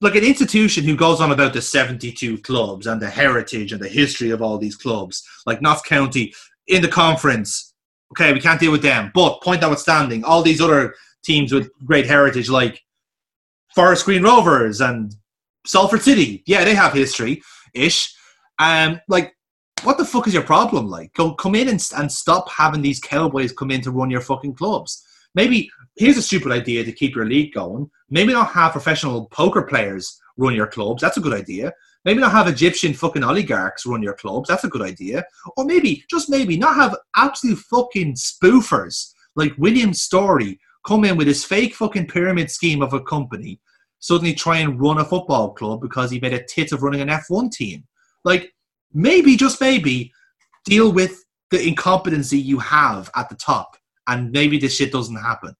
Like 0.01 0.15
an 0.15 0.25
institution 0.25 0.83
who 0.83 0.95
goes 0.97 1.21
on 1.21 1.31
about 1.31 1.53
the 1.53 1.61
72 1.61 2.39
clubs 2.39 2.85
and 2.85 3.01
the 3.01 3.09
heritage 3.09 3.71
and 3.71 3.81
the 3.81 3.87
history 3.87 4.29
of 4.29 4.41
all 4.41 4.57
these 4.57 4.75
clubs, 4.75 5.23
like 5.45 5.61
Notts 5.61 5.81
County 5.83 6.33
in 6.67 6.81
the 6.81 6.87
conference. 6.89 7.73
Okay, 8.11 8.33
we 8.33 8.41
can't 8.41 8.59
deal 8.59 8.71
with 8.73 8.81
them. 8.81 9.11
But 9.15 9.41
point 9.41 9.61
notwithstanding, 9.61 10.23
all 10.23 10.41
these 10.43 10.61
other 10.61 10.93
teams 11.23 11.53
with 11.53 11.69
great 11.85 12.05
heritage, 12.05 12.49
like 12.49 12.81
Forest 13.73 14.05
Green 14.05 14.21
Rovers 14.23 14.81
and 14.81 15.15
Salford 15.65 16.01
City, 16.01 16.43
yeah, 16.45 16.63
they 16.65 16.75
have 16.75 16.93
history 16.93 17.41
ish. 17.73 18.13
Um, 18.59 18.99
like, 19.07 19.33
what 19.83 19.97
the 19.97 20.05
fuck 20.05 20.27
is 20.27 20.33
your 20.33 20.43
problem? 20.43 20.87
Like, 20.87 21.13
go 21.13 21.33
come 21.33 21.55
in 21.55 21.69
and, 21.69 21.89
and 21.97 22.11
stop 22.11 22.49
having 22.49 22.81
these 22.81 22.99
cowboys 22.99 23.51
come 23.51 23.71
in 23.71 23.81
to 23.81 23.91
run 23.91 24.09
your 24.09 24.21
fucking 24.21 24.55
clubs. 24.55 25.03
Maybe 25.35 25.69
here's 25.97 26.17
a 26.17 26.21
stupid 26.21 26.51
idea 26.51 26.83
to 26.83 26.91
keep 26.91 27.15
your 27.15 27.25
league 27.25 27.53
going. 27.53 27.89
Maybe 28.09 28.33
not 28.33 28.49
have 28.51 28.71
professional 28.71 29.27
poker 29.27 29.63
players 29.63 30.19
run 30.37 30.55
your 30.55 30.67
clubs. 30.67 31.01
That's 31.01 31.17
a 31.17 31.21
good 31.21 31.33
idea. 31.33 31.73
Maybe 32.05 32.19
not 32.19 32.31
have 32.31 32.47
Egyptian 32.47 32.93
fucking 32.93 33.23
oligarchs 33.23 33.85
run 33.85 34.03
your 34.03 34.13
clubs. 34.13 34.47
That's 34.47 34.63
a 34.63 34.69
good 34.69 34.83
idea. 34.83 35.25
Or 35.57 35.65
maybe, 35.65 36.03
just 36.09 36.29
maybe, 36.29 36.55
not 36.55 36.75
have 36.75 36.95
absolute 37.15 37.57
fucking 37.57 38.13
spoofers 38.13 39.13
like 39.35 39.53
William 39.57 39.93
Storey 39.93 40.59
come 40.85 41.03
in 41.03 41.17
with 41.17 41.27
his 41.27 41.43
fake 41.43 41.73
fucking 41.73 42.07
pyramid 42.07 42.49
scheme 42.49 42.81
of 42.81 42.93
a 42.93 43.01
company, 43.01 43.59
suddenly 43.99 44.33
try 44.33 44.57
and 44.57 44.79
run 44.79 44.99
a 44.99 45.05
football 45.05 45.53
club 45.53 45.81
because 45.81 46.11
he 46.11 46.19
made 46.19 46.33
a 46.33 46.45
tit 46.45 46.71
of 46.71 46.83
running 46.83 47.01
an 47.01 47.09
F1 47.09 47.51
team. 47.51 47.83
Like, 48.23 48.53
maybe, 48.95 49.35
just 49.35 49.61
maybe, 49.61 50.11
deal 50.65 50.91
with 50.91 51.23
the 51.51 51.67
incompetency 51.67 52.39
you 52.39 52.57
have 52.57 53.11
at 53.15 53.29
the 53.29 53.35
top, 53.35 53.77
and 54.07 54.31
maybe 54.31 54.57
this 54.57 54.75
shit 54.75 54.91
doesn't 54.91 55.15
happen. 55.15 55.53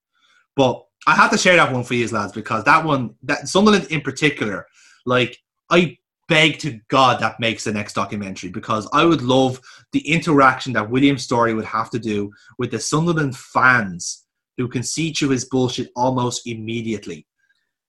But 0.55 0.83
I 1.05 1.15
have 1.15 1.31
to 1.31 1.37
share 1.37 1.57
that 1.57 1.71
one 1.71 1.83
for 1.83 1.93
you, 1.93 2.07
lads, 2.07 2.33
because 2.33 2.63
that 2.63 2.83
one, 2.83 3.15
that 3.23 3.47
Sunderland 3.47 3.91
in 3.91 4.01
particular, 4.01 4.65
like 5.05 5.37
I 5.69 5.97
beg 6.27 6.57
to 6.59 6.79
God 6.87 7.19
that 7.19 7.39
makes 7.39 7.63
the 7.63 7.71
next 7.71 7.93
documentary 7.93 8.49
because 8.49 8.89
I 8.91 9.05
would 9.05 9.21
love 9.21 9.59
the 9.91 9.99
interaction 10.11 10.73
that 10.73 10.89
William 10.89 11.19
Storey 11.19 11.53
would 11.53 11.65
have 11.65 11.91
to 11.91 11.99
do 11.99 12.31
with 12.57 12.71
the 12.71 12.79
Sunderland 12.79 13.37
fans 13.37 14.25
who 14.57 14.67
can 14.67 14.81
see 14.81 15.13
through 15.13 15.29
his 15.29 15.45
bullshit 15.45 15.91
almost 15.95 16.47
immediately. 16.47 17.27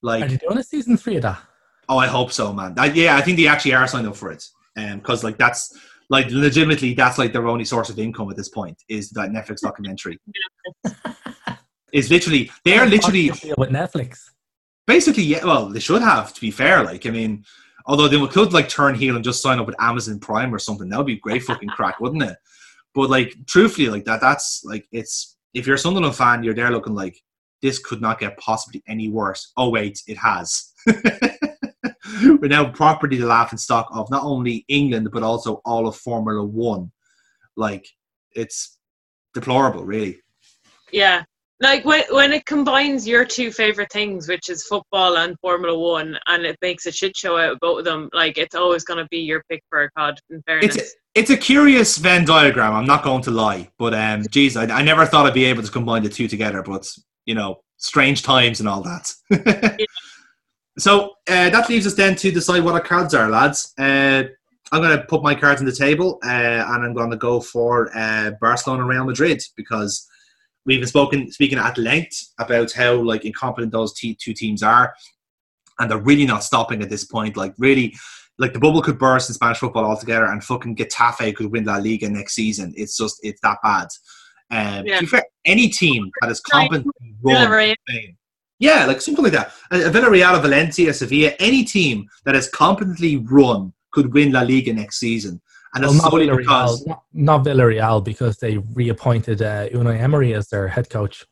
Like, 0.02 0.24
Are 0.24 0.28
they 0.28 0.36
doing 0.36 0.59
a 0.59 0.62
season 0.62 0.98
three 0.98 1.16
of 1.16 1.23
that? 1.23 1.40
oh, 1.89 1.98
I 1.98 2.06
hope 2.06 2.32
so, 2.32 2.52
man. 2.52 2.74
I, 2.77 2.86
yeah, 2.86 3.16
I 3.16 3.23
think 3.23 3.39
they 3.39 3.47
actually 3.47 3.74
are 3.74 3.86
signed 3.86 4.06
up 4.06 4.16
for 4.16 4.31
it, 4.31 4.44
Um, 4.77 4.98
because 4.98 5.24
like 5.24 5.39
that's 5.39 5.77
like 6.11 6.31
legitimately 6.31 6.94
that's 6.94 7.19
like 7.19 7.32
their 7.32 7.48
only 7.48 7.65
source 7.65 7.89
of 7.89 7.98
income 7.98 8.31
at 8.31 8.36
this 8.36 8.48
point 8.48 8.82
is 8.89 9.11
that 9.11 9.31
Netflix 9.31 9.61
documentary. 9.61 10.19
is 11.93 12.11
literally 12.11 12.51
they 12.65 12.77
are 12.77 12.86
literally 12.86 13.31
with 13.31 13.70
Netflix. 13.70 14.31
basically 14.86 15.23
yeah 15.23 15.44
well 15.44 15.69
they 15.69 15.81
should 15.81 16.03
have 16.03 16.32
to 16.35 16.40
be 16.40 16.51
fair 16.51 16.82
like 16.82 17.07
i 17.07 17.11
mean 17.11 17.44
although 17.86 18.09
they 18.09 18.27
could 18.27 18.53
like 18.53 18.69
turn 18.69 18.94
heel 18.94 19.15
and 19.15 19.24
just 19.24 19.43
sign 19.43 19.59
up 19.59 19.66
with 19.66 19.81
amazon 19.81 20.19
prime 20.19 20.55
or 20.55 20.59
something 20.59 20.89
that 20.89 20.98
would 20.98 21.07
be 21.07 21.16
great 21.16 21.43
fucking 21.43 21.69
crack 21.69 22.01
wouldn't 22.01 22.23
it 22.23 22.36
but 22.94 23.09
like 23.09 23.35
truthfully 23.47 23.89
like 23.89 24.05
that 24.05 24.20
that's 24.20 24.62
like 24.65 24.86
it's 24.93 25.36
if 25.55 25.66
you're 25.66 25.77
a 25.77 25.78
sunderland 25.78 26.15
fan 26.15 26.43
you're 26.43 26.55
there 26.55 26.70
looking 26.70 26.94
like 26.94 27.16
this 27.62 27.78
could 27.78 28.01
not 28.01 28.19
get 28.19 28.36
possibly 28.36 28.82
any 28.89 29.09
worse 29.09 29.53
oh 29.57 29.70
wait 29.70 30.03
it 30.07 30.19
has 30.19 30.73
we're 32.41 32.49
now 32.49 32.71
properly 32.71 33.17
the 33.17 33.27
laughing 33.27 33.59
stock 33.59 33.89
of 33.93 34.11
not 34.11 34.23
only 34.23 34.65
england 34.69 35.09
but 35.13 35.23
also 35.23 35.61
all 35.65 35.87
of 35.87 35.97
formula 35.97 36.45
one 36.45 36.91
like 37.57 37.87
it's 38.35 38.79
deplorable 39.35 39.85
really 39.85 40.19
Yeah. 40.93 41.25
Like 41.61 41.87
when 41.87 42.03
when 42.11 42.33
it 42.33 42.45
combines 42.45 43.09
your 43.09 43.25
two 43.25 43.51
favorite 43.51 43.91
things, 43.91 44.29
which 44.29 44.51
is 44.51 44.67
football 44.67 45.17
and 45.17 45.39
Formula 45.41 45.79
One, 45.79 46.19
and 46.27 46.45
it 46.45 46.59
makes 46.61 46.85
a 46.85 46.93
shit 46.93 47.17
show 47.17 47.39
out 47.39 47.53
of 47.53 47.61
both 47.61 47.79
of 47.79 47.85
them, 47.87 48.11
like 48.13 48.37
it's 48.37 48.55
always 48.55 48.85
going 48.85 48.99
to 48.99 49.09
be 49.11 49.21
your 49.21 49.43
pick 49.49 49.63
for 49.71 49.85
a 49.85 49.91
cod. 49.93 50.19
In 50.29 50.43
fairness, 50.43 50.77
It's 50.77 50.95
it's 51.15 51.31
a 51.31 51.37
curious 51.37 51.97
Venn 51.97 52.27
diagram. 52.27 52.75
I'm 52.75 52.85
not 52.85 53.03
going 53.03 53.23
to 53.23 53.31
lie, 53.31 53.71
but 53.79 53.95
um, 53.95 54.25
geez, 54.31 54.55
I, 54.55 54.65
I 54.65 54.83
never 54.83 55.07
thought 55.07 55.25
I'd 55.25 55.33
be 55.33 55.47
able 55.47 55.63
to 55.63 55.73
combine 55.73 56.03
the 56.03 56.11
two 56.11 56.29
together. 56.29 56.63
But 56.63 56.87
you 57.25 57.35
know, 57.35 57.63
strange 57.79 58.23
times 58.23 58.61
and 58.61 58.69
all 58.69 58.83
that. 58.83 59.11
so 60.78 61.12
uh, 61.28 61.51
that 61.51 61.69
leaves 61.69 61.86
us 61.86 61.94
then 61.94 62.16
to 62.16 62.31
decide 62.31 62.62
what 62.62 62.74
our 62.74 62.81
cards 62.81 63.15
are, 63.15 63.31
lads. 63.31 63.73
Uh, 63.78 64.24
I'm 64.73 64.82
going 64.82 64.98
to 64.98 65.05
put 65.05 65.23
my 65.23 65.35
cards 65.35 65.61
on 65.61 65.66
the 65.66 65.73
table, 65.73 66.19
uh, 66.24 66.28
and 66.28 66.85
I'm 66.85 66.93
going 66.93 67.11
to 67.11 67.16
go 67.16 67.40
for 67.40 67.97
uh, 67.97 68.32
Barcelona 68.40 68.82
and 68.82 68.90
Real 68.90 69.05
Madrid 69.05 69.43
because 69.57 70.09
we've 70.65 70.81
been 70.81 70.89
spoken 70.89 71.31
speaking 71.31 71.59
at 71.59 71.78
length 71.78 72.32
about 72.39 72.73
how 72.73 72.94
like 72.94 73.24
incompetent 73.24 73.73
those 73.73 73.94
t- 73.94 74.16
two 74.20 74.35
teams 74.35 74.62
are, 74.62 74.94
and 75.78 75.90
they're 75.90 75.98
really 75.98 76.27
not 76.27 76.43
stopping 76.43 76.82
at 76.82 76.90
this 76.90 77.05
point. 77.05 77.36
Like 77.36 77.55
really, 77.59 77.94
like 78.39 78.53
the 78.53 78.59
bubble 78.59 78.82
could 78.82 78.98
burst 78.98 79.31
in 79.31 79.35
Spanish 79.35 79.59
football 79.59 79.85
altogether, 79.85 80.27
and 80.27 80.43
fucking 80.43 80.77
Getafe 80.77 81.36
could 81.36 81.53
win 81.53 81.65
La 81.65 81.77
Liga 81.77 82.09
next 82.11 82.35
season. 82.35 82.74
It's 82.77 82.97
just 82.97 83.20
it's 83.23 83.40
that 83.43 83.59
bad. 83.62 83.89
Um, 84.51 84.85
Yeah. 84.85 85.01
Fair, 85.01 85.24
any 85.44 85.69
team 85.69 86.11
that 86.20 86.31
is 86.31 86.40
competent. 86.40 86.86
run 87.23 87.36
Villarreal. 87.36 87.74
Spain. 87.89 88.16
Yeah, 88.59 88.87
like 88.87 89.01
something 89.01 89.24
like 89.24 89.33
that. 89.35 89.53
A 89.70 89.89
a 89.89 89.91
Villarreal, 89.91 90.41
Valencia, 90.41 90.93
Sevilla, 90.95 91.33
any 91.39 91.65
team 91.65 92.09
that 92.24 92.35
is 92.35 92.49
competently 92.49 93.16
run 93.19 93.73
could 93.93 94.12
win 94.12 94.33
La 94.33 94.43
Liga 94.43 94.73
next 94.73 94.99
season. 94.99 95.41
And 95.74 95.85
Well, 95.85 95.95
not 95.95 96.12
Villarreal, 96.12 96.37
because 96.39 96.87
not, 96.87 97.03
not 97.12 97.45
Villarreal 97.45 98.03
because 98.03 98.39
they 98.39 98.59
reappointed 98.59 99.43
uh, 99.43 99.69
Unai 99.69 100.01
Emery 100.01 100.33
as 100.33 100.49
their 100.49 100.69
head 100.69 100.89
coach. 100.89 101.27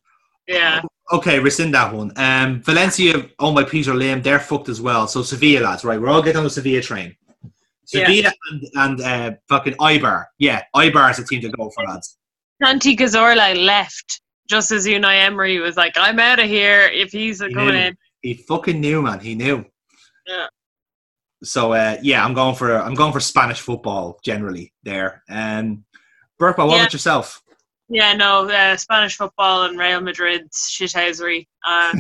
yeah, 0.47 0.83
okay, 1.13 1.39
rescind 1.39 1.73
that 1.75 1.95
one. 1.95 2.13
Um, 2.17 2.61
Valencia 2.63 3.27
owned 3.39 3.55
by 3.55 3.65
Peter 3.65 3.95
Lim, 3.95 4.21
they're 4.21 4.41
fucked 4.41 4.69
as 4.69 4.81
well. 4.81 5.07
So 5.07 5.23
Sevilla 5.23 5.65
lads, 5.65 5.85
right? 5.85 6.01
We're 6.01 6.09
all 6.09 6.23
getting 6.23 6.39
on 6.39 6.45
the 6.45 6.51
Sevilla 6.51 6.83
train. 6.83 7.17
Yeah. 7.93 8.07
Sevilla 8.07 8.33
and, 8.51 8.63
and 8.75 9.01
uh, 9.01 9.37
fucking 9.49 9.75
Eibar. 9.75 10.27
Yeah, 10.39 10.63
Eibar 10.77 11.11
is 11.11 11.19
a 11.19 11.25
team 11.25 11.41
to 11.43 11.49
go 11.51 11.71
for, 11.71 11.85
lads. 11.85 12.19
Santi 12.63 12.97
Cazorla 12.97 13.57
left 13.65 14.21
just 14.49 14.71
as 14.71 14.87
you 14.87 14.99
Unai 14.99 15.21
Emery 15.25 15.59
was 15.59 15.77
like, 15.77 15.95
"I'm 15.97 16.19
out 16.19 16.39
of 16.39 16.47
here 16.49 16.83
if 16.93 17.11
he's 17.13 17.41
He 17.43 17.53
coming 17.53 17.75
knew. 17.75 17.81
in." 17.81 17.97
He 18.23 18.35
fucking 18.35 18.81
knew, 18.81 19.03
man. 19.03 19.21
He 19.21 19.35
knew. 19.35 19.65
Yeah. 20.27 20.47
So 21.43 21.73
uh, 21.73 21.99
yeah, 22.03 22.25
I'm 22.25 22.35
going 22.35 22.55
for 22.55 22.77
I'm 22.77 22.95
going 22.95 23.13
for 23.13 23.21
Spanish 23.21 23.61
football 23.61 24.19
generally 24.25 24.73
there. 24.83 25.23
Um, 25.29 25.85
Burpa, 26.41 26.59
what 26.67 26.71
Yeah. 26.75 26.81
about 26.83 26.93
yourself? 26.93 27.43
Yeah, 27.91 28.15
no, 28.15 28.49
uh, 28.49 28.77
Spanish 28.79 29.17
football 29.17 29.65
and 29.65 29.79
Real 29.79 30.01
Madrid 30.01 30.51
shithousery. 30.53 31.47
Uh, 31.67 31.93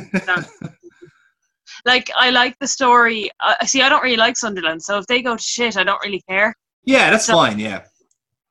like, 1.86 2.10
I 2.16 2.30
like 2.30 2.56
the 2.60 2.66
story. 2.66 3.30
Uh, 3.40 3.54
see, 3.66 3.82
I 3.82 3.88
don't 3.88 4.02
really 4.02 4.16
like 4.16 4.36
Sunderland, 4.36 4.82
so 4.82 4.98
if 4.98 5.06
they 5.06 5.22
go 5.22 5.36
to 5.36 5.42
shit, 5.42 5.76
I 5.76 5.84
don't 5.84 6.02
really 6.04 6.22
care. 6.28 6.54
Yeah, 6.84 7.10
that's 7.10 7.26
So- 7.26 7.34
fine. 7.34 7.58
Yeah, 7.58 7.84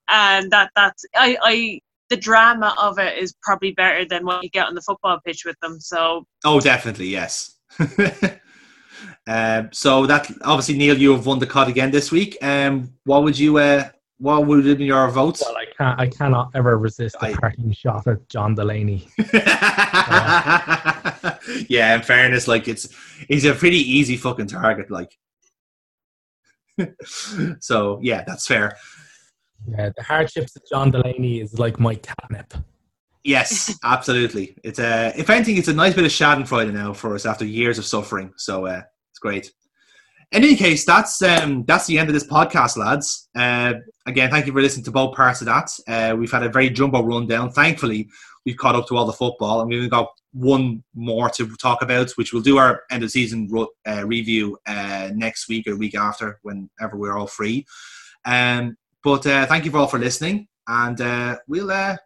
And 0.09 0.51
that 0.51 0.71
that's 0.75 1.05
I, 1.15 1.37
I 1.41 1.79
the 2.13 2.21
drama 2.21 2.75
of 2.79 2.99
it 2.99 3.17
is 3.17 3.33
probably 3.41 3.71
better 3.71 4.05
than 4.05 4.23
what 4.23 4.43
you 4.43 4.49
get 4.49 4.67
on 4.67 4.75
the 4.75 4.81
football 4.81 5.19
pitch 5.25 5.45
with 5.45 5.59
them. 5.61 5.79
So 5.79 6.27
oh, 6.45 6.59
definitely 6.59 7.07
yes. 7.07 7.55
um, 9.27 9.69
so 9.71 10.05
that 10.05 10.29
obviously 10.43 10.77
Neil, 10.77 10.95
you 10.95 11.11
have 11.13 11.25
won 11.25 11.39
the 11.39 11.47
cut 11.47 11.67
again 11.67 11.89
this 11.89 12.11
week. 12.11 12.37
Um, 12.43 12.93
what 13.05 13.23
would 13.23 13.39
you 13.39 13.57
uh, 13.57 13.89
what 14.19 14.45
would 14.45 14.63
have 14.63 14.77
been 14.77 14.85
your 14.85 15.09
votes? 15.09 15.41
Well, 15.43 15.57
I 15.57 15.65
can't. 15.75 15.99
I 15.99 16.07
cannot 16.07 16.51
ever 16.53 16.77
resist 16.77 17.15
a 17.15 17.25
I- 17.25 17.33
parting 17.33 17.71
shot 17.71 18.05
at 18.05 18.29
John 18.29 18.53
Delaney. 18.53 19.09
yeah, 21.67 21.95
in 21.95 22.03
fairness, 22.03 22.47
like 22.47 22.67
it's 22.67 22.89
he's 23.27 23.45
a 23.45 23.55
pretty 23.55 23.79
easy 23.79 24.17
fucking 24.17 24.47
target, 24.47 24.91
like. 24.91 25.17
so 27.59 27.99
yeah, 28.03 28.23
that's 28.27 28.45
fair. 28.45 28.77
Yeah, 29.67 29.89
the 29.95 30.03
hardships 30.03 30.55
of 30.55 30.63
John 30.69 30.91
Delaney 30.91 31.41
is 31.41 31.57
like 31.59 31.79
my 31.79 31.95
catnip. 31.95 32.53
Yes, 33.23 33.77
absolutely. 33.83 34.55
It's 34.63 34.79
a, 34.79 35.13
if 35.15 35.29
anything, 35.29 35.57
it's 35.57 35.67
a 35.67 35.73
nice 35.73 35.93
bit 35.93 36.05
of 36.05 36.11
Schadenfreude 36.11 36.73
now 36.73 36.93
for 36.93 37.15
us 37.15 37.25
after 37.25 37.45
years 37.45 37.77
of 37.77 37.85
suffering. 37.85 38.33
So 38.37 38.65
uh, 38.65 38.81
it's 39.11 39.19
great. 39.19 39.51
In 40.31 40.43
any 40.43 40.55
case, 40.55 40.83
that's 40.83 41.21
um, 41.21 41.63
that's 41.65 41.85
the 41.85 41.99
end 41.99 42.09
of 42.09 42.15
this 42.15 42.25
podcast, 42.25 42.75
lads. 42.75 43.29
Uh, 43.35 43.75
again, 44.07 44.31
thank 44.31 44.47
you 44.47 44.51
for 44.51 44.61
listening 44.61 44.83
to 44.85 44.91
both 44.91 45.15
parts 45.15 45.41
of 45.41 45.45
that. 45.45 45.69
Uh, 45.87 46.15
we've 46.15 46.31
had 46.31 46.41
a 46.41 46.49
very 46.49 46.71
jumbo 46.71 47.03
rundown. 47.03 47.51
Thankfully, 47.51 48.09
we've 48.43 48.57
caught 48.57 48.75
up 48.75 48.87
to 48.87 48.97
all 48.97 49.05
the 49.05 49.13
football, 49.13 49.61
and 49.61 49.69
we've 49.69 49.91
got 49.91 50.07
one 50.33 50.83
more 50.95 51.29
to 51.29 51.55
talk 51.57 51.83
about, 51.83 52.09
which 52.11 52.33
we'll 52.33 52.41
do 52.41 52.57
our 52.57 52.81
end 52.89 53.03
of 53.03 53.11
season 53.11 53.47
uh, 53.87 54.03
review 54.07 54.57
uh, 54.65 55.11
next 55.13 55.47
week 55.47 55.67
or 55.67 55.75
week 55.75 55.95
after, 55.95 56.39
whenever 56.41 56.97
we're 56.97 57.15
all 57.15 57.27
free. 57.27 57.63
Um, 58.25 58.75
but 59.03 59.25
uh, 59.27 59.45
thank 59.45 59.65
you 59.65 59.71
for 59.71 59.77
all 59.77 59.87
for 59.87 59.99
listening, 59.99 60.47
and 60.67 60.99
uh, 61.01 61.37
we'll 61.47 61.71
uh, 61.71 61.97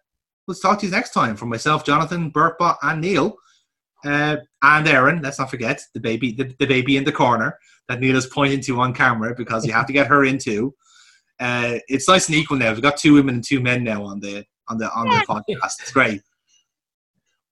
we'll 0.48 0.56
talk 0.56 0.80
to 0.80 0.86
you 0.86 0.91
next 0.91 1.11
time. 1.11 1.36
From 1.36 1.49
myself, 1.49 1.86
Jonathan, 1.86 2.32
Burtbot, 2.32 2.78
and 2.82 3.02
Neil, 3.02 3.36
uh, 4.06 4.38
and 4.64 4.88
Erin. 4.88 5.22
Let's 5.22 5.40
not 5.40 5.49
forget 5.49 5.82
the 5.94 5.99
baby, 5.99 6.32
the, 6.32 6.56
the, 6.60 6.65
baby 6.65 6.98
in 6.98 7.03
the 7.03 7.11
corner 7.11 7.57
that 7.88 7.99
Neil 7.99 8.15
is 8.15 8.26
pointing 8.26 8.61
to 8.61 8.80
on 8.80 8.94
camera 8.94 9.36
because 9.36 9.65
you 9.65 9.74
have 9.74 9.86
to 9.88 9.94
get 9.94 10.07
her 10.07 10.26
into. 10.26 10.74
Uh, 11.40 11.78
it's 11.88 12.07
nice 12.07 12.28
and 12.28 12.36
equal 12.38 12.57
now. 12.57 12.74
We've 12.74 12.82
got 12.82 12.98
two 12.98 13.14
women 13.14 13.36
and 13.36 13.44
two 13.44 13.60
men 13.60 13.84
now 13.84 14.03
on 14.03 14.19
the 14.19 14.44
on 14.68 14.78
the 14.78 14.91
on 14.91 15.07
the 15.07 15.26
podcast. 15.28 15.80
It's 15.80 15.91
great. 15.91 16.22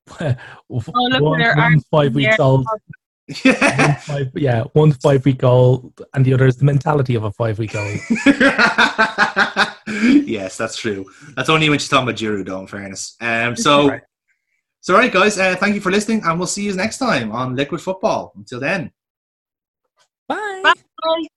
oh, 0.19 0.35
look, 0.69 1.21
one, 1.21 1.41
one's 1.55 1.85
five 1.89 2.13
weeks 2.13 2.39
old. 2.39 2.65
Yeah. 3.43 3.87
One 3.87 3.95
five, 3.95 4.31
yeah, 4.35 4.63
one's 4.73 4.97
five 4.97 5.25
week 5.25 5.43
old, 5.43 5.99
and 6.13 6.23
the 6.23 6.33
other 6.33 6.45
is 6.45 6.57
the 6.57 6.65
mentality 6.65 7.15
of 7.15 7.23
a 7.23 7.31
five 7.31 7.57
week 7.57 7.75
old. 7.75 7.99
yes, 10.27 10.57
that's 10.57 10.77
true. 10.77 11.05
That's 11.35 11.49
only 11.49 11.69
when 11.69 11.79
she's 11.79 11.89
talking 11.89 12.07
about 12.07 12.19
Giroud, 12.19 12.45
though, 12.45 12.59
in 12.59 12.67
fairness. 12.67 13.15
Um, 13.19 13.55
so, 13.55 13.89
right. 13.89 14.01
so, 14.81 14.93
all 14.93 14.99
right, 14.99 15.11
guys, 15.11 15.39
uh, 15.39 15.55
thank 15.55 15.73
you 15.73 15.81
for 15.81 15.91
listening, 15.91 16.21
and 16.23 16.37
we'll 16.37 16.47
see 16.47 16.65
you 16.65 16.75
next 16.75 16.99
time 16.99 17.31
on 17.31 17.55
Liquid 17.55 17.81
Football. 17.81 18.31
Until 18.35 18.59
then. 18.59 18.91
Bye. 20.27 20.61
Bye. 20.63 21.27